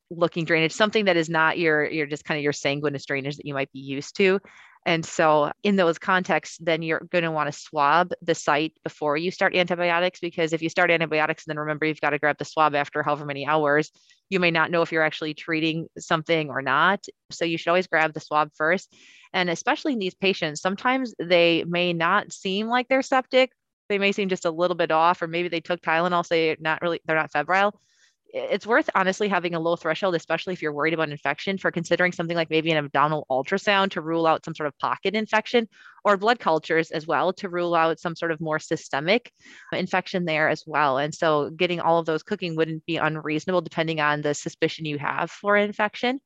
looking 0.09 0.45
drainage, 0.45 0.71
something 0.71 1.05
that 1.05 1.17
is 1.17 1.29
not 1.29 1.57
your, 1.57 1.85
your 1.89 2.05
just 2.05 2.23
kind 2.23 2.37
of 2.37 2.43
your 2.43 2.53
sanguineous 2.53 3.05
drainage 3.05 3.35
that 3.35 3.45
you 3.45 3.53
might 3.53 3.73
be 3.73 3.79
used 3.79 4.15
to. 4.15 4.39
And 4.85 5.03
so, 5.03 5.51
in 5.63 5.77
those 5.77 5.97
contexts, 5.97 6.57
then 6.61 6.83
you're 6.83 7.07
going 7.11 7.23
to 7.23 7.31
want 7.31 7.51
to 7.51 7.59
swab 7.59 8.11
the 8.21 8.35
site 8.35 8.73
before 8.83 9.17
you 9.17 9.31
start 9.31 9.55
antibiotics 9.55 10.19
because 10.19 10.53
if 10.53 10.61
you 10.61 10.69
start 10.69 10.91
antibiotics 10.91 11.45
and 11.45 11.51
then 11.51 11.59
remember 11.59 11.85
you've 11.85 12.01
got 12.01 12.11
to 12.11 12.19
grab 12.19 12.37
the 12.37 12.45
swab 12.45 12.75
after 12.75 13.01
however 13.01 13.25
many 13.25 13.47
hours, 13.47 13.91
you 14.29 14.39
may 14.39 14.51
not 14.51 14.69
know 14.69 14.83
if 14.83 14.91
you're 14.91 15.03
actually 15.03 15.33
treating 15.33 15.87
something 15.97 16.49
or 16.49 16.61
not. 16.61 17.03
So, 17.31 17.45
you 17.45 17.57
should 17.57 17.69
always 17.69 17.87
grab 17.87 18.13
the 18.13 18.19
swab 18.19 18.51
first. 18.55 18.93
And 19.33 19.49
especially 19.49 19.93
in 19.93 19.99
these 19.99 20.15
patients, 20.15 20.61
sometimes 20.61 21.15
they 21.19 21.63
may 21.67 21.93
not 21.93 22.31
seem 22.31 22.67
like 22.67 22.87
they're 22.87 23.01
septic. 23.01 23.51
They 23.89 23.97
may 23.97 24.11
seem 24.11 24.29
just 24.29 24.45
a 24.45 24.51
little 24.51 24.75
bit 24.75 24.91
off, 24.91 25.21
or 25.21 25.27
maybe 25.27 25.47
they 25.47 25.61
took 25.61 25.81
Tylenol, 25.81 26.25
say 26.25 26.55
not 26.59 26.81
really, 26.81 27.01
they're 27.05 27.15
not 27.15 27.31
febrile 27.31 27.79
it's 28.35 28.67
worth 28.67 28.89
honestly 28.93 29.29
having 29.29 29.55
a 29.55 29.59
low 29.61 29.77
threshold, 29.77 30.13
especially 30.13 30.51
if 30.51 30.61
you're 30.61 30.73
worried 30.73 30.93
about 30.93 31.09
infection, 31.09 31.57
for 31.57 31.71
considering 31.71 32.11
something 32.11 32.35
like 32.35 32.49
maybe 32.49 32.69
an 32.69 32.77
abdominal 32.77 33.25
ultrasound 33.31 33.91
to 33.91 34.01
rule 34.01 34.27
out 34.27 34.43
some 34.43 34.53
sort 34.53 34.67
of 34.67 34.77
pocket 34.77 35.15
infection 35.15 35.69
or 36.03 36.17
blood 36.17 36.37
cultures 36.37 36.91
as 36.91 37.07
well 37.07 37.31
to 37.31 37.47
rule 37.47 37.73
out 37.73 37.97
some 37.97 38.13
sort 38.13 38.31
of 38.31 38.41
more 38.41 38.59
systemic 38.59 39.31
infection 39.71 40.25
there 40.25 40.49
as 40.49 40.65
well. 40.67 40.97
And 40.97 41.15
so 41.15 41.49
getting 41.51 41.79
all 41.79 41.97
of 41.97 42.05
those 42.05 42.23
cooking 42.23 42.57
wouldn't 42.57 42.85
be 42.85 42.97
unreasonable 42.97 43.61
depending 43.61 44.01
on 44.01 44.21
the 44.21 44.33
suspicion 44.33 44.83
you 44.83 44.97
have 44.97 45.31
for 45.31 45.55
infection. 45.55 46.19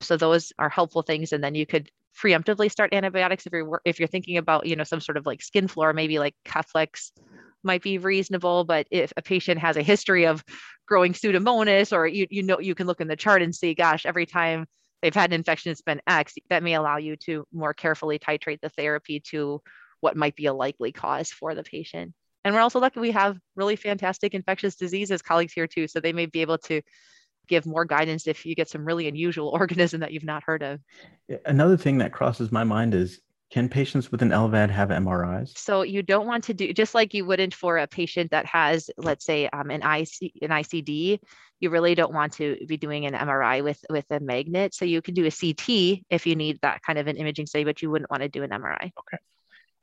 So 0.00 0.16
those 0.16 0.54
are 0.58 0.70
helpful 0.70 1.02
things. 1.02 1.32
And 1.32 1.44
then 1.44 1.54
you 1.54 1.66
could 1.66 1.90
preemptively 2.18 2.70
start 2.70 2.94
antibiotics 2.94 3.46
if 3.46 3.52
you're 3.52 3.80
if 3.84 4.00
you're 4.00 4.08
thinking 4.08 4.38
about 4.38 4.66
you 4.66 4.76
know 4.76 4.84
some 4.84 5.00
sort 5.00 5.18
of 5.18 5.26
like 5.26 5.42
skin 5.42 5.68
flora, 5.68 5.92
maybe 5.92 6.18
like 6.18 6.34
Keflex 6.46 7.10
might 7.62 7.82
be 7.82 7.98
reasonable. 7.98 8.64
But 8.64 8.86
if 8.90 9.12
a 9.16 9.22
patient 9.22 9.60
has 9.60 9.76
a 9.76 9.82
history 9.82 10.26
of 10.26 10.42
growing 10.90 11.12
pseudomonas, 11.12 11.96
or 11.96 12.06
you, 12.06 12.26
you 12.30 12.42
know, 12.42 12.58
you 12.58 12.74
can 12.74 12.86
look 12.86 13.00
in 13.00 13.08
the 13.08 13.16
chart 13.16 13.42
and 13.42 13.54
see, 13.54 13.74
gosh, 13.74 14.04
every 14.04 14.26
time 14.26 14.66
they've 15.00 15.14
had 15.14 15.30
an 15.30 15.34
infection, 15.34 15.70
it's 15.70 15.80
been 15.80 16.02
X, 16.06 16.34
that 16.50 16.64
may 16.64 16.74
allow 16.74 16.96
you 16.96 17.16
to 17.16 17.46
more 17.52 17.72
carefully 17.72 18.18
titrate 18.18 18.60
the 18.60 18.68
therapy 18.70 19.20
to 19.20 19.62
what 20.00 20.16
might 20.16 20.34
be 20.34 20.46
a 20.46 20.52
likely 20.52 20.90
cause 20.90 21.30
for 21.30 21.54
the 21.54 21.62
patient. 21.62 22.12
And 22.44 22.54
we're 22.54 22.60
also 22.60 22.80
lucky 22.80 23.00
we 23.00 23.12
have 23.12 23.38
really 23.54 23.76
fantastic 23.76 24.34
infectious 24.34 24.74
diseases 24.74 25.22
colleagues 25.22 25.52
here 25.52 25.66
too. 25.66 25.86
So 25.86 26.00
they 26.00 26.12
may 26.12 26.26
be 26.26 26.40
able 26.40 26.58
to 26.58 26.82
give 27.46 27.66
more 27.66 27.84
guidance 27.84 28.26
if 28.26 28.44
you 28.44 28.54
get 28.54 28.68
some 28.68 28.84
really 28.84 29.06
unusual 29.06 29.48
organism 29.54 30.00
that 30.00 30.12
you've 30.12 30.24
not 30.24 30.42
heard 30.42 30.62
of. 30.62 30.80
Another 31.46 31.76
thing 31.76 31.98
that 31.98 32.12
crosses 32.12 32.50
my 32.50 32.64
mind 32.64 32.94
is 32.94 33.20
can 33.50 33.68
patients 33.68 34.12
with 34.12 34.22
an 34.22 34.30
LVAD 34.30 34.70
have 34.70 34.90
MRIs? 34.90 35.58
So 35.58 35.82
you 35.82 36.02
don't 36.02 36.26
want 36.26 36.44
to 36.44 36.54
do 36.54 36.72
just 36.72 36.94
like 36.94 37.12
you 37.12 37.24
wouldn't 37.24 37.52
for 37.52 37.78
a 37.78 37.86
patient 37.86 38.30
that 38.30 38.46
has, 38.46 38.90
let's 38.96 39.24
say, 39.24 39.48
um, 39.52 39.70
an 39.70 39.82
IC 39.82 40.32
an 40.42 40.50
ICD. 40.50 41.18
You 41.58 41.70
really 41.70 41.94
don't 41.94 42.14
want 42.14 42.32
to 42.34 42.56
be 42.66 42.76
doing 42.76 43.06
an 43.06 43.14
MRI 43.14 43.62
with 43.62 43.84
with 43.90 44.06
a 44.10 44.20
magnet. 44.20 44.72
So 44.74 44.84
you 44.84 45.02
can 45.02 45.14
do 45.14 45.26
a 45.26 45.30
CT 45.30 46.04
if 46.10 46.26
you 46.26 46.36
need 46.36 46.60
that 46.62 46.82
kind 46.82 46.98
of 46.98 47.08
an 47.08 47.16
imaging 47.16 47.46
study, 47.46 47.64
but 47.64 47.82
you 47.82 47.90
wouldn't 47.90 48.10
want 48.10 48.22
to 48.22 48.28
do 48.28 48.44
an 48.44 48.50
MRI. 48.50 48.92
Okay. 48.98 49.18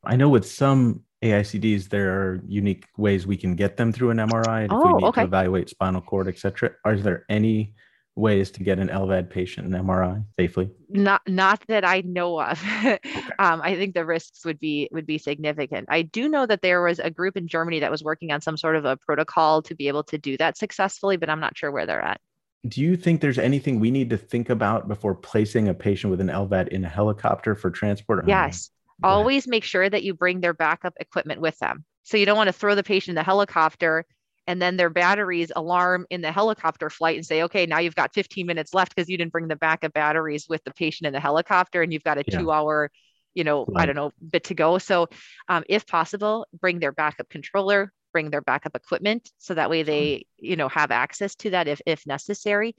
I 0.03 0.15
know 0.15 0.29
with 0.29 0.49
some 0.49 1.03
AICDs 1.21 1.89
there 1.89 2.11
are 2.13 2.41
unique 2.47 2.85
ways 2.95 3.27
we 3.27 3.35
can 3.35 3.55
get 3.55 3.75
them 3.75 3.91
through 3.91 4.11
an 4.11 4.17
MRI 4.17 4.67
oh, 4.69 4.79
if 4.79 4.85
we 4.85 4.93
need 4.93 5.07
okay. 5.07 5.21
to 5.21 5.27
evaluate 5.27 5.69
spinal 5.69 6.01
cord, 6.01 6.29
etc. 6.29 6.71
Are 6.85 6.95
there 6.95 7.25
any 7.27 7.73
ways 8.17 8.51
to 8.51 8.63
get 8.63 8.79
an 8.79 8.87
LVAD 8.87 9.29
patient 9.29 9.67
an 9.67 9.85
MRI 9.85 10.23
safely? 10.39 10.69
Not 10.89 11.21
not 11.27 11.63
that 11.67 11.85
I 11.85 12.01
know 12.01 12.41
of. 12.41 12.61
okay. 12.79 12.99
um, 13.39 13.61
I 13.63 13.75
think 13.75 13.93
the 13.93 14.05
risks 14.05 14.43
would 14.45 14.59
be 14.59 14.89
would 14.91 15.05
be 15.05 15.17
significant. 15.17 15.87
I 15.89 16.01
do 16.01 16.27
know 16.27 16.45
that 16.45 16.61
there 16.61 16.81
was 16.81 16.99
a 16.99 17.09
group 17.09 17.37
in 17.37 17.47
Germany 17.47 17.79
that 17.79 17.91
was 17.91 18.03
working 18.03 18.31
on 18.31 18.41
some 18.41 18.57
sort 18.57 18.75
of 18.75 18.85
a 18.85 18.97
protocol 18.97 19.61
to 19.63 19.75
be 19.75 19.87
able 19.87 20.03
to 20.05 20.17
do 20.17 20.35
that 20.37 20.57
successfully, 20.57 21.17
but 21.17 21.29
I'm 21.29 21.39
not 21.39 21.57
sure 21.57 21.71
where 21.71 21.85
they're 21.85 22.01
at. 22.01 22.19
Do 22.67 22.81
you 22.81 22.97
think 22.97 23.21
there's 23.21 23.37
anything 23.37 23.79
we 23.79 23.91
need 23.91 24.09
to 24.09 24.17
think 24.17 24.49
about 24.49 24.87
before 24.87 25.15
placing 25.15 25.67
a 25.69 25.73
patient 25.73 26.11
with 26.11 26.19
an 26.19 26.27
LVAD 26.27 26.69
in 26.69 26.83
a 26.83 26.89
helicopter 26.89 27.55
for 27.55 27.69
transport? 27.69 28.27
Yes. 28.27 28.71
Always 29.03 29.47
make 29.47 29.63
sure 29.63 29.87
that 29.87 30.03
you 30.03 30.15
bring 30.15 30.41
their 30.41 30.55
backup 30.55 30.95
equipment 30.99 31.39
with 31.39 31.57
them. 31.59 31.85
So 32.03 32.17
you 32.17 32.25
don't 32.25 32.37
want 32.37 32.47
to 32.47 32.53
throw 32.53 32.73
the 32.73 32.83
patient 32.83 33.09
in 33.09 33.15
the 33.15 33.23
helicopter 33.23 34.05
and 34.47 34.61
then 34.61 34.77
their 34.77 34.89
batteries 34.89 35.51
alarm 35.55 36.07
in 36.09 36.21
the 36.21 36.31
helicopter 36.31 36.89
flight 36.89 37.17
and 37.17 37.25
say, 37.25 37.43
okay, 37.43 37.65
now 37.65 37.79
you've 37.79 37.95
got 37.95 38.13
15 38.13 38.47
minutes 38.47 38.73
left 38.73 38.95
because 38.95 39.09
you 39.09 39.17
didn't 39.17 39.33
bring 39.33 39.49
the 39.49 39.57
backup 39.57 39.93
batteries 39.93 40.47
with 40.47 40.63
the 40.63 40.73
patient 40.73 41.05
in 41.05 41.13
the 41.13 41.19
helicopter 41.19 41.81
and 41.81 41.91
you've 41.91 42.03
got 42.03 42.17
a 42.17 42.23
yeah. 42.25 42.39
two 42.39 42.51
hour, 42.51 42.89
you 43.33 43.43
know, 43.43 43.65
right. 43.65 43.83
I 43.83 43.85
don't 43.85 43.97
know, 43.97 44.11
bit 44.31 44.45
to 44.45 44.55
go. 44.55 44.77
So 44.77 45.07
um, 45.49 45.63
if 45.67 45.85
possible, 45.85 46.47
bring 46.59 46.79
their 46.79 46.93
backup 46.93 47.27
controller, 47.29 47.91
bring 48.13 48.29
their 48.29 48.41
backup 48.41 48.75
equipment 48.75 49.29
so 49.37 49.53
that 49.53 49.69
way 49.69 49.83
they, 49.83 50.25
you 50.37 50.55
know, 50.55 50.69
have 50.69 50.91
access 50.91 51.35
to 51.35 51.49
that 51.49 51.67
if, 51.67 51.81
if 51.85 52.07
necessary. 52.07 52.73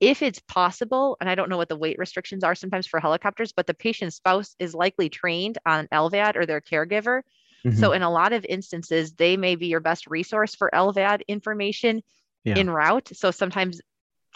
If 0.00 0.22
it's 0.22 0.40
possible, 0.40 1.16
and 1.20 1.30
I 1.30 1.34
don't 1.34 1.48
know 1.48 1.56
what 1.56 1.68
the 1.70 1.76
weight 1.76 1.98
restrictions 1.98 2.44
are 2.44 2.54
sometimes 2.54 2.86
for 2.86 3.00
helicopters, 3.00 3.52
but 3.52 3.66
the 3.66 3.74
patient's 3.74 4.16
spouse 4.16 4.54
is 4.58 4.74
likely 4.74 5.08
trained 5.08 5.56
on 5.64 5.88
LVAD 5.88 6.36
or 6.36 6.44
their 6.44 6.60
caregiver 6.60 7.22
Mm-hmm. 7.66 7.78
So 7.78 7.92
in 7.92 8.02
a 8.02 8.10
lot 8.10 8.32
of 8.32 8.44
instances, 8.44 9.12
they 9.14 9.36
may 9.36 9.56
be 9.56 9.68
your 9.68 9.80
best 9.80 10.06
resource 10.06 10.54
for 10.54 10.70
LVAD 10.72 11.22
information 11.28 12.02
yeah. 12.44 12.56
in 12.58 12.68
route. 12.68 13.10
So 13.14 13.30
sometimes 13.30 13.80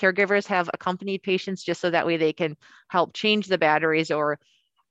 caregivers 0.00 0.46
have 0.46 0.70
accompanied 0.72 1.22
patients 1.22 1.62
just 1.62 1.80
so 1.80 1.90
that 1.90 2.06
way 2.06 2.16
they 2.16 2.32
can 2.32 2.56
help 2.88 3.12
change 3.12 3.46
the 3.46 3.58
batteries 3.58 4.10
or 4.10 4.38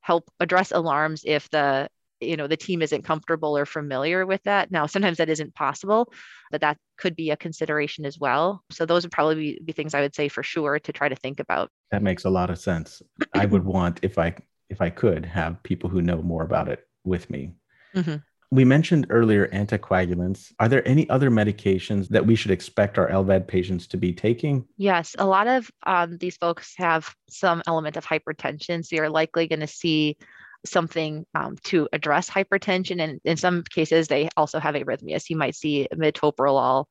help 0.02 0.30
address 0.40 0.72
alarms 0.72 1.24
if 1.26 1.50
the 1.50 1.90
you 2.20 2.36
know 2.36 2.48
the 2.48 2.58
team 2.58 2.82
isn't 2.82 3.04
comfortable 3.04 3.58
or 3.58 3.66
familiar 3.66 4.26
with 4.26 4.42
that 4.44 4.72
now 4.72 4.86
sometimes 4.86 5.18
that 5.18 5.30
isn't 5.30 5.54
possible 5.54 6.12
but 6.52 6.62
that 6.62 6.78
could 6.98 7.16
be 7.16 7.30
a 7.30 7.38
consideration 7.38 8.06
as 8.06 8.18
well 8.18 8.64
so 8.72 8.86
those 8.86 9.04
would 9.04 9.12
probably 9.12 9.36
be, 9.36 9.60
be 9.64 9.72
things 9.72 9.94
i 9.94 10.02
would 10.02 10.16
say 10.16 10.28
for 10.28 10.44
sure 10.44 10.80
to 10.80 10.92
try 10.92 11.08
to 11.08 11.16
think 11.16 11.40
about 11.40 11.70
that 11.92 12.02
makes 12.02 12.26
a 12.26 12.30
lot 12.30 12.50
of 12.50 12.58
sense 12.58 13.02
i 13.34 13.46
would 13.46 13.64
want 13.76 14.00
if 14.02 14.18
i 14.18 14.34
if 14.70 14.82
i 14.82 14.90
could 14.90 15.26
have 15.26 15.62
people 15.62 15.90
who 15.90 16.02
know 16.02 16.22
more 16.22 16.44
about 16.44 16.68
it 16.68 16.88
with 17.04 17.30
me 17.30 17.52
mm-hmm. 17.98 18.16
We 18.50 18.64
mentioned 18.64 19.08
earlier 19.10 19.48
anticoagulants. 19.48 20.54
Are 20.60 20.70
there 20.70 20.88
any 20.88 21.10
other 21.10 21.30
medications 21.30 22.08
that 22.10 22.26
we 22.26 22.36
should 22.36 22.52
expect 22.52 22.98
our 22.98 23.10
LVAD 23.10 23.46
patients 23.46 23.88
to 23.88 23.98
be 23.98 24.14
taking? 24.14 24.66
Yes, 24.78 25.18
a 25.20 25.26
lot 25.26 25.48
of 25.48 25.70
um, 25.86 26.18
these 26.18 26.38
folks 26.38 26.74
have 26.78 27.14
some 27.30 27.62
element 27.68 27.98
of 27.98 28.06
hypertension. 28.06 28.86
So 28.86 28.96
you're 28.96 29.10
likely 29.10 29.48
going 29.48 29.60
to 29.60 29.68
see 29.68 30.18
something 30.66 31.26
um, 31.36 31.58
to 31.66 31.90
address 31.92 32.30
hypertension. 32.30 33.02
And 33.02 33.20
in 33.26 33.36
some 33.36 33.64
cases, 33.64 34.08
they 34.08 34.30
also 34.38 34.60
have 34.60 34.76
arrhythmias. 34.76 35.30
You 35.30 35.36
might 35.36 35.56
see 35.56 35.90
metoprolol 35.94 36.86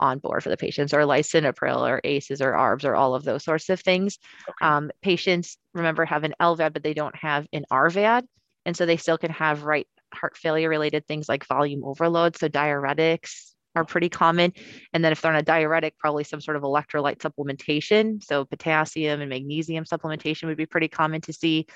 on 0.00 0.18
board 0.18 0.42
for 0.42 0.48
the 0.48 0.56
patients 0.56 0.94
or 0.94 1.00
lisinopril 1.02 1.88
or 1.88 2.00
ACEs 2.04 2.40
or 2.40 2.52
ARBs 2.52 2.84
or 2.84 2.94
all 2.94 3.14
of 3.14 3.24
those 3.24 3.44
sorts 3.44 3.68
of 3.68 3.80
things. 3.80 4.18
Okay. 4.48 4.66
Um, 4.66 4.90
patients, 5.02 5.58
remember, 5.74 6.06
have 6.06 6.24
an 6.24 6.34
LVAD, 6.40 6.72
but 6.72 6.82
they 6.82 6.94
don't 6.94 7.16
have 7.16 7.46
an 7.52 7.64
RVAD. 7.70 8.22
And 8.64 8.76
so 8.76 8.86
they 8.86 8.96
still 8.96 9.18
can 9.18 9.30
have 9.32 9.64
right 9.64 9.86
heart 10.14 10.36
failure 10.36 10.68
related 10.68 11.06
things 11.06 11.28
like 11.28 11.46
volume 11.46 11.84
overload. 11.84 12.36
So 12.36 12.48
diuretics 12.48 13.52
are 13.74 13.84
pretty 13.84 14.08
common. 14.08 14.52
And 14.92 15.04
then 15.04 15.12
if 15.12 15.20
they're 15.20 15.32
on 15.32 15.38
a 15.38 15.42
diuretic, 15.42 15.98
probably 15.98 16.24
some 16.24 16.40
sort 16.40 16.56
of 16.56 16.62
electrolyte 16.62 17.18
supplementation. 17.18 18.22
So 18.22 18.44
potassium 18.44 19.20
and 19.20 19.30
magnesium 19.30 19.84
supplementation 19.84 20.44
would 20.46 20.56
be 20.56 20.66
pretty 20.66 20.88
common 20.88 21.20
to 21.22 21.32
see 21.32 21.66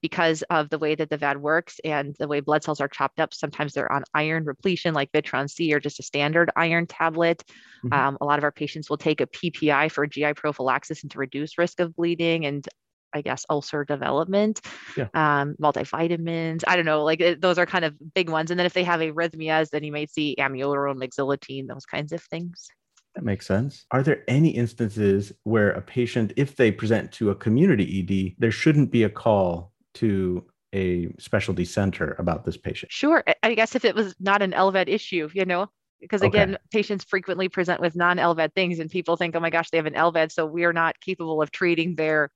because 0.00 0.42
of 0.50 0.68
the 0.68 0.78
way 0.78 0.94
that 0.94 1.10
the 1.10 1.16
VAD 1.16 1.36
works 1.36 1.78
and 1.84 2.16
the 2.18 2.26
way 2.26 2.40
blood 2.40 2.64
cells 2.64 2.80
are 2.80 2.88
chopped 2.88 3.20
up. 3.20 3.32
Sometimes 3.32 3.72
they're 3.72 3.92
on 3.92 4.02
iron 4.14 4.44
repletion, 4.44 4.94
like 4.94 5.12
Vitron 5.12 5.48
C 5.48 5.72
or 5.72 5.78
just 5.78 6.00
a 6.00 6.02
standard 6.02 6.50
iron 6.56 6.86
tablet. 6.86 7.44
Mm-hmm. 7.84 7.92
Um, 7.92 8.18
a 8.20 8.24
lot 8.24 8.38
of 8.38 8.44
our 8.44 8.50
patients 8.50 8.90
will 8.90 8.96
take 8.96 9.20
a 9.20 9.26
PPI 9.26 9.92
for 9.92 10.06
GI 10.06 10.34
prophylaxis 10.34 11.02
and 11.02 11.10
to 11.12 11.18
reduce 11.18 11.56
risk 11.56 11.78
of 11.78 11.94
bleeding. 11.94 12.46
And 12.46 12.66
I 13.14 13.20
guess, 13.20 13.44
ulcer 13.50 13.84
development, 13.84 14.60
yeah. 14.96 15.08
um, 15.14 15.54
multivitamins. 15.60 16.62
I 16.66 16.76
don't 16.76 16.84
know, 16.84 17.04
like 17.04 17.20
it, 17.20 17.40
those 17.40 17.58
are 17.58 17.66
kind 17.66 17.84
of 17.84 17.94
big 18.14 18.28
ones. 18.30 18.50
And 18.50 18.58
then 18.58 18.66
if 18.66 18.72
they 18.72 18.84
have 18.84 19.00
arrhythmias, 19.00 19.70
then 19.70 19.84
you 19.84 19.92
might 19.92 20.10
see 20.10 20.36
amiodarone, 20.38 20.96
mexiletine, 20.96 21.68
those 21.68 21.86
kinds 21.86 22.12
of 22.12 22.22
things. 22.22 22.68
That 23.14 23.24
makes 23.24 23.46
sense. 23.46 23.84
Are 23.90 24.02
there 24.02 24.24
any 24.26 24.48
instances 24.48 25.32
where 25.44 25.70
a 25.72 25.82
patient, 25.82 26.32
if 26.36 26.56
they 26.56 26.72
present 26.72 27.12
to 27.12 27.30
a 27.30 27.34
community 27.34 28.00
ED, 28.00 28.40
there 28.40 28.50
shouldn't 28.50 28.90
be 28.90 29.02
a 29.02 29.10
call 29.10 29.72
to 29.94 30.46
a 30.74 31.08
specialty 31.18 31.66
center 31.66 32.16
about 32.18 32.46
this 32.46 32.56
patient? 32.56 32.90
Sure. 32.90 33.22
I 33.42 33.54
guess 33.54 33.74
if 33.74 33.84
it 33.84 33.94
was 33.94 34.14
not 34.18 34.40
an 34.40 34.52
LVAD 34.52 34.88
issue, 34.88 35.28
you 35.34 35.44
know, 35.44 35.66
because 36.00 36.22
Okay. 36.22 36.28
again, 36.28 36.56
patients 36.72 37.04
frequently 37.04 37.50
present 37.50 37.80
with 37.82 37.94
non-LVAD 37.94 38.54
things, 38.54 38.78
and 38.78 38.90
people 38.90 39.16
think, 39.16 39.36
oh 39.36 39.40
my 39.40 39.50
gosh, 39.50 39.68
they 39.68 39.76
have 39.76 39.86
an 39.86 39.92
LVAD, 39.92 40.32
so 40.32 40.46
we 40.46 40.64
are 40.64 40.72
not 40.72 40.98
capable 41.00 41.42
of 41.42 41.50
treating 41.50 41.94
their 41.94 42.30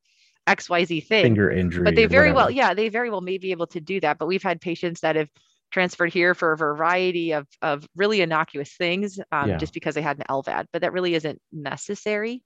XYZ 0.47 1.07
thing. 1.07 1.25
Finger 1.25 1.51
injury. 1.51 1.85
but 1.85 1.95
they 1.97 2.07
very 2.07 2.33
well, 2.33 2.51
yeah, 2.51 2.75
they 2.75 2.89
very 2.89 3.11
well 3.11 3.21
may 3.21 3.39
be 3.39 3.51
able 3.51 3.67
to 3.69 3.81
do 3.81 4.01
that. 4.01 4.19
But 4.19 4.27
we've 4.27 4.43
had 4.43 4.61
patients 4.61 5.01
that 5.01 5.17
have 5.17 5.29
transferred 5.73 6.13
here 6.13 6.35
for 6.35 6.53
a 6.53 6.57
variety 6.57 7.33
of 7.33 7.47
of 7.63 7.87
really 7.97 8.21
innocuous 8.21 8.73
things, 8.77 9.19
um, 9.33 9.49
Yeah. 9.51 9.57
just 9.59 9.75
because 9.75 9.95
they 9.95 10.03
had 10.03 10.19
an 10.19 10.25
LVAD, 10.29 10.67
but 10.73 10.83
that 10.83 10.93
really 10.93 11.15
isn't 11.15 11.41
necessary. 11.53 12.43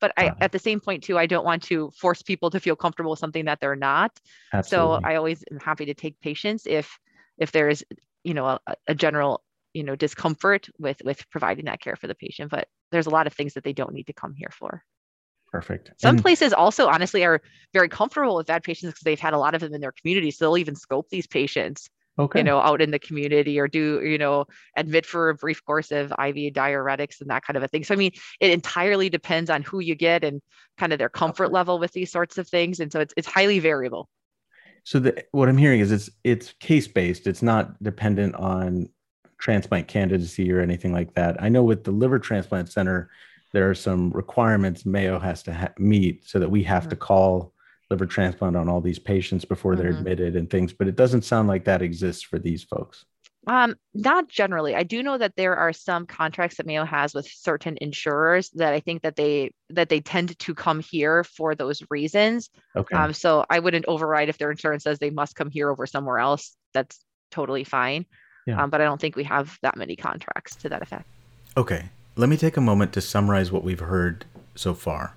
But 0.00 0.12
I, 0.16 0.32
at 0.40 0.50
the 0.52 0.58
same 0.58 0.80
point 0.80 1.04
too, 1.04 1.16
I 1.16 1.26
don't 1.26 1.44
want 1.44 1.62
to 1.64 1.90
force 1.92 2.20
people 2.22 2.50
to 2.50 2.58
feel 2.60 2.74
comfortable 2.76 3.12
with 3.12 3.20
something 3.20 3.44
that 3.44 3.60
they're 3.60 3.76
not. 3.76 4.10
Absolutely. 4.52 4.96
So 5.02 5.08
I 5.08 5.14
always 5.14 5.44
am 5.52 5.60
happy 5.60 5.86
to 5.86 5.94
take 5.94 6.18
patients 6.20 6.66
if 6.66 6.98
if 7.38 7.52
there 7.52 7.68
is, 7.68 7.84
you 8.24 8.34
know, 8.34 8.46
a, 8.46 8.58
a 8.88 8.94
general, 8.94 9.44
you 9.72 9.84
know, 9.84 9.94
discomfort 9.96 10.68
with 10.78 11.00
with 11.04 11.28
providing 11.30 11.66
that 11.66 11.80
care 11.80 11.94
for 11.96 12.08
the 12.08 12.14
patient. 12.16 12.50
But 12.50 12.66
there's 12.90 13.06
a 13.06 13.10
lot 13.10 13.26
of 13.28 13.32
things 13.32 13.54
that 13.54 13.62
they 13.64 13.72
don't 13.72 13.92
need 13.94 14.08
to 14.08 14.12
come 14.12 14.34
here 14.34 14.50
for. 14.52 14.82
Perfect. 15.54 15.92
Some 15.98 16.16
And- 16.16 16.22
places 16.22 16.52
also 16.52 16.88
honestly 16.88 17.24
are 17.24 17.40
very 17.72 17.88
comfortable 17.88 18.34
with 18.34 18.48
VAD 18.48 18.64
patients 18.64 18.90
because 18.90 19.04
they've 19.04 19.20
had 19.20 19.34
a 19.34 19.38
lot 19.38 19.54
of 19.54 19.60
them 19.60 19.72
in 19.72 19.80
their 19.80 19.92
community. 19.92 20.32
So 20.32 20.44
they'll 20.44 20.58
even 20.58 20.74
scope 20.74 21.10
these 21.10 21.28
patients, 21.28 21.88
okay. 22.18 22.40
you 22.40 22.44
know, 22.44 22.58
out 22.58 22.82
in 22.82 22.90
the 22.90 22.98
community 22.98 23.60
or 23.60 23.68
do, 23.68 24.02
you 24.04 24.18
know, 24.18 24.46
admit 24.76 25.06
for 25.06 25.28
a 25.28 25.34
brief 25.36 25.64
course 25.64 25.92
of 25.92 26.10
IV 26.10 26.54
diuretics 26.54 27.20
and 27.20 27.30
that 27.30 27.44
kind 27.44 27.56
of 27.56 27.62
a 27.62 27.68
thing. 27.68 27.84
So 27.84 27.94
I 27.94 27.96
mean, 27.96 28.10
it 28.40 28.50
entirely 28.50 29.08
depends 29.08 29.48
on 29.48 29.62
who 29.62 29.78
you 29.78 29.94
get 29.94 30.24
and 30.24 30.42
kind 30.76 30.92
of 30.92 30.98
their 30.98 31.08
comfort 31.08 31.52
level 31.52 31.78
with 31.78 31.92
these 31.92 32.10
sorts 32.10 32.36
of 32.36 32.48
things. 32.48 32.80
And 32.80 32.90
so 32.90 32.98
it's 32.98 33.14
it's 33.16 33.28
highly 33.28 33.60
variable. 33.60 34.08
So 34.82 34.98
the, 34.98 35.24
what 35.30 35.48
I'm 35.48 35.56
hearing 35.56 35.78
is 35.78 35.92
it's 35.92 36.10
it's 36.24 36.52
case 36.54 36.88
based. 36.88 37.28
It's 37.28 37.42
not 37.42 37.80
dependent 37.80 38.34
on 38.34 38.88
transplant 39.38 39.86
candidacy 39.86 40.50
or 40.50 40.58
anything 40.58 40.92
like 40.92 41.14
that. 41.14 41.40
I 41.40 41.48
know 41.48 41.62
with 41.62 41.84
the 41.84 41.92
liver 41.92 42.18
transplant 42.18 42.72
center, 42.72 43.08
there 43.54 43.70
are 43.70 43.74
some 43.74 44.10
requirements 44.10 44.84
Mayo 44.84 45.18
has 45.20 45.42
to 45.44 45.54
ha- 45.54 45.72
meet 45.78 46.26
so 46.28 46.40
that 46.40 46.50
we 46.50 46.64
have 46.64 46.88
to 46.88 46.96
call 46.96 47.54
liver 47.88 48.04
transplant 48.04 48.56
on 48.56 48.68
all 48.68 48.80
these 48.80 48.98
patients 48.98 49.44
before 49.44 49.76
they're 49.76 49.92
Mhm. 49.92 49.98
admitted 49.98 50.36
and 50.36 50.50
things. 50.50 50.72
But 50.72 50.88
it 50.88 50.96
doesn't 50.96 51.22
sound 51.22 51.46
like 51.46 51.64
that 51.64 51.80
exists 51.80 52.22
for 52.22 52.38
these 52.40 52.64
folks. 52.64 53.04
Um, 53.46 53.76
not 53.92 54.26
generally. 54.28 54.74
I 54.74 54.82
do 54.82 55.02
know 55.02 55.18
that 55.18 55.36
there 55.36 55.54
are 55.54 55.72
some 55.72 56.06
contracts 56.06 56.56
that 56.56 56.66
Mayo 56.66 56.84
has 56.84 57.14
with 57.14 57.26
certain 57.28 57.76
insurers 57.80 58.50
that 58.54 58.72
I 58.72 58.80
think 58.80 59.02
that 59.02 59.16
they 59.16 59.52
that 59.70 59.88
they 59.88 60.00
tend 60.00 60.36
to 60.38 60.54
come 60.54 60.80
here 60.80 61.22
for 61.22 61.54
those 61.54 61.80
reasons. 61.90 62.50
Okay. 62.74 62.96
Um, 62.96 63.12
so 63.12 63.44
I 63.48 63.60
wouldn't 63.60 63.84
override 63.86 64.30
if 64.30 64.38
their 64.38 64.50
insurance 64.50 64.82
says 64.82 64.98
they 64.98 65.10
must 65.10 65.36
come 65.36 65.50
here 65.50 65.70
over 65.70 65.86
somewhere 65.86 66.18
else. 66.18 66.56
That's 66.72 66.98
totally 67.30 67.64
fine. 67.64 68.06
Yeah. 68.46 68.60
Um, 68.62 68.70
but 68.70 68.80
I 68.80 68.84
don't 68.84 69.00
think 69.00 69.14
we 69.14 69.24
have 69.24 69.56
that 69.62 69.76
many 69.76 69.94
contracts 69.94 70.56
to 70.56 70.70
that 70.70 70.82
effect. 70.82 71.06
Okay, 71.56 71.84
let 72.16 72.28
me 72.28 72.36
take 72.36 72.56
a 72.56 72.60
moment 72.60 72.92
to 72.92 73.00
summarize 73.00 73.50
what 73.50 73.64
we've 73.64 73.80
heard 73.80 74.24
so 74.54 74.72
far. 74.72 75.16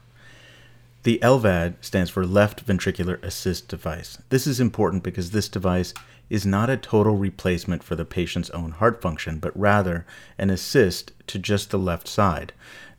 The 1.04 1.20
LVAD 1.22 1.76
stands 1.82 2.10
for 2.10 2.26
Left 2.26 2.66
Ventricular 2.66 3.22
Assist 3.24 3.68
Device. 3.68 4.18
This 4.30 4.48
is 4.48 4.60
important 4.60 5.04
because 5.04 5.30
this 5.30 5.48
device 5.48 5.94
is 6.30 6.46
not 6.46 6.70
a 6.70 6.76
total 6.76 7.16
replacement 7.16 7.84
for 7.84 7.96
the 7.96 8.04
patient's 8.04 8.50
own 8.50 8.72
heart 8.72 9.02
function, 9.02 9.38
but 9.38 9.58
rather 9.58 10.06
an 10.38 10.50
assist 10.50 11.12
to 11.28 11.38
just 11.38 11.70
the 11.70 11.78
left 11.78 12.08
side. 12.08 12.52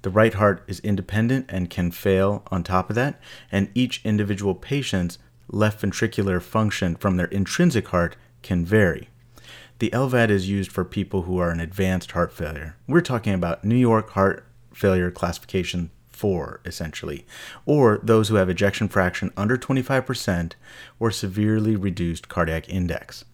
The 0.02 0.10
right 0.10 0.32
heart 0.32 0.62
is 0.68 0.78
independent 0.80 1.46
and 1.48 1.68
can 1.68 1.90
fail 1.90 2.44
on 2.52 2.62
top 2.62 2.88
of 2.88 2.96
that, 2.96 3.20
and 3.50 3.68
each 3.74 4.00
individual 4.04 4.54
patient's 4.54 5.18
left 5.50 5.82
ventricular 5.82 6.40
function 6.40 6.94
from 6.94 7.16
their 7.16 7.26
intrinsic 7.26 7.88
heart 7.88 8.16
can 8.42 8.64
vary. 8.64 9.08
The 9.78 9.90
LVAD 9.90 10.28
is 10.30 10.48
used 10.48 10.72
for 10.72 10.84
people 10.84 11.22
who 11.22 11.38
are 11.38 11.52
in 11.52 11.60
advanced 11.60 12.10
heart 12.10 12.32
failure. 12.32 12.74
We're 12.88 13.00
talking 13.00 13.32
about 13.32 13.64
New 13.64 13.76
York 13.76 14.10
Heart 14.10 14.44
Failure 14.74 15.12
Classification 15.12 15.90
4, 16.08 16.62
essentially, 16.64 17.24
or 17.64 18.00
those 18.02 18.28
who 18.28 18.34
have 18.34 18.50
ejection 18.50 18.88
fraction 18.88 19.32
under 19.36 19.56
25% 19.56 20.54
or 20.98 21.12
severely 21.12 21.76
reduced 21.76 22.28
cardiac 22.28 22.68
index. 22.68 23.24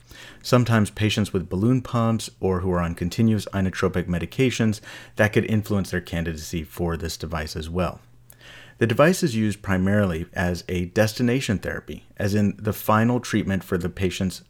Sometimes 0.42 0.90
patients 0.90 1.32
with 1.32 1.48
balloon 1.48 1.80
pumps 1.80 2.28
or 2.40 2.60
who 2.60 2.70
are 2.72 2.80
on 2.80 2.94
continuous 2.94 3.46
inotropic 3.46 4.04
medications 4.04 4.82
that 5.16 5.32
could 5.32 5.46
influence 5.46 5.92
their 5.92 6.02
candidacy 6.02 6.62
for 6.62 6.98
this 6.98 7.16
device 7.16 7.56
as 7.56 7.70
well. 7.70 8.00
The 8.76 8.86
device 8.86 9.22
is 9.22 9.34
used 9.34 9.62
primarily 9.62 10.26
as 10.34 10.62
a 10.68 10.84
destination 10.86 11.58
therapy, 11.58 12.04
as 12.18 12.34
in 12.34 12.54
the 12.58 12.74
final 12.74 13.18
treatment 13.18 13.64
for 13.64 13.78
the 13.78 13.88
patient's 13.88 14.42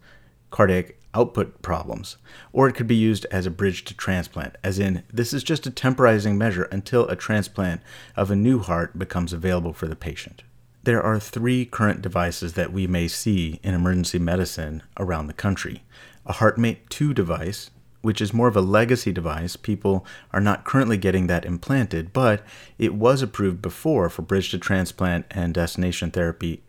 cardiac 0.51 0.97
output 1.15 1.63
problems, 1.63 2.17
or 2.53 2.69
it 2.69 2.75
could 2.75 2.87
be 2.87 2.95
used 2.95 3.27
as 3.31 3.47
a 3.47 3.51
bridge 3.51 3.85
to 3.85 3.95
transplant, 3.95 4.57
as 4.63 4.79
in 4.79 5.03
this 5.13 5.33
is 5.33 5.43
just 5.43 5.67
a 5.67 5.71
temporizing 5.71 6.37
measure 6.37 6.65
until 6.65 7.07
a 7.09 7.17
transplant 7.17 7.81
of 8.17 8.31
a 8.31 8.37
new 8.37 8.59
heart 8.59 8.99
becomes 8.99 9.33
available 9.33 9.73
for 9.73 9.87
the 9.87 9.97
patient. 9.97 10.43
There 10.83 11.03
are 11.03 11.19
three 11.19 11.65
current 11.65 12.03
devices 12.03 12.53
that 12.55 12.73
we 12.73 12.87
may 12.87 13.09
see 13.09 13.59
in 13.63 13.73
emergency 13.73 14.19
medicine 14.19 14.83
around 14.99 15.29
the 15.29 15.33
country 15.33 15.83
a 16.27 16.35
HeartMate 16.35 16.89
2 16.89 17.13
device, 17.15 17.71
which 18.01 18.21
is 18.21 18.33
more 18.33 18.49
of 18.49 18.57
a 18.57 18.61
legacy 18.61 19.13
device. 19.13 19.57
People 19.57 20.07
are 20.33 20.41
not 20.41 20.65
currently 20.65 20.97
getting 20.97 21.27
that 21.27 21.45
implanted, 21.45 22.13
but 22.13 22.43
it 22.79 22.95
was 22.95 23.23
approved 23.23 23.61
before 23.63 24.09
for 24.09 24.23
bridge 24.23 24.51
to 24.51 24.59
transplant 24.59 25.27
and 25.31 25.55
destination 25.55 26.11
therapy 26.11 26.63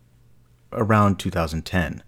around 0.72 1.20
2010. 1.20 2.04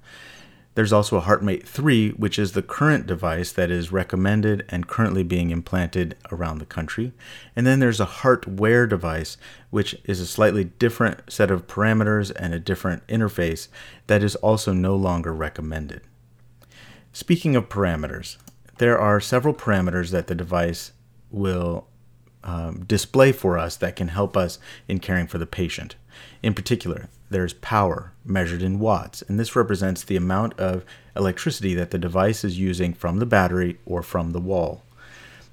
There's 0.77 0.93
also 0.93 1.17
a 1.17 1.23
HeartMate 1.23 1.65
3, 1.65 2.11
which 2.11 2.37
is 2.37 2.51
the 2.51 2.61
current 2.61 3.07
device 3.07 3.51
that 3.51 3.71
is 3.71 3.91
recommended 3.91 4.63
and 4.69 4.85
currently 4.85 5.23
being 5.23 5.49
implanted 5.49 6.15
around 6.31 6.59
the 6.59 6.67
country. 6.67 7.13
And 7.55 7.65
then 7.65 7.79
there's 7.79 7.99
a 7.99 8.05
HeartWare 8.05 8.87
device, 8.87 9.37
which 9.71 9.95
is 10.03 10.19
a 10.19 10.27
slightly 10.27 10.65
different 10.65 11.33
set 11.33 11.49
of 11.49 11.65
parameters 11.65 12.31
and 12.35 12.53
a 12.53 12.59
different 12.59 13.07
interface 13.07 13.69
that 14.05 14.21
is 14.21 14.35
also 14.35 14.71
no 14.71 14.95
longer 14.95 15.33
recommended. 15.33 16.01
Speaking 17.11 17.55
of 17.55 17.69
parameters, 17.69 18.37
there 18.77 18.99
are 18.99 19.19
several 19.19 19.55
parameters 19.55 20.11
that 20.11 20.27
the 20.27 20.35
device 20.35 20.91
will 21.31 21.87
um, 22.43 22.85
display 22.85 23.31
for 23.31 23.57
us 23.57 23.77
that 23.77 23.95
can 23.95 24.09
help 24.09 24.37
us 24.37 24.59
in 24.87 24.99
caring 24.99 25.25
for 25.25 25.39
the 25.39 25.47
patient. 25.47 25.95
In 26.43 26.53
particular, 26.53 27.09
there's 27.29 27.53
power 27.53 28.11
measured 28.25 28.61
in 28.61 28.79
watts, 28.79 29.21
and 29.23 29.39
this 29.39 29.55
represents 29.55 30.03
the 30.03 30.15
amount 30.15 30.57
of 30.59 30.85
electricity 31.15 31.73
that 31.73 31.91
the 31.91 31.97
device 31.97 32.43
is 32.43 32.59
using 32.59 32.93
from 32.93 33.19
the 33.19 33.25
battery 33.25 33.77
or 33.85 34.01
from 34.01 34.31
the 34.31 34.39
wall. 34.39 34.83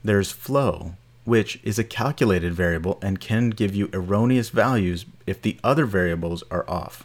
There's 0.03 0.31
flow, 0.31 0.95
which 1.25 1.59
is 1.62 1.79
a 1.79 1.85
calculated 1.85 2.53
variable 2.53 2.99
and 3.03 3.20
can 3.20 3.51
give 3.51 3.75
you 3.75 3.89
erroneous 3.93 4.51
values 4.51 5.07
if 5.27 5.41
the 5.41 5.59
other 5.64 5.87
variables 5.87 6.45
are 6.51 6.68
off. 6.68 7.05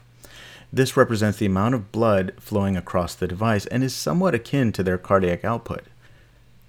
This 0.71 0.95
represents 0.95 1.39
the 1.39 1.47
amount 1.47 1.73
of 1.75 1.91
blood 1.91 2.33
flowing 2.39 2.77
across 2.77 3.15
the 3.15 3.27
device 3.27 3.65
and 3.67 3.83
is 3.83 3.95
somewhat 3.95 4.35
akin 4.35 4.71
to 4.73 4.83
their 4.83 4.99
cardiac 4.99 5.43
output. 5.43 5.83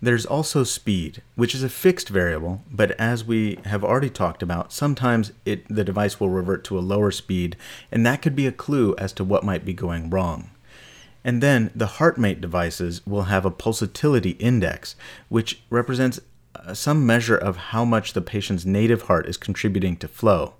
There's 0.03 0.25
also 0.25 0.65
speed, 0.65 1.21
which 1.35 1.55
is 1.55 1.63
a 1.63 1.69
fixed 1.69 2.09
variable, 2.09 2.63
but 2.71 2.93
as 2.93 3.23
we 3.23 3.59
have 3.67 3.85
already 3.85 4.09
talked 4.09 4.43
about, 4.43 4.73
sometimes 4.73 5.33
it, 5.45 5.69
the 5.69 5.85
device 5.85 6.19
will 6.19 6.31
revert 6.31 6.65
to 6.65 6.79
a 6.79 6.81
lower 6.81 7.11
speed, 7.11 7.57
and 7.93 8.07
that 8.07 8.23
could 8.23 8.35
be 8.35 8.47
a 8.47 8.53
clue 8.53 8.95
as 8.97 9.13
to 9.15 9.25
what 9.25 9.45
might 9.45 9.65
be 9.65 9.75
going 9.75 10.09
wrong. 10.09 10.51
And 11.23 11.43
then 11.43 11.71
the 11.75 11.87
HeartMate 11.87 12.41
devices 12.41 13.07
will 13.07 13.25
have 13.25 13.45
a 13.45 13.51
pulsatility 13.51 14.37
index, 14.39 14.97
which 15.29 15.61
represents 15.69 16.19
uh, 16.57 16.73
some 16.73 17.05
measure 17.05 17.37
of 17.37 17.57
how 17.57 17.85
much 17.85 18.15
the 18.15 18.23
patient's 18.23 18.65
native 18.65 19.03
heart 19.03 19.29
is 19.29 19.37
contributing 19.37 19.97
to 19.99 20.09
flow. 20.09 20.55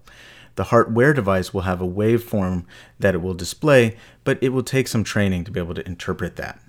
The 0.57 0.65
HeartWare 0.65 1.15
device 1.15 1.55
will 1.55 1.63
have 1.63 1.81
a 1.81 1.89
waveform 1.89 2.65
that 2.99 3.15
it 3.15 3.23
will 3.23 3.33
display, 3.33 3.97
but 4.23 4.39
it 4.43 4.51
will 4.51 4.63
take 4.63 4.87
some 4.87 5.03
training 5.03 5.45
to 5.45 5.51
be 5.51 5.61
able 5.61 5.75
to 5.75 5.87
interpret 5.87 6.37
that. 6.37 6.61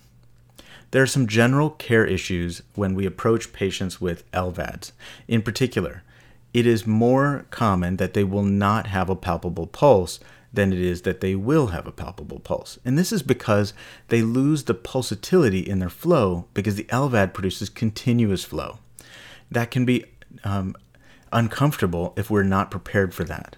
There 0.91 1.01
are 1.01 1.07
some 1.07 1.27
general 1.27 1.69
care 1.69 2.05
issues 2.05 2.61
when 2.75 2.93
we 2.93 3.05
approach 3.05 3.53
patients 3.53 3.99
with 4.01 4.29
LVADs. 4.31 4.91
In 5.27 5.41
particular, 5.41 6.03
it 6.53 6.67
is 6.67 6.85
more 6.85 7.45
common 7.49 7.97
that 7.97 8.13
they 8.13 8.25
will 8.25 8.43
not 8.43 8.87
have 8.87 9.09
a 9.09 9.15
palpable 9.15 9.67
pulse 9.67 10.19
than 10.53 10.73
it 10.73 10.79
is 10.79 11.03
that 11.03 11.21
they 11.21 11.33
will 11.33 11.67
have 11.67 11.87
a 11.87 11.93
palpable 11.93 12.39
pulse. 12.39 12.77
And 12.83 12.97
this 12.97 13.13
is 13.13 13.23
because 13.23 13.73
they 14.09 14.21
lose 14.21 14.63
the 14.63 14.75
pulsatility 14.75 15.65
in 15.65 15.79
their 15.79 15.89
flow 15.89 16.47
because 16.53 16.75
the 16.75 16.83
LVAD 16.85 17.33
produces 17.33 17.69
continuous 17.69 18.43
flow. 18.43 18.79
That 19.49 19.71
can 19.71 19.85
be 19.85 20.05
um, 20.43 20.75
uncomfortable 21.31 22.13
if 22.17 22.29
we're 22.29 22.43
not 22.43 22.69
prepared 22.69 23.13
for 23.13 23.23
that. 23.23 23.55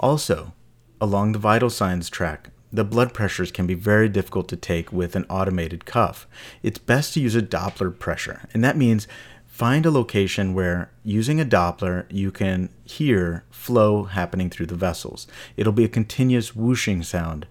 Also, 0.00 0.54
along 1.00 1.32
the 1.32 1.38
vital 1.38 1.68
signs 1.68 2.08
track, 2.08 2.50
the 2.76 2.84
blood 2.84 3.14
pressures 3.14 3.50
can 3.50 3.66
be 3.66 3.74
very 3.74 4.08
difficult 4.08 4.48
to 4.48 4.56
take 4.56 4.92
with 4.92 5.16
an 5.16 5.24
automated 5.30 5.86
cuff. 5.86 6.26
It's 6.62 6.78
best 6.78 7.14
to 7.14 7.20
use 7.20 7.34
a 7.34 7.42
Doppler 7.42 7.98
pressure, 7.98 8.42
and 8.52 8.62
that 8.62 8.76
means 8.76 9.08
find 9.46 9.86
a 9.86 9.90
location 9.90 10.52
where 10.52 10.90
using 11.02 11.40
a 11.40 11.44
Doppler 11.44 12.04
you 12.10 12.30
can 12.30 12.68
hear 12.84 13.44
flow 13.50 14.04
happening 14.04 14.50
through 14.50 14.66
the 14.66 14.74
vessels. 14.74 15.26
It'll 15.56 15.72
be 15.72 15.84
a 15.84 15.88
continuous 15.88 16.54
whooshing 16.54 17.02
sound. 17.02 17.46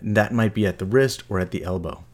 That 0.00 0.32
might 0.32 0.54
be 0.54 0.66
at 0.66 0.78
the 0.78 0.86
wrist 0.86 1.24
or 1.28 1.38
at 1.38 1.50
the 1.50 1.64
elbow. 1.64 2.04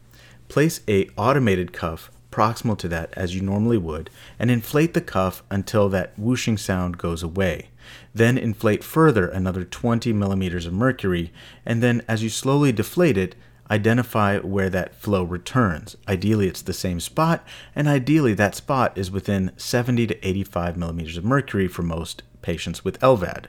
Place 0.49 0.81
a 0.87 1.09
automated 1.15 1.71
cuff 1.71 2.11
proximal 2.31 2.77
to 2.77 2.87
that 2.89 3.13
as 3.15 3.35
you 3.35 3.41
normally 3.41 3.77
would 3.77 4.09
and 4.37 4.51
inflate 4.51 4.93
the 4.93 5.01
cuff 5.01 5.43
until 5.49 5.89
that 5.89 6.17
whooshing 6.17 6.57
sound 6.57 6.97
goes 6.97 7.23
away. 7.23 7.69
Then 8.13 8.37
inflate 8.37 8.83
further 8.83 9.27
another 9.27 9.63
20 9.63 10.13
millimeters 10.13 10.65
of 10.65 10.73
mercury, 10.73 11.31
and 11.65 11.81
then 11.83 12.03
as 12.07 12.23
you 12.23 12.29
slowly 12.29 12.71
deflate 12.71 13.17
it, 13.17 13.35
identify 13.71 14.39
where 14.39 14.69
that 14.69 14.95
flow 14.95 15.23
returns. 15.23 15.95
Ideally, 16.07 16.47
it's 16.47 16.61
the 16.61 16.73
same 16.73 16.99
spot, 16.99 17.45
and 17.75 17.87
ideally, 17.87 18.33
that 18.33 18.55
spot 18.55 18.97
is 18.97 19.11
within 19.11 19.51
70 19.57 20.07
to 20.07 20.27
85 20.27 20.77
millimeters 20.77 21.17
of 21.17 21.25
mercury 21.25 21.67
for 21.67 21.83
most 21.83 22.23
patients 22.41 22.83
with 22.83 22.99
LVAD. 22.99 23.45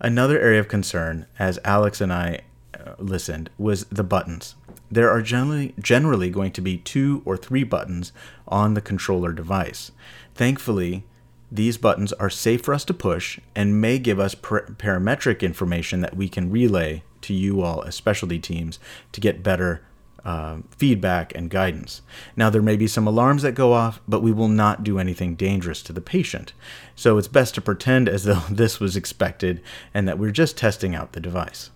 Another 0.00 0.38
area 0.40 0.60
of 0.60 0.68
concern, 0.68 1.26
as 1.38 1.58
Alex 1.64 2.00
and 2.00 2.12
I 2.12 2.40
uh, 2.74 2.94
listened, 2.98 3.48
was 3.58 3.84
the 3.84 4.04
buttons. 4.04 4.54
There 4.90 5.10
are 5.10 5.22
generally, 5.22 5.74
generally 5.80 6.30
going 6.30 6.52
to 6.52 6.60
be 6.60 6.76
two 6.76 7.22
or 7.24 7.36
three 7.36 7.64
buttons 7.64 8.12
on 8.46 8.74
the 8.74 8.80
controller 8.80 9.32
device. 9.32 9.92
Thankfully, 10.34 11.04
these 11.50 11.76
buttons 11.78 12.12
are 12.14 12.30
safe 12.30 12.62
for 12.62 12.74
us 12.74 12.84
to 12.86 12.94
push 12.94 13.38
and 13.54 13.80
may 13.80 13.98
give 13.98 14.18
us 14.18 14.34
parametric 14.34 15.40
information 15.40 16.00
that 16.00 16.16
we 16.16 16.28
can 16.28 16.50
relay 16.50 17.02
to 17.22 17.34
you 17.34 17.62
all 17.62 17.82
as 17.84 17.94
specialty 17.94 18.38
teams 18.38 18.78
to 19.12 19.20
get 19.20 19.42
better 19.42 19.82
uh, 20.24 20.58
feedback 20.70 21.34
and 21.34 21.50
guidance. 21.50 22.02
Now, 22.34 22.48
there 22.48 22.62
may 22.62 22.76
be 22.76 22.86
some 22.86 23.06
alarms 23.06 23.42
that 23.42 23.52
go 23.52 23.72
off, 23.72 24.00
but 24.08 24.22
we 24.22 24.32
will 24.32 24.48
not 24.48 24.82
do 24.82 24.98
anything 24.98 25.34
dangerous 25.34 25.82
to 25.82 25.92
the 25.92 26.00
patient. 26.00 26.54
So 26.96 27.18
it's 27.18 27.28
best 27.28 27.54
to 27.56 27.60
pretend 27.60 28.08
as 28.08 28.24
though 28.24 28.42
this 28.50 28.80
was 28.80 28.96
expected 28.96 29.62
and 29.92 30.08
that 30.08 30.18
we're 30.18 30.30
just 30.30 30.56
testing 30.56 30.94
out 30.94 31.12
the 31.12 31.20
device. 31.20 31.70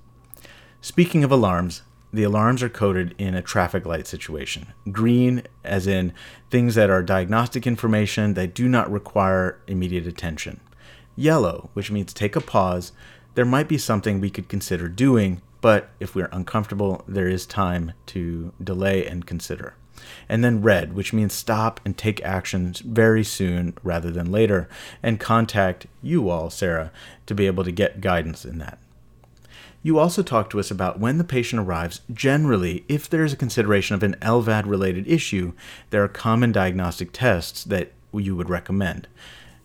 Speaking 0.80 1.24
of 1.24 1.30
alarms, 1.30 1.82
the 2.12 2.22
alarms 2.22 2.62
are 2.62 2.68
coded 2.68 3.14
in 3.18 3.34
a 3.34 3.42
traffic 3.42 3.84
light 3.84 4.06
situation. 4.06 4.72
Green, 4.90 5.42
as 5.64 5.86
in 5.86 6.12
things 6.50 6.74
that 6.74 6.90
are 6.90 7.02
diagnostic 7.02 7.66
information 7.66 8.34
that 8.34 8.54
do 8.54 8.68
not 8.68 8.90
require 8.90 9.60
immediate 9.66 10.06
attention. 10.06 10.60
Yellow, 11.16 11.70
which 11.74 11.90
means 11.90 12.12
take 12.12 12.36
a 12.36 12.40
pause. 12.40 12.92
There 13.34 13.44
might 13.44 13.68
be 13.68 13.78
something 13.78 14.20
we 14.20 14.30
could 14.30 14.48
consider 14.48 14.88
doing, 14.88 15.42
but 15.60 15.90
if 16.00 16.14
we're 16.14 16.30
uncomfortable, 16.32 17.04
there 17.06 17.28
is 17.28 17.44
time 17.44 17.92
to 18.06 18.52
delay 18.62 19.06
and 19.06 19.26
consider. 19.26 19.74
And 20.28 20.44
then 20.44 20.62
red, 20.62 20.94
which 20.94 21.12
means 21.12 21.32
stop 21.32 21.80
and 21.84 21.96
take 21.96 22.22
actions 22.22 22.80
very 22.80 23.24
soon 23.24 23.76
rather 23.82 24.10
than 24.10 24.30
later, 24.30 24.68
and 25.02 25.20
contact 25.20 25.86
you 26.02 26.30
all, 26.30 26.50
Sarah, 26.50 26.92
to 27.26 27.34
be 27.34 27.46
able 27.46 27.64
to 27.64 27.72
get 27.72 28.00
guidance 28.00 28.44
in 28.44 28.58
that. 28.58 28.78
You 29.88 29.98
also 29.98 30.22
talked 30.22 30.50
to 30.50 30.60
us 30.60 30.70
about 30.70 31.00
when 31.00 31.16
the 31.16 31.24
patient 31.24 31.62
arrives. 31.62 32.02
Generally, 32.12 32.84
if 32.88 33.08
there 33.08 33.24
is 33.24 33.32
a 33.32 33.38
consideration 33.38 33.94
of 33.94 34.02
an 34.02 34.16
LVAD 34.20 34.66
related 34.66 35.08
issue, 35.08 35.54
there 35.88 36.04
are 36.04 36.08
common 36.08 36.52
diagnostic 36.52 37.10
tests 37.10 37.64
that 37.64 37.92
you 38.12 38.36
would 38.36 38.50
recommend. 38.50 39.08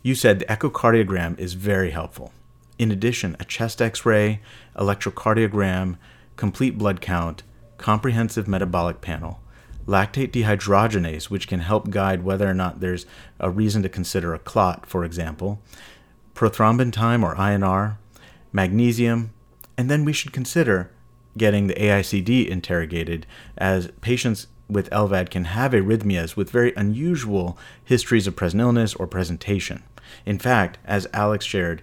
You 0.02 0.14
said 0.14 0.38
the 0.38 0.46
echocardiogram 0.46 1.38
is 1.38 1.52
very 1.52 1.90
helpful. 1.90 2.32
In 2.78 2.90
addition, 2.90 3.36
a 3.38 3.44
chest 3.44 3.82
x 3.82 4.06
ray, 4.06 4.40
electrocardiogram, 4.76 5.98
complete 6.36 6.78
blood 6.78 7.02
count, 7.02 7.42
comprehensive 7.76 8.48
metabolic 8.48 9.02
panel, 9.02 9.40
lactate 9.86 10.30
dehydrogenase, 10.30 11.24
which 11.24 11.48
can 11.48 11.60
help 11.60 11.90
guide 11.90 12.24
whether 12.24 12.48
or 12.48 12.54
not 12.54 12.80
there's 12.80 13.04
a 13.38 13.50
reason 13.50 13.82
to 13.82 13.90
consider 13.90 14.32
a 14.32 14.38
clot, 14.38 14.86
for 14.86 15.04
example, 15.04 15.60
prothrombin 16.34 16.90
time 16.90 17.22
or 17.22 17.36
INR, 17.36 17.98
magnesium, 18.54 19.33
and 19.76 19.90
then 19.90 20.04
we 20.04 20.12
should 20.12 20.32
consider 20.32 20.90
getting 21.36 21.66
the 21.66 21.74
AICD 21.74 22.48
interrogated, 22.48 23.26
as 23.58 23.90
patients 24.00 24.46
with 24.68 24.90
LVAD 24.90 25.30
can 25.30 25.44
have 25.46 25.72
arrhythmias 25.72 26.36
with 26.36 26.50
very 26.50 26.72
unusual 26.76 27.58
histories 27.84 28.26
of 28.26 28.36
present 28.36 28.60
illness 28.60 28.94
or 28.94 29.06
presentation. 29.06 29.82
In 30.24 30.38
fact, 30.38 30.78
as 30.84 31.06
Alex 31.12 31.44
shared, 31.44 31.82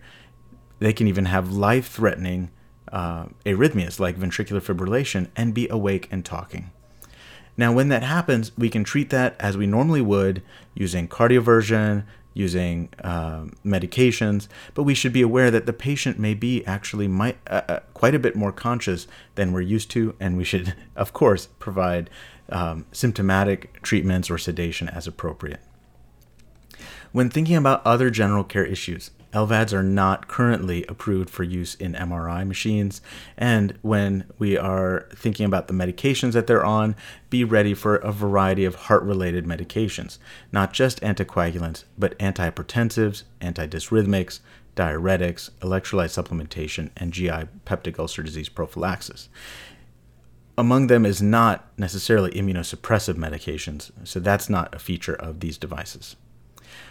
they 0.80 0.94
can 0.94 1.08
even 1.08 1.26
have 1.26 1.52
life 1.52 1.88
threatening 1.88 2.50
uh, 2.92 3.26
arrhythmias 3.46 4.00
like 4.00 4.18
ventricular 4.18 4.62
fibrillation 4.62 5.28
and 5.36 5.54
be 5.54 5.68
awake 5.70 6.08
and 6.12 6.26
talking. 6.26 6.72
Now, 7.58 7.72
when 7.72 7.89
that 7.89 8.04
happens, 8.04 8.52
we 8.58 8.70
can 8.70 8.84
treat 8.84 9.10
that 9.10 9.36
as 9.39 9.58
we 9.58 9.68
normally 9.68 10.02
would 10.02 10.42
using 10.74 11.08
cardioversion, 11.08 12.06
using 12.34 12.90
uh, 13.04 13.46
medications, 13.66 14.48
but 14.74 14.84
we 14.84 14.94
should 14.94 15.14
be 15.14 15.22
aware 15.22 15.52
that 15.52 15.66
the 15.66 15.74
patient 15.74 16.18
may 16.18 16.34
be 16.34 16.66
actually 16.66 17.08
might, 17.08 17.38
uh, 17.48 17.62
uh, 17.68 17.80
quite 17.94 18.16
a 18.16 18.20
bit 18.20 18.36
more 18.36 18.52
conscious 18.52 19.08
than 19.36 19.52
we're 19.52 19.62
used 19.62 19.92
to, 19.92 20.16
and 20.20 20.38
we 20.38 20.44
should, 20.44 20.74
of 20.96 21.14
course, 21.14 21.48
provide 21.60 22.10
um, 22.50 22.86
symptomatic 22.92 23.82
treatments 23.82 24.30
or 24.30 24.38
sedation 24.38 24.88
as 24.90 25.08
appropriate. 25.08 25.60
When 27.12 27.30
thinking 27.30 27.58
about 27.58 27.86
other 27.86 28.10
general 28.10 28.44
care 28.44 28.66
issues, 28.66 29.12
LVADs 29.34 29.74
are 29.74 29.84
not 29.84 30.28
currently 30.28 30.86
approved 30.88 31.30
for 31.30 31.44
use 31.44 31.76
in 31.76 31.94
MRI 31.94 32.46
machines. 32.46 33.02
And 33.38 33.78
when 33.82 34.26
we 34.38 34.58
are 34.58 35.08
thinking 35.16 35.46
about 35.46 35.68
the 35.68 35.74
medications 35.74 36.34
that 36.34 36.48
they're 36.48 36.66
on, 36.66 36.96
be 37.30 37.44
ready 37.44 37.74
for 37.74 37.96
a 37.96 38.12
variety 38.12 38.66
of 38.66 38.76
heart 38.76 39.04
related 39.04 39.46
medications, 39.46 40.18
not 40.52 40.74
just 40.74 41.02
anticoagulants, 41.02 41.86
but 41.98 42.18
antihypertensives, 42.20 43.24
antidysrhythmics, 43.40 44.40
diuretics, 44.76 45.50
electrolyte 45.62 46.10
supplementation, 46.10 46.90
and 46.98 47.14
GI 47.14 47.48
peptic 47.66 48.00
ulcer 48.00 48.24
disease 48.24 48.50
prophylaxis. 48.50 49.30
Among 50.58 50.88
them 50.88 51.06
is 51.06 51.22
not 51.22 51.68
necessarily 51.78 52.32
immunosuppressive 52.32 53.16
medications, 53.16 53.92
so 54.04 54.20
that's 54.20 54.50
not 54.50 54.76
a 54.76 54.80
feature 54.80 55.16
of 55.16 55.40
these 55.40 55.58
devices. 55.58 56.18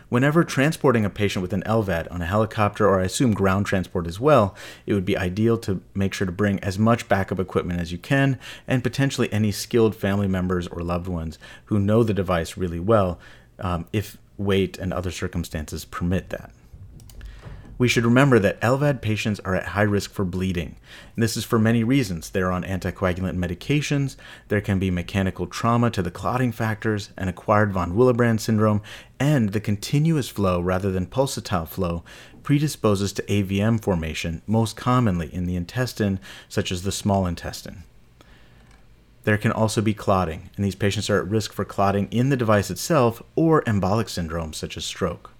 Whenever 0.08 0.42
transporting 0.44 1.04
a 1.04 1.10
patient 1.10 1.42
with 1.42 1.52
an 1.52 1.62
LVAD 1.62 2.10
on 2.10 2.20
a 2.20 2.26
helicopter 2.26 2.88
or 2.88 3.00
I 3.00 3.04
assume 3.04 3.32
ground 3.32 3.66
transport 3.66 4.06
as 4.06 4.18
well, 4.18 4.54
it 4.86 4.94
would 4.94 5.04
be 5.04 5.16
ideal 5.16 5.56
to 5.58 5.80
make 5.94 6.14
sure 6.14 6.26
to 6.26 6.32
bring 6.32 6.58
as 6.60 6.78
much 6.78 7.08
backup 7.08 7.38
equipment 7.38 7.80
as 7.80 7.92
you 7.92 7.98
can 7.98 8.38
and 8.66 8.82
potentially 8.82 9.32
any 9.32 9.52
skilled 9.52 9.94
family 9.94 10.28
members 10.28 10.66
or 10.68 10.82
loved 10.82 11.06
ones 11.06 11.38
who 11.66 11.78
know 11.78 12.02
the 12.02 12.14
device 12.14 12.56
really 12.56 12.80
well 12.80 13.18
um, 13.58 13.86
if 13.92 14.16
weight 14.36 14.78
and 14.78 14.92
other 14.92 15.10
circumstances 15.10 15.84
permit 15.84 16.30
that. 16.30 16.50
We 17.80 17.88
should 17.88 18.04
remember 18.04 18.38
that 18.38 18.60
LVAD 18.60 19.00
patients 19.00 19.40
are 19.40 19.54
at 19.54 19.68
high 19.68 19.88
risk 19.88 20.12
for 20.12 20.26
bleeding. 20.26 20.76
And 21.16 21.22
this 21.22 21.34
is 21.34 21.46
for 21.46 21.58
many 21.58 21.82
reasons. 21.82 22.28
They're 22.28 22.52
on 22.52 22.62
anticoagulant 22.62 23.38
medications, 23.38 24.16
there 24.48 24.60
can 24.60 24.78
be 24.78 24.90
mechanical 24.90 25.46
trauma 25.46 25.90
to 25.92 26.02
the 26.02 26.10
clotting 26.10 26.52
factors, 26.52 27.08
an 27.16 27.28
acquired 27.28 27.72
von 27.72 27.94
Willebrand 27.94 28.40
syndrome, 28.40 28.82
and 29.18 29.52
the 29.52 29.60
continuous 29.60 30.28
flow 30.28 30.60
rather 30.60 30.92
than 30.92 31.06
pulsatile 31.06 31.66
flow 31.66 32.04
predisposes 32.42 33.14
to 33.14 33.22
AVM 33.22 33.80
formation, 33.82 34.42
most 34.46 34.76
commonly 34.76 35.32
in 35.32 35.46
the 35.46 35.56
intestine, 35.56 36.20
such 36.50 36.70
as 36.70 36.82
the 36.82 36.92
small 36.92 37.26
intestine. 37.26 37.84
There 39.24 39.38
can 39.38 39.52
also 39.52 39.80
be 39.80 39.94
clotting, 39.94 40.50
and 40.54 40.66
these 40.66 40.74
patients 40.74 41.08
are 41.08 41.18
at 41.18 41.30
risk 41.30 41.54
for 41.54 41.64
clotting 41.64 42.08
in 42.10 42.28
the 42.28 42.36
device 42.36 42.70
itself 42.70 43.22
or 43.36 43.62
embolic 43.62 44.10
syndrome, 44.10 44.52
such 44.52 44.76
as 44.76 44.84
stroke. 44.84 45.30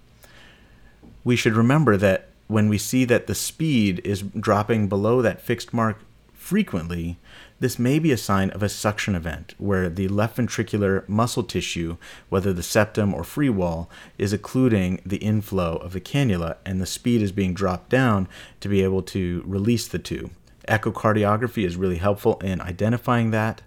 We 1.23 1.35
should 1.35 1.53
remember 1.53 1.97
that 1.97 2.29
when 2.51 2.67
we 2.67 2.77
see 2.77 3.05
that 3.05 3.27
the 3.27 3.35
speed 3.35 4.01
is 4.03 4.21
dropping 4.21 4.89
below 4.89 5.21
that 5.21 5.41
fixed 5.41 5.73
mark 5.73 5.99
frequently, 6.33 7.17
this 7.61 7.79
may 7.79 7.97
be 7.97 8.11
a 8.11 8.17
sign 8.17 8.49
of 8.49 8.61
a 8.61 8.67
suction 8.67 9.15
event 9.15 9.55
where 9.57 9.89
the 9.89 10.09
left 10.09 10.35
ventricular 10.35 11.07
muscle 11.07 11.43
tissue, 11.43 11.95
whether 12.27 12.51
the 12.51 12.61
septum 12.61 13.13
or 13.13 13.23
free 13.23 13.49
wall, 13.49 13.89
is 14.17 14.33
occluding 14.33 15.01
the 15.05 15.17
inflow 15.17 15.77
of 15.77 15.93
the 15.93 16.01
cannula 16.01 16.57
and 16.65 16.81
the 16.81 16.85
speed 16.85 17.21
is 17.21 17.31
being 17.31 17.53
dropped 17.53 17.89
down 17.89 18.27
to 18.59 18.67
be 18.67 18.83
able 18.83 19.01
to 19.01 19.43
release 19.45 19.87
the 19.87 19.99
tube. 19.99 20.31
Echocardiography 20.67 21.65
is 21.65 21.77
really 21.77 21.97
helpful 21.97 22.37
in 22.39 22.59
identifying 22.59 23.31
that 23.31 23.61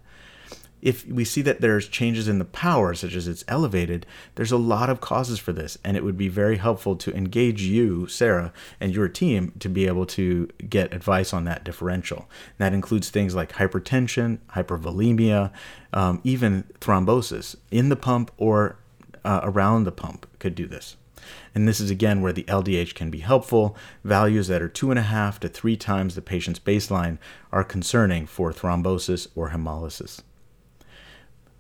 if 0.85 1.07
we 1.07 1.25
see 1.25 1.41
that 1.41 1.63
there's 1.63 1.89
changes 1.89 2.29
in 2.29 2.39
the 2.39 2.45
power, 2.45 2.93
such 2.93 3.15
as 3.15 3.27
it's 3.27 3.43
elevated, 3.49 4.05
there's 4.35 4.53
a 4.53 4.59
lot 4.59 4.91
of 4.91 5.01
causes 5.01 5.39
for 5.39 5.53
this. 5.53 5.79
And 5.83 5.97
it 5.97 6.05
would 6.05 6.19
be 6.19 6.29
very 6.29 6.59
helpful 6.59 6.95
to 6.97 7.17
engage 7.17 7.63
you, 7.63 8.07
Sarah, 8.07 8.53
and 8.79 8.95
your 8.95 9.09
team 9.09 9.53
to 9.61 9.71
be 9.71 9.87
able 9.87 10.05
to 10.07 10.47
get 10.69 10.93
advice 10.93 11.33
on 11.33 11.45
that 11.45 11.65
differential. 11.65 12.19
And 12.19 12.59
that 12.59 12.75
includes 12.75 13.09
things 13.09 13.35
like 13.35 13.55
hypertension, 13.55 14.41
hypervolemia, 14.53 15.51
um, 15.95 16.21
even 16.23 16.65
thrombosis 16.81 17.57
in 17.71 17.89
the 17.89 17.97
pump 17.97 18.31
or 18.37 18.77
uh, 19.25 19.41
around 19.43 19.85
the 19.85 19.93
pump 19.93 20.27
could 20.39 20.55
do 20.55 20.67
this. 20.67 20.97
And 21.55 21.67
this 21.67 21.81
is 21.81 21.91
again 21.91 22.21
where 22.21 22.35
the 22.35 22.45
LDH 22.45 22.95
can 22.95 23.09
be 23.09 23.21
helpful. 23.21 23.75
Values 24.05 24.49
that 24.49 24.61
are 24.61 24.69
two 24.69 24.91
and 24.91 24.99
a 24.99 25.05
half 25.05 25.41
to 25.41 25.49
three 25.49 25.79
times 25.79 26.15
the 26.15 26.21
patient's 26.21 26.61
baseline 26.61 27.17
are 27.51 27.65
concerning 27.65 28.27
for 28.27 28.53
thrombosis 28.53 29.29
or 29.35 29.49
hemolysis. 29.49 30.21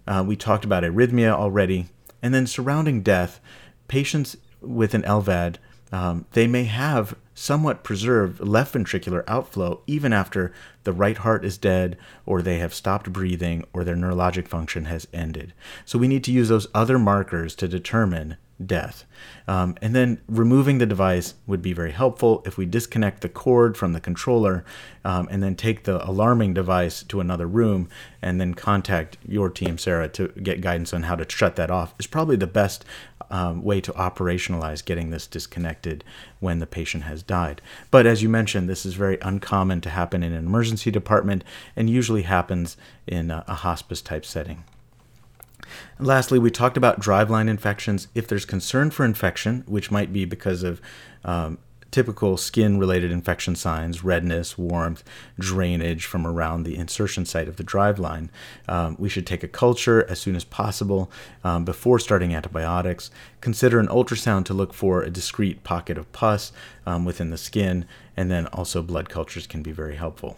Uh, 0.06 0.24
we 0.26 0.36
talked 0.36 0.64
about 0.64 0.82
arrhythmia 0.82 1.30
already. 1.30 1.86
And 2.22 2.32
then 2.32 2.46
surrounding 2.46 3.02
death, 3.02 3.40
patients 3.88 4.36
with 4.60 4.94
an 4.94 5.02
LVAD, 5.02 5.56
um, 5.92 6.26
they 6.32 6.46
may 6.46 6.64
have 6.64 7.14
somewhat 7.34 7.84
preserved 7.84 8.40
left 8.40 8.74
ventricular 8.74 9.24
outflow 9.26 9.80
even 9.86 10.12
after 10.12 10.52
the 10.84 10.92
right 10.92 11.18
heart 11.18 11.44
is 11.44 11.58
dead 11.58 11.96
or 12.26 12.40
they 12.40 12.58
have 12.58 12.72
stopped 12.72 13.12
breathing 13.12 13.64
or 13.72 13.84
their 13.84 13.96
neurologic 13.96 14.48
function 14.48 14.86
has 14.86 15.06
ended. 15.12 15.52
So 15.84 15.98
we 15.98 16.08
need 16.08 16.24
to 16.24 16.32
use 16.32 16.48
those 16.48 16.68
other 16.74 16.98
markers 16.98 17.54
to 17.56 17.68
determine 17.68 18.36
death. 18.64 19.04
Um, 19.48 19.76
and 19.82 19.94
then 19.94 20.20
removing 20.28 20.78
the 20.78 20.86
device 20.86 21.34
would 21.46 21.62
be 21.62 21.72
very 21.72 21.90
helpful 21.90 22.42
if 22.46 22.56
we 22.56 22.66
disconnect 22.66 23.20
the 23.20 23.28
cord 23.28 23.76
from 23.76 23.92
the 23.92 24.00
controller 24.00 24.64
um, 25.04 25.28
and 25.30 25.42
then 25.42 25.56
take 25.56 25.84
the 25.84 26.08
alarming 26.08 26.54
device 26.54 27.02
to 27.04 27.20
another 27.20 27.46
room 27.46 27.88
and 28.22 28.40
then 28.40 28.54
contact 28.54 29.18
your 29.26 29.50
team, 29.50 29.76
Sarah, 29.76 30.08
to 30.10 30.28
get 30.28 30.60
guidance 30.60 30.94
on 30.94 31.04
how 31.04 31.16
to 31.16 31.28
shut 31.28 31.56
that 31.56 31.70
off 31.70 31.94
is 31.98 32.06
probably 32.06 32.36
the 32.36 32.46
best 32.46 32.84
um, 33.30 33.62
way 33.62 33.80
to 33.80 33.92
operationalize 33.92 34.84
getting 34.84 35.10
this 35.10 35.26
disconnected 35.26 36.04
when 36.40 36.58
the 36.58 36.66
patient 36.66 37.04
has 37.04 37.22
died. 37.22 37.60
But 37.90 38.06
as 38.06 38.22
you 38.22 38.28
mentioned, 38.28 38.68
this 38.68 38.86
is 38.86 38.94
very 38.94 39.18
uncommon 39.20 39.80
to 39.82 39.90
happen 39.90 40.22
in 40.22 40.32
an 40.32 40.46
emergency 40.46 40.90
department 40.90 41.42
and 41.74 41.90
usually 41.90 42.22
happens 42.22 42.76
in 43.06 43.30
a, 43.30 43.44
a 43.48 43.54
hospice 43.54 44.02
type 44.02 44.24
setting. 44.24 44.64
And 45.98 46.06
lastly, 46.06 46.38
we 46.38 46.50
talked 46.50 46.76
about 46.76 47.00
driveline 47.00 47.48
infections. 47.48 48.08
If 48.14 48.26
there's 48.26 48.44
concern 48.44 48.90
for 48.90 49.04
infection, 49.04 49.64
which 49.66 49.90
might 49.90 50.12
be 50.12 50.24
because 50.24 50.62
of 50.62 50.80
um, 51.24 51.58
typical 51.94 52.36
skin 52.36 52.76
related 52.76 53.12
infection 53.12 53.54
signs 53.54 54.02
redness, 54.02 54.58
warmth, 54.58 55.04
drainage 55.38 56.06
from 56.06 56.26
around 56.26 56.64
the 56.64 56.74
insertion 56.74 57.24
site 57.24 57.46
of 57.46 57.54
the 57.54 57.62
driveline. 57.62 58.28
Um, 58.66 58.96
we 58.98 59.08
should 59.08 59.28
take 59.28 59.44
a 59.44 59.48
culture 59.48 60.04
as 60.10 60.18
soon 60.18 60.34
as 60.34 60.42
possible 60.42 61.08
um, 61.44 61.64
before 61.64 62.00
starting 62.00 62.34
antibiotics. 62.34 63.12
Consider 63.40 63.78
an 63.78 63.86
ultrasound 63.86 64.44
to 64.46 64.54
look 64.54 64.74
for 64.74 65.02
a 65.02 65.10
discrete 65.10 65.62
pocket 65.62 65.96
of 65.96 66.10
pus 66.10 66.50
um, 66.84 67.04
within 67.04 67.30
the 67.30 67.38
skin, 67.38 67.86
and 68.16 68.28
then 68.28 68.48
also 68.48 68.82
blood 68.82 69.08
cultures 69.08 69.46
can 69.46 69.62
be 69.62 69.70
very 69.70 69.94
helpful. 69.94 70.36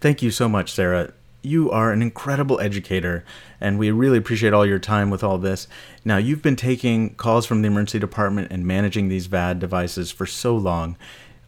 Thank 0.00 0.22
you 0.22 0.30
so 0.30 0.48
much, 0.48 0.72
Sarah 0.72 1.14
you 1.42 1.70
are 1.70 1.92
an 1.92 2.02
incredible 2.02 2.60
educator, 2.60 3.24
and 3.60 3.78
we 3.78 3.90
really 3.90 4.18
appreciate 4.18 4.52
all 4.52 4.66
your 4.66 4.78
time 4.78 5.10
with 5.10 5.22
all 5.22 5.38
this. 5.38 5.68
Now, 6.04 6.16
you've 6.16 6.42
been 6.42 6.56
taking 6.56 7.14
calls 7.14 7.46
from 7.46 7.62
the 7.62 7.68
emergency 7.68 7.98
department 7.98 8.50
and 8.50 8.66
managing 8.66 9.08
these 9.08 9.26
VAD 9.26 9.58
devices 9.58 10.10
for 10.10 10.26
so 10.26 10.56
long. 10.56 10.96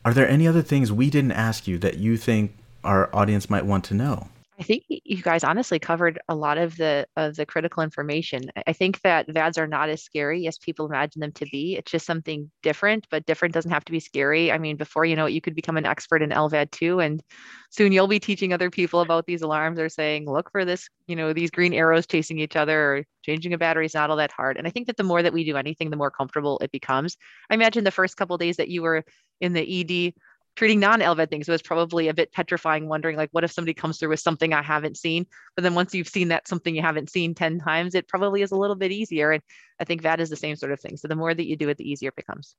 Are 0.05 0.15
there 0.15 0.29
any 0.29 0.47
other 0.47 0.63
things 0.63 0.93
we 0.93 1.11
didn't 1.11 1.33
ask 1.33 1.67
you 1.67 1.79
that 1.79 1.99
you 1.99 2.17
think 2.17 2.55
our 2.85 3.15
audience 3.15 3.51
might 3.51 3.67
want 3.67 3.85
to 3.85 3.95
know? 3.95 4.29
I 4.61 4.63
think 4.63 4.85
you 4.89 5.23
guys 5.23 5.43
honestly 5.43 5.79
covered 5.79 6.21
a 6.29 6.35
lot 6.35 6.59
of 6.59 6.77
the 6.77 7.07
of 7.17 7.35
the 7.35 7.47
critical 7.47 7.83
information. 7.83 8.51
I 8.67 8.75
think 8.75 9.01
that 9.01 9.27
VADs 9.27 9.57
are 9.57 9.67
not 9.67 9.89
as 9.89 10.03
scary 10.03 10.47
as 10.47 10.59
people 10.59 10.85
imagine 10.85 11.21
them 11.21 11.33
to 11.33 11.47
be. 11.47 11.77
It's 11.77 11.91
just 11.91 12.05
something 12.05 12.51
different, 12.63 13.07
but 13.11 13.25
different 13.25 13.55
doesn't 13.55 13.71
have 13.71 13.87
to 13.87 13.93
be 13.93 14.01
scary. 14.01 14.53
I 14.53 14.59
mean, 14.59 14.77
before 14.77 15.07
you 15.07 15.17
know 15.17 15.25
it, 15.25 15.33
you 15.33 15.41
could 15.41 15.55
become 15.55 15.79
an 15.79 15.87
expert 15.87 16.21
in 16.21 16.29
LVAD 16.29 16.73
too, 16.73 17.01
and 17.01 17.23
soon 17.71 17.91
you'll 17.91 18.07
be 18.07 18.21
teaching 18.21 18.53
other 18.53 18.69
people 18.69 19.01
about 19.01 19.25
these 19.25 19.41
alarms 19.41 19.79
or 19.79 19.89
saying, 19.89 20.27
look 20.31 20.51
for 20.51 20.67
this, 20.67 20.91
you 21.07 21.17
know, 21.17 21.33
these 21.33 21.51
green 21.51 21.73
arrows 21.73 22.07
chasing 22.07 22.39
each 22.39 22.55
other 22.55 22.79
or 22.79 23.05
changing 23.23 23.55
a 23.55 23.59
battery 23.59 23.87
is 23.87 23.95
not 23.95 24.11
all 24.11 24.17
that 24.17 24.33
hard. 24.33 24.59
And 24.59 24.67
I 24.67 24.71
think 24.71 24.89
that 24.89 24.99
the 24.99 25.05
more 25.05 25.23
that 25.23 25.33
we 25.33 25.43
do 25.43 25.57
anything, 25.57 25.89
the 25.89 25.97
more 25.97 26.11
comfortable 26.11 26.59
it 26.63 26.71
becomes. 26.71 27.17
I 27.49 27.55
imagine 27.55 27.85
the 27.85 27.91
first 27.91 28.19
couple 28.19 28.37
days 28.37 28.59
that 28.59 28.69
you 28.69 28.83
were 28.83 29.05
in 29.41 29.55
the 29.55 29.81
ED 29.81 30.13
treating 30.61 30.79
non-LVAD 30.79 31.31
things 31.31 31.49
was 31.49 31.63
probably 31.63 32.09
a 32.09 32.13
bit 32.13 32.33
petrifying, 32.33 32.87
wondering 32.87 33.17
like, 33.17 33.31
what 33.33 33.45
if 33.45 33.51
somebody 33.51 33.73
comes 33.73 33.99
through 33.99 34.11
with 34.11 34.21
something 34.21 34.53
I 34.53 34.61
haven't 34.61 34.99
seen? 34.99 35.25
But 35.57 35.63
then 35.63 35.75
once 35.75 35.95
you've 35.95 36.07
seen 36.07 36.29
that 36.29 36.47
something 36.47 36.77
you 36.77 36.83
haven't 36.83 37.09
seen 37.09 37.35
10 37.35 37.61
times, 37.61 37.95
it 37.95 38.07
probably 38.07 38.43
is 38.43 38.51
a 38.51 38.57
little 38.57 38.77
bit 38.77 38.93
easier. 38.93 39.31
And 39.31 39.43
I 39.81 39.85
think 39.85 40.03
that 40.03 40.21
is 40.21 40.29
the 40.29 40.37
same 40.37 40.57
sort 40.57 40.73
of 40.73 40.79
thing. 40.79 40.99
So 40.99 41.09
the 41.09 41.17
more 41.17 41.33
that 41.33 41.47
you 41.47 41.57
do 41.57 41.71
it, 41.71 41.79
the 41.79 41.91
easier 41.91 42.11
it 42.11 42.17
becomes. 42.17 42.57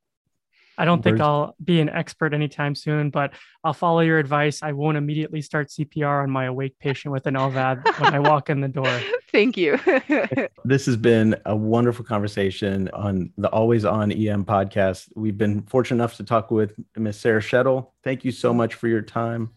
I 0.81 0.85
don't 0.85 1.03
think 1.03 1.21
I'll 1.21 1.55
be 1.63 1.79
an 1.79 1.89
expert 1.89 2.33
anytime 2.33 2.73
soon, 2.73 3.11
but 3.11 3.33
I'll 3.63 3.71
follow 3.71 3.99
your 3.99 4.17
advice. 4.17 4.63
I 4.63 4.71
won't 4.71 4.97
immediately 4.97 5.39
start 5.43 5.69
CPR 5.69 6.23
on 6.23 6.31
my 6.31 6.45
awake 6.45 6.79
patient 6.79 7.11
with 7.11 7.27
an 7.27 7.35
LVAD 7.35 7.99
when 7.99 8.15
I 8.15 8.19
walk 8.19 8.49
in 8.49 8.61
the 8.61 8.67
door. 8.67 8.99
Thank 9.31 9.57
you. 9.57 9.77
this 10.65 10.87
has 10.87 10.97
been 10.97 11.35
a 11.45 11.55
wonderful 11.55 12.03
conversation 12.03 12.89
on 12.93 13.31
the 13.37 13.47
Always 13.49 13.85
On 13.85 14.11
EM 14.11 14.43
podcast. 14.43 15.09
We've 15.15 15.37
been 15.37 15.61
fortunate 15.67 15.97
enough 15.97 16.17
to 16.17 16.23
talk 16.23 16.49
with 16.49 16.73
Miss 16.97 17.15
Sarah 17.15 17.41
Schettle. 17.41 17.91
Thank 18.03 18.25
you 18.25 18.31
so 18.31 18.51
much 18.51 18.73
for 18.73 18.87
your 18.87 19.03
time. 19.03 19.51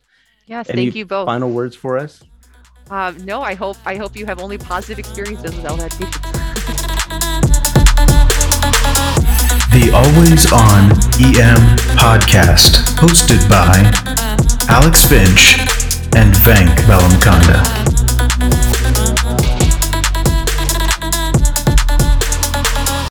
Yes, 0.45 0.69
Any 0.69 0.83
thank 0.85 0.95
you 0.95 1.07
both. 1.07 1.25
Final 1.25 1.51
words 1.51 1.75
for 1.75 1.97
us? 1.97 2.23
Um, 2.91 3.17
no, 3.25 3.41
I 3.41 3.55
hope 3.55 3.79
I 3.87 3.97
hope 3.97 4.15
you 4.15 4.27
have 4.27 4.41
only 4.41 4.59
positive 4.59 4.99
experiences 4.99 5.57
with 5.57 5.65
LVAD 5.65 5.99
patients. 5.99 6.34
The 9.75 9.91
Always 9.91 10.53
On 10.53 10.93
EM 11.19 11.77
podcast, 11.99 12.95
hosted 12.95 13.49
by 13.49 13.91
Alex 14.69 15.05
Finch 15.05 15.59
and 16.15 16.33
Venk 16.33 16.77
Bellamkonda. 16.87 18.04